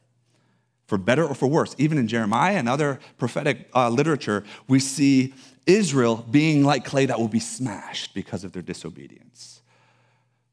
For 0.87 0.97
better 0.97 1.25
or 1.25 1.35
for 1.35 1.47
worse, 1.47 1.75
even 1.77 1.97
in 1.97 2.07
Jeremiah 2.07 2.55
and 2.55 2.69
other 2.69 2.99
prophetic 3.17 3.67
uh, 3.75 3.89
literature, 3.89 4.45
we 4.69 4.79
see 4.79 5.33
Israel 5.65 6.25
being 6.31 6.63
like 6.63 6.85
clay 6.85 7.05
that 7.05 7.19
will 7.19 7.27
be 7.27 7.41
smashed 7.41 8.13
because 8.13 8.45
of 8.45 8.53
their 8.53 8.61
disobedience. 8.61 9.61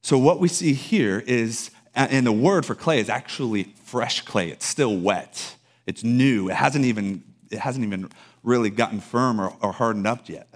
So, 0.03 0.19
what 0.19 0.41
we 0.41 0.49
see 0.49 0.75
here 0.75 1.23
is, 1.27 1.71
and 1.95 2.27
the 2.27 2.33
word 2.33 2.67
for 2.67 2.75
clay 2.75 2.99
is 2.99 3.09
actually 3.09 3.65
fresh 3.85 4.23
clay. 4.23 4.51
It's 4.51 4.67
still 4.67 4.97
wet, 4.97 5.57
it's 5.87 6.03
new, 6.03 6.49
it 6.49 6.55
hasn't 6.55 6.85
even, 6.85 7.23
it 7.51 7.59
hasn't 7.59 7.85
even 7.85 8.11
really 8.43 8.71
gotten 8.71 9.01
firm 9.01 9.41
or, 9.41 9.55
or 9.61 9.73
hardened 9.73 10.07
up 10.07 10.29
yet. 10.29 10.49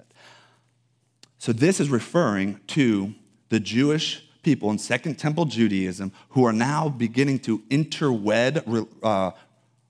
So, 1.37 1.53
this 1.53 1.79
is 1.79 1.89
referring 1.89 2.59
to 2.67 3.13
the 3.49 3.59
Jewish 3.59 4.23
people 4.43 4.71
in 4.71 4.77
Second 4.77 5.15
Temple 5.15 5.45
Judaism 5.45 6.11
who 6.29 6.45
are 6.45 6.53
now 6.53 6.89
beginning 6.89 7.39
to 7.39 7.59
interwed 7.69 8.87
uh, 9.03 9.31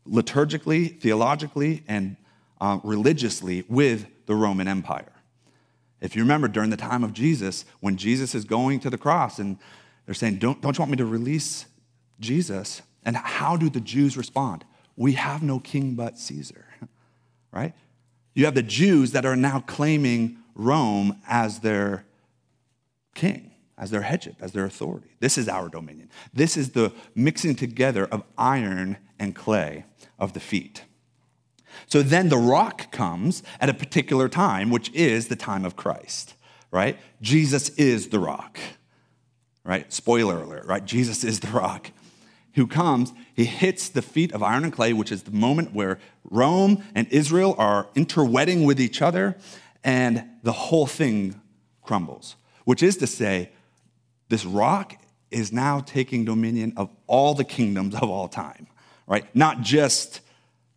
liturgically, 0.08 1.00
theologically, 1.00 1.84
and 1.88 2.18
uh, 2.62 2.80
religiously 2.84 3.64
with 3.68 4.06
the 4.26 4.36
Roman 4.36 4.68
Empire. 4.68 5.12
If 6.02 6.16
you 6.16 6.22
remember 6.22 6.47
during 6.47 6.70
the 6.70 6.78
time 6.78 7.04
of 7.04 7.14
Jesus, 7.14 7.66
when 7.80 7.97
Jesus 7.97 8.34
is 8.34 8.45
going 8.45 8.80
to 8.82 8.89
the 8.89 8.97
cross 8.97 9.39
and 9.39 9.58
they're 10.10 10.16
saying, 10.16 10.38
Don't, 10.38 10.60
don't 10.60 10.76
you 10.76 10.82
want 10.82 10.89
me 10.89 10.97
to 10.97 11.05
release 11.05 11.68
Jesus? 12.20 12.82
And 13.03 13.16
how 13.16 13.55
do 13.55 13.70
the 13.70 13.80
Jews 13.80 14.18
respond? 14.18 14.66
We 14.95 15.14
have 15.14 15.43
no 15.43 15.60
king 15.60 15.93
but 15.93 16.18
Caesar, 16.18 16.66
right? 17.51 17.76
You 18.34 18.45
have 18.45 18.55
the 18.55 18.64
Jews 18.64 19.12
that 19.12 19.24
are 19.24 19.36
now 19.36 19.60
claiming 19.60 20.39
Rome 20.55 21.22
as 21.28 21.60
their 21.60 22.07
king, 23.14 23.51
as 23.78 23.91
their 23.91 24.01
headship, 24.01 24.38
as 24.41 24.51
their 24.51 24.66
authority. 24.66 25.12
This 25.20 25.38
is 25.38 25.47
our 25.47 25.70
dominion. 25.70 26.10
This 26.34 26.57
is 26.57 26.72
the 26.72 26.91
mixing 27.14 27.53
together 27.53 28.05
of 28.05 28.24
iron 28.36 28.97
and 29.20 29.36
clay 29.36 29.86
of 30.18 30.34
the 30.34 30.39
feet. 30.39 30.86
So 31.86 32.01
then 32.01 32.30
the 32.30 32.38
rock 32.39 32.91
comes 32.91 33.43
at 33.62 33.70
a 33.70 33.76
particular 33.76 34.28
time, 34.28 34.72
which 34.72 34.91
is 34.91 35.28
the 35.28 35.36
time 35.36 35.66
of 35.66 35.76
Christ, 35.76 36.34
right? 36.72 36.97
Jesus 37.22 37.70
is 37.76 38.10
the 38.10 38.18
rock, 38.18 38.57
right? 39.70 39.94
Spoiler 39.94 40.42
alert, 40.42 40.66
right? 40.66 40.84
Jesus 40.84 41.24
is 41.24 41.42
the 41.42 41.48
rock 41.50 41.92
who 42.56 42.66
comes, 42.66 43.14
he 43.36 43.46
hits 43.46 43.88
the 43.88 44.02
feet 44.02 44.32
of 44.32 44.42
iron 44.42 44.64
and 44.64 44.74
clay, 44.74 44.94
which 44.94 45.12
is 45.12 45.22
the 45.24 45.32
moment 45.32 45.76
where 45.76 46.00
Rome 46.32 46.84
and 46.96 47.08
Israel 47.10 47.54
are 47.60 47.88
interwedding 47.94 48.64
with 48.64 48.82
each 48.82 49.00
other, 49.04 49.38
and 49.84 50.24
the 50.42 50.52
whole 50.52 50.88
thing 50.88 51.40
crumbles, 51.84 52.36
which 52.66 52.82
is 52.82 52.98
to 52.98 53.06
say, 53.06 53.52
this 54.30 54.44
rock 54.44 54.96
is 55.30 55.54
now 55.54 55.82
taking 55.82 56.26
dominion 56.26 56.74
of 56.76 56.90
all 57.06 57.36
the 57.36 57.44
kingdoms 57.44 57.94
of 57.94 58.10
all 58.10 58.28
time, 58.28 58.66
right? 59.06 59.24
Not 59.36 59.62
just 59.62 60.22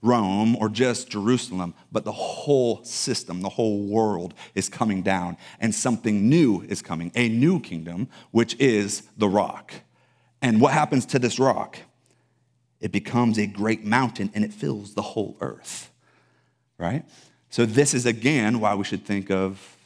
Rome 0.03 0.57
or 0.57 0.69
just 0.69 1.09
Jerusalem, 1.09 1.75
but 1.93 2.05
the 2.05 2.13
whole 2.13 2.85
system, 2.85 3.41
the 3.41 3.49
whole 3.49 3.87
world 3.87 4.35
is 4.55 4.69
coming 4.69 5.03
down, 5.03 5.37
and 5.61 5.73
something 5.73 6.29
new 6.29 6.63
is 6.69 6.83
coming 6.83 7.13
a 7.15 7.29
new 7.29 7.61
kingdom, 7.61 8.09
which 8.33 8.59
is 8.59 9.05
the 9.17 9.29
rock. 9.29 9.73
And 10.43 10.61
what 10.61 10.73
happens 10.73 11.07
to 11.07 11.21
this 11.21 11.39
rock? 11.39 11.79
It 12.81 12.91
becomes 12.91 13.39
a 13.39 13.47
great 13.47 13.85
mountain 13.85 14.33
and 14.35 14.45
it 14.45 14.53
fills 14.53 14.95
the 14.95 15.03
whole 15.03 15.37
earth, 15.41 15.93
right? 16.79 17.05
So, 17.49 17.65
this 17.65 17.95
is 17.95 18.07
again 18.07 18.59
why 18.59 18.75
we 18.75 18.83
should 18.83 19.05
think 19.07 19.31
of 19.31 19.77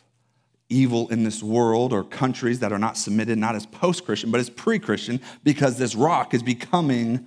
evil 0.70 1.08
in 1.08 1.24
this 1.24 1.42
world 1.42 1.92
or 1.92 2.02
countries 2.02 2.60
that 2.60 2.72
are 2.72 2.78
not 2.78 2.96
submitted, 2.96 3.38
not 3.38 3.54
as 3.54 3.66
post 3.66 4.06
Christian, 4.06 4.30
but 4.30 4.40
as 4.40 4.48
pre 4.48 4.78
Christian, 4.78 5.20
because 5.44 5.76
this 5.78 5.94
rock 5.94 6.32
is 6.32 6.42
becoming 6.42 7.26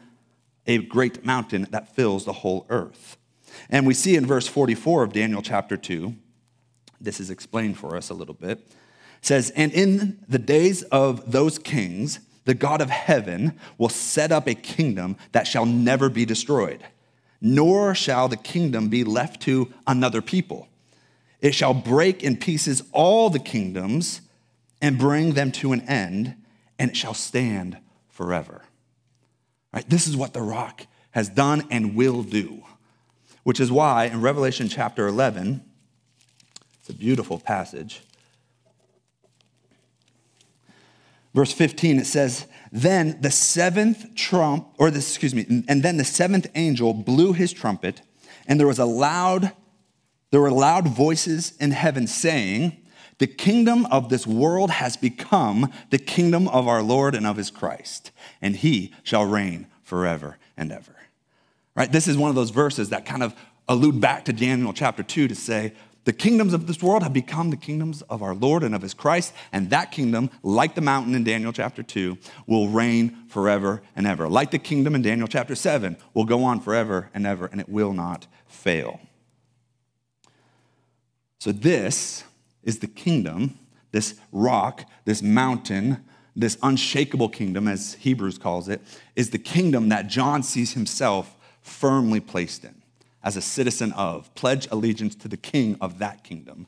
a 0.69 0.77
great 0.77 1.25
mountain 1.25 1.67
that 1.71 1.95
fills 1.95 2.25
the 2.25 2.31
whole 2.31 2.67
earth. 2.69 3.17
And 3.71 3.87
we 3.87 3.95
see 3.95 4.15
in 4.15 4.25
verse 4.25 4.47
44 4.47 5.03
of 5.03 5.13
Daniel 5.13 5.41
chapter 5.41 5.75
2, 5.75 6.13
this 7.01 7.19
is 7.19 7.31
explained 7.31 7.77
for 7.77 7.97
us 7.97 8.11
a 8.11 8.13
little 8.13 8.35
bit. 8.35 8.71
Says, 9.21 9.49
And 9.55 9.71
in 9.73 10.19
the 10.29 10.37
days 10.37 10.83
of 10.83 11.31
those 11.31 11.57
kings, 11.57 12.19
the 12.45 12.53
God 12.53 12.81
of 12.81 12.91
heaven 12.91 13.59
will 13.79 13.89
set 13.89 14.31
up 14.31 14.47
a 14.47 14.53
kingdom 14.53 15.17
that 15.31 15.47
shall 15.47 15.65
never 15.65 16.07
be 16.07 16.23
destroyed, 16.23 16.83
nor 17.41 17.95
shall 17.95 18.27
the 18.27 18.37
kingdom 18.37 18.89
be 18.89 19.03
left 19.03 19.41
to 19.41 19.73
another 19.87 20.21
people. 20.21 20.67
It 21.41 21.55
shall 21.55 21.73
break 21.73 22.23
in 22.23 22.37
pieces 22.37 22.83
all 22.91 23.31
the 23.31 23.39
kingdoms 23.39 24.21
and 24.81 24.99
bring 24.99 25.33
them 25.33 25.51
to 25.53 25.73
an 25.73 25.81
end, 25.89 26.35
and 26.77 26.91
it 26.91 26.97
shall 26.97 27.15
stand 27.15 27.77
forever. 28.07 28.63
Right? 29.73 29.87
This 29.89 30.07
is 30.07 30.17
what 30.17 30.33
the 30.33 30.41
rock 30.41 30.85
has 31.11 31.29
done 31.29 31.67
and 31.69 31.95
will 31.95 32.23
do, 32.23 32.63
which 33.43 33.59
is 33.59 33.71
why 33.71 34.05
in 34.05 34.21
Revelation 34.21 34.67
chapter 34.67 35.07
11, 35.07 35.63
it's 36.79 36.89
a 36.89 36.93
beautiful 36.93 37.39
passage. 37.39 38.01
Verse 41.33 41.53
15, 41.53 41.99
it 41.99 42.05
says, 42.05 42.47
Then 42.71 43.21
the 43.21 43.31
seventh 43.31 44.15
trump, 44.15 44.67
or 44.77 44.89
this, 44.89 45.09
excuse 45.09 45.35
me, 45.35 45.63
and 45.67 45.83
then 45.83 45.97
the 45.97 46.03
seventh 46.03 46.47
angel 46.55 46.93
blew 46.93 47.33
his 47.33 47.53
trumpet, 47.53 48.01
and 48.47 48.59
there 48.59 48.67
was 48.67 48.79
a 48.79 48.85
loud, 48.85 49.51
there 50.31 50.41
were 50.41 50.51
loud 50.51 50.87
voices 50.87 51.53
in 51.59 51.71
heaven 51.71 52.07
saying, 52.07 52.77
The 53.19 53.27
kingdom 53.27 53.85
of 53.87 54.09
this 54.09 54.25
world 54.25 54.71
has 54.71 54.97
become 54.97 55.71
the 55.91 55.99
kingdom 55.99 56.47
of 56.47 56.67
our 56.67 56.81
Lord 56.81 57.13
and 57.13 57.27
of 57.27 57.37
his 57.37 57.51
Christ 57.51 58.11
and 58.41 58.55
he 58.55 58.93
shall 59.03 59.25
reign 59.25 59.67
forever 59.83 60.37
and 60.57 60.71
ever. 60.71 60.95
Right? 61.75 61.91
This 61.91 62.07
is 62.07 62.17
one 62.17 62.29
of 62.29 62.35
those 62.35 62.49
verses 62.49 62.89
that 62.89 63.05
kind 63.05 63.23
of 63.23 63.33
allude 63.67 64.01
back 64.01 64.25
to 64.25 64.33
Daniel 64.33 64.73
chapter 64.73 65.03
2 65.03 65.27
to 65.27 65.35
say, 65.35 65.73
the 66.05 66.13
kingdoms 66.13 66.53
of 66.53 66.65
this 66.65 66.81
world 66.81 67.03
have 67.03 67.13
become 67.13 67.49
the 67.51 67.57
kingdoms 67.57 68.01
of 68.03 68.23
our 68.23 68.33
Lord 68.33 68.63
and 68.63 68.73
of 68.73 68.81
his 68.81 68.93
Christ, 68.93 69.33
and 69.51 69.69
that 69.69 69.91
kingdom, 69.91 70.31
like 70.41 70.73
the 70.73 70.81
mountain 70.81 71.13
in 71.13 71.23
Daniel 71.23 71.51
chapter 71.51 71.83
2, 71.83 72.17
will 72.47 72.67
reign 72.69 73.15
forever 73.27 73.83
and 73.95 74.07
ever. 74.07 74.27
Like 74.27 74.51
the 74.51 74.59
kingdom 74.59 74.95
in 74.95 75.01
Daniel 75.01 75.27
chapter 75.27 75.55
7, 75.55 75.97
will 76.13 76.25
go 76.25 76.43
on 76.43 76.61
forever 76.61 77.11
and 77.13 77.27
ever, 77.27 77.45
and 77.45 77.61
it 77.61 77.69
will 77.69 77.93
not 77.93 78.25
fail. 78.47 79.01
So, 81.39 81.51
this 81.51 82.23
is 82.63 82.79
the 82.79 82.87
kingdom, 82.87 83.59
this 83.91 84.15
rock, 84.31 84.85
this 85.05 85.21
mountain 85.21 86.03
this 86.35 86.57
unshakable 86.63 87.29
kingdom, 87.29 87.67
as 87.67 87.95
Hebrews 87.95 88.37
calls 88.37 88.69
it, 88.69 88.81
is 89.15 89.29
the 89.31 89.39
kingdom 89.39 89.89
that 89.89 90.07
John 90.07 90.43
sees 90.43 90.73
himself 90.73 91.35
firmly 91.61 92.19
placed 92.19 92.63
in 92.63 92.81
as 93.23 93.35
a 93.35 93.41
citizen 93.41 93.91
of. 93.93 94.33
Pledge 94.35 94.67
allegiance 94.71 95.15
to 95.15 95.27
the 95.27 95.37
king 95.37 95.77
of 95.81 95.99
that 95.99 96.23
kingdom, 96.23 96.67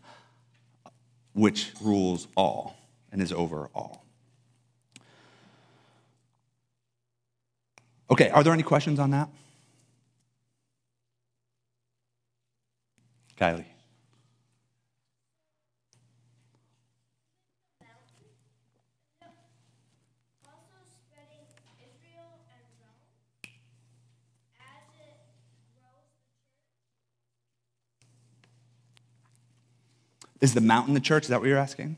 which 1.34 1.72
rules 1.82 2.28
all 2.36 2.76
and 3.12 3.22
is 3.22 3.32
over 3.32 3.70
all. 3.74 4.06
Okay, 8.10 8.30
are 8.30 8.44
there 8.44 8.54
any 8.54 8.64
questions 8.64 9.00
on 9.00 9.12
that? 9.12 9.30
Kylie. 13.38 13.71
Is 30.42 30.54
the 30.54 30.62
mountain 30.62 30.94
the 30.94 31.00
church? 31.00 31.24
Is 31.24 31.30
that 31.30 31.40
what 31.40 31.48
you're 31.48 31.58
asking? 31.58 31.98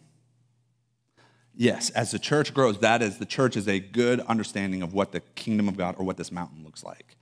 Yes, 1.56 1.90
as 1.92 2.12
the 2.12 2.20
church 2.20 2.54
grows, 2.54 2.80
that 2.80 3.02
is, 3.02 3.18
the 3.18 3.26
church 3.26 3.56
is 3.56 3.68
a 3.68 3.80
good 3.80 4.20
understanding 4.22 4.82
of 4.82 4.94
what 4.94 5.12
the 5.12 5.20
kingdom 5.20 5.68
of 5.68 5.78
God 5.78 5.96
or 5.98 6.06
what 6.06 6.18
this 6.18 6.32
mountain 6.32 6.64
looks 6.64 6.84
like. 6.84 7.16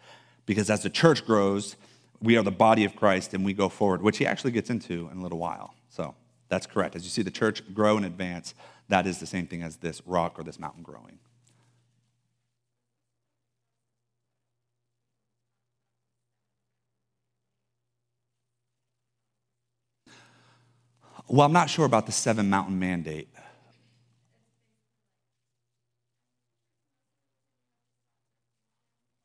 Because 0.45 0.69
as 0.69 0.84
the 0.84 0.89
church 0.89 1.26
grows, 1.26 1.76
we 2.22 2.38
are 2.38 2.43
the 2.43 2.51
body 2.51 2.86
of 2.86 2.95
Christ 2.95 3.34
and 3.34 3.43
we 3.43 3.53
go 3.53 3.67
forward, 3.67 4.01
which 4.01 4.17
he 4.17 4.26
actually 4.26 4.51
gets 4.51 4.69
into 4.69 5.09
in 5.11 5.19
a 5.19 5.22
little 5.22 5.38
while. 5.38 5.76
So 5.89 6.15
that's 6.47 6.65
correct. 6.65 6.95
As 6.95 7.03
you 7.03 7.09
see 7.09 7.22
the 7.24 7.32
church 7.32 7.61
grow 7.74 7.97
and 7.97 8.05
advance, 8.05 8.53
that 8.88 9.05
is 9.05 9.19
the 9.19 9.26
same 9.26 9.47
thing 9.47 9.63
as 9.63 9.78
this 9.78 10.01
rock 10.05 10.39
or 10.39 10.43
this 10.43 10.59
mountain 10.59 10.84
growing. 10.84 11.19
Well, 21.32 21.45
I'm 21.45 21.53
not 21.53 21.69
sure 21.69 21.86
about 21.86 22.07
the 22.07 22.11
seven 22.11 22.49
mountain 22.49 22.77
mandate. 22.77 23.29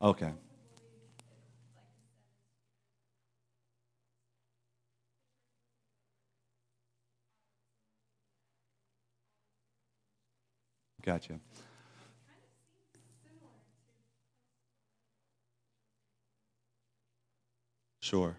Okay. 0.01 0.31
Gotcha. 11.03 11.41
Sure. 17.99 18.37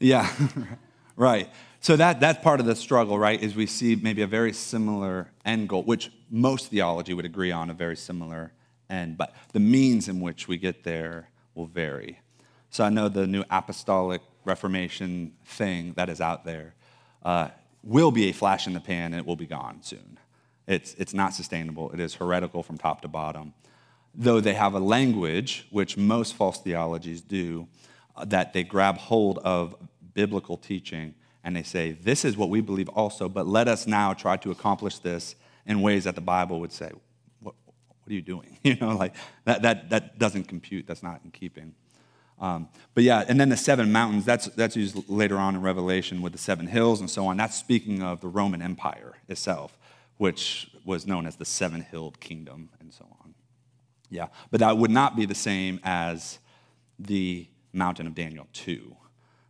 Yeah, 0.00 0.30
right. 1.16 1.48
So 1.80 1.96
that, 1.96 2.20
that's 2.20 2.42
part 2.42 2.60
of 2.60 2.66
the 2.66 2.74
struggle, 2.74 3.18
right? 3.18 3.40
Is 3.40 3.54
we 3.54 3.66
see 3.66 3.96
maybe 3.96 4.22
a 4.22 4.26
very 4.26 4.52
similar 4.52 5.30
end 5.44 5.68
goal, 5.68 5.82
which 5.82 6.10
most 6.30 6.68
theology 6.70 7.14
would 7.14 7.24
agree 7.24 7.52
on 7.52 7.70
a 7.70 7.74
very 7.74 7.96
similar 7.96 8.52
end, 8.90 9.16
but 9.16 9.34
the 9.52 9.60
means 9.60 10.08
in 10.08 10.20
which 10.20 10.48
we 10.48 10.56
get 10.56 10.84
there 10.84 11.28
will 11.54 11.66
vary. 11.66 12.18
So 12.70 12.84
I 12.84 12.88
know 12.88 13.08
the 13.08 13.26
new 13.26 13.44
apostolic 13.50 14.20
reformation 14.44 15.32
thing 15.44 15.92
that 15.94 16.08
is 16.08 16.20
out 16.20 16.44
there 16.44 16.74
uh, 17.22 17.48
will 17.82 18.10
be 18.10 18.28
a 18.28 18.32
flash 18.32 18.66
in 18.66 18.72
the 18.72 18.80
pan 18.80 19.12
and 19.12 19.16
it 19.16 19.26
will 19.26 19.36
be 19.36 19.46
gone 19.46 19.82
soon. 19.82 20.18
It's, 20.66 20.94
it's 20.94 21.14
not 21.14 21.32
sustainable. 21.32 21.90
It 21.92 22.00
is 22.00 22.14
heretical 22.14 22.62
from 22.62 22.76
top 22.76 23.00
to 23.02 23.08
bottom. 23.08 23.54
Though 24.14 24.40
they 24.40 24.54
have 24.54 24.74
a 24.74 24.80
language, 24.80 25.66
which 25.70 25.96
most 25.96 26.34
false 26.34 26.58
theologies 26.60 27.20
do, 27.20 27.68
that 28.26 28.52
they 28.52 28.64
grab 28.64 28.98
hold 28.98 29.38
of 29.38 29.74
biblical 30.14 30.56
teaching 30.56 31.14
and 31.44 31.56
they 31.56 31.62
say, 31.62 31.92
This 31.92 32.24
is 32.24 32.36
what 32.36 32.50
we 32.50 32.60
believe 32.60 32.88
also, 32.90 33.28
but 33.28 33.46
let 33.46 33.68
us 33.68 33.86
now 33.86 34.12
try 34.12 34.36
to 34.38 34.50
accomplish 34.50 34.98
this 34.98 35.36
in 35.66 35.80
ways 35.80 36.04
that 36.04 36.14
the 36.14 36.20
Bible 36.20 36.60
would 36.60 36.72
say, 36.72 36.90
What, 37.40 37.54
what 37.64 38.10
are 38.10 38.14
you 38.14 38.22
doing? 38.22 38.58
You 38.64 38.76
know, 38.76 38.96
like 38.96 39.14
that, 39.44 39.62
that, 39.62 39.90
that 39.90 40.18
doesn't 40.18 40.44
compute, 40.44 40.86
that's 40.86 41.02
not 41.02 41.20
in 41.24 41.30
keeping. 41.30 41.74
Um, 42.40 42.68
but 42.94 43.02
yeah, 43.02 43.24
and 43.26 43.40
then 43.40 43.48
the 43.48 43.56
seven 43.56 43.90
mountains, 43.90 44.24
that's, 44.24 44.46
that's 44.48 44.76
used 44.76 45.08
later 45.08 45.38
on 45.38 45.54
in 45.56 45.62
Revelation 45.62 46.22
with 46.22 46.32
the 46.32 46.38
seven 46.38 46.66
hills 46.66 47.00
and 47.00 47.10
so 47.10 47.26
on. 47.26 47.36
That's 47.36 47.56
speaking 47.56 48.02
of 48.02 48.20
the 48.20 48.28
Roman 48.28 48.62
Empire 48.62 49.14
itself, 49.28 49.76
which 50.18 50.70
was 50.84 51.06
known 51.06 51.26
as 51.26 51.36
the 51.36 51.44
seven 51.44 51.80
hilled 51.80 52.20
kingdom 52.20 52.70
and 52.78 52.92
so 52.92 53.06
on. 53.22 53.34
Yeah, 54.10 54.28
but 54.50 54.60
that 54.60 54.78
would 54.78 54.90
not 54.90 55.16
be 55.16 55.26
the 55.26 55.34
same 55.34 55.80
as 55.82 56.38
the 56.98 57.48
mountain 57.78 58.06
of 58.06 58.14
Daniel 58.14 58.46
2, 58.52 58.94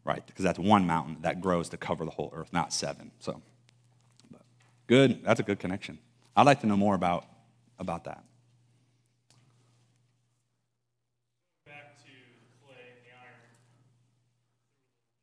right? 0.04 0.24
Because 0.26 0.44
that's 0.44 0.58
one 0.58 0.86
mountain 0.86 1.16
that 1.22 1.40
grows 1.40 1.68
to 1.70 1.76
cover 1.76 2.04
the 2.04 2.10
whole 2.10 2.30
earth, 2.34 2.52
not 2.52 2.72
seven. 2.72 3.10
So, 3.18 3.42
but 4.30 4.42
good. 4.86 5.24
That's 5.24 5.40
a 5.40 5.42
good 5.42 5.58
connection. 5.58 5.98
I'd 6.36 6.46
like 6.46 6.60
to 6.60 6.66
know 6.66 6.76
more 6.76 6.94
about, 6.94 7.24
about 7.78 8.04
that. 8.04 8.22
back 11.66 11.98
to 11.98 12.06
the 12.06 12.54
clay 12.64 12.94
and 12.94 13.02
the 13.02 13.10
iron, 13.10 13.42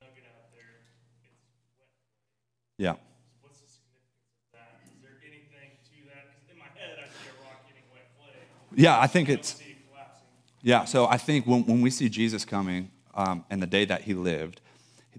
nugget 0.01 0.25
out 0.27 0.51
there, 0.51 0.83
it's 1.23 1.71
wet. 1.79 1.87
Yeah. 2.77 2.99
What's 3.41 3.59
the 3.61 3.69
significance 3.71 4.27
of 4.43 4.59
that? 4.59 4.83
Is 4.91 5.01
there 5.01 5.17
anything 5.23 5.79
to 5.87 5.95
that? 6.11 6.35
Because 6.35 6.51
in 6.51 6.59
my 6.59 6.69
head, 6.75 6.99
I 6.99 7.07
see 7.07 7.31
a 7.31 7.35
rock 7.41 7.63
hitting 7.65 7.87
wet 7.93 8.11
clay. 8.19 8.43
Yeah, 8.75 8.99
I 8.99 9.07
think 9.07 9.29
it's. 9.29 9.61
Yeah, 10.65 10.85
so 10.85 11.05
I 11.05 11.17
think 11.17 11.45
when, 11.45 11.63
when 11.67 11.81
we 11.81 11.91
see 11.91 12.09
Jesus 12.09 12.43
coming 12.43 12.89
um, 13.15 13.45
and 13.49 13.61
the 13.61 13.67
day 13.67 13.85
that 13.85 14.01
he 14.01 14.13
lived, 14.13 14.61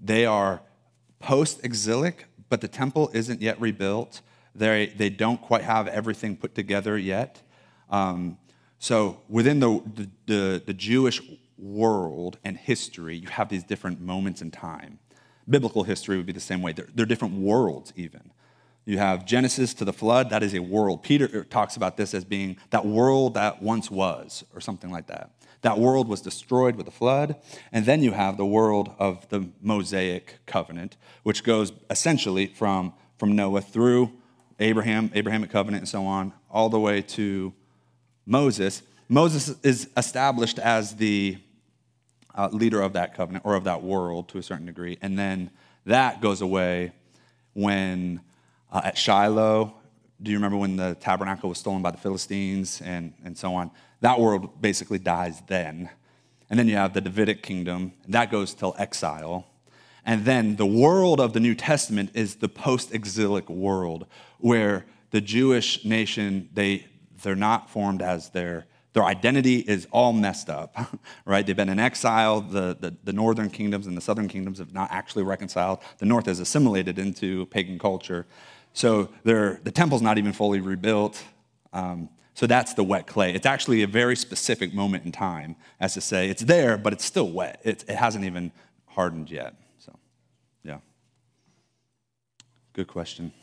they 0.01 0.25
are 0.25 0.61
post 1.19 1.63
exilic, 1.63 2.25
but 2.49 2.61
the 2.61 2.67
temple 2.67 3.09
isn't 3.13 3.41
yet 3.41 3.59
rebuilt. 3.59 4.21
They, 4.55 4.87
they 4.87 5.09
don't 5.09 5.41
quite 5.41 5.63
have 5.63 5.87
everything 5.87 6.37
put 6.37 6.55
together 6.55 6.97
yet. 6.97 7.41
Um, 7.89 8.37
so 8.79 9.21
within 9.27 9.59
the, 9.59 9.81
the, 9.95 10.09
the, 10.25 10.63
the 10.67 10.73
Jewish 10.73 11.21
world 11.57 12.37
and 12.43 12.57
history, 12.57 13.15
you 13.17 13.27
have 13.29 13.49
these 13.49 13.63
different 13.63 13.99
moments 14.01 14.41
in 14.41 14.51
time. 14.51 14.99
Biblical 15.49 15.83
history 15.83 16.17
would 16.17 16.25
be 16.25 16.33
the 16.33 16.39
same 16.39 16.61
way. 16.61 16.73
They're, 16.73 16.87
they're 16.93 17.05
different 17.05 17.35
worlds, 17.35 17.93
even. 17.95 18.31
You 18.85 18.99
have 18.99 19.25
Genesis 19.25 19.73
to 19.75 19.85
the 19.85 19.93
flood, 19.93 20.29
that 20.29 20.43
is 20.43 20.53
a 20.53 20.59
world. 20.59 21.03
Peter 21.03 21.43
talks 21.43 21.75
about 21.75 21.97
this 21.97 22.13
as 22.13 22.23
being 22.23 22.57
that 22.69 22.85
world 22.85 23.33
that 23.33 23.61
once 23.61 23.91
was, 23.91 24.45
or 24.53 24.61
something 24.61 24.91
like 24.91 25.07
that. 25.07 25.31
That 25.61 25.79
world 25.79 26.07
was 26.07 26.21
destroyed 26.21 26.75
with 26.75 26.85
the 26.85 26.91
flood. 26.91 27.35
And 27.71 27.85
then 27.85 28.03
you 28.03 28.11
have 28.11 28.37
the 28.37 28.45
world 28.45 28.91
of 28.99 29.27
the 29.29 29.49
Mosaic 29.61 30.39
covenant, 30.45 30.97
which 31.23 31.43
goes 31.43 31.71
essentially 31.89 32.47
from, 32.47 32.93
from 33.17 33.35
Noah 33.35 33.61
through 33.61 34.11
Abraham, 34.59 35.11
Abrahamic 35.13 35.49
covenant, 35.49 35.81
and 35.81 35.89
so 35.89 36.05
on, 36.05 36.33
all 36.49 36.69
the 36.69 36.79
way 36.79 37.01
to 37.01 37.53
Moses. 38.25 38.81
Moses 39.09 39.55
is 39.63 39.89
established 39.95 40.59
as 40.59 40.95
the 40.95 41.37
uh, 42.35 42.49
leader 42.51 42.81
of 42.81 42.93
that 42.93 43.15
covenant 43.15 43.45
or 43.45 43.55
of 43.55 43.63
that 43.63 43.81
world 43.81 44.29
to 44.29 44.37
a 44.37 44.43
certain 44.43 44.65
degree. 44.65 44.97
And 45.01 45.17
then 45.17 45.49
that 45.85 46.21
goes 46.21 46.41
away 46.41 46.91
when 47.53 48.21
uh, 48.71 48.81
at 48.83 48.97
Shiloh, 48.97 49.73
do 50.21 50.31
you 50.31 50.37
remember 50.37 50.57
when 50.57 50.75
the 50.75 50.95
tabernacle 50.99 51.49
was 51.49 51.57
stolen 51.57 51.81
by 51.81 51.91
the 51.91 51.97
Philistines 51.97 52.81
and, 52.83 53.13
and 53.23 53.37
so 53.37 53.55
on? 53.55 53.71
That 54.01 54.19
world 54.19 54.61
basically 54.61 54.99
dies 54.99 55.41
then. 55.47 55.89
And 56.49 56.57
then 56.57 56.67
you 56.67 56.75
have 56.75 56.93
the 56.93 57.01
Davidic 57.01 57.43
kingdom, 57.43 57.93
that 58.07 58.31
goes 58.31 58.53
till 58.53 58.75
exile. 58.77 59.47
And 60.05 60.23
then 60.23 60.55
the 60.55 60.65
world 60.65 61.19
of 61.19 61.33
the 61.33 61.41
New 61.41 61.55
Testament 61.55 62.11
is 62.13 62.35
the 62.37 62.47
post 62.47 62.93
exilic 62.93 63.49
world 63.49 64.07
where 64.39 64.85
the 65.11 65.19
Jewish 65.19 65.83
nation, 65.83 66.49
they, 66.53 66.85
they're 67.21 67.35
not 67.35 67.69
formed 67.69 68.01
as 68.01 68.29
their, 68.29 68.65
their 68.93 69.03
identity 69.03 69.57
is 69.57 69.85
all 69.91 70.13
messed 70.13 70.49
up, 70.49 70.77
right? 71.25 71.45
They've 71.45 71.55
been 71.55 71.67
in 71.67 71.79
exile. 71.79 72.39
The, 72.39 72.77
the, 72.79 72.95
the 73.03 73.11
northern 73.11 73.49
kingdoms 73.49 73.85
and 73.85 73.97
the 73.97 74.01
southern 74.01 74.29
kingdoms 74.29 74.59
have 74.59 74.73
not 74.73 74.89
actually 74.91 75.23
reconciled. 75.23 75.79
The 75.97 76.05
north 76.05 76.27
has 76.27 76.39
assimilated 76.39 76.97
into 76.97 77.45
pagan 77.47 77.77
culture. 77.77 78.25
So 78.71 79.09
the 79.23 79.71
temple's 79.73 80.01
not 80.01 80.17
even 80.17 80.31
fully 80.31 80.61
rebuilt. 80.61 81.21
Um, 81.73 82.09
so 82.37 82.45
that's 82.45 82.75
the 82.75 82.83
wet 82.83 83.07
clay. 83.07 83.33
It's 83.33 83.47
actually 83.47 83.81
a 83.81 83.87
very 83.87 84.15
specific 84.15 84.71
moment 84.71 85.03
in 85.05 85.11
time, 85.11 85.55
as 85.79 85.95
to 85.95 86.01
say, 86.01 86.29
it's 86.29 86.43
there, 86.43 86.77
but 86.77 86.93
it's 86.93 87.03
still 87.03 87.31
wet. 87.31 87.59
It, 87.63 87.83
it 87.87 87.95
hasn't 87.95 88.25
even 88.25 88.51
hardened 88.85 89.31
yet. 89.31 89.55
So, 89.79 89.97
yeah. 90.63 90.77
Good 92.73 92.85
question. 92.89 93.33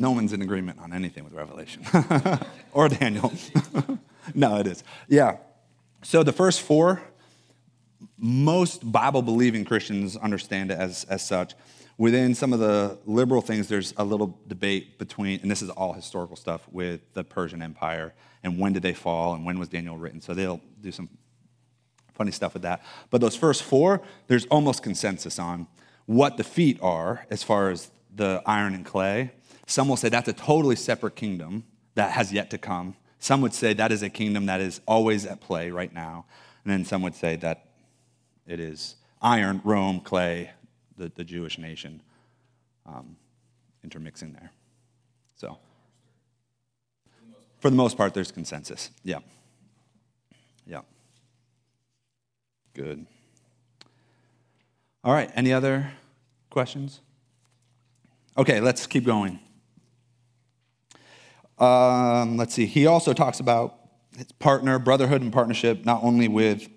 No 0.00 0.12
one's 0.12 0.32
in 0.32 0.40
agreement 0.40 0.80
on 0.80 0.94
anything 0.94 1.24
with 1.24 1.34
Revelation 1.34 1.84
or 2.72 2.88
Daniel. 2.88 3.30
no, 4.34 4.58
it 4.58 4.66
is. 4.66 4.82
Yeah. 5.08 5.36
So 6.02 6.22
the 6.22 6.32
first 6.32 6.62
four, 6.62 7.02
most 8.16 8.90
Bible 8.90 9.20
believing 9.20 9.66
Christians 9.66 10.16
understand 10.16 10.70
it 10.70 10.78
as, 10.78 11.04
as 11.04 11.24
such. 11.24 11.54
Within 11.98 12.34
some 12.34 12.54
of 12.54 12.60
the 12.60 12.98
liberal 13.04 13.42
things, 13.42 13.68
there's 13.68 13.92
a 13.98 14.04
little 14.04 14.40
debate 14.48 14.98
between, 14.98 15.38
and 15.42 15.50
this 15.50 15.60
is 15.60 15.68
all 15.68 15.92
historical 15.92 16.34
stuff, 16.34 16.66
with 16.72 17.02
the 17.12 17.22
Persian 17.22 17.60
Empire 17.60 18.14
and 18.42 18.58
when 18.58 18.72
did 18.72 18.82
they 18.82 18.94
fall 18.94 19.34
and 19.34 19.44
when 19.44 19.58
was 19.58 19.68
Daniel 19.68 19.98
written. 19.98 20.22
So 20.22 20.32
they'll 20.32 20.62
do 20.80 20.90
some 20.92 21.10
funny 22.14 22.30
stuff 22.30 22.54
with 22.54 22.62
that. 22.62 22.82
But 23.10 23.20
those 23.20 23.36
first 23.36 23.62
four, 23.62 24.00
there's 24.28 24.46
almost 24.46 24.82
consensus 24.82 25.38
on 25.38 25.66
what 26.06 26.38
the 26.38 26.44
feet 26.44 26.78
are 26.80 27.26
as 27.28 27.42
far 27.42 27.68
as 27.68 27.90
the 28.14 28.42
iron 28.46 28.74
and 28.74 28.84
clay. 28.84 29.32
Some 29.70 29.86
will 29.86 29.96
say 29.96 30.08
that's 30.08 30.26
a 30.26 30.32
totally 30.32 30.74
separate 30.74 31.14
kingdom 31.14 31.62
that 31.94 32.10
has 32.10 32.32
yet 32.32 32.50
to 32.50 32.58
come. 32.58 32.96
Some 33.20 33.40
would 33.42 33.54
say 33.54 33.72
that 33.74 33.92
is 33.92 34.02
a 34.02 34.10
kingdom 34.10 34.46
that 34.46 34.60
is 34.60 34.80
always 34.84 35.24
at 35.24 35.40
play 35.40 35.70
right 35.70 35.94
now. 35.94 36.24
And 36.64 36.72
then 36.72 36.84
some 36.84 37.02
would 37.02 37.14
say 37.14 37.36
that 37.36 37.66
it 38.48 38.58
is 38.58 38.96
iron, 39.22 39.60
Rome, 39.62 40.00
clay, 40.00 40.50
the, 40.96 41.12
the 41.14 41.22
Jewish 41.22 41.56
nation 41.56 42.02
um, 42.84 43.14
intermixing 43.84 44.32
there. 44.32 44.50
So, 45.36 45.56
for 47.60 47.70
the 47.70 47.76
most 47.76 47.96
part, 47.96 48.12
there's 48.12 48.32
consensus. 48.32 48.90
Yeah. 49.04 49.20
Yeah. 50.66 50.80
Good. 52.74 53.06
All 55.04 55.12
right, 55.12 55.30
any 55.36 55.52
other 55.52 55.92
questions? 56.50 57.00
Okay, 58.36 58.58
let's 58.60 58.88
keep 58.88 59.04
going. 59.04 59.38
Um, 61.60 62.38
let's 62.38 62.54
see. 62.54 62.66
He 62.66 62.86
also 62.86 63.12
talks 63.12 63.38
about 63.38 63.76
his 64.16 64.32
partner, 64.32 64.78
brotherhood, 64.78 65.20
and 65.22 65.32
partnership, 65.32 65.84
not 65.84 66.02
only 66.02 66.26
with 66.26 66.68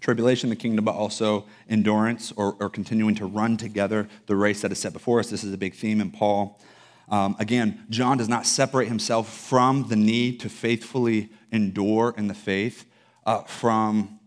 tribulation, 0.00 0.50
the 0.50 0.56
kingdom, 0.56 0.84
but 0.84 0.94
also 0.94 1.46
endurance 1.68 2.32
or, 2.36 2.56
or 2.58 2.68
continuing 2.68 3.14
to 3.14 3.26
run 3.26 3.56
together 3.56 4.08
the 4.26 4.34
race 4.34 4.62
that 4.62 4.72
is 4.72 4.78
set 4.78 4.92
before 4.92 5.20
us. 5.20 5.30
This 5.30 5.44
is 5.44 5.52
a 5.52 5.58
big 5.58 5.74
theme 5.74 6.00
in 6.00 6.10
Paul. 6.10 6.60
Um, 7.08 7.36
again, 7.38 7.84
John 7.90 8.18
does 8.18 8.28
not 8.28 8.46
separate 8.46 8.88
himself 8.88 9.32
from 9.32 9.88
the 9.88 9.96
need 9.96 10.40
to 10.40 10.48
faithfully 10.48 11.28
endure 11.52 12.14
in 12.16 12.28
the 12.28 12.34
faith 12.34 12.86
uh, 13.26 13.42
from 13.42 14.20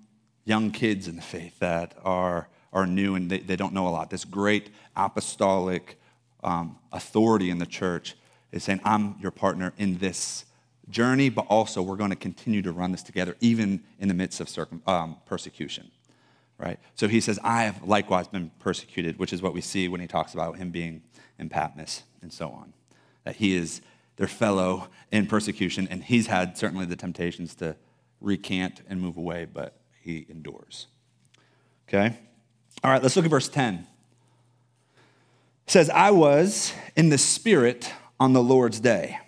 young 0.45 0.71
kids 0.71 1.07
in 1.07 1.15
the 1.15 1.21
faith 1.21 1.59
that 1.59 1.97
are, 2.03 2.49
are 2.71 2.85
new 2.85 3.15
and 3.15 3.29
they, 3.29 3.39
they 3.39 3.55
don't 3.55 3.73
know 3.73 3.87
a 3.87 3.89
lot. 3.89 4.09
This 4.09 4.25
great 4.25 4.69
apostolic 4.95 5.99
um, 6.43 6.77
authority 6.91 7.49
in 7.49 7.57
the 7.57 7.65
church 7.65 8.15
is 8.53 8.63
saying, 8.63 8.79
I'm 8.85 9.15
your 9.19 9.31
partner 9.31 9.73
in 9.77 9.97
this 9.97 10.45
journey, 10.89 11.29
but 11.29 11.45
also 11.49 11.81
we're 11.81 11.95
going 11.95 12.11
to 12.11 12.15
continue 12.15 12.61
to 12.61 12.71
run 12.71 12.91
this 12.91 13.03
together, 13.03 13.35
even 13.41 13.83
in 13.99 14.07
the 14.07 14.13
midst 14.13 14.39
of 14.39 14.47
circum, 14.47 14.81
um, 14.87 15.17
persecution. 15.25 15.91
Right? 16.57 16.79
So 16.95 17.07
he 17.07 17.19
says, 17.19 17.39
I 17.43 17.63
have 17.63 17.83
likewise 17.83 18.27
been 18.27 18.51
persecuted, 18.59 19.17
which 19.17 19.33
is 19.33 19.41
what 19.41 19.53
we 19.53 19.61
see 19.61 19.87
when 19.87 19.99
he 19.99 20.07
talks 20.07 20.33
about 20.33 20.57
him 20.57 20.69
being 20.69 21.01
in 21.39 21.49
Patmos 21.49 22.03
and 22.21 22.31
so 22.31 22.49
on. 22.49 22.73
That 23.25 23.37
he 23.37 23.55
is 23.55 23.81
their 24.15 24.27
fellow 24.27 24.87
in 25.11 25.25
persecution, 25.25 25.87
and 25.89 26.03
he's 26.03 26.27
had 26.27 26.57
certainly 26.57 26.85
the 26.85 26.95
temptations 26.95 27.55
to 27.55 27.75
recant 28.21 28.81
and 28.87 29.01
move 29.01 29.17
away, 29.17 29.45
but 29.51 29.79
he 29.99 30.27
endures. 30.29 30.87
Okay? 31.89 32.15
All 32.83 32.91
right, 32.91 33.01
let's 33.01 33.15
look 33.15 33.25
at 33.25 33.31
verse 33.31 33.49
10. 33.49 33.87
It 35.65 35.71
says, 35.71 35.89
I 35.89 36.11
was 36.11 36.73
in 36.95 37.09
the 37.09 37.17
Spirit 37.17 37.91
on 38.23 38.31
the 38.31 38.41
Lord's 38.41 38.79
day, 38.79 39.19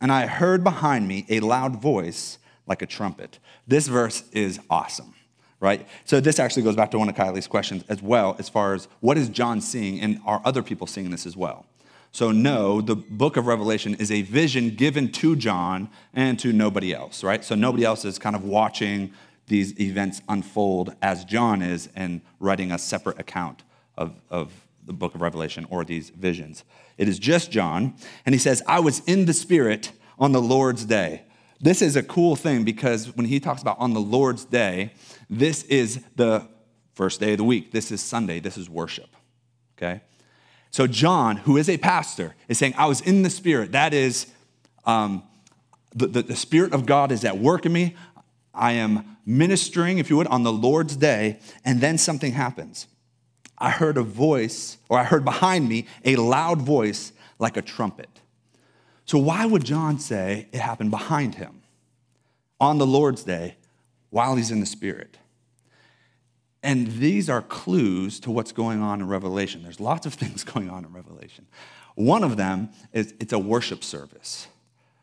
and 0.00 0.10
I 0.10 0.24
heard 0.24 0.64
behind 0.64 1.06
me 1.06 1.26
a 1.28 1.40
loud 1.40 1.76
voice 1.76 2.38
like 2.66 2.80
a 2.80 2.86
trumpet. 2.86 3.38
This 3.68 3.86
verse 3.86 4.24
is 4.32 4.58
awesome, 4.70 5.12
right? 5.60 5.86
So 6.06 6.20
this 6.20 6.38
actually 6.38 6.62
goes 6.62 6.74
back 6.74 6.90
to 6.92 6.98
one 6.98 7.10
of 7.10 7.14
Kylie's 7.14 7.46
questions 7.46 7.84
as 7.90 8.00
well, 8.00 8.36
as 8.38 8.48
far 8.48 8.72
as 8.72 8.88
what 9.00 9.18
is 9.18 9.28
John 9.28 9.60
seeing, 9.60 10.00
and 10.00 10.22
are 10.24 10.40
other 10.42 10.62
people 10.62 10.86
seeing 10.86 11.10
this 11.10 11.26
as 11.26 11.36
well? 11.36 11.66
So, 12.12 12.32
no, 12.32 12.80
the 12.80 12.96
book 12.96 13.36
of 13.36 13.46
Revelation 13.46 13.94
is 13.96 14.10
a 14.10 14.22
vision 14.22 14.70
given 14.70 15.12
to 15.12 15.36
John 15.36 15.90
and 16.14 16.38
to 16.38 16.50
nobody 16.50 16.94
else, 16.94 17.22
right? 17.22 17.44
So, 17.44 17.54
nobody 17.54 17.84
else 17.84 18.06
is 18.06 18.18
kind 18.18 18.34
of 18.34 18.42
watching 18.42 19.12
these 19.48 19.78
events 19.78 20.22
unfold 20.30 20.94
as 21.02 21.26
John 21.26 21.60
is 21.60 21.90
and 21.94 22.22
writing 22.38 22.72
a 22.72 22.78
separate 22.78 23.20
account 23.20 23.64
of, 23.98 24.14
of 24.30 24.50
the 24.86 24.94
book 24.94 25.14
of 25.14 25.20
Revelation 25.20 25.66
or 25.68 25.84
these 25.84 26.08
visions. 26.08 26.64
It 27.00 27.08
is 27.08 27.18
just 27.18 27.50
John, 27.50 27.94
and 28.26 28.34
he 28.34 28.38
says, 28.38 28.62
I 28.66 28.80
was 28.80 29.00
in 29.06 29.24
the 29.24 29.32
Spirit 29.32 29.92
on 30.18 30.32
the 30.32 30.42
Lord's 30.42 30.84
day. 30.84 31.22
This 31.58 31.80
is 31.80 31.96
a 31.96 32.02
cool 32.02 32.36
thing 32.36 32.62
because 32.62 33.16
when 33.16 33.24
he 33.24 33.40
talks 33.40 33.62
about 33.62 33.78
on 33.78 33.94
the 33.94 34.00
Lord's 34.02 34.44
day, 34.44 34.92
this 35.30 35.62
is 35.62 36.04
the 36.16 36.46
first 36.92 37.18
day 37.18 37.32
of 37.32 37.38
the 37.38 37.44
week. 37.44 37.72
This 37.72 37.90
is 37.90 38.02
Sunday. 38.02 38.38
This 38.38 38.58
is 38.58 38.68
worship, 38.68 39.08
okay? 39.78 40.02
So, 40.70 40.86
John, 40.86 41.38
who 41.38 41.56
is 41.56 41.70
a 41.70 41.78
pastor, 41.78 42.34
is 42.48 42.58
saying, 42.58 42.74
I 42.76 42.84
was 42.84 43.00
in 43.00 43.22
the 43.22 43.30
Spirit. 43.30 43.72
That 43.72 43.94
is, 43.94 44.26
um, 44.84 45.22
the, 45.94 46.06
the, 46.06 46.22
the, 46.22 46.36
Spirit 46.36 46.74
of 46.74 46.84
God 46.84 47.12
is 47.12 47.24
at 47.24 47.38
work 47.38 47.64
in 47.64 47.72
me. 47.72 47.96
I 48.52 48.72
am 48.72 49.16
ministering, 49.24 49.96
if 49.96 50.10
you 50.10 50.18
would, 50.18 50.26
on 50.26 50.42
the 50.42 50.52
Lord's 50.52 50.96
day, 50.96 51.38
and 51.64 51.80
then 51.80 51.96
something 51.96 52.32
happens. 52.32 52.88
I 53.60 53.70
heard 53.70 53.98
a 53.98 54.02
voice, 54.02 54.78
or 54.88 54.98
I 54.98 55.04
heard 55.04 55.24
behind 55.24 55.68
me 55.68 55.86
a 56.04 56.16
loud 56.16 56.62
voice 56.62 57.12
like 57.38 57.56
a 57.56 57.62
trumpet. 57.62 58.08
So, 59.04 59.18
why 59.18 59.44
would 59.44 59.64
John 59.64 59.98
say 59.98 60.48
it 60.52 60.60
happened 60.60 60.90
behind 60.90 61.34
him 61.34 61.62
on 62.60 62.78
the 62.78 62.86
Lord's 62.86 63.24
day 63.24 63.56
while 64.10 64.36
he's 64.36 64.50
in 64.50 64.60
the 64.60 64.66
Spirit? 64.66 65.18
And 66.62 66.86
these 66.92 67.30
are 67.30 67.42
clues 67.42 68.20
to 68.20 68.30
what's 68.30 68.52
going 68.52 68.82
on 68.82 69.00
in 69.00 69.08
Revelation. 69.08 69.62
There's 69.62 69.80
lots 69.80 70.06
of 70.06 70.14
things 70.14 70.44
going 70.44 70.70
on 70.70 70.84
in 70.84 70.92
Revelation. 70.92 71.46
One 71.94 72.22
of 72.24 72.36
them 72.36 72.70
is 72.92 73.14
it's 73.20 73.32
a 73.32 73.38
worship 73.38 73.82
service, 73.82 74.46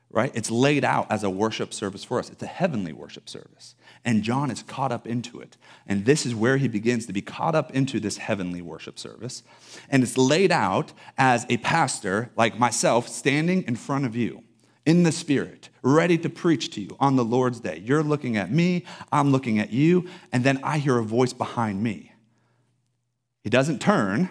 right? 0.10 0.32
It's 0.34 0.50
laid 0.50 0.84
out 0.84 1.12
as 1.12 1.24
a 1.24 1.30
worship 1.30 1.74
service 1.74 2.04
for 2.04 2.20
us. 2.20 2.30
It's 2.30 2.44
a 2.44 2.48
heavenly 2.48 2.94
worship 2.94 3.30
service. 3.30 3.76
And 4.08 4.24
John 4.24 4.50
is 4.50 4.64
caught 4.64 4.94
up 4.94 5.06
into 5.06 5.42
it. 5.42 5.58
And 5.86 6.06
this 6.06 6.26
is 6.26 6.34
where 6.34 6.56
he 6.56 6.70
begins 6.70 7.06
to 7.08 7.14
be 7.14 7.22
caught 7.22 7.56
up 7.56 7.76
into 7.76 8.00
this 8.00 8.16
heavenly 8.16 8.62
worship 8.62 8.98
service. 8.98 9.44
And 9.90 10.02
it's 10.02 10.18
laid 10.18 10.50
out 10.50 10.94
as 11.18 11.46
a 11.50 11.58
pastor 11.58 12.32
like 12.38 12.58
myself 12.58 13.10
standing 13.10 13.64
in 13.64 13.76
front 13.76 14.06
of 14.06 14.16
you 14.16 14.46
in 14.86 15.04
the 15.04 15.12
Spirit, 15.12 15.68
ready 15.82 16.18
to 16.20 16.30
preach 16.30 16.72
to 16.72 16.82
you 16.82 16.96
on 17.02 17.18
the 17.18 17.26
Lord's 17.26 17.60
day. 17.60 17.84
You're 17.84 18.02
looking 18.02 18.38
at 18.38 18.50
me, 18.50 18.86
I'm 19.12 19.34
looking 19.34 19.60
at 19.60 19.74
you, 19.74 20.08
and 20.32 20.42
then 20.42 20.62
I 20.64 20.78
hear 20.78 20.98
a 20.98 21.04
voice 21.04 21.34
behind 21.34 21.84
me. 21.84 22.14
He 23.44 23.50
doesn't 23.50 23.82
turn, 23.82 24.30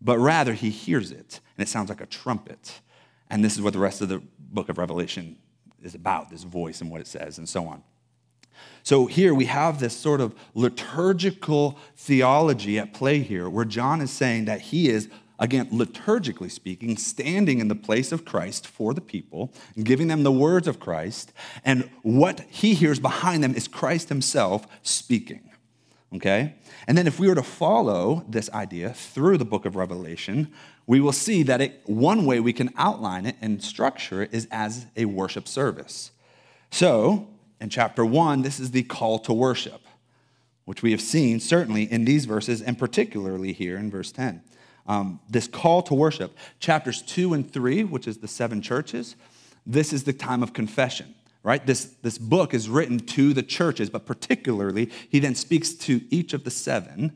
but 0.00 0.16
rather 0.16 0.54
he 0.54 0.70
hears 0.70 1.10
it, 1.10 1.40
and 1.58 1.66
it 1.66 1.68
sounds 1.68 1.90
like 1.90 2.00
a 2.00 2.06
trumpet. 2.06 2.80
And 3.28 3.44
this 3.44 3.56
is 3.56 3.60
what 3.60 3.74
the 3.74 3.78
rest 3.78 4.00
of 4.00 4.08
the 4.08 4.22
book 4.38 4.70
of 4.70 4.78
Revelation 4.78 5.36
is 5.82 5.94
about 5.94 6.30
this 6.30 6.44
voice 6.44 6.80
and 6.80 6.90
what 6.90 7.02
it 7.02 7.06
says, 7.06 7.36
and 7.36 7.46
so 7.46 7.66
on. 7.66 7.82
So 8.82 9.06
here 9.06 9.34
we 9.34 9.44
have 9.46 9.78
this 9.78 9.96
sort 9.96 10.20
of 10.20 10.34
liturgical 10.54 11.78
theology 11.96 12.78
at 12.78 12.92
play 12.92 13.20
here, 13.20 13.48
where 13.48 13.64
John 13.64 14.00
is 14.00 14.10
saying 14.10 14.46
that 14.46 14.60
he 14.60 14.88
is 14.88 15.08
again, 15.42 15.66
liturgically 15.70 16.50
speaking, 16.50 16.96
standing 16.96 17.58
in 17.58 17.66
the 17.66 17.74
place 17.74 18.12
of 18.12 18.24
Christ 18.24 18.64
for 18.64 18.94
the 18.94 19.00
people, 19.00 19.52
giving 19.82 20.06
them 20.06 20.22
the 20.22 20.30
words 20.30 20.68
of 20.68 20.78
Christ, 20.78 21.32
and 21.64 21.90
what 22.02 22.40
he 22.48 22.74
hears 22.74 23.00
behind 23.00 23.42
them 23.42 23.52
is 23.54 23.66
Christ 23.66 24.08
himself 24.08 24.68
speaking. 24.82 25.50
Okay? 26.14 26.54
And 26.86 26.96
then 26.96 27.08
if 27.08 27.18
we 27.18 27.26
were 27.26 27.34
to 27.34 27.42
follow 27.42 28.24
this 28.28 28.50
idea 28.50 28.92
through 28.92 29.38
the 29.38 29.44
book 29.44 29.64
of 29.64 29.74
Revelation, 29.74 30.52
we 30.86 31.00
will 31.00 31.12
see 31.12 31.42
that 31.42 31.60
it, 31.60 31.80
one 31.86 32.24
way 32.24 32.38
we 32.38 32.52
can 32.52 32.70
outline 32.76 33.26
it 33.26 33.34
and 33.40 33.62
structure 33.62 34.22
it 34.22 34.32
is 34.32 34.46
as 34.52 34.86
a 34.96 35.06
worship 35.06 35.48
service. 35.48 36.12
So, 36.70 37.28
in 37.62 37.70
chapter 37.70 38.04
one, 38.04 38.42
this 38.42 38.60
is 38.60 38.72
the 38.72 38.82
call 38.82 39.18
to 39.20 39.32
worship, 39.32 39.82
which 40.64 40.82
we 40.82 40.90
have 40.90 41.00
seen 41.00 41.40
certainly 41.40 41.90
in 41.90 42.04
these 42.04 42.26
verses 42.26 42.60
and 42.60 42.78
particularly 42.78 43.52
here 43.52 43.78
in 43.78 43.90
verse 43.90 44.12
10 44.12 44.42
um, 44.86 45.20
this 45.28 45.46
call 45.46 45.82
to 45.82 45.94
worship. 45.94 46.36
Chapters 46.60 47.02
two 47.02 47.34
and 47.34 47.50
three, 47.50 47.84
which 47.84 48.06
is 48.06 48.18
the 48.18 48.28
seven 48.28 48.62
churches, 48.62 49.16
this 49.64 49.92
is 49.92 50.04
the 50.04 50.12
time 50.12 50.42
of 50.42 50.52
confession, 50.52 51.14
right? 51.42 51.64
This, 51.64 51.84
this 52.02 52.18
book 52.18 52.52
is 52.52 52.68
written 52.68 52.98
to 52.98 53.32
the 53.32 53.42
churches, 53.42 53.90
but 53.90 54.06
particularly, 54.06 54.90
he 55.08 55.20
then 55.20 55.34
speaks 55.34 55.72
to 55.74 56.02
each 56.10 56.32
of 56.32 56.44
the 56.44 56.50
seven 56.50 57.12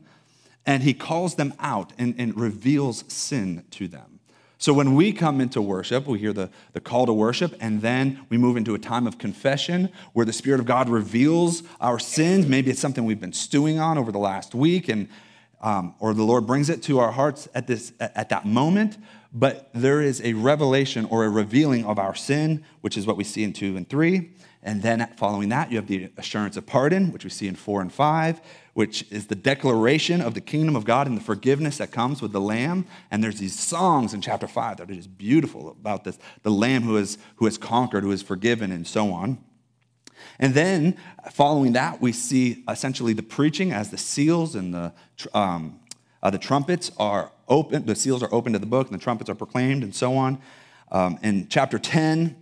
and 0.65 0.83
he 0.83 0.93
calls 0.93 1.35
them 1.35 1.53
out 1.59 1.93
and, 1.97 2.13
and 2.17 2.37
reveals 2.37 3.05
sin 3.07 3.63
to 3.71 3.87
them. 3.87 4.16
So 4.59 4.73
when 4.73 4.95
we 4.95 5.13
come 5.13 5.39
into 5.39 5.61
worship, 5.61 6.07
we 6.07 6.17
hear 6.17 6.33
the, 6.33 6.49
the 6.73 6.79
call 6.79 7.05
to 7.05 7.13
worship, 7.13 7.55
and 7.59 7.81
then 7.81 8.25
we 8.29 8.37
move 8.37 8.57
into 8.57 8.73
a 8.73 8.79
time 8.79 9.05
of 9.05 9.19
confession 9.19 9.89
where 10.13 10.25
the 10.25 10.33
Spirit 10.33 10.59
of 10.59 10.65
God 10.65 10.89
reveals 10.89 11.61
our 11.79 11.99
sins. 11.99 12.47
Maybe 12.47 12.71
it's 12.71 12.79
something 12.79 13.05
we've 13.05 13.19
been 13.19 13.33
stewing 13.33 13.79
on 13.79 13.99
over 13.99 14.11
the 14.11 14.17
last 14.17 14.55
week, 14.55 14.89
and, 14.89 15.09
um, 15.61 15.93
or 15.99 16.15
the 16.15 16.23
Lord 16.23 16.47
brings 16.47 16.71
it 16.71 16.81
to 16.83 16.97
our 16.97 17.11
hearts 17.11 17.47
at, 17.53 17.67
this, 17.67 17.93
at 17.99 18.29
that 18.29 18.47
moment, 18.47 18.97
but 19.31 19.69
there 19.73 20.01
is 20.01 20.21
a 20.23 20.33
revelation 20.33 21.05
or 21.05 21.23
a 21.23 21.29
revealing 21.29 21.85
of 21.85 21.99
our 21.99 22.15
sin, 22.15 22.63
which 22.81 22.97
is 22.97 23.05
what 23.05 23.15
we 23.15 23.23
see 23.23 23.43
in 23.43 23.53
2 23.53 23.77
and 23.77 23.87
3. 23.87 24.31
And 24.63 24.81
then 24.81 25.07
following 25.17 25.49
that, 25.49 25.71
you 25.71 25.77
have 25.77 25.87
the 25.87 26.09
assurance 26.17 26.57
of 26.57 26.65
pardon, 26.65 27.11
which 27.11 27.23
we 27.23 27.29
see 27.29 27.47
in 27.47 27.55
4 27.55 27.81
and 27.81 27.93
5, 27.93 28.41
which 28.73 29.05
is 29.11 29.27
the 29.27 29.35
declaration 29.35 30.19
of 30.19 30.33
the 30.33 30.41
kingdom 30.41 30.75
of 30.75 30.83
God 30.83 31.07
and 31.07 31.15
the 31.15 31.21
forgiveness 31.21 31.77
that 31.77 31.91
comes 31.91 32.21
with 32.21 32.31
the 32.31 32.41
Lamb. 32.41 32.85
And 33.09 33.23
there's 33.23 33.39
these 33.39 33.57
songs 33.57 34.13
in 34.13 34.21
chapter 34.21 34.47
5 34.47 34.77
that 34.77 34.89
are 34.89 34.93
just 34.93 35.17
beautiful 35.17 35.69
about 35.69 36.03
this 36.03 36.19
the 36.43 36.51
Lamb 36.51 36.83
who, 36.83 36.97
is, 36.97 37.17
who 37.37 37.45
has 37.45 37.57
conquered, 37.57 38.03
who 38.03 38.11
is 38.11 38.21
forgiven, 38.21 38.71
and 38.71 38.85
so 38.85 39.13
on. 39.13 39.37
And 40.39 40.53
then 40.53 40.97
following 41.31 41.73
that, 41.73 42.01
we 42.01 42.11
see 42.11 42.63
essentially 42.67 43.13
the 43.13 43.23
preaching 43.23 43.71
as 43.71 43.89
the 43.89 43.97
seals 43.97 44.55
and 44.55 44.73
the, 44.73 44.93
um, 45.33 45.79
uh, 46.21 46.29
the 46.29 46.37
trumpets 46.37 46.91
are 46.97 47.31
open, 47.47 47.85
the 47.85 47.95
seals 47.95 48.23
are 48.23 48.33
open 48.33 48.53
to 48.53 48.59
the 48.59 48.65
book, 48.65 48.87
and 48.87 48.99
the 48.99 49.03
trumpets 49.03 49.29
are 49.29 49.35
proclaimed, 49.35 49.83
and 49.83 49.95
so 49.95 50.15
on. 50.15 50.39
Um, 50.91 51.19
in 51.21 51.47
chapter 51.49 51.79
10, 51.79 52.35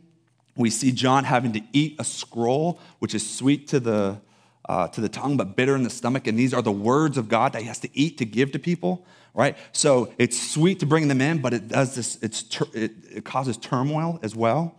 we 0.56 0.70
see 0.70 0.91
John 0.91 1.24
having 1.24 1.53
to 1.53 1.62
eat 1.74 1.95
a 1.99 2.03
scroll, 2.03 2.80
which 2.99 3.14
is 3.14 3.30
sweet 3.30 3.68
to 3.70 3.80
the, 3.80 4.20
uh, 4.68 4.88
to 4.89 5.01
the 5.01 5.10
tongue, 5.10 5.38
but 5.38 5.56
bitter 5.56 5.76
in 5.76 5.84
the 5.84 5.89
stomach. 5.89 6.28
And 6.28 6.38
these 6.38 6.53
are 6.53 6.62
the 6.62 6.72
words 6.72 7.18
of 7.18 7.28
God 7.28 7.53
that 7.53 7.62
he 7.62 7.68
has 7.68 7.80
to 7.80 7.89
eat 7.93 8.18
to 8.20 8.26
give 8.26 8.51
to 8.53 8.60
people, 8.60 9.06
right? 9.34 9.58
So 9.72 10.14
it's 10.18 10.39
sweet 10.51 10.80
to 10.80 10.86
bring 10.86 11.08
them 11.08 11.22
in, 11.22 11.41
but 11.41 11.53
it 11.53 11.68
does 11.68 11.95
this, 11.95 12.18
it's, 12.22 12.45
it, 12.74 12.93
it 13.12 13.26
causes 13.26 13.58
turmoil 13.58 14.20
as 14.24 14.36
well. 14.36 14.76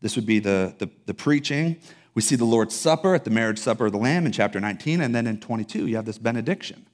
This 0.00 0.16
would 0.16 0.26
be 0.26 0.38
the, 0.38 0.74
the, 0.78 0.88
the 1.06 1.14
preaching. 1.14 1.76
We 2.14 2.22
see 2.22 2.36
the 2.36 2.44
Lord's 2.44 2.74
Supper 2.74 3.14
at 3.14 3.24
the 3.24 3.30
marriage 3.30 3.58
supper 3.58 3.86
of 3.86 3.92
the 3.92 3.98
Lamb 3.98 4.26
in 4.26 4.32
chapter 4.32 4.58
19. 4.58 5.00
And 5.00 5.14
then 5.14 5.26
in 5.26 5.38
22, 5.38 5.86
you 5.86 5.96
have 5.96 6.06
this 6.06 6.18
benediction 6.18 6.86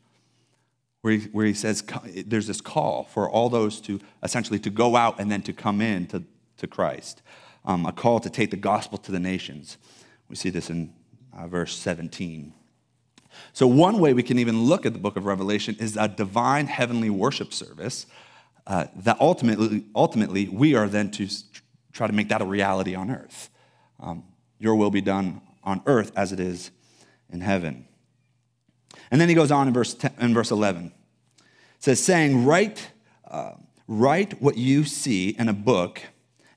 where 1.06 1.14
he, 1.14 1.28
where 1.28 1.46
he 1.46 1.54
says 1.54 1.84
there's 2.26 2.48
this 2.48 2.60
call 2.60 3.04
for 3.04 3.30
all 3.30 3.48
those 3.48 3.80
to 3.82 4.00
essentially 4.24 4.58
to 4.58 4.70
go 4.70 4.96
out 4.96 5.20
and 5.20 5.30
then 5.30 5.40
to 5.42 5.52
come 5.52 5.80
in 5.80 6.06
to, 6.08 6.24
to 6.56 6.66
Christ, 6.66 7.22
um, 7.66 7.84
a 7.86 7.92
call 7.92 8.20
to 8.20 8.30
take 8.30 8.50
the 8.50 8.56
gospel 8.56 8.98
to 8.98 9.12
the 9.12 9.20
nations. 9.20 9.76
We 10.28 10.36
see 10.36 10.50
this 10.50 10.70
in 10.70 10.92
uh, 11.36 11.46
verse 11.46 11.76
17. 11.76 12.52
So, 13.52 13.66
one 13.66 13.98
way 13.98 14.14
we 14.14 14.22
can 14.22 14.38
even 14.38 14.62
look 14.62 14.86
at 14.86 14.92
the 14.92 14.98
book 14.98 15.16
of 15.16 15.26
Revelation 15.26 15.76
is 15.78 15.96
a 15.96 16.08
divine 16.08 16.66
heavenly 16.66 17.10
worship 17.10 17.52
service 17.52 18.06
uh, 18.66 18.86
that 18.96 19.20
ultimately, 19.20 19.84
ultimately 19.94 20.48
we 20.48 20.74
are 20.74 20.88
then 20.88 21.10
to 21.12 21.28
try 21.92 22.06
to 22.06 22.12
make 22.12 22.28
that 22.28 22.40
a 22.40 22.46
reality 22.46 22.94
on 22.94 23.10
earth. 23.10 23.50
Um, 24.00 24.24
your 24.58 24.74
will 24.74 24.90
be 24.90 25.00
done 25.00 25.42
on 25.62 25.82
earth 25.86 26.12
as 26.16 26.32
it 26.32 26.40
is 26.40 26.70
in 27.30 27.40
heaven. 27.40 27.86
And 29.10 29.20
then 29.20 29.28
he 29.28 29.34
goes 29.34 29.50
on 29.50 29.68
in 29.68 29.74
verse, 29.74 29.94
10, 29.94 30.14
in 30.20 30.34
verse 30.34 30.50
11. 30.50 30.86
It 30.86 31.44
says, 31.78 32.02
saying, 32.02 32.44
write, 32.44 32.90
uh, 33.30 33.52
write 33.86 34.40
what 34.40 34.56
you 34.56 34.84
see 34.84 35.30
in 35.30 35.48
a 35.48 35.52
book 35.52 36.00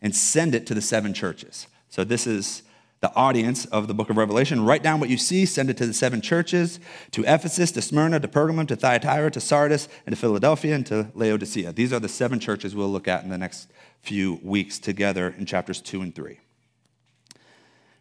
and 0.02 0.16
send 0.16 0.56
it 0.56 0.66
to 0.68 0.74
the 0.74 0.82
seven 0.82 1.14
churches. 1.14 1.68
So 1.90 2.04
this 2.04 2.28
is 2.28 2.64
the 3.02 3.14
audience 3.16 3.66
of 3.66 3.88
the 3.88 3.94
book 3.94 4.10
of 4.10 4.18
Revelation. 4.18 4.66
Write 4.66 4.84
down 4.84 5.00
what 5.00 5.10
you 5.10 5.18
see, 5.18 5.46
send 5.46 5.70
it 5.70 5.78
to 5.78 5.86
the 5.86 5.94
seven 5.94 6.22
churches 6.22 6.80
to 7.12 7.24
Ephesus, 7.24 7.72
to 7.72 7.82
Smyrna, 7.82 8.20
to 8.20 8.28
Pergamum, 8.28 8.68
to 8.68 8.76
Thyatira, 8.76 9.32
to 9.32 9.40
Sardis, 9.40 9.88
and 10.06 10.14
to 10.14 10.20
Philadelphia, 10.20 10.76
and 10.76 10.86
to 10.88 11.10
Laodicea. 11.16 11.72
These 11.72 11.94
are 11.94 12.00
the 12.00 12.10
seven 12.10 12.40
churches 12.40 12.76
we'll 12.76 12.92
look 12.92 13.08
at 13.08 13.24
in 13.24 13.30
the 13.30 13.38
next 13.38 13.72
few 14.02 14.40
weeks 14.44 14.80
together 14.80 15.34
in 15.38 15.46
chapters 15.46 15.82
2 15.82 16.02
and 16.02 16.14
3. 16.14 16.40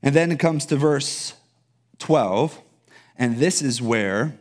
And 0.02 0.14
then 0.14 0.32
it 0.32 0.38
comes 0.38 0.66
to 0.66 0.76
verse 0.76 1.34
12, 1.98 2.60
and 3.16 3.38
this 3.38 3.62
is 3.62 3.82
where 3.82 4.36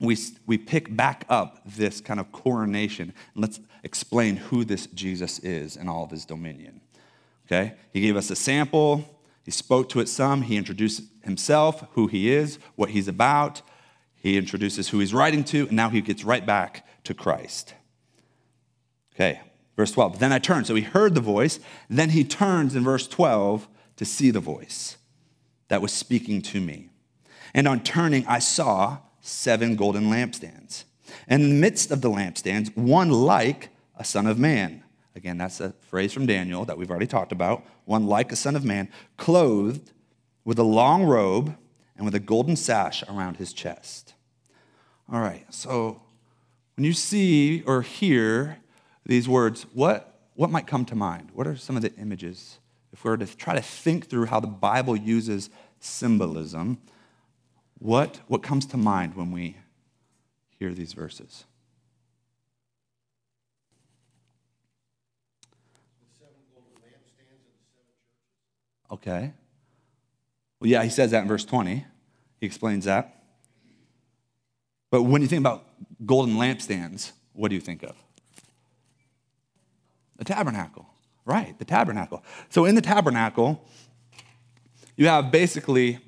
we, 0.00 0.16
we 0.46 0.58
pick 0.58 0.94
back 0.94 1.24
up 1.28 1.62
this 1.64 2.00
kind 2.00 2.20
of 2.20 2.32
coronation. 2.32 3.14
Let's 3.34 3.60
explain 3.82 4.36
who 4.36 4.64
this 4.64 4.86
Jesus 4.88 5.38
is 5.38 5.76
and 5.76 5.88
all 5.88 6.04
of 6.04 6.10
his 6.10 6.24
dominion. 6.24 6.75
Okay? 7.46 7.74
He 7.92 8.00
gave 8.00 8.16
us 8.16 8.30
a 8.30 8.36
sample, 8.36 9.04
he 9.44 9.52
spoke 9.52 9.88
to 9.90 10.00
it 10.00 10.08
some, 10.08 10.42
he 10.42 10.56
introduced 10.56 11.02
himself, 11.22 11.86
who 11.92 12.08
he 12.08 12.32
is, 12.32 12.58
what 12.74 12.90
he's 12.90 13.06
about. 13.06 13.62
He 14.14 14.36
introduces 14.36 14.88
who 14.88 14.98
he's 14.98 15.14
writing 15.14 15.44
to, 15.44 15.68
and 15.68 15.76
now 15.76 15.88
he 15.88 16.00
gets 16.00 16.24
right 16.24 16.44
back 16.44 16.84
to 17.04 17.14
Christ. 17.14 17.74
Okay, 19.14 19.40
verse 19.76 19.92
12. 19.92 20.18
Then 20.18 20.32
I 20.32 20.40
turned. 20.40 20.66
So 20.66 20.74
he 20.74 20.82
heard 20.82 21.14
the 21.14 21.20
voice. 21.20 21.60
Then 21.88 22.10
he 22.10 22.24
turns 22.24 22.74
in 22.74 22.82
verse 22.82 23.06
12 23.06 23.68
to 23.96 24.04
see 24.04 24.30
the 24.32 24.40
voice 24.40 24.96
that 25.68 25.80
was 25.80 25.92
speaking 25.92 26.42
to 26.42 26.60
me. 26.60 26.90
And 27.54 27.68
on 27.68 27.84
turning, 27.84 28.26
I 28.26 28.40
saw 28.40 28.98
seven 29.20 29.76
golden 29.76 30.10
lampstands. 30.10 30.84
And 31.28 31.44
in 31.44 31.50
the 31.50 31.56
midst 31.56 31.92
of 31.92 32.00
the 32.00 32.10
lampstands, 32.10 32.76
one 32.76 33.10
like 33.10 33.68
a 33.96 34.04
son 34.04 34.26
of 34.26 34.38
man. 34.38 34.82
Again, 35.16 35.38
that's 35.38 35.60
a 35.60 35.72
phrase 35.88 36.12
from 36.12 36.26
Daniel 36.26 36.66
that 36.66 36.76
we've 36.76 36.90
already 36.90 37.06
talked 37.06 37.32
about. 37.32 37.64
One 37.86 38.06
like 38.06 38.30
a 38.30 38.36
son 38.36 38.54
of 38.54 38.64
man, 38.64 38.90
clothed 39.16 39.90
with 40.44 40.58
a 40.58 40.62
long 40.62 41.04
robe 41.04 41.56
and 41.96 42.04
with 42.04 42.14
a 42.14 42.20
golden 42.20 42.54
sash 42.54 43.02
around 43.08 43.38
his 43.38 43.54
chest. 43.54 44.12
All 45.10 45.20
right, 45.20 45.46
so 45.52 46.02
when 46.76 46.84
you 46.84 46.92
see 46.92 47.62
or 47.62 47.80
hear 47.80 48.58
these 49.06 49.26
words, 49.26 49.64
what, 49.72 50.20
what 50.34 50.50
might 50.50 50.66
come 50.66 50.84
to 50.84 50.94
mind? 50.94 51.30
What 51.32 51.46
are 51.46 51.56
some 51.56 51.76
of 51.76 51.82
the 51.82 51.94
images? 51.94 52.58
If 52.92 53.02
we 53.02 53.10
were 53.10 53.16
to 53.16 53.36
try 53.36 53.54
to 53.54 53.62
think 53.62 54.10
through 54.10 54.26
how 54.26 54.40
the 54.40 54.46
Bible 54.46 54.96
uses 54.96 55.48
symbolism, 55.80 56.78
what, 57.78 58.20
what 58.26 58.42
comes 58.42 58.66
to 58.66 58.76
mind 58.76 59.14
when 59.14 59.30
we 59.30 59.56
hear 60.58 60.74
these 60.74 60.92
verses? 60.92 61.46
Okay. 68.90 69.32
Well, 70.60 70.70
yeah, 70.70 70.82
he 70.82 70.90
says 70.90 71.10
that 71.10 71.22
in 71.22 71.28
verse 71.28 71.44
20. 71.44 71.84
He 72.40 72.46
explains 72.46 72.84
that. 72.84 73.24
But 74.90 75.02
when 75.02 75.22
you 75.22 75.28
think 75.28 75.40
about 75.40 75.66
golden 76.04 76.36
lampstands, 76.36 77.12
what 77.32 77.48
do 77.48 77.54
you 77.54 77.60
think 77.60 77.82
of? 77.82 77.96
The 80.16 80.24
tabernacle. 80.24 80.86
Right, 81.24 81.58
the 81.58 81.64
tabernacle. 81.64 82.22
So 82.50 82.66
in 82.66 82.76
the 82.76 82.80
tabernacle, 82.80 83.66
you 84.96 85.08
have 85.08 85.32
basically 85.32 85.98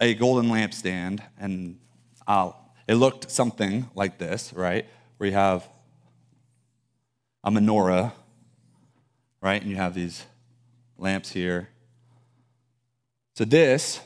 a 0.00 0.14
golden 0.14 0.50
lampstand, 0.50 1.20
and 1.38 1.78
it 2.86 2.94
looked 2.94 3.30
something 3.30 3.90
like 3.96 4.18
this, 4.18 4.52
right? 4.52 4.86
Where 5.16 5.28
you 5.28 5.34
have 5.34 5.68
a 7.42 7.50
menorah, 7.50 8.12
right? 9.42 9.60
And 9.60 9.70
you 9.70 9.76
have 9.76 9.94
these 9.94 10.24
lamps 10.96 11.32
here. 11.32 11.68
So, 13.40 13.46
this, 13.46 14.02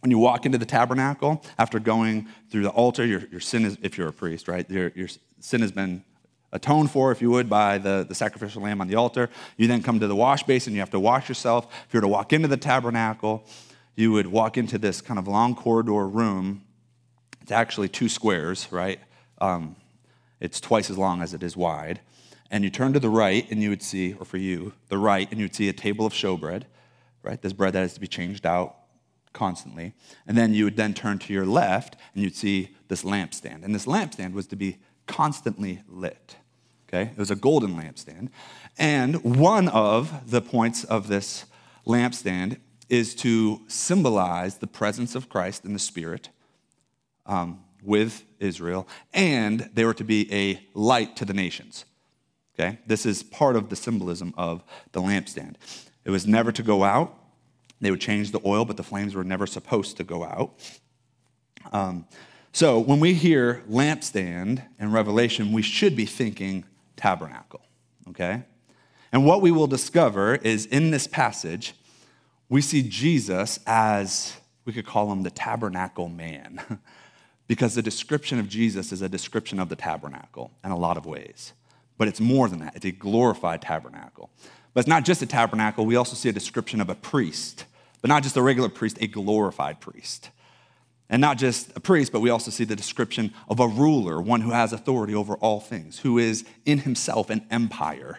when 0.00 0.10
you 0.10 0.18
walk 0.18 0.44
into 0.44 0.58
the 0.58 0.66
tabernacle, 0.66 1.40
after 1.56 1.78
going 1.78 2.26
through 2.50 2.64
the 2.64 2.70
altar, 2.70 3.06
your, 3.06 3.22
your 3.30 3.38
sin 3.38 3.64
is, 3.64 3.78
if 3.80 3.96
you're 3.96 4.08
a 4.08 4.12
priest, 4.12 4.48
right? 4.48 4.68
Your, 4.68 4.90
your 4.96 5.06
sin 5.38 5.60
has 5.60 5.70
been 5.70 6.02
atoned 6.50 6.90
for, 6.90 7.12
if 7.12 7.22
you 7.22 7.30
would, 7.30 7.48
by 7.48 7.78
the, 7.78 8.04
the 8.08 8.14
sacrificial 8.16 8.62
lamb 8.62 8.80
on 8.80 8.88
the 8.88 8.96
altar. 8.96 9.30
You 9.56 9.68
then 9.68 9.84
come 9.84 10.00
to 10.00 10.08
the 10.08 10.16
wash 10.16 10.42
basin, 10.42 10.72
you 10.72 10.80
have 10.80 10.90
to 10.90 10.98
wash 10.98 11.28
yourself. 11.28 11.72
If 11.86 11.94
you 11.94 11.98
were 11.98 12.02
to 12.02 12.08
walk 12.08 12.32
into 12.32 12.48
the 12.48 12.56
tabernacle, 12.56 13.46
you 13.94 14.10
would 14.10 14.26
walk 14.26 14.58
into 14.58 14.78
this 14.78 15.00
kind 15.00 15.20
of 15.20 15.28
long 15.28 15.54
corridor 15.54 16.04
room. 16.04 16.64
It's 17.42 17.52
actually 17.52 17.88
two 17.88 18.08
squares, 18.08 18.66
right? 18.72 18.98
Um, 19.40 19.76
it's 20.40 20.60
twice 20.60 20.90
as 20.90 20.98
long 20.98 21.22
as 21.22 21.34
it 21.34 21.44
is 21.44 21.56
wide. 21.56 22.00
And 22.50 22.64
you 22.64 22.70
turn 22.70 22.94
to 22.94 22.98
the 22.98 23.10
right, 23.10 23.48
and 23.48 23.62
you 23.62 23.70
would 23.70 23.84
see, 23.84 24.14
or 24.14 24.24
for 24.24 24.38
you, 24.38 24.72
the 24.88 24.98
right, 24.98 25.30
and 25.30 25.38
you 25.38 25.44
would 25.44 25.54
see 25.54 25.68
a 25.68 25.72
table 25.72 26.04
of 26.04 26.12
showbread, 26.12 26.64
right? 27.26 27.42
This 27.42 27.52
bread 27.52 27.72
that 27.74 27.80
has 27.80 27.94
to 27.94 28.00
be 28.00 28.06
changed 28.06 28.46
out 28.46 28.76
constantly. 29.32 29.92
And 30.26 30.38
then 30.38 30.54
you 30.54 30.64
would 30.64 30.76
then 30.76 30.94
turn 30.94 31.18
to 31.18 31.32
your 31.32 31.44
left, 31.44 31.96
and 32.14 32.22
you'd 32.22 32.36
see 32.36 32.74
this 32.88 33.02
lampstand. 33.02 33.64
And 33.64 33.74
this 33.74 33.86
lampstand 33.86 34.32
was 34.32 34.46
to 34.48 34.56
be 34.56 34.78
constantly 35.06 35.82
lit. 35.88 36.36
Okay? 36.88 37.10
It 37.10 37.18
was 37.18 37.30
a 37.30 37.36
golden 37.36 37.76
lampstand. 37.76 38.30
And 38.78 39.22
one 39.22 39.68
of 39.68 40.30
the 40.30 40.40
points 40.40 40.84
of 40.84 41.08
this 41.08 41.44
lampstand 41.86 42.58
is 42.88 43.14
to 43.16 43.60
symbolize 43.66 44.58
the 44.58 44.66
presence 44.66 45.14
of 45.14 45.28
Christ 45.28 45.64
in 45.64 45.72
the 45.72 45.78
Spirit 45.78 46.30
um, 47.26 47.60
with 47.82 48.24
Israel, 48.38 48.86
and 49.12 49.68
they 49.74 49.84
were 49.84 49.94
to 49.94 50.04
be 50.04 50.32
a 50.32 50.60
light 50.74 51.16
to 51.16 51.24
the 51.24 51.34
nations. 51.34 51.84
Okay? 52.54 52.78
This 52.86 53.04
is 53.04 53.22
part 53.22 53.56
of 53.56 53.68
the 53.68 53.76
symbolism 53.76 54.32
of 54.36 54.62
the 54.92 55.00
lampstand. 55.00 55.56
It 56.06 56.10
was 56.10 56.24
never 56.24 56.52
to 56.52 56.62
go 56.62 56.84
out. 56.84 57.18
They 57.80 57.90
would 57.90 58.00
change 58.00 58.30
the 58.30 58.40
oil, 58.46 58.64
but 58.64 58.76
the 58.76 58.84
flames 58.84 59.14
were 59.14 59.24
never 59.24 59.44
supposed 59.46 59.96
to 59.96 60.04
go 60.04 60.24
out. 60.24 60.52
Um, 61.72 62.06
so 62.52 62.78
when 62.78 63.00
we 63.00 63.12
hear 63.12 63.64
lampstand 63.68 64.64
in 64.78 64.92
Revelation, 64.92 65.52
we 65.52 65.62
should 65.62 65.96
be 65.96 66.06
thinking 66.06 66.64
tabernacle, 66.94 67.60
okay? 68.08 68.44
And 69.12 69.26
what 69.26 69.42
we 69.42 69.50
will 69.50 69.66
discover 69.66 70.36
is 70.36 70.64
in 70.66 70.92
this 70.92 71.08
passage, 71.08 71.74
we 72.48 72.62
see 72.62 72.82
Jesus 72.82 73.58
as, 73.66 74.36
we 74.64 74.72
could 74.72 74.86
call 74.86 75.10
him 75.10 75.24
the 75.24 75.30
tabernacle 75.30 76.08
man, 76.08 76.60
because 77.48 77.74
the 77.74 77.82
description 77.82 78.38
of 78.38 78.48
Jesus 78.48 78.92
is 78.92 79.02
a 79.02 79.08
description 79.08 79.58
of 79.58 79.68
the 79.68 79.76
tabernacle 79.76 80.52
in 80.64 80.70
a 80.70 80.78
lot 80.78 80.96
of 80.96 81.04
ways. 81.04 81.52
But 81.98 82.06
it's 82.06 82.20
more 82.20 82.48
than 82.48 82.60
that, 82.60 82.76
it's 82.76 82.84
a 82.84 82.92
glorified 82.92 83.60
tabernacle. 83.60 84.30
But 84.76 84.80
it's 84.80 84.88
not 84.88 85.06
just 85.06 85.22
a 85.22 85.26
tabernacle, 85.26 85.86
we 85.86 85.96
also 85.96 86.14
see 86.14 86.28
a 86.28 86.34
description 86.34 86.82
of 86.82 86.90
a 86.90 86.94
priest, 86.94 87.64
but 88.02 88.08
not 88.08 88.22
just 88.22 88.36
a 88.36 88.42
regular 88.42 88.68
priest, 88.68 88.98
a 89.00 89.06
glorified 89.06 89.80
priest. 89.80 90.28
And 91.08 91.18
not 91.18 91.38
just 91.38 91.74
a 91.74 91.80
priest, 91.80 92.12
but 92.12 92.20
we 92.20 92.28
also 92.28 92.50
see 92.50 92.64
the 92.64 92.76
description 92.76 93.32
of 93.48 93.58
a 93.58 93.66
ruler, 93.66 94.20
one 94.20 94.42
who 94.42 94.50
has 94.50 94.74
authority 94.74 95.14
over 95.14 95.36
all 95.36 95.60
things, 95.60 96.00
who 96.00 96.18
is 96.18 96.44
in 96.66 96.80
himself 96.80 97.30
an 97.30 97.46
empire, 97.50 98.18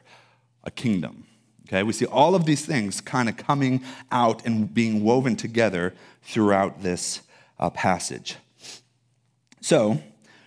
a 0.63 0.71
kingdom. 0.71 1.27
Okay, 1.67 1.83
we 1.83 1.93
see 1.93 2.07
all 2.07 2.33
of 2.33 2.45
these 2.45 2.65
things 2.65 3.01
kind 3.01 3.29
of 3.29 3.37
coming 3.37 3.83
out 4.11 4.43
and 4.43 4.73
being 4.73 5.03
woven 5.03 5.35
together 5.35 5.93
throughout 6.23 6.81
this 6.81 7.21
uh, 7.59 7.69
passage. 7.69 8.37
So 9.61 10.01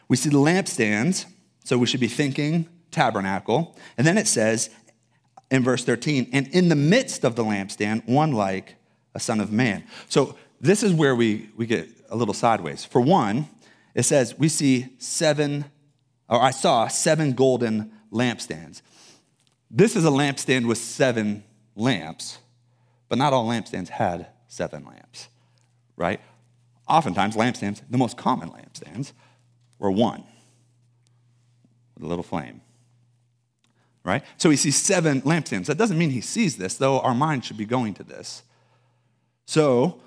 we 0.08 0.16
see 0.16 0.30
the 0.30 0.38
lampstands, 0.38 1.26
so 1.62 1.78
we 1.78 1.86
should 1.86 2.00
be 2.00 2.08
thinking 2.08 2.68
tabernacle. 2.90 3.76
And 3.96 4.06
then 4.06 4.18
it 4.18 4.26
says 4.26 4.70
in 5.50 5.64
verse 5.64 5.84
13, 5.84 6.28
and 6.32 6.46
in 6.48 6.68
the 6.68 6.76
midst 6.76 7.24
of 7.24 7.34
the 7.34 7.44
lampstand, 7.44 8.06
one 8.06 8.32
like 8.32 8.76
a 9.14 9.20
son 9.20 9.40
of 9.40 9.50
man. 9.50 9.84
So 10.08 10.36
this 10.60 10.82
is 10.82 10.92
where 10.92 11.16
we, 11.16 11.48
we 11.56 11.66
get 11.66 11.88
a 12.08 12.16
little 12.16 12.34
sideways. 12.34 12.84
For 12.84 13.00
one, 13.00 13.48
it 13.94 14.04
says, 14.04 14.38
we 14.38 14.48
see 14.48 14.94
seven, 14.98 15.64
or 16.28 16.40
I 16.40 16.50
saw 16.50 16.86
seven 16.88 17.32
golden 17.32 17.92
lampstands. 18.12 18.82
This 19.70 19.96
is 19.96 20.04
a 20.04 20.10
lampstand 20.10 20.66
with 20.66 20.78
seven 20.78 21.44
lamps, 21.74 22.38
but 23.08 23.18
not 23.18 23.32
all 23.32 23.46
lampstands 23.48 23.88
had 23.88 24.28
seven 24.48 24.84
lamps, 24.84 25.28
right? 25.96 26.20
Oftentimes, 26.88 27.36
lampstands, 27.36 27.80
the 27.88 27.98
most 27.98 28.16
common 28.16 28.50
lampstands, 28.50 29.12
were 29.78 29.90
one 29.90 30.24
with 31.94 32.04
a 32.04 32.06
little 32.06 32.24
flame, 32.24 32.60
right? 34.04 34.22
So 34.36 34.50
he 34.50 34.56
sees 34.56 34.76
seven 34.76 35.22
lampstands. 35.22 35.66
That 35.66 35.78
doesn't 35.78 35.98
mean 35.98 36.10
he 36.10 36.20
sees 36.20 36.56
this, 36.56 36.74
though 36.76 37.00
our 37.00 37.14
mind 37.14 37.44
should 37.44 37.56
be 37.56 37.66
going 37.66 37.94
to 37.94 38.02
this. 38.02 38.42
So 39.46 40.00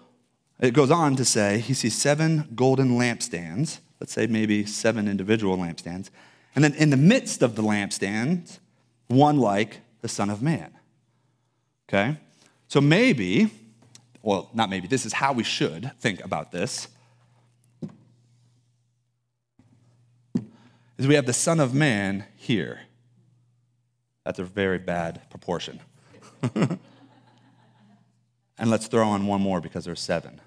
it 0.59 0.73
goes 0.73 0.91
on 0.91 1.15
to 1.17 1.25
say 1.25 1.59
he 1.59 1.73
sees 1.73 1.99
seven 1.99 2.49
golden 2.55 2.97
lampstands, 2.97 3.79
let's 3.99 4.13
say 4.13 4.27
maybe 4.27 4.65
seven 4.65 5.07
individual 5.07 5.57
lampstands, 5.57 6.09
and 6.55 6.63
then 6.63 6.73
in 6.75 6.89
the 6.89 6.97
midst 6.97 7.41
of 7.41 7.55
the 7.55 7.63
lampstands, 7.63 8.59
one 9.07 9.39
like 9.39 9.81
the 10.01 10.07
Son 10.07 10.29
of 10.29 10.41
Man. 10.41 10.71
Okay? 11.89 12.17
So 12.67 12.81
maybe, 12.81 13.51
well, 14.21 14.49
not 14.53 14.69
maybe, 14.69 14.87
this 14.87 15.05
is 15.05 15.13
how 15.13 15.33
we 15.33 15.43
should 15.43 15.91
think 15.99 16.23
about 16.23 16.51
this. 16.51 16.87
Is 20.97 21.07
we 21.07 21.15
have 21.15 21.25
the 21.25 21.33
Son 21.33 21.59
of 21.59 21.73
Man 21.73 22.25
here. 22.35 22.81
That's 24.25 24.39
a 24.39 24.43
very 24.43 24.79
bad 24.79 25.29
proportion. 25.29 25.79
and 26.55 26.79
let's 28.57 28.87
throw 28.87 29.07
on 29.07 29.27
one 29.27 29.41
more 29.41 29.61
because 29.61 29.85
there's 29.85 30.01
seven. 30.01 30.39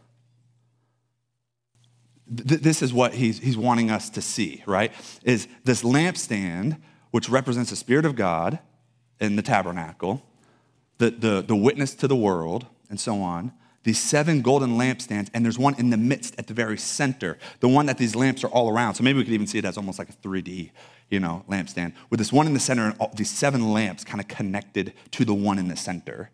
Th- 2.34 2.60
this 2.60 2.82
is 2.82 2.92
what 2.92 3.14
he's, 3.14 3.38
he's 3.38 3.56
wanting 3.56 3.90
us 3.90 4.10
to 4.10 4.22
see, 4.22 4.62
right? 4.66 4.92
Is 5.22 5.46
this 5.64 5.82
lampstand, 5.82 6.80
which 7.10 7.28
represents 7.28 7.70
the 7.70 7.76
Spirit 7.76 8.04
of 8.04 8.16
God 8.16 8.58
in 9.20 9.36
the 9.36 9.42
tabernacle, 9.42 10.22
the, 10.98 11.10
the, 11.10 11.42
the 11.42 11.56
witness 11.56 11.94
to 11.96 12.08
the 12.08 12.16
world, 12.16 12.66
and 12.88 12.98
so 12.98 13.20
on. 13.20 13.52
These 13.86 14.00
seven 14.00 14.42
golden 14.42 14.70
lampstands, 14.70 15.30
and 15.32 15.44
there's 15.44 15.60
one 15.60 15.76
in 15.78 15.90
the 15.90 15.96
midst 15.96 16.34
at 16.40 16.48
the 16.48 16.54
very 16.54 16.76
center, 16.76 17.38
the 17.60 17.68
one 17.68 17.86
that 17.86 17.98
these 17.98 18.16
lamps 18.16 18.42
are 18.42 18.48
all 18.48 18.68
around. 18.68 18.96
So 18.96 19.04
maybe 19.04 19.18
we 19.18 19.24
could 19.24 19.32
even 19.32 19.46
see 19.46 19.58
it 19.58 19.64
as 19.64 19.76
almost 19.76 20.00
like 20.00 20.08
a 20.08 20.12
3D, 20.12 20.72
you 21.08 21.20
know, 21.20 21.44
lampstand, 21.48 21.92
with 22.10 22.18
this 22.18 22.32
one 22.32 22.48
in 22.48 22.52
the 22.52 22.58
center 22.58 22.86
and 22.86 22.96
all, 22.98 23.12
these 23.14 23.30
seven 23.30 23.72
lamps 23.72 24.02
kind 24.02 24.20
of 24.20 24.26
connected 24.26 24.92
to 25.12 25.24
the 25.24 25.34
one 25.34 25.56
in 25.56 25.68
the 25.68 25.76
center. 25.76 26.30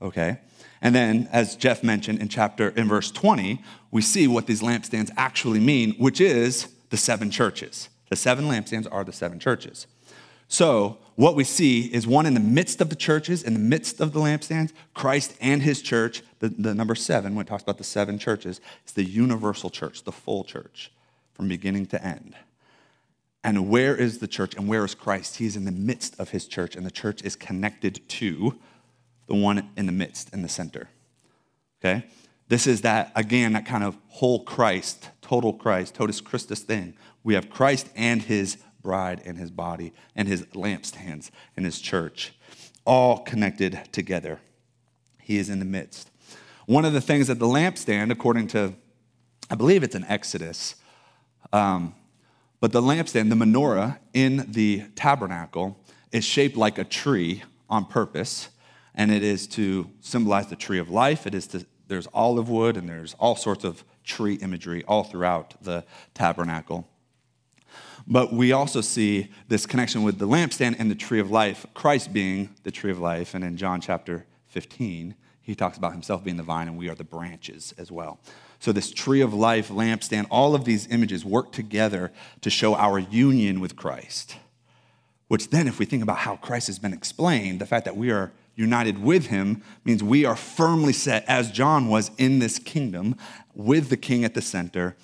Okay? 0.00 0.38
And 0.80 0.94
then, 0.94 1.28
as 1.30 1.56
Jeff 1.56 1.84
mentioned 1.84 2.20
in 2.20 2.30
chapter, 2.30 2.70
in 2.70 2.88
verse 2.88 3.10
20, 3.10 3.62
we 3.90 4.00
see 4.00 4.26
what 4.26 4.46
these 4.46 4.62
lampstands 4.62 5.10
actually 5.14 5.60
mean, 5.60 5.92
which 5.96 6.22
is 6.22 6.68
the 6.88 6.96
seven 6.96 7.30
churches. 7.30 7.90
The 8.08 8.16
seven 8.16 8.46
lampstands 8.46 8.88
are 8.90 9.04
the 9.04 9.12
seven 9.12 9.38
churches. 9.38 9.86
So, 10.54 10.98
what 11.16 11.34
we 11.34 11.42
see 11.42 11.92
is 11.92 12.06
one 12.06 12.26
in 12.26 12.34
the 12.34 12.38
midst 12.38 12.80
of 12.80 12.88
the 12.88 12.94
churches, 12.94 13.42
in 13.42 13.54
the 13.54 13.58
midst 13.58 14.00
of 14.00 14.12
the 14.12 14.20
lampstands, 14.20 14.72
Christ 14.94 15.34
and 15.40 15.60
his 15.60 15.82
church. 15.82 16.22
The, 16.38 16.48
the 16.48 16.76
number 16.76 16.94
seven, 16.94 17.34
when 17.34 17.44
it 17.44 17.48
talks 17.48 17.64
about 17.64 17.76
the 17.76 17.82
seven 17.82 18.20
churches, 18.20 18.60
is 18.86 18.92
the 18.92 19.02
universal 19.02 19.68
church, 19.68 20.04
the 20.04 20.12
full 20.12 20.44
church, 20.44 20.92
from 21.32 21.48
beginning 21.48 21.86
to 21.86 22.00
end. 22.00 22.36
And 23.42 23.68
where 23.68 23.96
is 23.96 24.18
the 24.18 24.28
church 24.28 24.54
and 24.54 24.68
where 24.68 24.84
is 24.84 24.94
Christ? 24.94 25.38
He's 25.38 25.56
in 25.56 25.64
the 25.64 25.72
midst 25.72 26.20
of 26.20 26.30
his 26.30 26.46
church, 26.46 26.76
and 26.76 26.86
the 26.86 26.92
church 26.92 27.20
is 27.22 27.34
connected 27.34 28.08
to 28.10 28.56
the 29.26 29.34
one 29.34 29.70
in 29.76 29.86
the 29.86 29.92
midst, 29.92 30.32
in 30.32 30.42
the 30.42 30.48
center. 30.48 30.88
Okay? 31.80 32.06
This 32.46 32.68
is 32.68 32.82
that, 32.82 33.10
again, 33.16 33.54
that 33.54 33.66
kind 33.66 33.82
of 33.82 33.96
whole 34.06 34.44
Christ, 34.44 35.10
total 35.20 35.52
Christ, 35.52 35.96
totus 35.96 36.20
Christus 36.20 36.60
thing. 36.60 36.94
We 37.24 37.34
have 37.34 37.50
Christ 37.50 37.88
and 37.96 38.22
his 38.22 38.58
bride 38.84 39.20
and 39.24 39.36
his 39.36 39.50
body 39.50 39.92
and 40.14 40.28
his 40.28 40.42
lampstands 40.54 41.30
and 41.56 41.66
his 41.66 41.80
church, 41.80 42.32
all 42.84 43.18
connected 43.18 43.80
together. 43.90 44.38
He 45.20 45.38
is 45.38 45.50
in 45.50 45.58
the 45.58 45.64
midst. 45.64 46.10
One 46.66 46.84
of 46.84 46.92
the 46.92 47.00
things 47.00 47.26
that 47.26 47.40
the 47.40 47.46
lampstand, 47.46 48.12
according 48.12 48.46
to, 48.48 48.74
I 49.50 49.56
believe 49.56 49.82
it's 49.82 49.96
an 49.96 50.04
Exodus, 50.08 50.76
um, 51.52 51.96
but 52.60 52.70
the 52.70 52.80
lampstand, 52.80 53.28
the 53.30 53.34
menorah 53.34 53.98
in 54.12 54.46
the 54.48 54.84
tabernacle, 54.94 55.76
is 56.12 56.24
shaped 56.24 56.56
like 56.56 56.78
a 56.78 56.84
tree 56.84 57.42
on 57.68 57.84
purpose 57.84 58.50
and 58.94 59.10
it 59.10 59.22
is 59.22 59.46
to 59.48 59.90
symbolize 60.00 60.46
the 60.46 60.56
tree 60.56 60.78
of 60.78 60.88
life. 60.88 61.26
It 61.26 61.34
is 61.34 61.46
to, 61.48 61.66
there's 61.88 62.06
olive 62.14 62.48
wood 62.48 62.76
and 62.76 62.88
there's 62.88 63.14
all 63.14 63.36
sorts 63.36 63.64
of 63.64 63.84
tree 64.04 64.34
imagery 64.34 64.84
all 64.84 65.04
throughout 65.04 65.54
the 65.62 65.84
tabernacle. 66.14 66.88
But 68.06 68.32
we 68.32 68.52
also 68.52 68.80
see 68.80 69.30
this 69.48 69.66
connection 69.66 70.02
with 70.02 70.18
the 70.18 70.28
lampstand 70.28 70.76
and 70.78 70.90
the 70.90 70.94
tree 70.94 71.20
of 71.20 71.30
life, 71.30 71.66
Christ 71.72 72.12
being 72.12 72.54
the 72.62 72.70
tree 72.70 72.90
of 72.90 72.98
life. 72.98 73.34
And 73.34 73.42
in 73.42 73.56
John 73.56 73.80
chapter 73.80 74.26
15, 74.48 75.14
he 75.40 75.54
talks 75.54 75.78
about 75.78 75.92
himself 75.92 76.24
being 76.24 76.36
the 76.36 76.42
vine 76.42 76.68
and 76.68 76.76
we 76.76 76.88
are 76.88 76.94
the 76.94 77.04
branches 77.04 77.74
as 77.78 77.90
well. 77.90 78.18
So, 78.58 78.72
this 78.72 78.90
tree 78.90 79.20
of 79.20 79.34
life, 79.34 79.68
lampstand, 79.68 80.26
all 80.30 80.54
of 80.54 80.64
these 80.64 80.86
images 80.88 81.24
work 81.24 81.52
together 81.52 82.12
to 82.40 82.48
show 82.50 82.74
our 82.74 82.98
union 82.98 83.60
with 83.60 83.76
Christ. 83.76 84.36
Which 85.28 85.50
then, 85.50 85.68
if 85.68 85.78
we 85.78 85.84
think 85.84 86.02
about 86.02 86.18
how 86.18 86.36
Christ 86.36 86.68
has 86.68 86.78
been 86.78 86.92
explained, 86.92 87.60
the 87.60 87.66
fact 87.66 87.84
that 87.84 87.96
we 87.96 88.10
are 88.10 88.32
united 88.54 89.02
with 89.02 89.26
him 89.26 89.62
means 89.84 90.02
we 90.02 90.24
are 90.24 90.36
firmly 90.36 90.92
set, 90.92 91.24
as 91.26 91.50
John 91.50 91.88
was, 91.88 92.10
in 92.16 92.38
this 92.38 92.58
kingdom 92.58 93.16
with 93.54 93.88
the 93.88 93.96
king 93.96 94.24
at 94.24 94.34
the 94.34 94.42
center, 94.42 94.96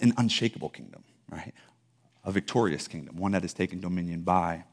an 0.00 0.14
unshakable 0.16 0.70
kingdom, 0.70 1.04
right? 1.30 1.52
A 2.24 2.32
victorious 2.32 2.86
kingdom, 2.86 3.16
one 3.16 3.32
that 3.32 3.44
is 3.44 3.54
taken 3.54 3.80
dominion 3.80 4.22
by 4.22 4.64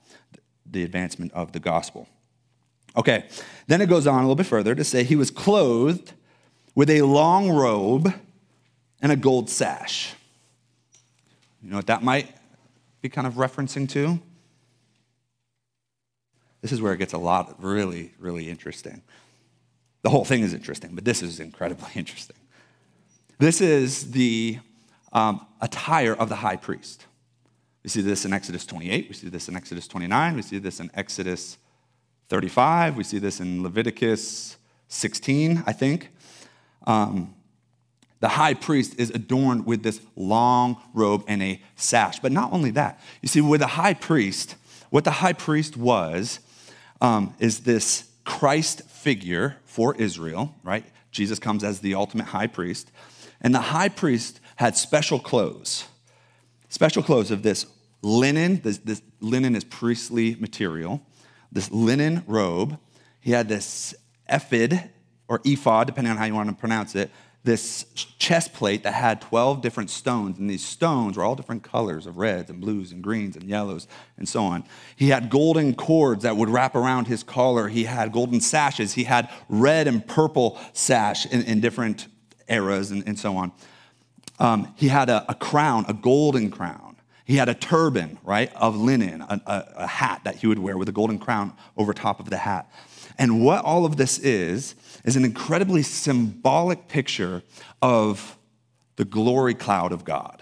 the 0.69 0.83
advancement 0.83 1.31
of 1.33 1.53
the 1.53 1.59
gospel. 1.59 2.07
Okay, 2.95 3.25
then 3.67 3.81
it 3.81 3.87
goes 3.87 4.07
on 4.07 4.19
a 4.19 4.21
little 4.21 4.35
bit 4.35 4.45
further 4.45 4.75
to 4.75 4.83
say 4.83 5.03
he 5.03 5.15
was 5.15 5.31
clothed 5.31 6.13
with 6.75 6.89
a 6.89 7.01
long 7.03 7.49
robe 7.49 8.13
and 9.01 9.11
a 9.11 9.15
gold 9.15 9.49
sash. 9.49 10.13
You 11.61 11.69
know 11.69 11.77
what 11.77 11.87
that 11.87 12.03
might 12.03 12.35
be 13.01 13.09
kind 13.09 13.27
of 13.27 13.35
referencing 13.35 13.87
to? 13.89 14.19
This 16.61 16.71
is 16.71 16.81
where 16.81 16.93
it 16.93 16.97
gets 16.97 17.13
a 17.13 17.17
lot 17.17 17.61
really, 17.63 18.13
really 18.19 18.49
interesting. 18.49 19.01
The 20.01 20.09
whole 20.09 20.25
thing 20.25 20.41
is 20.41 20.53
interesting, 20.53 20.95
but 20.95 21.05
this 21.05 21.21
is 21.21 21.39
incredibly 21.39 21.89
interesting. 21.95 22.37
This 23.39 23.61
is 23.61 24.11
the 24.11 24.59
um, 25.13 25.45
attire 25.61 26.13
of 26.13 26.29
the 26.29 26.35
high 26.37 26.55
priest. 26.55 27.05
We 27.87 27.89
see 27.89 28.01
this 28.01 28.25
in 28.25 28.33
Exodus 28.33 28.65
28, 28.65 29.07
we 29.07 29.13
see 29.13 29.29
this 29.29 29.47
in 29.47 29.55
Exodus 29.55 29.87
29, 29.87 30.35
we 30.35 30.41
see 30.41 30.57
this 30.57 30.81
in 30.81 30.91
Exodus 30.93 31.57
35, 32.27 32.97
we 32.97 33.03
see 33.05 33.17
this 33.17 33.39
in 33.39 33.63
Leviticus 33.63 34.57
16, 34.89 35.63
I 35.65 35.71
think. 35.71 36.09
Um, 36.85 37.33
the 38.19 38.27
high 38.27 38.55
priest 38.55 38.99
is 38.99 39.09
adorned 39.11 39.65
with 39.65 39.83
this 39.83 40.01
long 40.17 40.81
robe 40.93 41.23
and 41.29 41.41
a 41.41 41.61
sash. 41.77 42.19
But 42.19 42.33
not 42.33 42.51
only 42.51 42.71
that, 42.71 42.99
you 43.21 43.29
see, 43.29 43.39
with 43.39 43.61
the 43.61 43.67
high 43.67 43.93
priest, 43.93 44.57
what 44.89 45.05
the 45.05 45.11
high 45.11 45.31
priest 45.31 45.77
was 45.77 46.41
um, 46.99 47.35
is 47.39 47.61
this 47.61 48.11
Christ 48.25 48.81
figure 48.89 49.59
for 49.63 49.95
Israel, 49.95 50.53
right? 50.61 50.83
Jesus 51.11 51.39
comes 51.39 51.63
as 51.63 51.79
the 51.79 51.95
ultimate 51.95 52.25
high 52.25 52.47
priest. 52.47 52.91
And 53.39 53.55
the 53.55 53.61
high 53.61 53.87
priest 53.87 54.41
had 54.57 54.75
special 54.75 55.19
clothes, 55.19 55.85
special 56.67 57.01
clothes 57.01 57.31
of 57.31 57.43
this 57.43 57.65
linen. 58.01 58.61
This, 58.61 58.77
this 58.79 59.01
linen 59.19 59.55
is 59.55 59.63
priestly 59.63 60.35
material, 60.39 61.01
this 61.51 61.71
linen 61.71 62.23
robe. 62.27 62.77
He 63.19 63.31
had 63.31 63.49
this 63.49 63.95
ephod 64.29 64.89
or 65.27 65.41
ephod, 65.43 65.87
depending 65.87 66.11
on 66.11 66.17
how 66.17 66.25
you 66.25 66.33
want 66.33 66.49
to 66.49 66.55
pronounce 66.55 66.95
it, 66.95 67.11
this 67.43 67.85
chest 68.19 68.53
plate 68.53 68.83
that 68.83 68.93
had 68.93 69.21
12 69.21 69.61
different 69.61 69.89
stones, 69.89 70.37
and 70.37 70.49
these 70.49 70.65
stones 70.65 71.15
were 71.15 71.23
all 71.23 71.35
different 71.35 71.63
colors 71.63 72.05
of 72.05 72.17
reds 72.17 72.49
and 72.49 72.59
blues 72.59 72.91
and 72.91 73.01
greens 73.01 73.37
and 73.37 73.49
yellows 73.49 73.87
and 74.17 74.27
so 74.27 74.43
on. 74.43 74.63
He 74.95 75.09
had 75.09 75.29
golden 75.29 75.73
cords 75.73 76.23
that 76.23 76.35
would 76.35 76.49
wrap 76.49 76.75
around 76.75 77.07
his 77.07 77.23
collar. 77.23 77.69
He 77.69 77.85
had 77.85 78.11
golden 78.11 78.41
sashes. 78.41 78.93
He 78.93 79.05
had 79.05 79.29
red 79.47 79.87
and 79.87 80.05
purple 80.05 80.59
sash 80.73 81.25
in, 81.25 81.41
in 81.43 81.61
different 81.61 82.07
eras 82.49 82.91
and, 82.91 83.07
and 83.07 83.17
so 83.17 83.37
on. 83.37 83.51
Um, 84.39 84.73
he 84.75 84.87
had 84.89 85.09
a, 85.09 85.25
a, 85.29 85.35
crown, 85.35 85.85
a 85.87 85.93
golden 85.93 86.51
crown. 86.51 86.86
He 87.27 87.35
had 87.35 87.49
a 87.49 87.53
turban, 87.53 88.19
right, 88.23 88.49
of 88.55 88.77
linen, 88.77 89.21
a, 89.21 89.41
a, 89.45 89.65
a 89.83 89.87
hat 89.87 90.21
that 90.23 90.37
he 90.37 90.47
would 90.47 90.59
wear 90.59 90.77
with 90.77 90.87
a 90.87 90.93
golden 90.93 91.19
crown 91.19 91.51
over 91.75 91.93
top 91.93 92.21
of 92.21 92.29
the 92.29 92.37
hat. 92.37 92.71
And 93.17 93.43
what 93.43 93.65
all 93.65 93.83
of 93.83 93.97
this 93.97 94.17
is, 94.17 94.75
is 95.03 95.17
an 95.17 95.25
incredibly 95.25 95.83
symbolic 95.83 96.87
picture 96.87 97.43
of 97.81 98.37
the 98.95 99.03
glory 99.03 99.53
cloud 99.53 99.91
of 99.91 100.05
God, 100.05 100.41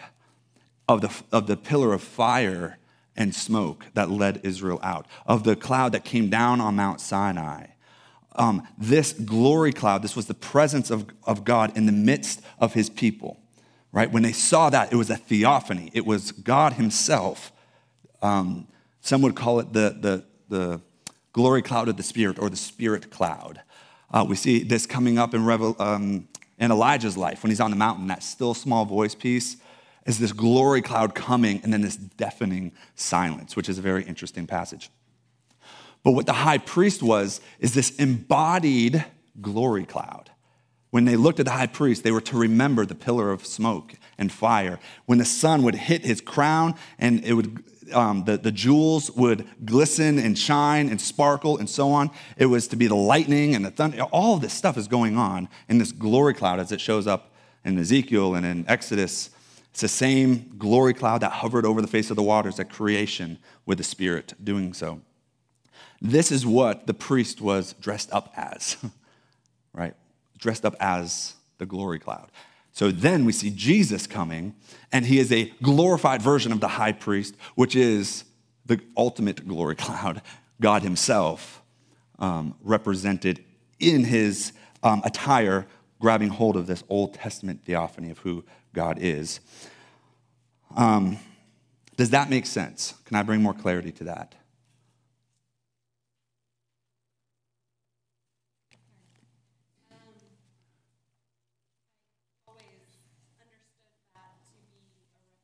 of 0.87 1.01
the, 1.01 1.11
of 1.31 1.47
the 1.47 1.57
pillar 1.57 1.91
of 1.91 2.03
fire 2.03 2.77
and 3.15 3.33
smoke 3.33 3.87
that 3.95 4.11
led 4.11 4.41
Israel 4.43 4.79
out, 4.83 5.07
of 5.25 5.43
the 5.43 5.55
cloud 5.55 5.91
that 5.93 6.05
came 6.05 6.29
down 6.29 6.61
on 6.61 6.75
Mount 6.75 7.01
Sinai, 7.01 7.65
um, 8.35 8.67
this 8.77 9.11
glory 9.11 9.73
cloud, 9.73 10.03
this 10.03 10.15
was 10.15 10.27
the 10.27 10.35
presence 10.35 10.91
of, 10.91 11.07
of 11.23 11.45
God 11.45 11.75
in 11.75 11.87
the 11.87 11.91
midst 11.91 12.43
of 12.59 12.75
his 12.75 12.91
people, 12.91 13.39
right? 13.95 14.11
When 14.11 14.23
they 14.23 14.33
saw 14.33 14.69
that, 14.71 14.91
it 14.91 14.97
was 14.97 15.09
a 15.09 15.15
theophany. 15.15 15.89
It 15.93 16.05
was 16.05 16.33
God 16.33 16.73
himself. 16.73 17.53
Um, 18.21 18.67
some 18.99 19.21
would 19.21 19.35
call 19.35 19.61
it 19.61 19.71
the, 19.71 19.95
the, 19.97 20.25
the 20.49 20.81
glory 21.31 21.61
cloud 21.61 21.87
of 21.87 21.95
the 21.95 22.03
Spirit 22.03 22.37
or 22.37 22.49
the 22.49 22.57
Spirit 22.57 23.09
cloud. 23.09 23.61
Uh, 24.11 24.25
we 24.27 24.35
see 24.35 24.63
this 24.63 24.85
coming 24.85 25.17
up 25.17 25.33
in, 25.33 25.45
Revel, 25.45 25.77
um, 25.79 26.27
in 26.59 26.71
Elijah's 26.71 27.15
life 27.15 27.41
when 27.41 27.51
he's 27.51 27.61
on 27.61 27.71
the 27.71 27.77
mountain, 27.77 28.07
that 28.07 28.21
still 28.21 28.53
small 28.53 28.83
voice 28.83 29.15
piece 29.15 29.55
is 30.05 30.19
this 30.19 30.33
glory 30.33 30.81
cloud 30.81 31.15
coming 31.15 31.61
and 31.63 31.71
then 31.71 31.81
this 31.81 31.95
deafening 31.95 32.73
silence, 32.95 33.55
which 33.55 33.69
is 33.69 33.77
a 33.77 33.81
very 33.81 34.03
interesting 34.03 34.45
passage. 34.45 34.89
But 36.03 36.11
what 36.11 36.25
the 36.25 36.33
high 36.33 36.57
priest 36.57 37.01
was 37.01 37.39
is 37.59 37.73
this 37.73 37.95
embodied 37.95 39.05
glory 39.41 39.85
cloud. 39.85 40.31
When 40.95 41.03
they 41.03 41.17
looked 41.17 41.41
at 41.41 41.45
the 41.45 41.51
high 41.51 41.67
priest, 41.67 42.05
they 42.05 42.11
were 42.11 42.21
to 42.21 42.37
remember 42.37 42.85
the 42.85 42.95
pillar 42.95 43.29
of 43.29 43.45
smoke 43.45 43.95
and 44.17 44.31
fire. 44.31 44.79
When 45.07 45.17
the 45.17 45.25
sun 45.25 45.63
would 45.63 45.75
hit 45.75 46.05
his 46.05 46.21
crown 46.21 46.75
and 46.97 47.21
it 47.25 47.33
would, 47.33 47.65
um, 47.91 48.23
the, 48.23 48.37
the 48.37 48.53
jewels 48.53 49.11
would 49.11 49.45
glisten 49.65 50.17
and 50.17 50.39
shine 50.39 50.87
and 50.87 51.01
sparkle 51.01 51.57
and 51.57 51.69
so 51.69 51.91
on, 51.91 52.11
it 52.37 52.45
was 52.45 52.69
to 52.69 52.77
be 52.77 52.87
the 52.87 52.95
lightning 52.95 53.55
and 53.55 53.65
the 53.65 53.71
thunder. 53.71 54.03
All 54.03 54.37
this 54.37 54.53
stuff 54.53 54.77
is 54.77 54.87
going 54.87 55.17
on 55.17 55.49
in 55.67 55.79
this 55.79 55.91
glory 55.91 56.33
cloud 56.33 56.61
as 56.61 56.71
it 56.71 56.79
shows 56.79 57.07
up 57.07 57.33
in 57.65 57.77
Ezekiel 57.77 58.33
and 58.33 58.45
in 58.45 58.63
Exodus. 58.65 59.31
It's 59.71 59.81
the 59.81 59.89
same 59.89 60.55
glory 60.57 60.93
cloud 60.93 61.19
that 61.23 61.33
hovered 61.33 61.65
over 61.65 61.81
the 61.81 61.87
face 61.87 62.09
of 62.09 62.15
the 62.15 62.23
waters 62.23 62.57
at 62.57 62.69
creation 62.69 63.37
with 63.65 63.79
the 63.79 63.83
Spirit 63.83 64.33
doing 64.41 64.73
so. 64.73 65.01
This 65.99 66.31
is 66.31 66.45
what 66.45 66.87
the 66.87 66.93
priest 66.93 67.41
was 67.41 67.73
dressed 67.81 68.13
up 68.13 68.31
as, 68.37 68.77
right? 69.73 69.93
Dressed 70.37 70.65
up 70.65 70.75
as 70.79 71.35
the 71.57 71.65
glory 71.65 71.99
cloud. 71.99 72.31
So 72.71 72.91
then 72.91 73.23
we 73.23 73.31
see 73.31 73.51
Jesus 73.51 74.05
coming, 74.05 74.53
and 74.91 75.05
he 75.05 75.19
is 75.19 75.31
a 75.31 75.45
glorified 75.61 76.21
version 76.21 76.51
of 76.51 76.59
the 76.59 76.67
high 76.67 76.91
priest, 76.91 77.35
which 77.55 77.75
is 77.75 78.25
the 78.65 78.81
ultimate 78.97 79.47
glory 79.47 79.75
cloud, 79.77 80.21
God 80.59 80.83
himself, 80.83 81.61
um, 82.19 82.55
represented 82.61 83.43
in 83.79 84.03
his 84.03 84.51
um, 84.83 85.01
attire, 85.05 85.67
grabbing 85.99 86.29
hold 86.29 86.57
of 86.57 86.67
this 86.67 86.83
Old 86.89 87.13
Testament 87.13 87.63
theophany 87.63 88.09
of 88.09 88.19
who 88.19 88.43
God 88.73 88.97
is. 88.99 89.39
Um, 90.75 91.17
does 91.95 92.09
that 92.09 92.29
make 92.29 92.45
sense? 92.45 92.93
Can 93.05 93.15
I 93.15 93.23
bring 93.23 93.41
more 93.41 93.53
clarity 93.53 93.91
to 93.93 94.03
that? 94.05 94.35
always 102.45 102.83
understood 103.39 103.95
that 104.11 104.35
to 104.43 104.51
be 104.59 104.75
a 104.75 104.83
reference 104.91 105.23
to 105.23 105.39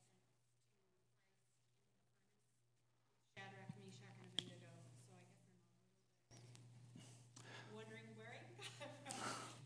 Shadrach, 3.32 3.72
Meshach, 3.80 4.16
and 4.20 4.28
Abednego. 4.36 4.76
So 5.00 5.16
I 5.16 5.24
guess 7.00 7.64
I'm 7.64 7.76
wondering 7.80 8.08
where 8.20 8.28
I 8.28 8.44
got 8.60 8.76
that 8.84 8.94
from. 9.08 9.16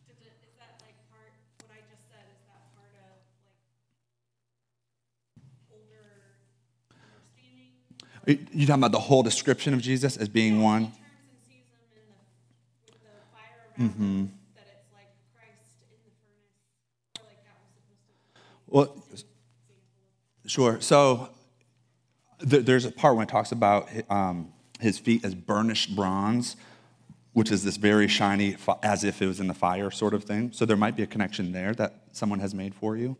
Did 0.05 0.21
it, 0.21 0.37
is 0.45 0.53
that 0.61 0.77
like 0.85 0.97
part, 1.09 1.33
what 1.65 1.73
I 1.73 1.81
just 1.89 2.05
said, 2.07 2.29
is 2.29 2.45
that 2.45 2.69
part 2.77 2.93
of 2.93 3.17
like 3.41 3.57
older 5.73 6.37
understanding? 6.93 7.73
You 8.27 8.65
talking 8.65 8.81
about 8.81 8.91
the 8.91 8.99
whole 8.99 9.23
description 9.23 9.73
of 9.73 9.81
Jesus 9.81 10.17
as 10.17 10.27
being 10.29 10.61
one? 10.61 10.81
He 10.83 10.87
turns 10.87 10.97
and 11.29 11.39
sees 11.47 11.65
them 11.69 11.79
in 11.95 12.01
the, 12.07 12.91
with 12.91 13.01
the 13.01 13.09
fire 13.31 13.67
around 13.79 13.89
Mm-hmm. 13.91 14.15
them, 14.17 14.33
that 14.55 14.67
it's 14.71 14.93
like 14.93 15.09
Christ 15.35 15.75
in 15.91 15.97
the 16.05 16.11
furnace, 16.21 17.27
like 17.27 17.43
that 17.43 17.55
was 17.61 17.69
supposed 17.75 19.05
to 19.05 19.25
be. 19.27 19.27
Well, 19.27 20.47
sure. 20.47 20.81
So 20.81 21.29
th- 22.49 22.65
there's 22.65 22.85
a 22.85 22.91
part 22.91 23.15
when 23.15 23.27
it 23.27 23.29
talks 23.29 23.51
about 23.51 23.89
um, 24.09 24.51
his 24.79 24.97
feet 24.97 25.23
as 25.23 25.35
burnished 25.35 25.95
bronze, 25.95 26.55
which 27.33 27.51
is 27.51 27.63
this 27.63 27.77
very 27.77 28.07
shiny, 28.07 28.53
fi- 28.53 28.77
as 28.81 29.03
if 29.03 29.21
it 29.21 29.27
was 29.27 29.39
in 29.39 29.47
the 29.47 29.53
fire 29.53 29.91
sort 29.91 30.13
of 30.15 30.23
thing. 30.23 30.51
So 30.51 30.65
there 30.65 30.77
might 30.77 30.95
be 30.95 31.03
a 31.03 31.07
connection 31.07 31.51
there 31.51 31.73
that 31.75 32.01
someone 32.11 32.39
has 32.39 32.55
made 32.55 32.73
for 32.73 32.95
you. 32.97 33.17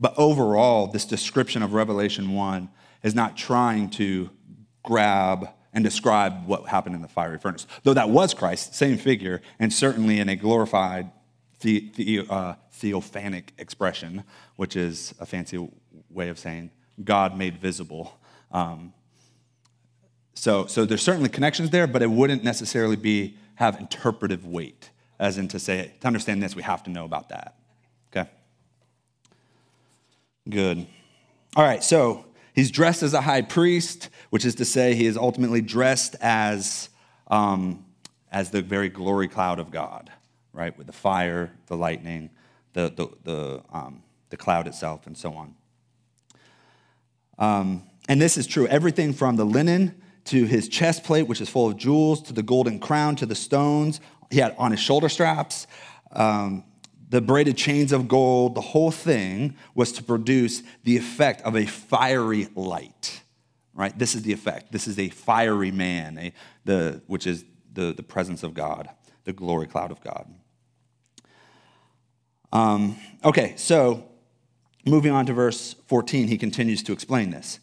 But 0.00 0.14
overall, 0.16 0.88
this 0.88 1.04
description 1.04 1.62
of 1.62 1.74
Revelation 1.74 2.32
1 2.32 2.68
is 3.02 3.14
not 3.14 3.36
trying 3.36 3.90
to 3.90 4.30
grab 4.82 5.48
and 5.72 5.82
describe 5.82 6.46
what 6.46 6.66
happened 6.66 6.94
in 6.94 7.02
the 7.02 7.08
fiery 7.08 7.38
furnace. 7.38 7.66
Though 7.82 7.94
that 7.94 8.10
was 8.10 8.34
Christ, 8.34 8.74
same 8.74 8.98
figure, 8.98 9.40
and 9.58 9.72
certainly 9.72 10.20
in 10.20 10.28
a 10.28 10.36
glorified 10.36 11.10
the, 11.60 11.90
the, 11.94 12.26
uh, 12.28 12.54
theophanic 12.72 13.50
expression, 13.58 14.24
which 14.56 14.76
is 14.76 15.14
a 15.20 15.26
fancy 15.26 15.68
way 16.10 16.28
of 16.28 16.38
saying 16.38 16.70
God 17.02 17.36
made 17.36 17.58
visible. 17.58 18.18
Um, 18.50 18.92
so, 20.34 20.66
so 20.66 20.84
there's 20.84 21.02
certainly 21.02 21.28
connections 21.28 21.70
there, 21.70 21.86
but 21.86 22.02
it 22.02 22.10
wouldn't 22.10 22.42
necessarily 22.42 22.96
be 22.96 23.36
have 23.54 23.78
interpretive 23.78 24.44
weight, 24.44 24.90
as 25.18 25.38
in 25.38 25.46
to 25.48 25.58
say 25.58 25.92
to 26.00 26.06
understand 26.06 26.42
this, 26.42 26.56
we 26.56 26.62
have 26.62 26.82
to 26.84 26.90
know 26.90 27.04
about 27.04 27.28
that. 27.28 27.56
Okay. 28.10 28.28
Good. 30.48 30.86
All 31.54 31.64
right. 31.64 31.84
So 31.84 32.24
he's 32.54 32.70
dressed 32.70 33.02
as 33.02 33.14
a 33.14 33.20
high 33.20 33.42
priest, 33.42 34.08
which 34.30 34.44
is 34.44 34.54
to 34.56 34.64
say 34.64 34.94
he 34.94 35.06
is 35.06 35.16
ultimately 35.16 35.60
dressed 35.60 36.16
as 36.20 36.88
um, 37.28 37.84
as 38.30 38.50
the 38.50 38.62
very 38.62 38.88
glory 38.88 39.28
cloud 39.28 39.58
of 39.58 39.70
God 39.70 40.10
right? 40.52 40.76
With 40.76 40.86
the 40.86 40.92
fire, 40.92 41.50
the 41.66 41.76
lightning, 41.76 42.30
the, 42.72 42.92
the, 42.94 43.08
the, 43.24 43.62
um, 43.72 44.02
the 44.30 44.36
cloud 44.36 44.66
itself, 44.66 45.06
and 45.06 45.16
so 45.16 45.32
on. 45.32 45.54
Um, 47.38 47.82
and 48.08 48.20
this 48.20 48.36
is 48.36 48.46
true. 48.46 48.66
Everything 48.66 49.12
from 49.12 49.36
the 49.36 49.44
linen 49.44 50.00
to 50.26 50.44
his 50.44 50.68
chest 50.68 51.04
plate, 51.04 51.22
which 51.22 51.40
is 51.40 51.48
full 51.48 51.68
of 51.68 51.76
jewels, 51.76 52.22
to 52.22 52.32
the 52.32 52.42
golden 52.42 52.78
crown, 52.78 53.16
to 53.16 53.26
the 53.26 53.34
stones 53.34 54.00
he 54.30 54.38
had 54.38 54.54
on 54.58 54.70
his 54.70 54.80
shoulder 54.80 55.08
straps, 55.08 55.66
um, 56.12 56.64
the 57.12 57.20
braided 57.20 57.58
chains 57.58 57.92
of 57.92 58.08
gold, 58.08 58.54
the 58.54 58.62
whole 58.62 58.90
thing 58.90 59.54
was 59.74 59.92
to 59.92 60.02
produce 60.02 60.62
the 60.84 60.96
effect 60.96 61.42
of 61.42 61.54
a 61.54 61.66
fiery 61.66 62.48
light. 62.54 63.20
Right? 63.74 63.96
This 63.98 64.14
is 64.14 64.22
the 64.22 64.32
effect. 64.32 64.72
This 64.72 64.88
is 64.88 64.98
a 64.98 65.10
fiery 65.10 65.70
man, 65.70 66.16
a, 66.16 66.32
the, 66.64 67.02
which 67.06 67.26
is 67.26 67.44
the, 67.70 67.92
the 67.92 68.02
presence 68.02 68.42
of 68.42 68.54
God, 68.54 68.88
the 69.24 69.34
glory 69.34 69.66
cloud 69.66 69.90
of 69.90 70.00
God. 70.02 70.26
Um, 72.50 72.96
okay, 73.22 73.54
so 73.56 74.08
moving 74.86 75.12
on 75.12 75.26
to 75.26 75.34
verse 75.34 75.74
14, 75.88 76.28
he 76.28 76.38
continues 76.38 76.82
to 76.84 76.94
explain 76.94 77.28
this. 77.28 77.60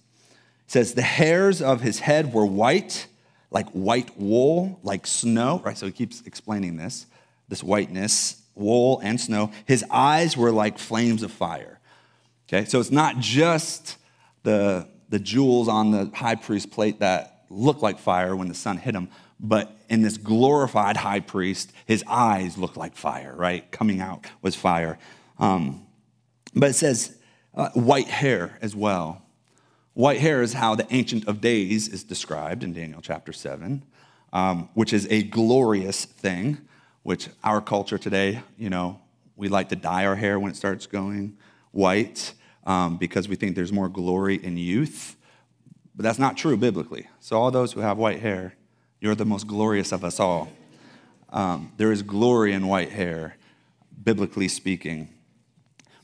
It 0.65 0.71
says, 0.71 0.93
The 0.93 1.01
hairs 1.01 1.59
of 1.59 1.81
his 1.81 2.01
head 2.01 2.33
were 2.33 2.45
white, 2.45 3.07
like 3.49 3.69
white 3.71 4.15
wool, 4.15 4.79
like 4.83 5.07
snow, 5.07 5.59
right? 5.65 5.75
So 5.75 5.87
he 5.87 5.91
keeps 5.91 6.21
explaining 6.27 6.77
this, 6.77 7.07
this 7.47 7.63
whiteness, 7.63 8.43
wool 8.59 8.99
and 9.03 9.19
snow. 9.19 9.51
His 9.65 9.83
eyes 9.89 10.37
were 10.37 10.51
like 10.51 10.77
flames 10.77 11.23
of 11.23 11.31
fire. 11.31 11.79
Okay, 12.47 12.65
so 12.65 12.79
it's 12.79 12.91
not 12.91 13.19
just 13.19 13.97
the, 14.43 14.87
the 15.09 15.19
jewels 15.19 15.67
on 15.67 15.91
the 15.91 16.11
high 16.13 16.35
priest 16.35 16.71
plate 16.71 16.99
that 16.99 17.45
look 17.49 17.81
like 17.81 17.99
fire 17.99 18.35
when 18.35 18.47
the 18.47 18.53
sun 18.53 18.77
hit 18.77 18.93
them, 18.93 19.09
but 19.39 19.75
in 19.89 20.01
this 20.01 20.17
glorified 20.17 20.97
high 20.97 21.19
priest, 21.19 21.71
his 21.85 22.03
eyes 22.07 22.57
look 22.57 22.75
like 22.75 22.95
fire, 22.95 23.33
right? 23.35 23.71
Coming 23.71 24.01
out 24.01 24.25
was 24.41 24.55
fire. 24.55 24.99
Um, 25.37 25.85
but 26.53 26.71
it 26.71 26.73
says 26.73 27.17
uh, 27.55 27.69
white 27.69 28.07
hair 28.07 28.57
as 28.61 28.75
well. 28.75 29.23
White 29.93 30.19
hair 30.19 30.41
is 30.41 30.53
how 30.53 30.75
the 30.75 30.87
Ancient 30.91 31.27
of 31.27 31.41
Days 31.41 31.87
is 31.87 32.03
described 32.03 32.63
in 32.63 32.73
Daniel 32.73 33.01
chapter 33.01 33.33
7, 33.33 33.83
um, 34.31 34.69
which 34.73 34.93
is 34.93 35.07
a 35.09 35.23
glorious 35.23 36.05
thing, 36.05 36.57
which 37.09 37.27
our 37.43 37.59
culture 37.59 37.97
today, 37.97 38.39
you 38.55 38.69
know, 38.69 39.01
we 39.35 39.47
like 39.47 39.69
to 39.69 39.75
dye 39.75 40.05
our 40.05 40.15
hair 40.15 40.39
when 40.39 40.51
it 40.51 40.55
starts 40.55 40.85
going 40.85 41.35
white 41.71 42.35
um, 42.67 42.97
because 42.97 43.27
we 43.27 43.35
think 43.35 43.55
there's 43.55 43.73
more 43.73 43.89
glory 43.89 44.35
in 44.35 44.57
youth. 44.57 45.15
But 45.95 46.03
that's 46.03 46.19
not 46.19 46.37
true 46.37 46.55
biblically. 46.55 47.07
So, 47.19 47.35
all 47.35 47.49
those 47.49 47.73
who 47.73 47.79
have 47.79 47.97
white 47.97 48.19
hair, 48.19 48.53
you're 49.01 49.15
the 49.15 49.25
most 49.25 49.47
glorious 49.47 49.91
of 49.91 50.03
us 50.03 50.19
all. 50.19 50.49
Um, 51.31 51.71
there 51.77 51.91
is 51.91 52.03
glory 52.03 52.53
in 52.53 52.67
white 52.67 52.91
hair, 52.91 53.37
biblically 54.03 54.47
speaking. 54.47 55.09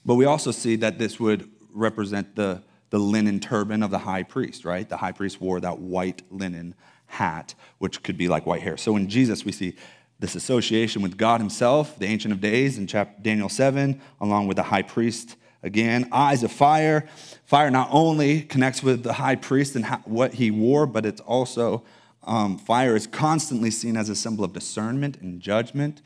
But 0.04 0.16
we 0.16 0.26
also 0.26 0.50
see 0.50 0.76
that 0.78 0.98
this 0.98 1.20
would 1.20 1.48
represent 1.72 2.36
the, 2.36 2.64
the 2.90 2.98
linen 2.98 3.40
turban 3.40 3.84
of 3.84 3.92
the 3.92 4.00
high 4.00 4.24
priest, 4.24 4.66
right? 4.66 4.90
The 4.90 4.98
high 4.98 5.12
priest 5.12 5.40
wore 5.40 5.60
that 5.60 5.78
white 5.78 6.24
linen 6.32 6.74
hat, 7.06 7.54
which 7.78 8.02
could 8.02 8.18
be 8.18 8.28
like 8.28 8.48
white 8.48 8.64
hair. 8.64 8.76
So 8.76 8.96
in 8.96 9.08
Jesus, 9.08 9.46
we 9.46 9.52
see 9.52 9.76
this 10.20 10.36
association 10.36 11.02
with 11.02 11.18
God 11.18 11.42
Himself, 11.42 12.00
the 12.00 12.06
Ancient 12.06 12.34
of 12.34 12.42
Days 12.42 12.78
in 12.78 12.88
chapter, 12.88 13.22
Daniel 13.22 13.50
7, 13.50 14.00
along 14.22 14.48
with 14.48 14.58
the 14.58 14.64
high 14.64 14.82
priest 14.82 15.36
again. 15.62 16.08
Eyes 16.12 16.44
of 16.44 16.52
fire. 16.52 17.08
Fire 17.46 17.70
not 17.70 17.90
only 17.92 18.42
connects 18.42 18.82
with 18.82 19.04
the 19.04 19.14
high 19.14 19.36
priest 19.36 19.76
and 19.76 19.86
what 20.06 20.36
he 20.36 20.52
wore, 20.52 20.86
but 20.86 21.06
it's 21.06 21.22
also 21.22 21.84
Um, 22.28 22.58
fire 22.58 22.96
is 22.96 23.08
constantly 23.08 23.70
seen 23.70 23.96
as 23.96 24.10
a 24.10 24.16
symbol 24.16 24.44
of 24.44 24.52
discernment 24.52 25.22
and 25.22 25.40
judgment. 25.40 26.02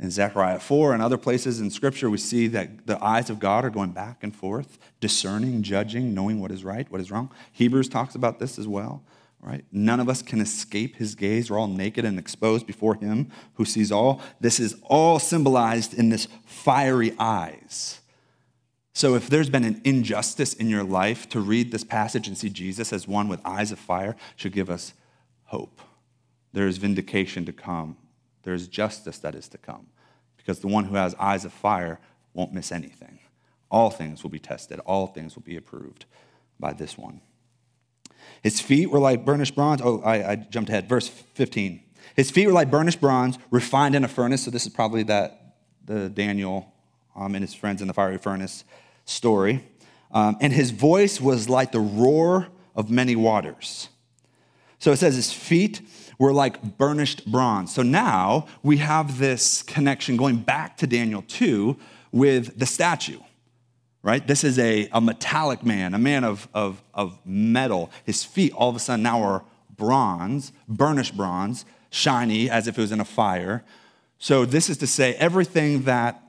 In 0.00 0.10
Zechariah 0.10 0.60
4 0.60 0.94
and 0.94 1.02
other 1.02 1.18
places 1.18 1.60
in 1.60 1.70
Scripture, 1.70 2.08
we 2.08 2.18
see 2.18 2.46
that 2.48 2.86
the 2.86 3.02
eyes 3.04 3.30
of 3.30 3.40
God 3.40 3.64
are 3.64 3.70
going 3.70 3.90
back 3.90 4.22
and 4.22 4.34
forth, 4.34 4.78
discerning, 5.00 5.62
judging, 5.62 6.14
knowing 6.14 6.40
what 6.40 6.52
is 6.52 6.64
right, 6.64 6.90
what 6.90 7.00
is 7.00 7.10
wrong. 7.10 7.30
Hebrews 7.52 7.88
talks 7.88 8.14
about 8.14 8.38
this 8.38 8.58
as 8.58 8.68
well, 8.68 9.02
right? 9.40 9.64
None 9.70 10.00
of 10.00 10.08
us 10.08 10.22
can 10.22 10.40
escape 10.40 10.96
his 10.96 11.14
gaze. 11.14 11.50
We're 11.50 11.58
all 11.58 11.68
naked 11.68 12.04
and 12.04 12.18
exposed 12.18 12.66
before 12.66 12.94
him 12.94 13.30
who 13.54 13.64
sees 13.64 13.92
all. 13.92 14.20
This 14.40 14.58
is 14.58 14.76
all 14.82 15.18
symbolized 15.18 15.94
in 15.94 16.08
this 16.08 16.28
fiery 16.44 17.14
eyes. 17.18 18.00
So, 18.92 19.14
if 19.14 19.30
there's 19.30 19.48
been 19.48 19.64
an 19.64 19.80
injustice 19.84 20.54
in 20.54 20.68
your 20.68 20.82
life, 20.82 21.28
to 21.28 21.40
read 21.40 21.70
this 21.70 21.84
passage 21.84 22.26
and 22.26 22.36
see 22.36 22.50
Jesus 22.50 22.92
as 22.92 23.06
one 23.06 23.28
with 23.28 23.40
eyes 23.44 23.70
of 23.70 23.78
fire 23.78 24.16
should 24.34 24.52
give 24.52 24.68
us 24.68 24.92
hope. 25.44 25.80
There 26.52 26.66
is 26.66 26.78
vindication 26.78 27.44
to 27.44 27.52
come, 27.52 27.96
there 28.42 28.54
is 28.54 28.66
justice 28.66 29.18
that 29.18 29.36
is 29.36 29.46
to 29.50 29.58
come, 29.58 29.86
because 30.36 30.58
the 30.58 30.66
one 30.66 30.84
who 30.84 30.96
has 30.96 31.14
eyes 31.14 31.44
of 31.44 31.52
fire 31.52 32.00
won't 32.34 32.52
miss 32.52 32.72
anything. 32.72 33.20
All 33.70 33.90
things 33.90 34.24
will 34.24 34.30
be 34.30 34.40
tested, 34.40 34.80
all 34.80 35.06
things 35.06 35.36
will 35.36 35.44
be 35.44 35.56
approved 35.56 36.06
by 36.58 36.72
this 36.72 36.98
one. 36.98 37.20
His 38.42 38.60
feet 38.60 38.90
were 38.90 38.98
like 38.98 39.24
burnished 39.24 39.54
bronze. 39.54 39.80
Oh, 39.82 40.00
I, 40.02 40.32
I 40.32 40.36
jumped 40.36 40.70
ahead. 40.70 40.88
Verse 40.88 41.08
15. 41.08 41.82
His 42.16 42.30
feet 42.30 42.46
were 42.46 42.52
like 42.52 42.70
burnished 42.70 43.00
bronze, 43.00 43.38
refined 43.50 43.94
in 43.94 44.04
a 44.04 44.08
furnace. 44.08 44.44
So, 44.44 44.50
this 44.50 44.66
is 44.66 44.72
probably 44.72 45.02
that 45.04 45.56
the 45.84 46.08
Daniel 46.08 46.72
um, 47.16 47.34
and 47.34 47.42
his 47.42 47.54
friends 47.54 47.82
in 47.82 47.88
the 47.88 47.94
fiery 47.94 48.18
furnace 48.18 48.64
story. 49.04 49.64
Um, 50.10 50.36
and 50.40 50.52
his 50.52 50.70
voice 50.70 51.20
was 51.20 51.48
like 51.48 51.72
the 51.72 51.80
roar 51.80 52.48
of 52.74 52.90
many 52.90 53.16
waters. 53.16 53.88
So 54.78 54.92
it 54.92 54.98
says 54.98 55.16
his 55.16 55.32
feet 55.32 55.82
were 56.18 56.32
like 56.32 56.78
burnished 56.78 57.30
bronze. 57.30 57.74
So 57.74 57.82
now 57.82 58.46
we 58.62 58.78
have 58.78 59.18
this 59.18 59.62
connection 59.62 60.16
going 60.16 60.36
back 60.36 60.76
to 60.78 60.86
Daniel 60.86 61.22
2 61.26 61.76
with 62.12 62.58
the 62.58 62.66
statue, 62.66 63.18
right? 64.02 64.26
This 64.26 64.44
is 64.44 64.58
a, 64.58 64.88
a 64.92 65.00
metallic 65.00 65.64
man, 65.64 65.94
a 65.94 65.98
man 65.98 66.24
of, 66.24 66.48
of, 66.54 66.82
of 66.94 67.18
metal. 67.24 67.90
His 68.04 68.24
feet 68.24 68.52
all 68.52 68.70
of 68.70 68.76
a 68.76 68.78
sudden 68.78 69.02
now 69.02 69.22
are 69.22 69.44
bronze, 69.76 70.52
burnished 70.68 71.16
bronze, 71.16 71.64
shiny 71.90 72.50
as 72.50 72.66
if 72.66 72.78
it 72.78 72.80
was 72.80 72.92
in 72.92 73.00
a 73.00 73.04
fire. 73.04 73.64
So 74.18 74.44
this 74.44 74.68
is 74.68 74.76
to 74.78 74.86
say 74.86 75.14
everything 75.14 75.82
that 75.82 76.22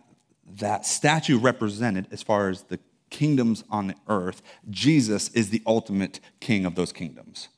that 0.58 0.86
statue 0.86 1.38
represented 1.38 2.08
as 2.12 2.24
far 2.24 2.50
as 2.50 2.64
the 2.64 2.80
kingdoms 3.10 3.64
on 3.70 3.88
the 3.88 3.96
earth, 4.08 4.42
Jesus 4.70 5.30
is 5.30 5.50
the 5.50 5.62
ultimate 5.66 6.20
king 6.40 6.66
of 6.66 6.76
those 6.76 6.92
kingdoms, 6.92 7.50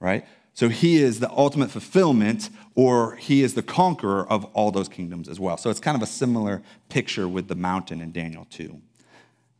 right? 0.00 0.24
So 0.54 0.68
he 0.68 0.96
is 1.02 1.20
the 1.20 1.30
ultimate 1.30 1.70
fulfillment, 1.70 2.48
or 2.74 3.16
he 3.16 3.42
is 3.42 3.54
the 3.54 3.62
conqueror 3.62 4.26
of 4.26 4.46
all 4.46 4.70
those 4.70 4.88
kingdoms 4.88 5.28
as 5.28 5.38
well. 5.38 5.58
So 5.58 5.68
it's 5.68 5.80
kind 5.80 5.96
of 5.96 6.02
a 6.02 6.06
similar 6.06 6.62
picture 6.88 7.28
with 7.28 7.48
the 7.48 7.54
mountain 7.54 8.00
in 8.00 8.10
Daniel 8.10 8.46
2. 8.48 8.80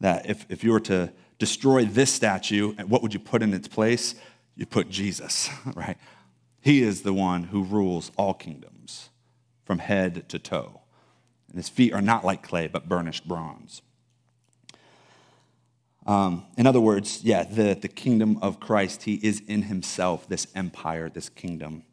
That 0.00 0.28
if, 0.28 0.46
if 0.48 0.62
you 0.62 0.72
were 0.72 0.80
to 0.80 1.12
destroy 1.38 1.84
this 1.84 2.12
statue, 2.12 2.74
what 2.86 3.02
would 3.02 3.14
you 3.14 3.20
put 3.20 3.42
in 3.42 3.54
its 3.54 3.68
place? 3.68 4.14
You 4.54 4.66
put 4.66 4.88
Jesus, 4.88 5.50
right? 5.74 5.96
He 6.60 6.82
is 6.82 7.02
the 7.02 7.12
one 7.12 7.44
who 7.44 7.62
rules 7.62 8.10
all 8.16 8.34
kingdoms 8.34 9.10
from 9.64 9.78
head 9.78 10.28
to 10.28 10.38
toe 10.38 10.80
and 11.56 11.64
his 11.64 11.70
feet 11.70 11.94
are 11.94 12.02
not 12.02 12.22
like 12.22 12.42
clay, 12.42 12.66
but 12.66 12.86
burnished 12.86 13.26
bronze. 13.26 13.80
Um, 16.06 16.44
in 16.58 16.66
other 16.66 16.82
words, 16.82 17.24
yeah, 17.24 17.44
the, 17.44 17.74
the 17.74 17.88
kingdom 17.88 18.38
of 18.42 18.60
Christ, 18.60 19.04
he 19.04 19.14
is 19.14 19.40
in 19.46 19.62
himself, 19.62 20.28
this 20.28 20.46
empire, 20.54 21.08
this 21.08 21.30
kingdom, 21.30 21.84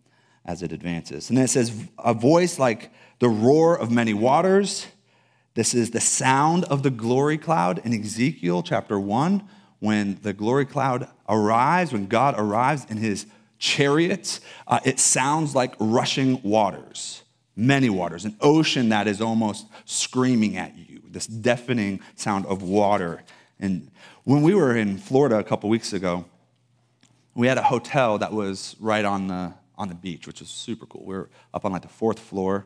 as 0.45 0.61
it 0.61 0.73
advances. 0.73 1.29
And 1.29 1.37
then 1.37 1.45
it 1.45 1.49
says, 1.49 1.87
a 1.97 2.13
voice 2.13 2.59
like 2.59 2.91
the 3.19 3.29
roar 3.29 3.79
of 3.79 3.89
many 3.89 4.13
waters. 4.13 4.85
This 5.55 5.73
is 5.73 5.91
the 5.91 6.01
sound 6.01 6.63
of 6.65 6.83
the 6.83 6.89
glory 6.89 7.37
cloud 7.37 7.79
in 7.83 7.93
Ezekiel 7.93 8.63
chapter 8.63 8.99
1, 8.99 9.47
when 9.79 10.19
the 10.21 10.33
glory 10.33 10.65
cloud 10.65 11.07
arrives, 11.27 11.91
when 11.91 12.07
God 12.07 12.35
arrives 12.37 12.85
in 12.89 12.97
his 12.97 13.25
chariots, 13.59 14.39
uh, 14.67 14.79
it 14.85 14.99
sounds 14.99 15.53
like 15.53 15.75
rushing 15.79 16.41
waters 16.41 17.23
many 17.55 17.89
waters, 17.89 18.25
an 18.25 18.35
ocean 18.41 18.89
that 18.89 19.07
is 19.07 19.21
almost 19.21 19.67
screaming 19.85 20.57
at 20.57 20.77
you, 20.77 21.01
this 21.07 21.27
deafening 21.27 21.99
sound 22.15 22.45
of 22.45 22.63
water. 22.63 23.23
And 23.59 23.91
when 24.23 24.41
we 24.41 24.55
were 24.55 24.75
in 24.75 24.97
Florida 24.97 25.37
a 25.37 25.43
couple 25.43 25.69
weeks 25.69 25.93
ago, 25.93 26.25
we 27.35 27.47
had 27.47 27.57
a 27.57 27.63
hotel 27.63 28.17
that 28.19 28.31
was 28.31 28.75
right 28.79 29.05
on 29.05 29.27
the, 29.27 29.53
on 29.77 29.87
the 29.87 29.95
beach, 29.95 30.27
which 30.27 30.39
was 30.39 30.49
super 30.49 30.85
cool. 30.85 31.05
We 31.05 31.15
were 31.15 31.29
up 31.53 31.65
on 31.65 31.71
like 31.71 31.81
the 31.81 31.87
fourth 31.87 32.19
floor, 32.19 32.65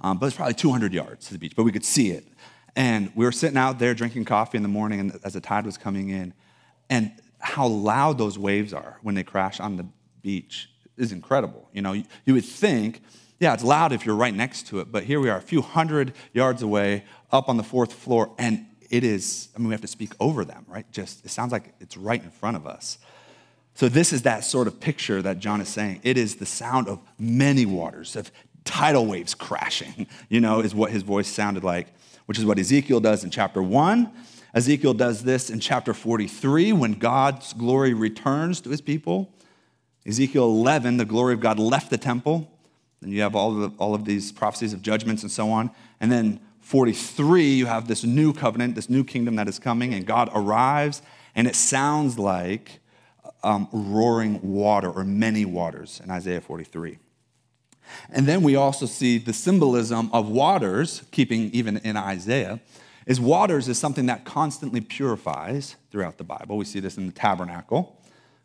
um, 0.00 0.18
but 0.18 0.26
it's 0.26 0.36
probably 0.36 0.54
200 0.54 0.92
yards 0.92 1.26
to 1.26 1.32
the 1.32 1.38
beach, 1.38 1.54
but 1.56 1.64
we 1.64 1.72
could 1.72 1.84
see 1.84 2.10
it. 2.10 2.26
And 2.76 3.12
we 3.14 3.24
were 3.24 3.32
sitting 3.32 3.58
out 3.58 3.78
there 3.78 3.94
drinking 3.94 4.24
coffee 4.24 4.56
in 4.56 4.62
the 4.62 4.68
morning 4.68 5.12
as 5.24 5.32
the 5.34 5.40
tide 5.40 5.66
was 5.66 5.76
coming 5.76 6.10
in, 6.10 6.34
and 6.88 7.12
how 7.38 7.66
loud 7.66 8.18
those 8.18 8.38
waves 8.38 8.72
are 8.72 8.98
when 9.02 9.14
they 9.14 9.24
crash 9.24 9.60
on 9.60 9.76
the 9.76 9.86
beach 10.22 10.70
is 10.96 11.12
incredible. 11.12 11.68
You 11.72 11.82
know, 11.82 11.92
you, 11.92 12.04
you 12.26 12.34
would 12.34 12.44
think 12.44 13.02
yeah, 13.40 13.54
it's 13.54 13.64
loud 13.64 13.92
if 13.92 14.04
you're 14.04 14.14
right 14.14 14.34
next 14.34 14.66
to 14.66 14.80
it, 14.80 14.92
but 14.92 15.04
here 15.04 15.18
we 15.18 15.30
are, 15.30 15.38
a 15.38 15.42
few 15.42 15.62
hundred 15.62 16.12
yards 16.34 16.60
away, 16.60 17.04
up 17.32 17.48
on 17.48 17.56
the 17.56 17.62
fourth 17.62 17.94
floor, 17.94 18.34
and 18.38 18.66
it 18.90 19.02
is, 19.02 19.48
I 19.56 19.58
mean, 19.58 19.68
we 19.68 19.74
have 19.74 19.80
to 19.80 19.86
speak 19.86 20.12
over 20.20 20.44
them, 20.44 20.66
right? 20.68 20.84
Just, 20.92 21.24
it 21.24 21.30
sounds 21.30 21.50
like 21.50 21.72
it's 21.80 21.96
right 21.96 22.22
in 22.22 22.30
front 22.30 22.58
of 22.58 22.66
us. 22.66 22.98
So, 23.74 23.88
this 23.88 24.12
is 24.12 24.22
that 24.22 24.44
sort 24.44 24.66
of 24.66 24.78
picture 24.78 25.22
that 25.22 25.38
John 25.38 25.62
is 25.62 25.68
saying. 25.68 26.00
It 26.02 26.18
is 26.18 26.36
the 26.36 26.44
sound 26.44 26.86
of 26.86 27.00
many 27.18 27.64
waters, 27.64 28.14
of 28.14 28.30
tidal 28.70 29.06
waves 29.06 29.34
crashing, 29.34 30.06
you 30.28 30.40
know, 30.40 30.60
is 30.60 30.74
what 30.74 30.92
his 30.92 31.02
voice 31.02 31.28
sounded 31.28 31.64
like, 31.64 31.88
which 32.26 32.38
is 32.38 32.44
what 32.44 32.58
Ezekiel 32.58 33.00
does 33.00 33.24
in 33.24 33.30
chapter 33.30 33.62
one. 33.62 34.12
Ezekiel 34.54 34.94
does 34.94 35.24
this 35.24 35.50
in 35.50 35.60
chapter 35.60 35.92
43 35.92 36.72
when 36.72 36.92
God's 36.92 37.52
glory 37.52 37.94
returns 37.94 38.60
to 38.62 38.70
his 38.70 38.80
people. 38.80 39.32
Ezekiel 40.06 40.44
11, 40.44 40.96
the 40.96 41.04
glory 41.04 41.34
of 41.34 41.40
God 41.40 41.58
left 41.58 41.90
the 41.90 41.98
temple. 41.98 42.50
Then 43.00 43.10
you 43.10 43.22
have 43.22 43.34
all 43.34 43.52
of, 43.52 43.72
the, 43.72 43.78
all 43.78 43.94
of 43.94 44.04
these 44.04 44.32
prophecies 44.32 44.72
of 44.72 44.82
judgments 44.82 45.22
and 45.22 45.30
so 45.30 45.50
on. 45.50 45.70
And 46.00 46.10
then 46.10 46.40
43, 46.60 47.54
you 47.54 47.66
have 47.66 47.88
this 47.88 48.04
new 48.04 48.32
covenant, 48.32 48.74
this 48.74 48.88
new 48.88 49.04
kingdom 49.04 49.36
that 49.36 49.48
is 49.48 49.58
coming, 49.58 49.94
and 49.94 50.06
God 50.06 50.30
arrives, 50.32 51.02
and 51.34 51.46
it 51.46 51.56
sounds 51.56 52.18
like 52.18 52.80
um, 53.42 53.68
roaring 53.72 54.40
water 54.42 54.90
or 54.90 55.04
many 55.04 55.44
waters 55.44 56.00
in 56.02 56.10
Isaiah 56.10 56.40
43. 56.40 56.98
And 58.10 58.26
then 58.26 58.42
we 58.42 58.56
also 58.56 58.86
see 58.86 59.18
the 59.18 59.32
symbolism 59.32 60.10
of 60.12 60.28
waters, 60.28 61.02
keeping 61.10 61.50
even 61.52 61.78
in 61.78 61.96
Isaiah, 61.96 62.60
is 63.06 63.20
waters 63.20 63.68
is 63.68 63.78
something 63.78 64.06
that 64.06 64.24
constantly 64.24 64.80
purifies 64.80 65.76
throughout 65.90 66.18
the 66.18 66.24
Bible. 66.24 66.56
We 66.56 66.64
see 66.64 66.80
this 66.80 66.96
in 66.96 67.06
the 67.06 67.12
tabernacle, 67.12 68.00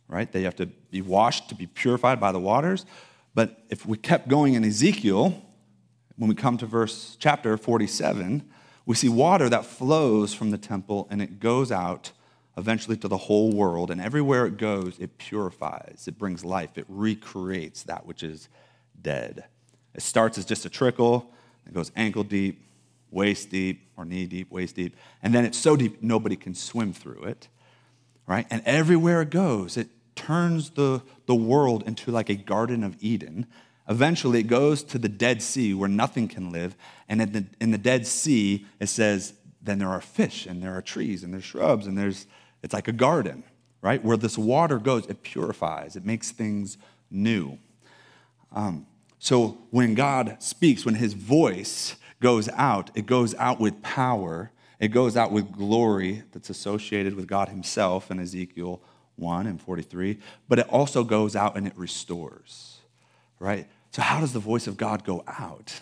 right? 0.07 0.31
They 0.31 0.43
have 0.43 0.55
to 0.55 0.65
be 0.65 1.01
washed 1.01 1.49
to 1.49 1.55
be 1.55 1.67
purified 1.67 2.19
by 2.19 2.31
the 2.31 2.39
waters. 2.39 2.85
But 3.33 3.63
if 3.69 3.85
we 3.85 3.97
kept 3.97 4.27
going 4.27 4.53
in 4.53 4.63
Ezekiel, 4.63 5.41
when 6.15 6.29
we 6.29 6.35
come 6.35 6.57
to 6.57 6.65
verse 6.65 7.17
chapter 7.19 7.57
47, 7.57 8.49
we 8.85 8.95
see 8.95 9.09
water 9.09 9.49
that 9.49 9.65
flows 9.65 10.33
from 10.33 10.51
the 10.51 10.57
temple 10.57 11.07
and 11.11 11.21
it 11.21 11.39
goes 11.39 11.71
out 11.71 12.11
eventually 12.57 12.95
to 12.97 13.07
the 13.07 13.17
whole 13.17 13.51
world. 13.51 13.91
And 13.91 13.99
everywhere 13.99 14.45
it 14.45 14.57
goes, 14.57 14.97
it 14.99 15.17
purifies, 15.17 16.05
it 16.07 16.17
brings 16.17 16.45
life, 16.45 16.77
it 16.77 16.85
recreates 16.87 17.83
that 17.83 18.05
which 18.05 18.23
is 18.23 18.47
dead. 19.05 19.45
It 19.93 20.01
starts 20.01 20.37
as 20.37 20.45
just 20.45 20.65
a 20.65 20.69
trickle, 20.69 21.31
it 21.67 21.73
goes 21.73 21.91
ankle 21.95 22.23
deep, 22.23 22.67
waist 23.11 23.49
deep, 23.49 23.87
or 23.95 24.03
knee 24.03 24.25
deep, 24.25 24.51
waist 24.51 24.75
deep. 24.75 24.95
And 25.21 25.33
then 25.33 25.45
it's 25.45 25.57
so 25.57 25.77
deep 25.77 26.01
nobody 26.01 26.35
can 26.35 26.55
swim 26.55 26.91
through 26.91 27.23
it, 27.23 27.47
right? 28.27 28.47
And 28.49 28.61
everywhere 28.65 29.21
it 29.21 29.29
goes, 29.29 29.77
it 29.77 29.87
turns 30.15 30.71
the, 30.71 31.03
the 31.27 31.35
world 31.35 31.83
into 31.85 32.11
like 32.11 32.29
a 32.29 32.35
Garden 32.35 32.83
of 32.83 32.97
Eden. 32.99 33.45
Eventually, 33.87 34.39
it 34.39 34.47
goes 34.47 34.83
to 34.83 34.97
the 34.97 35.07
Dead 35.07 35.41
Sea 35.41 35.73
where 35.73 35.87
nothing 35.87 36.27
can 36.27 36.51
live. 36.51 36.75
And 37.07 37.21
in 37.21 37.31
the, 37.31 37.45
in 37.61 37.71
the 37.71 37.77
Dead 37.77 38.07
Sea, 38.07 38.65
it 38.79 38.87
says, 38.87 39.33
then 39.61 39.77
there 39.79 39.89
are 39.89 40.01
fish 40.01 40.47
and 40.47 40.61
there 40.61 40.75
are 40.75 40.81
trees 40.81 41.23
and 41.23 41.31
there's 41.31 41.43
shrubs 41.43 41.85
and 41.85 41.97
there's, 41.97 42.25
it's 42.63 42.73
like 42.73 42.87
a 42.87 42.91
garden, 42.91 43.43
right? 43.81 44.03
Where 44.03 44.17
this 44.17 44.37
water 44.37 44.79
goes, 44.79 45.05
it 45.05 45.21
purifies, 45.21 45.95
it 45.95 46.05
makes 46.05 46.31
things 46.31 46.77
new. 47.11 47.59
Um, 48.51 48.87
so 49.19 49.57
when 49.71 49.95
God 49.95 50.37
speaks, 50.39 50.85
when 50.85 50.95
his 50.95 51.13
voice 51.13 51.95
goes 52.21 52.49
out, 52.49 52.91
it 52.95 53.05
goes 53.05 53.35
out 53.35 53.59
with 53.59 53.81
power, 53.81 54.51
it 54.79 54.89
goes 54.89 55.15
out 55.15 55.31
with 55.31 55.51
glory 55.51 56.23
that's 56.31 56.49
associated 56.49 57.15
with 57.15 57.27
God 57.27 57.49
himself 57.49 58.11
in 58.11 58.19
Ezekiel 58.19 58.81
1 59.15 59.47
and 59.47 59.61
43, 59.61 60.19
but 60.47 60.59
it 60.59 60.67
also 60.69 61.03
goes 61.03 61.35
out 61.35 61.55
and 61.55 61.65
it 61.65 61.77
restores, 61.77 62.79
right? 63.39 63.67
So, 63.91 64.01
how 64.01 64.19
does 64.19 64.33
the 64.33 64.39
voice 64.39 64.67
of 64.67 64.75
God 64.75 65.05
go 65.05 65.23
out? 65.27 65.81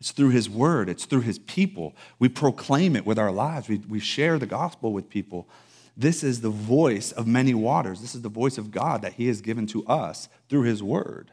It's 0.00 0.12
through 0.12 0.30
His 0.30 0.48
Word, 0.48 0.88
it's 0.88 1.04
through 1.04 1.22
His 1.22 1.38
people. 1.38 1.94
We 2.18 2.28
proclaim 2.28 2.96
it 2.96 3.06
with 3.06 3.18
our 3.18 3.32
lives, 3.32 3.68
we, 3.68 3.78
we 3.88 4.00
share 4.00 4.38
the 4.38 4.46
gospel 4.46 4.92
with 4.92 5.08
people. 5.08 5.48
This 5.96 6.22
is 6.22 6.40
the 6.40 6.50
voice 6.50 7.10
of 7.10 7.26
many 7.26 7.54
waters. 7.54 8.00
This 8.00 8.14
is 8.14 8.22
the 8.22 8.28
voice 8.28 8.56
of 8.56 8.70
God 8.70 9.02
that 9.02 9.14
He 9.14 9.26
has 9.26 9.40
given 9.40 9.66
to 9.68 9.84
us 9.86 10.28
through 10.48 10.62
His 10.62 10.82
Word. 10.82 11.32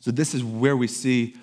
So, 0.00 0.10
this 0.10 0.34
is 0.34 0.42
where 0.42 0.76
we 0.76 0.86
see 0.86 1.36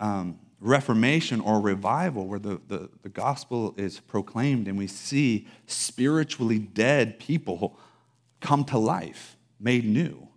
um, 0.00 0.38
reformation 0.60 1.40
or 1.40 1.60
revival, 1.60 2.26
where 2.26 2.38
the, 2.38 2.60
the, 2.68 2.88
the 3.02 3.08
gospel 3.08 3.74
is 3.76 4.00
proclaimed 4.00 4.66
and 4.66 4.76
we 4.76 4.86
see 4.86 5.46
spiritually 5.66 6.58
dead 6.58 7.18
people 7.18 7.78
come 8.40 8.64
to 8.64 8.78
life, 8.78 9.36
made 9.60 9.84
new. 9.84 10.28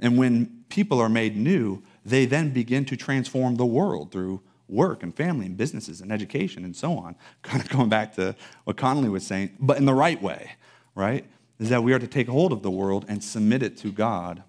And 0.00 0.16
when 0.18 0.64
people 0.68 1.00
are 1.00 1.08
made 1.08 1.36
new, 1.36 1.82
they 2.04 2.24
then 2.24 2.50
begin 2.50 2.84
to 2.86 2.96
transform 2.96 3.56
the 3.56 3.66
world 3.66 4.12
through 4.12 4.40
work 4.66 5.02
and 5.02 5.14
family 5.14 5.46
and 5.46 5.56
businesses 5.56 6.00
and 6.00 6.10
education 6.10 6.64
and 6.64 6.74
so 6.74 6.96
on. 6.96 7.16
Kind 7.42 7.62
of 7.62 7.68
going 7.68 7.88
back 7.88 8.14
to 8.16 8.34
what 8.64 8.76
Connolly 8.76 9.10
was 9.10 9.26
saying, 9.26 9.50
but 9.60 9.76
in 9.76 9.84
the 9.84 9.94
right 9.94 10.20
way, 10.22 10.52
right? 10.94 11.26
Is 11.58 11.68
that 11.68 11.82
we 11.82 11.92
are 11.92 11.98
to 11.98 12.06
take 12.06 12.28
hold 12.28 12.52
of 12.52 12.62
the 12.62 12.70
world 12.70 13.04
and 13.08 13.22
submit 13.22 13.62
it 13.62 13.76
to 13.78 13.92
God 13.92 14.42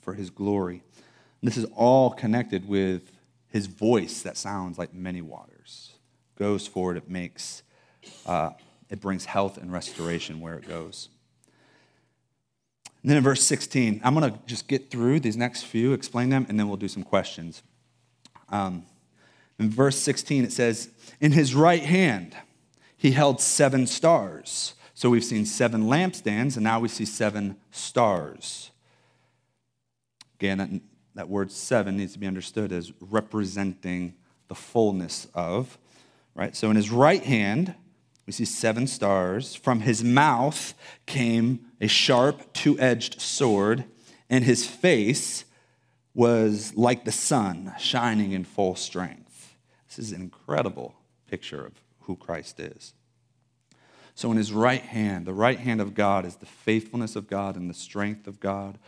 for 0.00 0.14
his 0.14 0.30
glory. 0.30 0.82
This 1.42 1.56
is 1.56 1.66
all 1.74 2.10
connected 2.10 2.68
with 2.68 3.10
his 3.48 3.66
voice 3.66 4.22
that 4.22 4.36
sounds 4.36 4.78
like 4.78 4.94
many 4.94 5.20
waters. 5.20 5.92
Goes 6.36 6.66
forward, 6.66 6.96
it 6.96 7.10
makes, 7.10 7.62
uh, 8.24 8.50
it 8.88 9.00
brings 9.00 9.24
health 9.24 9.58
and 9.58 9.72
restoration 9.72 10.40
where 10.40 10.54
it 10.54 10.66
goes. 10.68 11.08
And 13.02 13.10
then 13.10 13.18
in 13.18 13.24
verse 13.24 13.42
16, 13.42 14.00
I'm 14.04 14.14
going 14.14 14.32
to 14.32 14.38
just 14.46 14.68
get 14.68 14.90
through 14.90 15.20
these 15.20 15.36
next 15.36 15.64
few, 15.64 15.92
explain 15.92 16.28
them, 16.28 16.46
and 16.48 16.58
then 16.58 16.68
we'll 16.68 16.76
do 16.76 16.88
some 16.88 17.02
questions. 17.02 17.62
Um, 18.48 18.84
in 19.58 19.68
verse 19.70 19.98
16, 19.98 20.44
it 20.44 20.52
says, 20.52 20.90
In 21.20 21.32
his 21.32 21.54
right 21.54 21.82
hand, 21.82 22.36
he 22.96 23.10
held 23.10 23.40
seven 23.40 23.88
stars. 23.88 24.74
So 24.94 25.10
we've 25.10 25.24
seen 25.24 25.44
seven 25.46 25.84
lampstands, 25.84 26.54
and 26.54 26.62
now 26.62 26.78
we 26.78 26.86
see 26.88 27.04
seven 27.04 27.56
stars. 27.72 28.70
Again, 30.38 30.82
that 31.14 31.28
word 31.28 31.50
seven 31.50 31.96
needs 31.96 32.12
to 32.14 32.18
be 32.18 32.26
understood 32.26 32.72
as 32.72 32.92
representing 33.00 34.14
the 34.48 34.54
fullness 34.54 35.26
of, 35.34 35.78
right? 36.34 36.56
So 36.56 36.70
in 36.70 36.76
his 36.76 36.90
right 36.90 37.22
hand, 37.22 37.74
we 38.26 38.32
see 38.32 38.44
seven 38.44 38.86
stars. 38.86 39.54
From 39.54 39.80
his 39.80 40.04
mouth 40.04 40.74
came 41.06 41.60
a 41.80 41.86
sharp, 41.86 42.52
two 42.52 42.78
edged 42.78 43.20
sword, 43.20 43.84
and 44.30 44.44
his 44.44 44.66
face 44.66 45.44
was 46.14 46.74
like 46.76 47.04
the 47.04 47.12
sun, 47.12 47.72
shining 47.78 48.32
in 48.32 48.44
full 48.44 48.74
strength. 48.74 49.54
This 49.88 49.98
is 49.98 50.12
an 50.12 50.20
incredible 50.20 50.94
picture 51.28 51.64
of 51.64 51.72
who 52.00 52.16
Christ 52.16 52.60
is. 52.60 52.94
So, 54.14 54.30
in 54.30 54.36
his 54.36 54.52
right 54.52 54.82
hand, 54.82 55.26
the 55.26 55.32
right 55.32 55.58
hand 55.58 55.80
of 55.80 55.94
God 55.94 56.26
is 56.26 56.36
the 56.36 56.46
faithfulness 56.46 57.16
of 57.16 57.26
God 57.26 57.56
and 57.56 57.68
the 57.68 57.74
strength 57.74 58.26
of 58.26 58.40
God. 58.40 58.78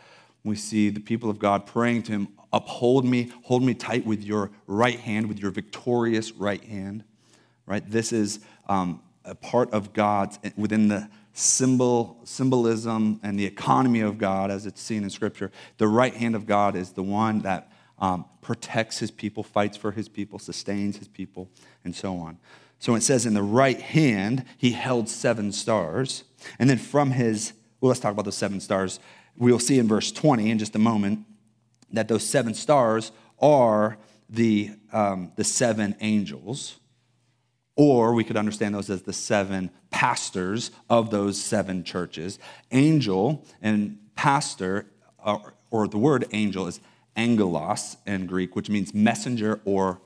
We 0.45 0.55
see 0.55 0.89
the 0.89 1.01
people 1.01 1.29
of 1.29 1.39
God 1.39 1.65
praying 1.65 2.03
to 2.03 2.13
him, 2.13 2.27
Uphold 2.53 3.03
me, 3.03 3.33
hold 3.43 3.63
me 3.63 3.73
tight 3.73 4.05
with 4.05 4.23
your 4.23 4.49
right 4.65 4.99
hand, 4.99 5.27
with 5.27 5.39
your 5.39 5.51
victorious 5.51 6.31
right 6.31 6.63
hand. 6.63 7.03
Right? 7.65 7.83
This 7.85 8.13
is 8.13 8.39
um, 8.69 9.01
a 9.25 9.35
part 9.35 9.71
of 9.71 9.91
God's 9.91 10.39
within 10.55 10.87
the 10.87 11.09
symbol, 11.33 12.21
symbolism 12.23 13.19
and 13.23 13.37
the 13.37 13.45
economy 13.45 13.99
of 13.99 14.17
God 14.17 14.51
as 14.51 14.65
it's 14.65 14.81
seen 14.81 15.03
in 15.03 15.09
Scripture. 15.09 15.51
The 15.79 15.87
right 15.87 16.13
hand 16.13 16.35
of 16.35 16.45
God 16.45 16.77
is 16.77 16.91
the 16.91 17.03
one 17.03 17.39
that 17.39 17.71
um, 17.99 18.25
protects 18.41 18.99
his 18.99 19.11
people, 19.11 19.43
fights 19.43 19.75
for 19.75 19.91
his 19.91 20.07
people, 20.07 20.39
sustains 20.39 20.97
his 20.97 21.09
people, 21.09 21.49
and 21.83 21.93
so 21.93 22.15
on. 22.17 22.37
So 22.79 22.95
it 22.95 23.01
says 23.01 23.25
in 23.25 23.33
the 23.33 23.43
right 23.43 23.79
hand, 23.81 24.45
he 24.57 24.71
held 24.71 25.09
seven 25.09 25.51
stars. 25.51 26.23
And 26.59 26.69
then 26.69 26.77
from 26.77 27.11
his, 27.11 27.53
well, 27.81 27.89
let's 27.89 27.99
talk 27.99 28.11
about 28.11 28.25
those 28.25 28.37
seven 28.37 28.59
stars. 28.59 28.99
We'll 29.37 29.59
see 29.59 29.79
in 29.79 29.87
verse 29.87 30.11
20 30.11 30.49
in 30.49 30.59
just 30.59 30.75
a 30.75 30.79
moment 30.79 31.25
that 31.91 32.07
those 32.07 32.25
seven 32.25 32.53
stars 32.53 33.11
are 33.39 33.97
the, 34.29 34.71
um, 34.91 35.31
the 35.35 35.43
seven 35.43 35.95
angels 35.99 36.79
or 37.75 38.13
we 38.13 38.23
could 38.23 38.37
understand 38.37 38.73
those 38.73 38.89
as 38.89 39.03
the 39.03 39.13
seven 39.13 39.69
pastors 39.89 40.71
of 40.89 41.11
those 41.11 41.41
seven 41.41 41.83
churches. 41.83 42.39
Angel 42.71 43.45
and 43.61 43.97
pastor, 44.15 44.87
or, 45.23 45.53
or 45.71 45.87
the 45.87 45.97
word 45.97 46.25
angel 46.31 46.67
is 46.67 46.79
angelos 47.15 47.97
in 48.05 48.25
Greek, 48.27 48.55
which 48.55 48.69
means 48.69 48.93
messenger 48.93 49.59
or, 49.65 49.99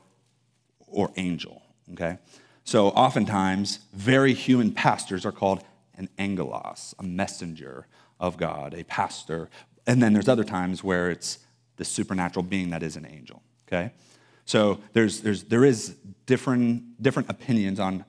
or 0.86 1.12
angel. 1.16 1.62
Okay? 1.92 2.18
So 2.64 2.88
oftentimes, 2.88 3.80
very 3.92 4.34
human 4.34 4.72
pastors 4.72 5.24
are 5.24 5.32
called 5.32 5.62
an 5.96 6.08
angelos, 6.18 6.94
a 6.98 7.02
messenger 7.02 7.86
of 8.20 8.36
God, 8.36 8.74
a 8.74 8.84
pastor. 8.84 9.48
And 9.86 10.02
then 10.02 10.12
there's 10.12 10.28
other 10.28 10.44
times 10.44 10.84
where 10.84 11.10
it's 11.10 11.38
the 11.76 11.84
supernatural 11.84 12.44
being 12.44 12.70
that 12.70 12.82
is 12.82 12.96
an 12.96 13.06
angel. 13.06 13.42
Okay? 13.66 13.92
So 14.44 14.80
there's, 14.92 15.20
there's, 15.20 15.44
there 15.44 15.64
is 15.64 15.96
different, 16.26 17.02
different 17.02 17.30
opinions 17.30 17.80
on 17.80 18.04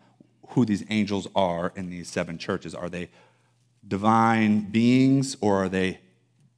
who 0.49 0.65
these 0.65 0.83
angels 0.89 1.27
are 1.35 1.71
in 1.75 1.89
these 1.89 2.09
seven 2.09 2.37
churches. 2.37 2.75
Are 2.75 2.89
they 2.89 3.09
divine 3.87 4.69
beings 4.69 5.37
or 5.39 5.63
are 5.63 5.69
they 5.69 5.99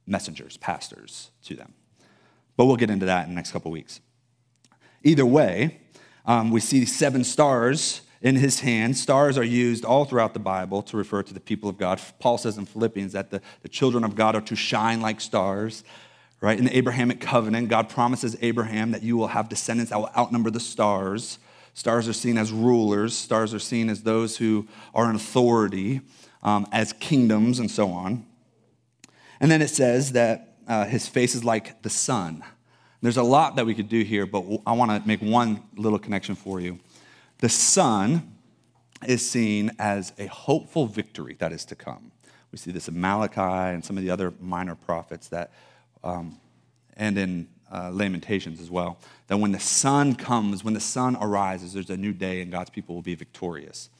messengers, 0.06 0.56
pastors 0.56 1.30
to 1.44 1.54
them? 1.54 1.74
But 2.56 2.66
we'll 2.66 2.76
get 2.76 2.90
into 2.90 3.06
that 3.06 3.24
in 3.24 3.30
the 3.30 3.36
next 3.36 3.52
couple 3.52 3.70
weeks. 3.70 4.00
Either 5.02 5.26
way, 5.26 5.80
um, 6.26 6.50
we 6.50 6.60
see 6.60 6.84
seven 6.84 7.22
stars 7.22 8.02
in 8.24 8.34
his 8.34 8.60
hand. 8.60 8.96
Stars 8.96 9.38
are 9.38 9.44
used 9.44 9.84
all 9.84 10.04
throughout 10.04 10.34
the 10.34 10.40
Bible 10.40 10.82
to 10.82 10.96
refer 10.96 11.22
to 11.22 11.32
the 11.32 11.38
people 11.38 11.70
of 11.70 11.78
God. 11.78 12.00
Paul 12.18 12.38
says 12.38 12.58
in 12.58 12.66
Philippians 12.66 13.12
that 13.12 13.30
the, 13.30 13.40
the 13.62 13.68
children 13.68 14.02
of 14.02 14.16
God 14.16 14.34
are 14.34 14.40
to 14.40 14.56
shine 14.56 15.00
like 15.00 15.20
stars 15.20 15.84
right? 16.44 16.58
In 16.58 16.66
the 16.66 16.76
Abrahamic 16.76 17.22
covenant, 17.22 17.70
God 17.70 17.88
promises 17.88 18.36
Abraham 18.42 18.90
that 18.90 19.02
you 19.02 19.16
will 19.16 19.28
have 19.28 19.48
descendants 19.48 19.88
that 19.88 19.98
will 19.98 20.10
outnumber 20.14 20.50
the 20.50 20.60
stars. 20.60 21.38
Stars 21.72 22.06
are 22.06 22.12
seen 22.12 22.36
as 22.36 22.52
rulers, 22.52 23.16
stars 23.16 23.54
are 23.54 23.58
seen 23.58 23.88
as 23.88 24.02
those 24.02 24.36
who 24.36 24.68
are 24.94 25.08
in 25.08 25.16
authority, 25.16 26.02
um, 26.42 26.66
as 26.70 26.92
kingdoms, 26.92 27.60
and 27.60 27.70
so 27.70 27.90
on. 27.90 28.26
And 29.40 29.50
then 29.50 29.62
it 29.62 29.68
says 29.68 30.12
that 30.12 30.56
uh, 30.68 30.84
his 30.84 31.08
face 31.08 31.34
is 31.34 31.44
like 31.44 31.80
the 31.80 31.88
sun. 31.88 32.44
There's 33.00 33.16
a 33.16 33.22
lot 33.22 33.56
that 33.56 33.64
we 33.64 33.74
could 33.74 33.88
do 33.88 34.02
here, 34.02 34.26
but 34.26 34.44
I 34.66 34.72
want 34.72 34.90
to 34.90 35.02
make 35.08 35.22
one 35.22 35.62
little 35.76 35.98
connection 35.98 36.34
for 36.34 36.60
you. 36.60 36.78
The 37.38 37.48
sun 37.48 38.36
is 39.06 39.28
seen 39.28 39.72
as 39.78 40.12
a 40.18 40.26
hopeful 40.26 40.86
victory 40.86 41.36
that 41.38 41.52
is 41.52 41.64
to 41.66 41.74
come. 41.74 42.12
We 42.52 42.58
see 42.58 42.70
this 42.70 42.88
in 42.88 43.00
Malachi 43.00 43.74
and 43.74 43.84
some 43.84 43.98
of 43.98 44.04
the 44.04 44.10
other 44.10 44.32
minor 44.40 44.74
prophets 44.74 45.28
that 45.28 45.52
um, 46.02 46.38
and 46.96 47.18
in 47.18 47.48
uh, 47.72 47.90
Lamentations 47.92 48.60
as 48.60 48.70
well, 48.70 48.98
that 49.26 49.38
when 49.38 49.52
the 49.52 49.60
sun 49.60 50.14
comes, 50.14 50.62
when 50.62 50.74
the 50.74 50.80
sun 50.80 51.16
arises, 51.16 51.72
there's 51.72 51.90
a 51.90 51.96
new 51.96 52.12
day 52.12 52.40
and 52.40 52.52
God's 52.52 52.70
people 52.70 52.94
will 52.94 53.02
be 53.02 53.14
victorious. 53.14 53.90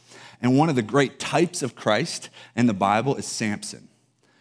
And 0.41 0.57
one 0.57 0.69
of 0.69 0.77
the 0.77 0.83
great 0.83 1.19
types 1.19 1.63
of 1.63 1.75
Christ 1.75 2.31
in 2.55 2.67
the 2.67 2.75
Bible 2.75 3.17
is 3.17 3.27
Samson. 3.27 3.89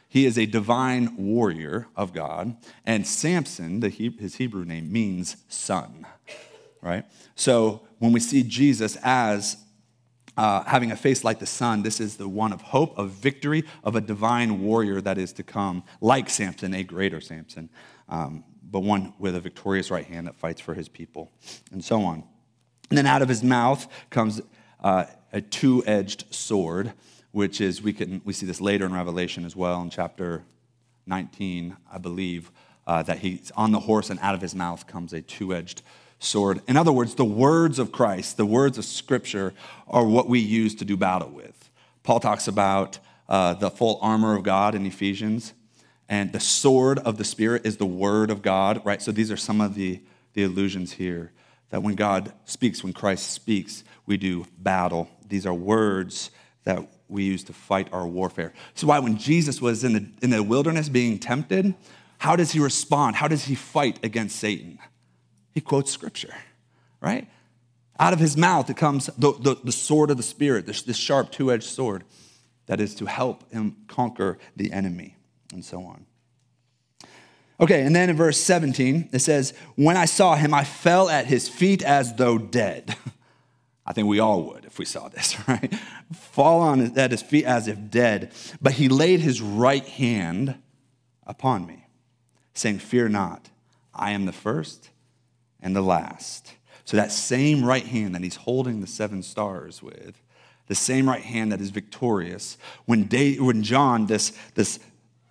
He 0.08 0.26
is 0.28 0.38
a 0.38 0.46
divine 0.46 1.16
warrior 1.18 1.88
of 1.96 2.14
God, 2.14 2.56
and 2.86 3.08
Samson, 3.08 3.80
the 3.80 3.90
he, 3.90 4.10
his 4.10 4.36
Hebrew 4.36 4.64
name, 4.64 4.92
means 4.92 5.38
sun, 5.48 6.06
right? 6.84 7.06
So 7.36 7.82
when 8.04 8.12
we 8.12 8.20
see 8.20 8.44
Jesus 8.44 8.98
as 9.02 9.56
uh, 10.36 10.62
having 10.66 10.92
a 10.92 10.96
face 10.98 11.24
like 11.24 11.40
the 11.40 11.46
sun, 11.46 11.84
this 11.84 12.02
is 12.02 12.18
the 12.18 12.28
one 12.28 12.52
of 12.52 12.60
hope, 12.60 12.98
of 12.98 13.12
victory, 13.12 13.64
of 13.82 13.96
a 13.96 14.02
divine 14.02 14.62
warrior 14.62 15.00
that 15.00 15.18
is 15.18 15.32
to 15.32 15.42
come, 15.42 15.84
like 16.02 16.30
Samson, 16.30 16.74
a 16.74 16.84
greater 16.84 17.22
Samson, 17.22 17.70
um, 18.10 18.44
but 18.62 18.82
one 18.82 19.14
with 19.20 19.38
a 19.38 19.40
victorious 19.40 19.90
right 19.90 20.06
hand 20.06 20.28
that 20.28 20.36
fights 20.36 20.60
for 20.60 20.74
his 20.74 20.90
people, 20.90 21.32
and 21.72 21.82
so 21.82 22.02
on. 22.02 22.26
And 22.90 22.98
then 22.98 23.06
out 23.06 23.22
of 23.22 23.30
his 23.30 23.42
mouth 23.42 23.88
comes 24.10 24.42
uh, 24.84 25.06
a 25.32 25.40
two 25.40 25.82
edged 25.86 26.26
sword, 26.30 26.92
which 27.32 27.62
is, 27.62 27.82
we, 27.82 27.94
can, 27.94 28.22
we 28.26 28.34
see 28.34 28.46
this 28.46 28.60
later 28.60 28.86
in 28.86 28.92
Revelation 28.92 29.46
as 29.46 29.56
well, 29.56 29.82
in 29.82 29.90
chapter 29.90 30.44
19, 31.06 31.78
I 31.90 32.00
believe, 32.00 32.52
uh, 32.86 33.02
that 33.04 33.20
he's 33.20 33.50
on 33.56 33.72
the 33.72 33.80
horse 33.80 34.10
and 34.10 34.20
out 34.20 34.36
of 34.36 34.42
his 34.42 34.54
mouth 34.54 34.88
comes 34.88 35.14
a 35.14 35.22
two 35.22 35.56
edged 35.56 35.78
sword. 35.78 35.94
In 36.68 36.78
other 36.78 36.92
words, 36.92 37.16
the 37.16 37.26
words 37.26 37.80
of 37.80 37.92
Christ, 37.92 38.38
the 38.38 38.46
words 38.46 38.78
of 38.78 38.86
Scripture, 38.86 39.54
are 39.88 40.06
what 40.06 40.30
we 40.30 40.40
use 40.40 40.76
to 40.76 40.86
do 40.86 40.96
battle 40.96 41.30
with. 41.30 41.70
Paul 42.04 42.20
talks 42.20 42.48
about 42.48 43.00
uh, 43.28 43.54
the 43.54 43.70
full 43.70 44.00
armor 44.02 44.36
of 44.36 44.44
God 44.44 44.76
in 44.76 44.86
Ephesians, 44.86 45.54
and 46.10 46.32
the 46.32 46.40
sword 46.40 47.00
of 47.00 47.18
the 47.18 47.24
Spirit 47.24 47.66
is 47.66 47.78
the 47.78 47.86
word 47.86 48.30
of 48.30 48.42
God, 48.42 48.82
right? 48.86 49.02
So 49.02 49.12
these 49.12 49.32
are 49.32 49.38
some 49.38 49.62
of 49.62 49.76
the, 49.76 50.02
the 50.34 50.44
allusions 50.44 50.94
here 50.94 51.32
that 51.70 51.82
when 51.82 51.96
God 51.96 52.32
speaks, 52.46 52.84
when 52.84 52.94
Christ 52.94 53.32
speaks, 53.32 53.84
we 54.06 54.18
do 54.18 54.46
battle. 54.58 55.10
These 55.28 55.46
are 55.46 55.54
words 55.54 56.30
that 56.66 56.88
we 57.08 57.24
use 57.24 57.44
to 57.46 57.54
fight 57.54 57.88
our 57.92 58.08
warfare. 58.08 58.54
So 58.76 58.88
why 58.88 59.00
when 59.00 59.18
Jesus 59.18 59.62
was 59.62 59.84
in 59.84 59.94
the, 59.94 60.06
in 60.22 60.30
the 60.30 60.44
wilderness 60.44 60.88
being 60.88 61.20
tempted, 61.20 61.74
how 62.20 62.36
does 62.36 62.52
he 62.52 62.60
respond? 62.60 63.16
How 63.16 63.28
does 63.28 63.46
he 63.46 63.56
fight 63.56 64.00
against 64.04 64.36
Satan? 64.38 64.80
He 65.54 65.62
quotes 65.62 65.92
scripture, 65.92 66.34
right? 67.02 67.28
Out 68.00 68.14
of 68.14 68.20
his 68.20 68.36
mouth, 68.36 68.70
it 68.70 68.78
comes 68.78 69.08
the, 69.18 69.34
the, 69.34 69.56
the 69.64 69.72
sword 69.72 70.10
of 70.10 70.18
the 70.18 70.24
Spirit, 70.24 70.66
this, 70.66 70.82
this 70.82 70.98
sharp 70.98 71.32
two 71.32 71.52
edged 71.52 71.64
sword 71.64 72.04
that 72.66 72.80
is 72.80 72.96
to 72.96 73.06
help 73.06 73.52
him 73.52 73.78
conquer 73.88 74.40
the 74.56 74.72
enemy, 74.72 75.16
and 75.52 75.64
so 75.64 75.84
on. 75.84 76.06
Okay, 77.60 77.84
and 77.84 77.96
then 77.96 78.10
in 78.10 78.16
verse 78.16 78.40
17, 78.40 79.10
it 79.12 79.20
says, 79.20 79.54
When 79.76 79.96
I 79.96 80.06
saw 80.06 80.36
him, 80.36 80.54
I 80.54 80.64
fell 80.64 81.10
at 81.10 81.28
his 81.28 81.48
feet 81.48 81.84
as 81.84 82.16
though 82.16 82.38
dead. 82.38 82.96
I 83.86 83.94
think 83.94 84.08
we 84.08 84.20
all 84.20 84.44
would 84.44 84.66
if 84.66 84.80
we 84.80 84.86
saw 84.86 85.10
this, 85.10 85.38
right? 85.48 85.74
Fall 86.14 86.62
on 86.62 86.98
at 86.98 87.12
his 87.12 87.22
feet 87.22 87.46
as 87.46 87.68
if 87.68 87.92
dead. 87.92 88.32
But 88.62 88.74
he 88.74 88.90
laid 88.90 89.20
his 89.20 89.42
right 89.42 89.86
hand 89.86 90.56
upon 91.28 91.68
me, 91.68 91.86
saying, 92.54 92.80
Fear 92.80 93.10
not, 93.10 93.50
I 93.94 94.12
am 94.12 94.26
the 94.26 94.32
first 94.32 94.90
and 95.64 95.76
the 95.76 95.82
last. 95.82 96.54
So 96.86 96.98
that 96.98 97.12
same 97.12 97.66
right 97.66 97.86
hand 97.86 98.14
that 98.14 98.22
he's 98.22 98.36
holding 98.36 98.82
the 98.82 98.88
seven 98.88 99.24
stars 99.24 99.82
with, 99.82 100.22
the 100.68 100.76
same 100.76 101.08
right 101.08 101.22
hand 101.22 101.52
that 101.52 101.62
is 101.62 101.72
victorious, 101.72 102.58
when, 102.86 103.08
when 103.08 103.64
John, 103.64 104.06
this, 104.06 104.34
this 104.54 104.80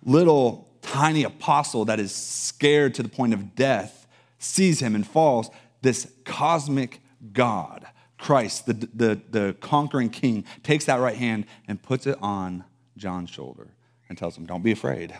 little 0.03 0.67
tiny 0.81 1.23
apostle 1.23 1.85
that 1.85 1.99
is 1.99 2.13
scared 2.13 2.93
to 2.95 3.03
the 3.03 3.09
point 3.09 3.33
of 3.33 3.55
death, 3.55 4.07
sees 4.39 4.81
him 4.81 4.95
and 4.95 5.07
falls, 5.07 5.49
this 5.81 6.11
cosmic 6.25 7.01
God, 7.31 7.85
Christ, 8.17 8.65
the, 8.65 8.73
the, 8.73 9.21
the 9.29 9.55
conquering 9.59 10.09
king, 10.09 10.45
takes 10.63 10.85
that 10.85 10.99
right 10.99 11.15
hand 11.15 11.45
and 11.67 11.81
puts 11.81 12.07
it 12.07 12.17
on 12.21 12.63
John's 12.97 13.29
shoulder 13.29 13.67
and 14.09 14.17
tells 14.17 14.37
him, 14.37 14.45
Don't 14.45 14.63
be 14.63 14.71
afraid. 14.71 15.15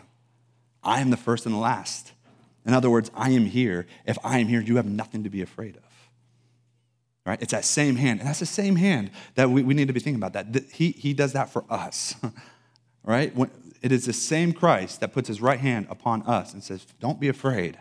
I 0.83 0.99
am 0.99 1.09
the 1.09 1.17
first 1.17 1.45
and 1.45 1.55
the 1.55 1.59
last. 1.59 2.11
In 2.65 2.73
other 2.73 2.89
words, 2.89 3.11
I 3.13 3.31
am 3.31 3.45
here. 3.45 3.87
If 4.05 4.17
I 4.23 4.39
am 4.39 4.47
here, 4.47 4.61
you 4.61 4.77
have 4.77 4.85
nothing 4.85 5.23
to 5.23 5.29
be 5.29 5.41
afraid 5.41 5.77
of. 5.77 5.83
Right? 7.25 7.41
It's 7.41 7.51
that 7.51 7.65
same 7.65 7.95
hand. 7.95 8.19
And 8.19 8.27
that's 8.27 8.39
the 8.39 8.45
same 8.45 8.75
hand 8.75 9.11
that 9.35 9.49
we, 9.49 9.63
we 9.63 9.73
need 9.73 9.87
to 9.87 9.93
be 9.93 9.99
thinking 9.99 10.21
about 10.21 10.33
that. 10.33 10.65
He, 10.71 10.91
he 10.91 11.13
does 11.13 11.33
that 11.33 11.49
for 11.49 11.63
us. 11.69 12.15
right? 13.03 13.33
When, 13.35 13.49
it 13.81 13.91
is 13.91 14.05
the 14.05 14.13
same 14.13 14.53
Christ 14.53 14.99
that 15.01 15.13
puts 15.13 15.27
his 15.27 15.41
right 15.41 15.59
hand 15.59 15.87
upon 15.89 16.23
us 16.23 16.53
and 16.53 16.63
says, 16.63 16.85
Don't 16.99 17.19
be 17.19 17.27
afraid. 17.27 17.77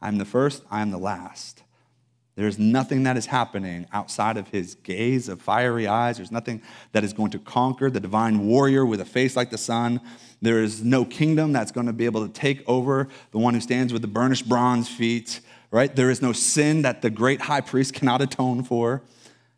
I'm 0.00 0.18
the 0.18 0.24
first, 0.24 0.62
I 0.70 0.82
am 0.82 0.90
the 0.90 0.98
last. 0.98 1.63
There's 2.36 2.58
nothing 2.58 3.04
that 3.04 3.16
is 3.16 3.26
happening 3.26 3.86
outside 3.92 4.36
of 4.36 4.48
his 4.48 4.74
gaze 4.74 5.28
of 5.28 5.40
fiery 5.40 5.86
eyes. 5.86 6.16
There's 6.16 6.32
nothing 6.32 6.62
that 6.90 7.04
is 7.04 7.12
going 7.12 7.30
to 7.30 7.38
conquer 7.38 7.90
the 7.90 8.00
divine 8.00 8.46
warrior 8.46 8.84
with 8.84 9.00
a 9.00 9.04
face 9.04 9.36
like 9.36 9.50
the 9.50 9.58
sun. 9.58 10.00
There 10.42 10.60
is 10.60 10.82
no 10.82 11.04
kingdom 11.04 11.52
that's 11.52 11.70
going 11.70 11.86
to 11.86 11.92
be 11.92 12.06
able 12.06 12.26
to 12.26 12.32
take 12.32 12.68
over 12.68 13.08
the 13.30 13.38
one 13.38 13.54
who 13.54 13.60
stands 13.60 13.92
with 13.92 14.02
the 14.02 14.08
burnished 14.08 14.48
bronze 14.48 14.88
feet, 14.88 15.40
right? 15.70 15.94
There 15.94 16.10
is 16.10 16.20
no 16.20 16.32
sin 16.32 16.82
that 16.82 17.02
the 17.02 17.10
great 17.10 17.42
high 17.42 17.60
priest 17.60 17.94
cannot 17.94 18.20
atone 18.20 18.64
for. 18.64 19.02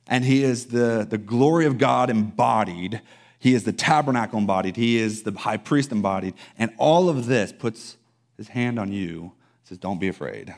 And 0.07 0.25
he 0.25 0.45
is 0.45 0.67
the, 0.67 1.07
the 1.09 1.19
glory 1.19 1.65
of 1.65 1.79
God 1.79 2.11
embodied. 2.11 3.01
He 3.39 3.55
is 3.55 3.65
the 3.65 3.73
tabernacle 3.73 4.39
embodied. 4.39 4.77
He 4.77 4.99
is 4.99 5.23
the 5.23 5.33
high 5.33 5.57
priest 5.57 5.93
embodied. 5.93 6.35
And 6.59 6.73
all 6.77 7.09
of 7.09 7.27
this 7.27 7.53
puts 7.53 7.97
his 8.37 8.49
hand 8.49 8.79
on 8.79 8.93
you, 8.93 9.33
says, 9.65 9.79
Don't 9.79 9.99
be 9.99 10.09
afraid. 10.09 10.55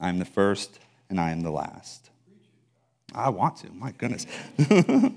I 0.00 0.08
am 0.08 0.20
the 0.20 0.24
first 0.24 0.78
and 1.10 1.20
I 1.20 1.30
am 1.30 1.40
the 1.42 1.50
last. 1.50 2.10
I 3.14 3.30
want 3.30 3.56
to, 3.58 3.70
my 3.72 3.92
goodness. 3.92 4.26
in 4.58 5.14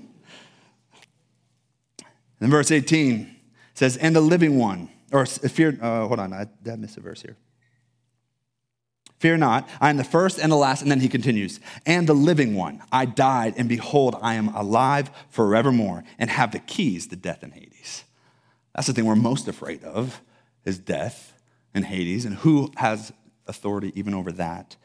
verse 2.40 2.70
18 2.70 3.36
says, 3.74 3.96
And 3.96 4.16
the 4.16 4.20
living 4.20 4.58
one, 4.58 4.88
or 5.12 5.26
fear, 5.26 5.78
uh, 5.80 6.06
hold 6.06 6.18
on, 6.18 6.32
I, 6.32 6.46
I 6.70 6.76
missed 6.76 6.96
a 6.96 7.00
verse 7.00 7.22
here. 7.22 7.36
Fear 9.18 9.36
not, 9.36 9.68
I 9.80 9.90
am 9.90 9.98
the 9.98 10.04
first 10.04 10.40
and 10.40 10.50
the 10.50 10.56
last. 10.56 10.82
And 10.82 10.90
then 10.90 11.00
he 11.00 11.08
continues, 11.08 11.60
and 11.86 12.08
the 12.08 12.14
living 12.14 12.56
one. 12.56 12.82
I 12.90 13.04
died, 13.04 13.54
and 13.56 13.68
behold, 13.68 14.16
I 14.20 14.34
am 14.34 14.48
alive 14.48 15.10
forevermore, 15.28 16.02
and 16.18 16.28
have 16.28 16.50
the 16.50 16.58
keys 16.58 17.06
to 17.08 17.16
death 17.16 17.42
and 17.42 17.52
Hades. 17.52 18.04
That's 18.74 18.86
the 18.86 18.92
thing 18.94 19.04
we're 19.04 19.14
most 19.14 19.46
afraid 19.46 19.84
of, 19.84 20.20
is 20.64 20.78
death 20.78 21.34
and 21.74 21.84
Hades, 21.84 22.24
and 22.24 22.36
who 22.36 22.72
has 22.78 23.12
authority 23.46 23.92
even 23.94 24.14
over 24.14 24.32
that 24.32 24.76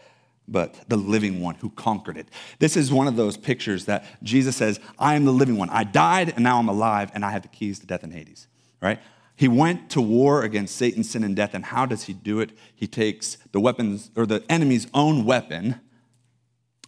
but 0.48 0.76
the 0.88 0.98
living 0.98 1.42
one 1.42 1.56
who 1.56 1.70
conquered 1.72 2.18
it. 2.18 2.30
This 2.60 2.78
is 2.78 2.92
one 2.92 3.08
of 3.08 3.16
those 3.16 3.38
pictures 3.38 3.86
that 3.86 4.06
Jesus 4.24 4.56
says, 4.56 4.80
I 4.98 5.16
am 5.16 5.26
the 5.26 5.32
living 5.32 5.58
one. 5.58 5.70
I 5.70 5.84
died 5.84 6.30
and 6.30 6.44
now 6.44 6.60
I'm 6.60 6.70
alive 6.70 7.12
and 7.14 7.26
I 7.26 7.32
have 7.32 7.42
the 7.42 7.50
keys 7.50 7.80
to 7.80 7.86
death 7.86 8.04
and 8.04 8.14
Hades, 8.14 8.48
right? 8.82 9.00
He 9.36 9.48
went 9.48 9.92
to 9.92 10.02
war 10.02 10.44
against 10.44 10.76
Satan, 10.76 11.04
sin, 11.04 11.24
and 11.24 11.36
death. 11.36 11.54
And 11.54 11.66
how 11.66 11.86
does 11.86 12.04
he 12.04 12.14
do 12.14 12.40
it? 12.40 12.52
He 12.74 12.88
takes 12.88 13.38
the 13.52 13.60
weapons 13.60 14.10
or 14.16 14.26
the 14.26 14.44
enemy's 14.50 14.88
own 14.94 15.26
weapon 15.26 15.80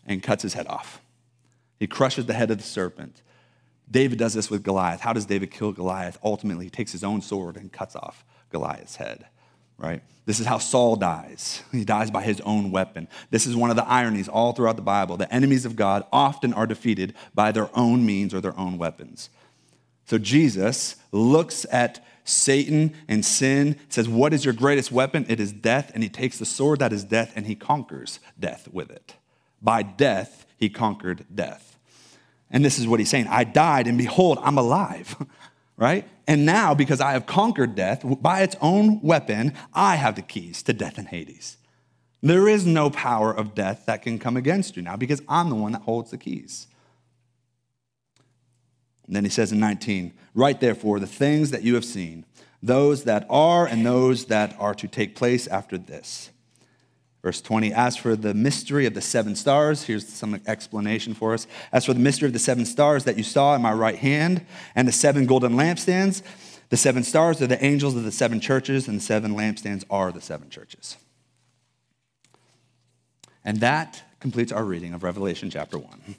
and 0.05 0.23
cuts 0.23 0.41
his 0.43 0.53
head 0.53 0.67
off. 0.67 1.01
He 1.77 1.85
crushes 1.85 2.25
the 2.25 2.33
head 2.33 2.49
of 2.49 2.57
the 2.57 2.63
serpent. 2.63 3.21
David 3.89 4.19
does 4.19 4.33
this 4.33 4.49
with 4.49 4.63
Goliath. 4.63 5.01
How 5.01 5.13
does 5.13 5.25
David 5.25 5.51
kill 5.51 5.71
Goliath? 5.71 6.17
Ultimately, 6.23 6.65
he 6.65 6.69
takes 6.69 6.91
his 6.91 7.03
own 7.03 7.21
sword 7.21 7.55
and 7.55 7.71
cuts 7.71 7.95
off 7.95 8.25
Goliath's 8.49 8.97
head, 8.97 9.27
right? 9.79 10.01
This 10.25 10.39
is 10.39 10.45
how 10.45 10.59
Saul 10.59 10.95
dies. 10.95 11.63
He 11.71 11.83
dies 11.83 12.11
by 12.11 12.21
his 12.21 12.39
own 12.41 12.69
weapon. 12.69 13.07
This 13.31 13.47
is 13.47 13.55
one 13.55 13.71
of 13.71 13.75
the 13.75 13.87
ironies 13.87 14.27
all 14.27 14.53
throughout 14.53 14.75
the 14.75 14.83
Bible. 14.83 15.17
The 15.17 15.33
enemies 15.33 15.65
of 15.65 15.75
God 15.75 16.05
often 16.13 16.53
are 16.53 16.67
defeated 16.67 17.15
by 17.33 17.51
their 17.51 17.69
own 17.75 18.05
means 18.05 18.33
or 18.33 18.41
their 18.41 18.57
own 18.57 18.77
weapons. 18.77 19.31
So 20.05 20.19
Jesus 20.19 20.97
looks 21.11 21.65
at 21.71 22.05
Satan 22.25 22.93
and 23.07 23.25
sin, 23.25 23.75
says, 23.89 24.07
What 24.07 24.33
is 24.33 24.45
your 24.45 24.53
greatest 24.53 24.91
weapon? 24.91 25.25
It 25.27 25.39
is 25.39 25.51
death. 25.51 25.91
And 25.95 26.03
he 26.03 26.09
takes 26.09 26.37
the 26.37 26.45
sword 26.45 26.79
that 26.79 26.93
is 26.93 27.03
death 27.03 27.33
and 27.35 27.47
he 27.47 27.55
conquers 27.55 28.19
death 28.39 28.67
with 28.71 28.91
it. 28.91 29.15
By 29.61 29.81
death, 29.81 30.45
he 30.57 30.69
conquered 30.69 31.25
death. 31.33 31.69
And 32.51 32.65
this 32.65 32.79
is 32.79 32.87
what 32.87 32.99
he's 32.99 33.09
saying 33.09 33.27
I 33.27 33.43
died, 33.43 33.87
and 33.87 33.97
behold, 33.97 34.39
I'm 34.41 34.57
alive, 34.57 35.15
right? 35.79 36.07
And 36.27 36.45
now, 36.45 36.75
because 36.75 37.01
I 37.01 37.13
have 37.13 37.25
conquered 37.25 37.73
death 37.73 38.03
by 38.21 38.41
its 38.41 38.55
own 38.61 39.01
weapon, 39.01 39.53
I 39.73 39.95
have 39.95 40.15
the 40.15 40.21
keys 40.21 40.61
to 40.63 40.73
death 40.73 40.97
and 40.97 41.07
Hades. 41.07 41.57
There 42.21 42.49
is 42.49 42.65
no 42.65 42.89
power 42.89 43.33
of 43.33 43.55
death 43.55 43.85
that 43.87 44.01
can 44.01 44.19
come 44.19 44.35
against 44.35 44.75
you 44.75 44.83
now 44.83 44.97
because 44.97 45.21
I'm 45.27 45.49
the 45.49 45.55
one 45.55 45.71
that 45.71 45.83
holds 45.83 46.11
the 46.11 46.17
keys. 46.17 46.67
And 49.07 49.15
then 49.15 49.23
he 49.23 49.29
says 49.29 49.51
in 49.53 49.59
19, 49.59 50.13
Write 50.35 50.59
therefore 50.59 50.99
the 50.99 51.07
things 51.07 51.51
that 51.51 51.63
you 51.63 51.75
have 51.75 51.85
seen, 51.85 52.25
those 52.61 53.05
that 53.05 53.25
are 53.29 53.65
and 53.65 53.85
those 53.85 54.25
that 54.25 54.55
are 54.59 54.75
to 54.75 54.87
take 54.87 55.15
place 55.15 55.47
after 55.47 55.77
this. 55.77 56.29
Verse 57.21 57.41
20, 57.41 57.73
as 57.73 57.97
for 57.97 58.15
the 58.15 58.33
mystery 58.33 58.85
of 58.85 58.93
the 58.93 59.01
seven 59.01 59.35
stars, 59.35 59.83
here's 59.83 60.07
some 60.07 60.39
explanation 60.47 61.13
for 61.13 61.33
us. 61.33 61.47
As 61.73 61.85
for 61.85 61.93
the 61.93 61.99
mystery 61.99 62.27
of 62.27 62.33
the 62.33 62.39
seven 62.39 62.65
stars 62.65 63.03
that 63.03 63.17
you 63.17 63.23
saw 63.23 63.55
in 63.55 63.61
my 63.61 63.73
right 63.73 63.97
hand, 63.97 64.45
and 64.73 64.87
the 64.87 64.93
seven 64.93 65.25
golden 65.25 65.53
lampstands, 65.53 66.21
the 66.69 66.77
seven 66.77 67.03
stars 67.03 67.41
are 67.41 67.47
the 67.47 67.63
angels 67.63 67.95
of 67.95 68.03
the 68.03 68.11
seven 68.11 68.39
churches, 68.39 68.87
and 68.87 68.99
the 68.99 69.03
seven 69.03 69.35
lampstands 69.35 69.83
are 69.89 70.13
the 70.13 70.21
seven 70.21 70.49
churches. 70.49 70.95
And 73.43 73.59
that 73.59 74.01
completes 74.21 74.51
our 74.51 74.63
reading 74.63 74.93
of 74.93 75.03
Revelation 75.03 75.49
chapter 75.49 75.77
1. 75.77 76.15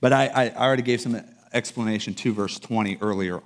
But 0.00 0.12
I, 0.12 0.26
I 0.26 0.50
already 0.50 0.82
gave 0.82 1.00
some 1.00 1.20
explanation 1.52 2.14
to 2.14 2.32
verse 2.32 2.58
20 2.58 2.98
earlier 3.00 3.42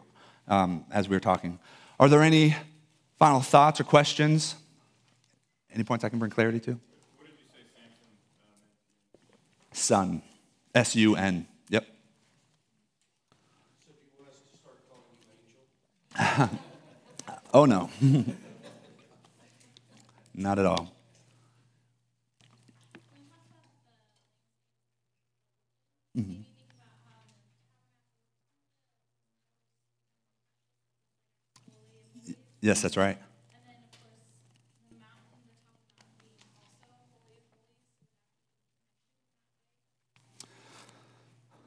um, 0.46 0.84
as 0.90 1.08
we 1.08 1.16
were 1.16 1.20
talking. 1.20 1.58
Are 1.98 2.08
there 2.08 2.22
any 2.22 2.54
final 3.18 3.40
thoughts 3.40 3.80
or 3.80 3.84
questions? 3.84 4.56
Any 5.74 5.84
points 5.84 6.04
I 6.04 6.08
can 6.08 6.18
bring 6.18 6.30
clarity 6.30 6.60
to? 6.60 6.70
What 6.72 6.80
did 7.26 7.32
you 7.32 7.38
say 7.52 7.60
Samson? 9.72 9.72
Sun. 9.72 10.22
S 10.74 10.96
U 10.96 11.16
N. 11.16 11.46
Yep. 11.68 11.84
So 11.84 11.90
do 13.92 13.98
you 14.00 14.08
want 14.18 14.30
us 14.32 14.40
to 14.50 14.56
start 14.58 14.78
calling 14.88 15.04
you 16.46 16.48
angel? 16.48 16.58
Oh, 17.52 17.64
no. 17.64 17.90
Not 20.34 20.58
at 20.58 20.66
all. 20.66 20.92
Mhm. 26.16 26.44
Yes, 32.60 32.82
that's 32.82 32.96
right. 32.96 33.18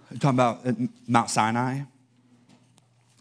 Talking 0.10 0.30
about 0.30 0.66
uh, 0.66 0.74
Mount 1.08 1.30
Sinai? 1.30 1.82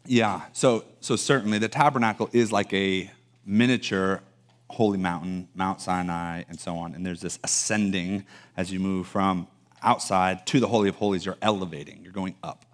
Yeah, 0.07 0.43
so, 0.53 0.85
so 1.01 1.17
certainly 1.17 1.59
the 1.59 1.69
tabernacle 1.69 2.31
is 2.33 2.53
like 2.53 2.73
a 2.73 3.11
miniature 3.45 4.23
holy 4.71 4.99
mountain, 4.99 5.49
Mount 5.55 5.81
Sinai, 5.81 6.45
and 6.49 6.59
so 6.59 6.77
on. 6.77 6.95
And 6.95 7.05
there's 7.05 7.21
this 7.21 7.39
ascending 7.45 8.25
as 8.57 8.73
you 8.73 8.81
move 8.81 9.07
from 9.07 9.49
outside 9.83 10.47
to 10.49 10.61
the 10.61 10.67
Holy 10.67 10.89
of 10.89 10.97
Holies, 10.97 11.25
you're 11.25 11.39
elevating, 11.43 12.01
you're 12.03 12.13
going 12.13 12.35
up. 12.43 12.65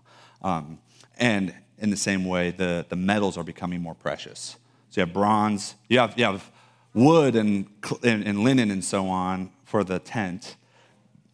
Um, 0.42 0.78
and 1.18 1.54
in 1.78 1.90
the 1.90 1.96
same 1.96 2.24
way, 2.24 2.50
the, 2.50 2.86
the 2.88 2.96
metals 2.96 3.36
are 3.36 3.44
becoming 3.44 3.80
more 3.80 3.94
precious. 3.94 4.56
So 4.90 5.00
you 5.00 5.06
have 5.06 5.14
bronze, 5.14 5.74
you 5.88 5.98
have, 5.98 6.18
you 6.18 6.24
have 6.24 6.50
wood 6.94 7.36
and, 7.36 7.66
and, 8.02 8.26
and 8.26 8.44
linen 8.44 8.70
and 8.70 8.84
so 8.84 9.06
on 9.06 9.50
for 9.64 9.84
the 9.84 9.98
tent 9.98 10.56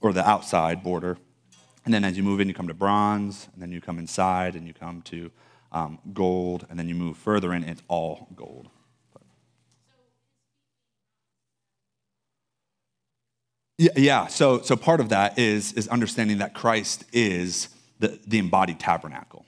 or 0.01 0.13
the 0.13 0.29
outside 0.29 0.83
border. 0.83 1.19
And 1.89 1.95
then 1.95 2.05
as 2.05 2.19
you 2.19 2.23
move 2.23 2.39
in, 2.39 2.49
you 2.49 2.53
come 2.53 2.69
to 2.69 2.75
bronze, 2.75 3.49
and 3.55 3.63
then 3.63 3.73
you 3.73 3.81
come 3.81 3.99
inside, 3.99 4.57
and 4.57 4.67
you 4.67 4.75
come 4.75 5.01
to 5.05 5.31
um, 5.73 5.99
gold, 6.13 6.67
and 6.69 6.79
then 6.79 6.87
you 6.87 6.95
move 6.95 7.17
further 7.17 7.55
in, 7.55 7.65
it's 7.65 7.81
all 7.89 8.29
gold. 8.37 8.69
Yeah, 13.79 13.93
yeah. 13.97 14.27
So, 14.27 14.61
so 14.61 14.77
part 14.77 15.01
of 15.01 15.09
that 15.09 15.39
is, 15.39 15.73
is 15.73 15.89
understanding 15.89 16.37
that 16.39 16.53
Christ 16.53 17.05
is 17.11 17.71
the, 18.01 18.21
the 18.27 18.39
embodied 18.39 18.79
tabernacle. 18.79 19.47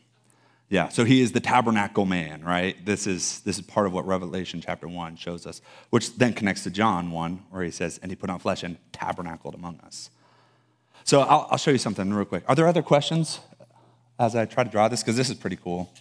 Yeah, 0.70 0.88
so 0.88 1.04
he 1.04 1.20
is 1.20 1.32
the 1.32 1.40
tabernacle 1.40 2.06
man, 2.06 2.42
right? 2.42 2.82
This 2.86 3.06
is, 3.06 3.40
this 3.40 3.58
is 3.58 3.66
part 3.66 3.86
of 3.86 3.92
what 3.92 4.06
Revelation 4.06 4.62
chapter 4.64 4.88
1 4.88 5.16
shows 5.16 5.46
us, 5.46 5.60
which 5.90 6.16
then 6.16 6.32
connects 6.32 6.62
to 6.62 6.70
John 6.70 7.10
1, 7.10 7.44
where 7.50 7.64
he 7.64 7.70
says, 7.70 7.98
And 8.02 8.10
he 8.10 8.16
put 8.16 8.30
on 8.30 8.38
flesh 8.38 8.62
and 8.62 8.78
tabernacled 8.92 9.54
among 9.54 9.78
us. 9.80 10.08
So 11.04 11.20
I'll, 11.20 11.48
I'll 11.50 11.58
show 11.58 11.70
you 11.70 11.78
something 11.78 12.12
real 12.12 12.24
quick. 12.24 12.44
Are 12.48 12.54
there 12.54 12.66
other 12.66 12.82
questions 12.82 13.40
as 14.18 14.36
I 14.36 14.44
try 14.44 14.64
to 14.64 14.70
draw 14.70 14.88
this? 14.88 15.02
Because 15.02 15.16
this 15.16 15.30
is 15.30 15.36
pretty 15.36 15.56
cool. 15.56 15.92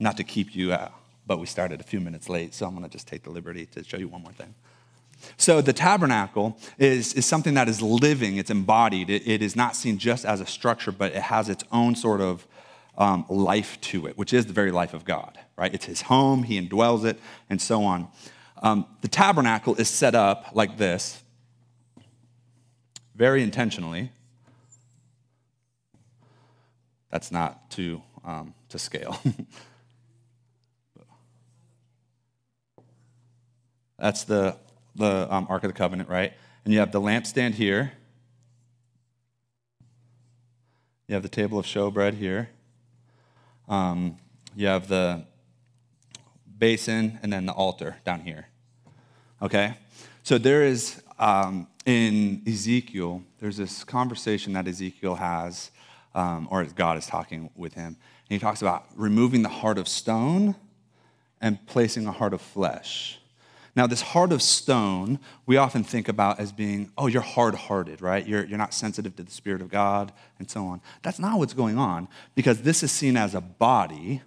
Not 0.00 0.16
to 0.16 0.24
keep 0.24 0.54
you 0.54 0.72
out, 0.72 0.92
but 1.26 1.38
we 1.38 1.46
started 1.46 1.80
a 1.80 1.84
few 1.84 2.00
minutes 2.00 2.28
late, 2.28 2.54
so 2.54 2.66
I'm 2.66 2.74
going 2.74 2.84
to 2.84 2.90
just 2.90 3.06
take 3.06 3.22
the 3.22 3.30
liberty 3.30 3.66
to 3.66 3.84
show 3.84 3.96
you 3.96 4.08
one 4.08 4.22
more 4.22 4.32
thing. 4.32 4.54
So 5.36 5.60
the 5.60 5.72
tabernacle 5.72 6.58
is, 6.78 7.14
is 7.14 7.26
something 7.26 7.54
that 7.54 7.68
is 7.68 7.80
living, 7.80 8.36
it's 8.36 8.50
embodied. 8.50 9.10
It, 9.10 9.26
it 9.26 9.42
is 9.42 9.56
not 9.56 9.76
seen 9.76 9.98
just 9.98 10.24
as 10.24 10.40
a 10.40 10.46
structure, 10.46 10.92
but 10.92 11.12
it 11.12 11.22
has 11.22 11.48
its 11.48 11.64
own 11.72 11.94
sort 11.94 12.20
of 12.20 12.46
um, 12.98 13.24
life 13.28 13.80
to 13.82 14.06
it, 14.06 14.16
which 14.18 14.32
is 14.32 14.46
the 14.46 14.52
very 14.52 14.70
life 14.70 14.94
of 14.94 15.04
God, 15.04 15.38
right? 15.56 15.72
It's 15.72 15.86
his 15.86 16.02
home, 16.02 16.42
he 16.42 16.60
indwells 16.60 17.04
it, 17.04 17.18
and 17.50 17.60
so 17.60 17.84
on. 17.84 18.08
Um, 18.62 18.86
the 19.00 19.08
tabernacle 19.08 19.74
is 19.76 19.88
set 19.88 20.14
up 20.14 20.50
like 20.52 20.78
this, 20.78 21.22
very 23.14 23.42
intentionally. 23.42 24.10
That's 27.10 27.30
not 27.30 27.70
to, 27.72 28.02
um, 28.24 28.54
to 28.70 28.78
scale. 28.78 29.18
That's 33.98 34.24
the 34.24 34.56
the 34.96 35.32
um, 35.32 35.46
Ark 35.48 35.64
of 35.64 35.70
the 35.70 35.76
Covenant, 35.76 36.08
right? 36.08 36.32
And 36.64 36.72
you 36.72 36.80
have 36.80 36.92
the 36.92 37.00
lampstand 37.00 37.54
here. 37.54 37.92
You 41.08 41.14
have 41.14 41.22
the 41.22 41.28
table 41.28 41.58
of 41.58 41.66
showbread 41.66 42.14
here. 42.14 42.50
Um, 43.68 44.16
you 44.54 44.66
have 44.66 44.88
the 44.88 45.26
basin 46.58 47.18
and 47.22 47.32
then 47.32 47.46
the 47.46 47.52
altar 47.52 47.96
down 48.04 48.20
here. 48.20 48.48
Okay? 49.42 49.74
So 50.22 50.38
there 50.38 50.62
is, 50.62 51.02
um, 51.18 51.66
in 51.86 52.42
Ezekiel, 52.46 53.22
there's 53.40 53.56
this 53.56 53.84
conversation 53.84 54.52
that 54.54 54.66
Ezekiel 54.66 55.16
has, 55.16 55.70
um, 56.14 56.48
or 56.50 56.64
God 56.64 56.98
is 56.98 57.06
talking 57.06 57.50
with 57.54 57.74
him. 57.74 57.86
And 57.86 57.96
he 58.28 58.38
talks 58.38 58.62
about 58.62 58.86
removing 58.96 59.42
the 59.42 59.48
heart 59.48 59.78
of 59.78 59.86
stone 59.88 60.56
and 61.40 61.64
placing 61.66 62.06
a 62.06 62.12
heart 62.12 62.32
of 62.32 62.40
flesh. 62.40 63.18
Now, 63.76 63.88
this 63.88 64.02
heart 64.02 64.32
of 64.32 64.40
stone, 64.40 65.18
we 65.46 65.56
often 65.56 65.82
think 65.82 66.08
about 66.08 66.38
as 66.38 66.52
being, 66.52 66.92
oh, 66.96 67.08
you're 67.08 67.22
hard 67.22 67.56
hearted, 67.56 68.00
right? 68.00 68.24
You're, 68.24 68.44
you're 68.44 68.58
not 68.58 68.72
sensitive 68.72 69.16
to 69.16 69.24
the 69.24 69.32
Spirit 69.32 69.60
of 69.60 69.68
God, 69.68 70.12
and 70.38 70.48
so 70.48 70.64
on. 70.66 70.80
That's 71.02 71.18
not 71.18 71.38
what's 71.38 71.54
going 71.54 71.76
on, 71.76 72.06
because 72.36 72.62
this 72.62 72.84
is 72.84 72.92
seen 72.92 73.16
as 73.16 73.34
a 73.34 73.40
body. 73.40 74.22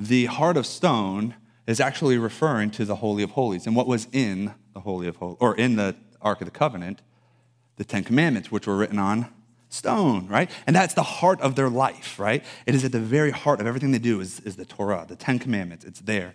The 0.00 0.26
heart 0.26 0.56
of 0.56 0.66
stone 0.66 1.36
is 1.66 1.78
actually 1.78 2.18
referring 2.18 2.70
to 2.72 2.84
the 2.84 2.96
Holy 2.96 3.22
of 3.22 3.30
Holies 3.30 3.66
and 3.66 3.76
what 3.76 3.86
was 3.86 4.08
in 4.10 4.52
the 4.74 4.80
Holy 4.80 5.06
of 5.06 5.16
Holies, 5.16 5.38
or 5.40 5.54
in 5.54 5.76
the 5.76 5.94
Ark 6.20 6.40
of 6.40 6.46
the 6.46 6.50
Covenant, 6.50 7.02
the 7.76 7.84
Ten 7.84 8.04
Commandments, 8.04 8.50
which 8.50 8.66
were 8.66 8.76
written 8.76 8.98
on 8.98 9.28
stone, 9.68 10.26
right? 10.28 10.50
And 10.66 10.74
that's 10.74 10.94
the 10.94 11.02
heart 11.02 11.40
of 11.40 11.54
their 11.54 11.68
life, 11.68 12.18
right? 12.18 12.44
It 12.66 12.74
is 12.74 12.84
at 12.84 12.92
the 12.92 13.00
very 13.00 13.30
heart 13.30 13.60
of 13.60 13.66
everything 13.66 13.92
they 13.92 13.98
do 13.98 14.20
is, 14.20 14.40
is 14.40 14.56
the 14.56 14.64
Torah, 14.64 15.04
the 15.06 15.16
Ten 15.16 15.38
Commandments. 15.38 15.84
It's 15.84 16.00
there. 16.00 16.34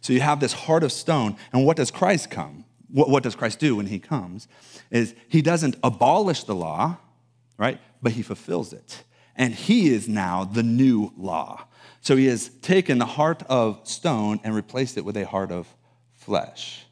So 0.00 0.12
you 0.12 0.20
have 0.20 0.40
this 0.40 0.52
heart 0.52 0.82
of 0.82 0.92
stone. 0.92 1.36
And 1.52 1.64
what 1.64 1.76
does 1.76 1.90
Christ 1.90 2.30
come? 2.30 2.64
What, 2.88 3.08
what 3.08 3.22
does 3.22 3.34
Christ 3.34 3.60
do 3.60 3.76
when 3.76 3.86
he 3.86 3.98
comes? 3.98 4.48
Is 4.90 5.14
he 5.28 5.42
doesn't 5.42 5.76
abolish 5.82 6.44
the 6.44 6.54
law, 6.54 6.98
right? 7.56 7.80
But 8.02 8.12
he 8.12 8.22
fulfills 8.22 8.72
it. 8.72 9.04
And 9.36 9.54
he 9.54 9.88
is 9.88 10.08
now 10.08 10.44
the 10.44 10.62
new 10.62 11.12
law. 11.16 11.66
So 12.00 12.16
he 12.16 12.26
has 12.26 12.48
taken 12.48 12.98
the 12.98 13.06
heart 13.06 13.44
of 13.48 13.80
stone 13.88 14.40
and 14.42 14.54
replaced 14.54 14.98
it 14.98 15.04
with 15.04 15.16
a 15.16 15.24
heart 15.24 15.52
of 15.52 15.72
flesh. 16.14 16.84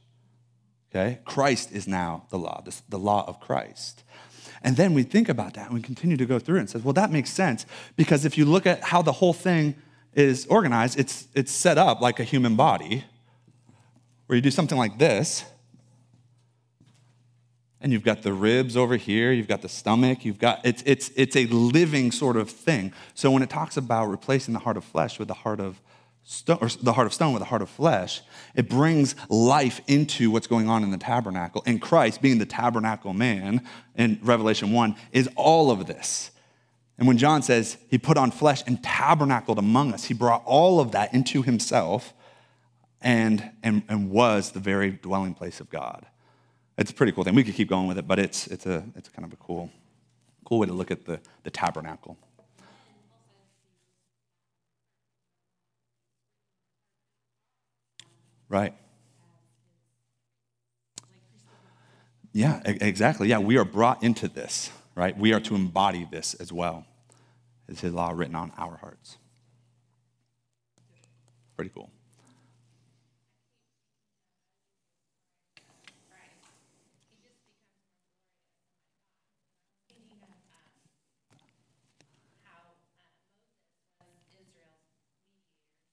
Okay? 0.90 1.20
Christ 1.24 1.72
is 1.72 1.86
now 1.86 2.24
the 2.30 2.38
law, 2.38 2.62
the 2.88 2.98
law 2.98 3.24
of 3.26 3.40
Christ. 3.40 4.02
And 4.62 4.76
then 4.76 4.92
we 4.92 5.04
think 5.04 5.28
about 5.28 5.54
that 5.54 5.66
and 5.66 5.74
we 5.74 5.80
continue 5.80 6.16
to 6.16 6.26
go 6.26 6.38
through 6.38 6.58
and 6.58 6.68
says, 6.68 6.82
well, 6.82 6.92
that 6.94 7.10
makes 7.10 7.30
sense 7.30 7.64
because 7.96 8.24
if 8.24 8.36
you 8.36 8.44
look 8.44 8.66
at 8.66 8.82
how 8.82 9.00
the 9.00 9.12
whole 9.12 9.32
thing 9.32 9.74
is 10.14 10.46
organized, 10.46 10.98
it's, 10.98 11.28
it's 11.34 11.52
set 11.52 11.78
up 11.78 12.00
like 12.00 12.20
a 12.20 12.24
human 12.24 12.56
body, 12.56 13.04
where 14.26 14.36
you 14.36 14.42
do 14.42 14.50
something 14.50 14.78
like 14.78 14.98
this, 14.98 15.44
and 17.80 17.92
you've 17.92 18.04
got 18.04 18.22
the 18.22 18.32
ribs 18.32 18.76
over 18.76 18.96
here, 18.96 19.32
you've 19.32 19.48
got 19.48 19.62
the 19.62 19.68
stomach, 19.68 20.24
you've 20.24 20.38
got, 20.38 20.60
it's, 20.64 20.82
it's, 20.84 21.10
it's 21.16 21.34
a 21.34 21.46
living 21.46 22.12
sort 22.12 22.36
of 22.36 22.50
thing. 22.50 22.92
So 23.14 23.30
when 23.30 23.42
it 23.42 23.48
talks 23.48 23.76
about 23.76 24.06
replacing 24.06 24.52
the 24.52 24.60
heart 24.60 24.76
of 24.76 24.84
flesh 24.84 25.18
with 25.18 25.28
the 25.28 25.34
heart 25.34 25.60
of 25.60 25.80
stone, 26.30 26.58
or 26.60 26.68
the 26.68 26.92
heart 26.92 27.08
of 27.08 27.12
stone 27.12 27.32
with 27.32 27.40
the 27.40 27.46
heart 27.46 27.60
of 27.60 27.68
flesh, 27.68 28.22
it 28.54 28.68
brings 28.68 29.16
life 29.28 29.80
into 29.88 30.30
what's 30.30 30.46
going 30.46 30.68
on 30.68 30.84
in 30.84 30.92
the 30.92 30.96
tabernacle. 30.96 31.60
And 31.66 31.82
Christ, 31.82 32.22
being 32.22 32.38
the 32.38 32.46
tabernacle 32.46 33.12
man 33.12 33.66
in 33.96 34.20
Revelation 34.22 34.70
1, 34.70 34.94
is 35.10 35.28
all 35.34 35.72
of 35.72 35.86
this. 35.86 36.30
And 36.98 37.08
when 37.08 37.18
John 37.18 37.42
says 37.42 37.78
he 37.88 37.98
put 37.98 38.16
on 38.16 38.30
flesh 38.30 38.62
and 38.64 38.80
tabernacled 38.80 39.58
among 39.58 39.92
us, 39.92 40.04
he 40.04 40.14
brought 40.14 40.44
all 40.44 40.78
of 40.78 40.92
that 40.92 41.12
into 41.12 41.42
himself 41.42 42.14
and, 43.00 43.50
and, 43.64 43.82
and 43.88 44.10
was 44.10 44.52
the 44.52 44.60
very 44.60 44.92
dwelling 44.92 45.34
place 45.34 45.58
of 45.58 45.68
God. 45.68 46.06
It's 46.78 46.92
a 46.92 46.94
pretty 46.94 47.10
cool 47.10 47.24
thing. 47.24 47.34
We 47.34 47.42
could 47.42 47.54
keep 47.54 47.68
going 47.68 47.88
with 47.88 47.98
it, 47.98 48.06
but 48.06 48.20
it's, 48.20 48.46
it's, 48.46 48.66
a, 48.66 48.84
it's 48.94 49.08
kind 49.08 49.24
of 49.24 49.32
a 49.32 49.36
cool, 49.36 49.68
cool 50.44 50.60
way 50.60 50.68
to 50.68 50.72
look 50.72 50.92
at 50.92 51.06
the, 51.06 51.20
the 51.42 51.50
tabernacle. 51.50 52.16
Right. 58.50 58.74
Yeah, 62.32 62.60
exactly. 62.64 63.28
Yeah, 63.28 63.38
we 63.38 63.56
are 63.56 63.64
brought 63.64 64.02
into 64.02 64.26
this, 64.28 64.70
right? 64.94 65.16
We 65.16 65.32
are 65.32 65.40
to 65.40 65.54
embody 65.54 66.06
this 66.10 66.34
as 66.34 66.52
well 66.52 66.84
is 67.68 67.80
his 67.80 67.94
law 67.94 68.10
written 68.10 68.34
on 68.34 68.52
our 68.58 68.76
hearts. 68.76 69.18
Pretty 71.56 71.70
cool. 71.72 71.90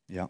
Yeah. 0.09 0.27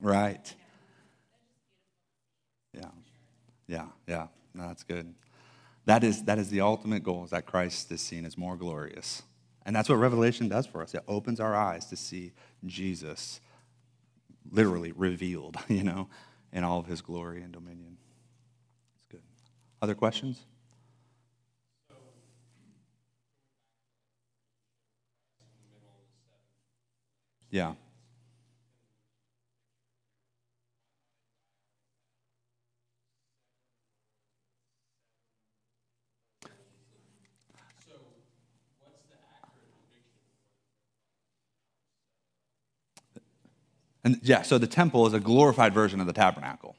Right. 0.00 0.54
Yeah. 2.72 2.90
Yeah. 3.66 3.86
Yeah. 4.06 4.26
No, 4.54 4.68
that's 4.68 4.82
good. 4.82 5.14
That 5.86 6.04
is, 6.04 6.24
that 6.24 6.38
is 6.38 6.50
the 6.50 6.60
ultimate 6.60 7.02
goal, 7.02 7.24
is 7.24 7.30
that 7.30 7.46
Christ 7.46 7.90
is 7.90 8.00
seen 8.00 8.24
as 8.26 8.36
more 8.36 8.56
glorious. 8.56 9.22
And 9.64 9.74
that's 9.74 9.88
what 9.88 9.96
Revelation 9.96 10.48
does 10.48 10.66
for 10.66 10.82
us. 10.82 10.94
It 10.94 11.02
opens 11.08 11.40
our 11.40 11.54
eyes 11.54 11.86
to 11.86 11.96
see 11.96 12.32
Jesus 12.64 13.40
literally 14.50 14.92
revealed, 14.92 15.56
you 15.68 15.82
know, 15.82 16.08
in 16.52 16.64
all 16.64 16.78
of 16.78 16.86
his 16.86 17.00
glory 17.00 17.42
and 17.42 17.52
dominion. 17.52 17.96
It's 18.96 19.06
good. 19.10 19.22
Other 19.82 19.94
questions? 19.94 20.44
Yeah. 27.50 27.74
And 44.08 44.20
yeah, 44.22 44.40
so 44.40 44.56
the 44.56 44.66
temple 44.66 45.06
is 45.06 45.12
a 45.12 45.20
glorified 45.20 45.74
version 45.74 46.00
of 46.00 46.06
the 46.06 46.14
tabernacle, 46.14 46.74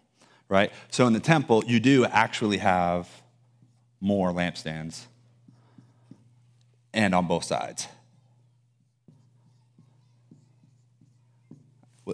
right? 0.48 0.72
So 0.90 1.06
in 1.06 1.14
the 1.14 1.20
temple, 1.20 1.64
you 1.68 1.80
do 1.80 2.06
actually 2.06 2.58
have 2.58 3.08
more 4.02 4.32
lampstands 4.34 5.04
and 6.92 7.14
on 7.14 7.28
both 7.28 7.44
sides. 7.44 7.88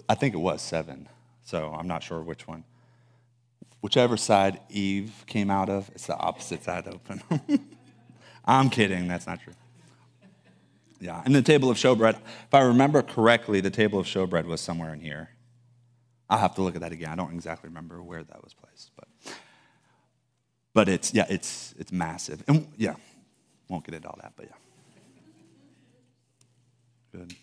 I 0.06 0.14
think 0.14 0.34
it 0.34 0.38
was 0.38 0.60
seven, 0.60 1.08
so 1.42 1.74
I'm 1.74 1.88
not 1.88 2.02
sure 2.02 2.20
which 2.20 2.46
one. 2.46 2.64
whichever 3.80 4.18
side 4.18 4.60
Eve 4.68 5.24
came 5.26 5.50
out 5.50 5.70
of, 5.70 5.90
it's 5.94 6.08
the 6.08 6.16
opposite 6.18 6.62
side 6.62 6.86
open. 6.88 7.22
I'm 8.44 8.68
kidding, 8.68 9.08
that's 9.08 9.26
not 9.26 9.40
true. 9.40 9.54
Yeah, 11.00 11.22
and 11.24 11.34
the 11.34 11.42
table 11.42 11.70
of 11.70 11.76
showbread, 11.76 12.16
if 12.16 12.54
I 12.54 12.62
remember 12.62 13.02
correctly, 13.02 13.60
the 13.60 13.70
table 13.70 13.98
of 13.98 14.06
showbread 14.06 14.46
was 14.46 14.60
somewhere 14.60 14.94
in 14.94 15.00
here. 15.00 15.30
I'll 16.28 16.38
have 16.38 16.54
to 16.56 16.62
look 16.62 16.74
at 16.74 16.80
that 16.80 16.92
again. 16.92 17.10
I 17.10 17.14
don't 17.14 17.32
exactly 17.32 17.68
remember 17.68 18.02
where 18.02 18.24
that 18.24 18.42
was 18.42 18.54
placed, 18.54 18.90
but 18.96 19.08
but 20.72 20.88
it's 20.88 21.14
yeah, 21.14 21.26
it's 21.28 21.74
it's 21.78 21.92
massive. 21.92 22.42
And 22.48 22.66
yeah, 22.76 22.94
won't 23.68 23.84
get 23.84 23.94
into 23.94 24.08
all 24.08 24.18
that, 24.22 24.32
but 24.36 24.46
yeah. 24.46 24.56
Good. 27.12 27.34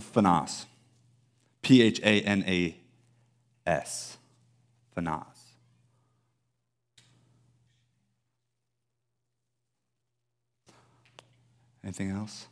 Phanas. 0.00 0.66
P 1.62 1.82
H 1.82 2.00
A 2.00 2.20
N 2.22 2.44
A 2.46 2.76
S. 3.66 4.18
Phanas. 4.96 5.33
Anything 11.84 12.10
else? 12.10 12.46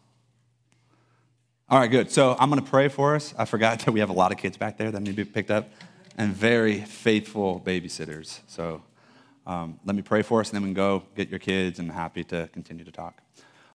All 1.71 1.79
right, 1.79 1.91
good. 1.91 2.11
So 2.11 2.37
I'm 2.39 2.51
going 2.51 2.63
to 2.63 2.71
pray 2.71 2.89
for 2.89 3.17
us. 3.17 3.33
I 3.39 3.47
forgot 3.47 3.79
that 3.85 3.91
we 3.91 4.01
have 4.01 4.11
a 4.11 4.15
lot 4.15 4.31
of 4.31 4.37
kids 4.37 4.59
back 4.59 4.77
there 4.77 4.91
that 4.91 5.01
need 5.01 5.17
to 5.17 5.25
be 5.25 5.31
picked 5.31 5.51
up 5.51 5.71
and 6.19 6.35
very 6.35 6.81
faithful 6.81 7.59
babysitters. 7.65 8.41
So 8.47 8.83
um, 9.47 9.81
let 9.87 9.97
me 9.97 10.03
pray 10.03 10.21
for 10.21 10.41
us, 10.41 10.51
and 10.51 10.57
then 10.57 10.63
we 10.63 10.69
can 10.69 10.75
go 10.75 11.05
get 11.17 11.31
your 11.31 11.39
kids 11.39 11.79
and 11.79 11.91
happy 11.91 12.25
to 12.25 12.49
continue 12.53 12.85
to 12.85 12.93
talk. 12.93 13.22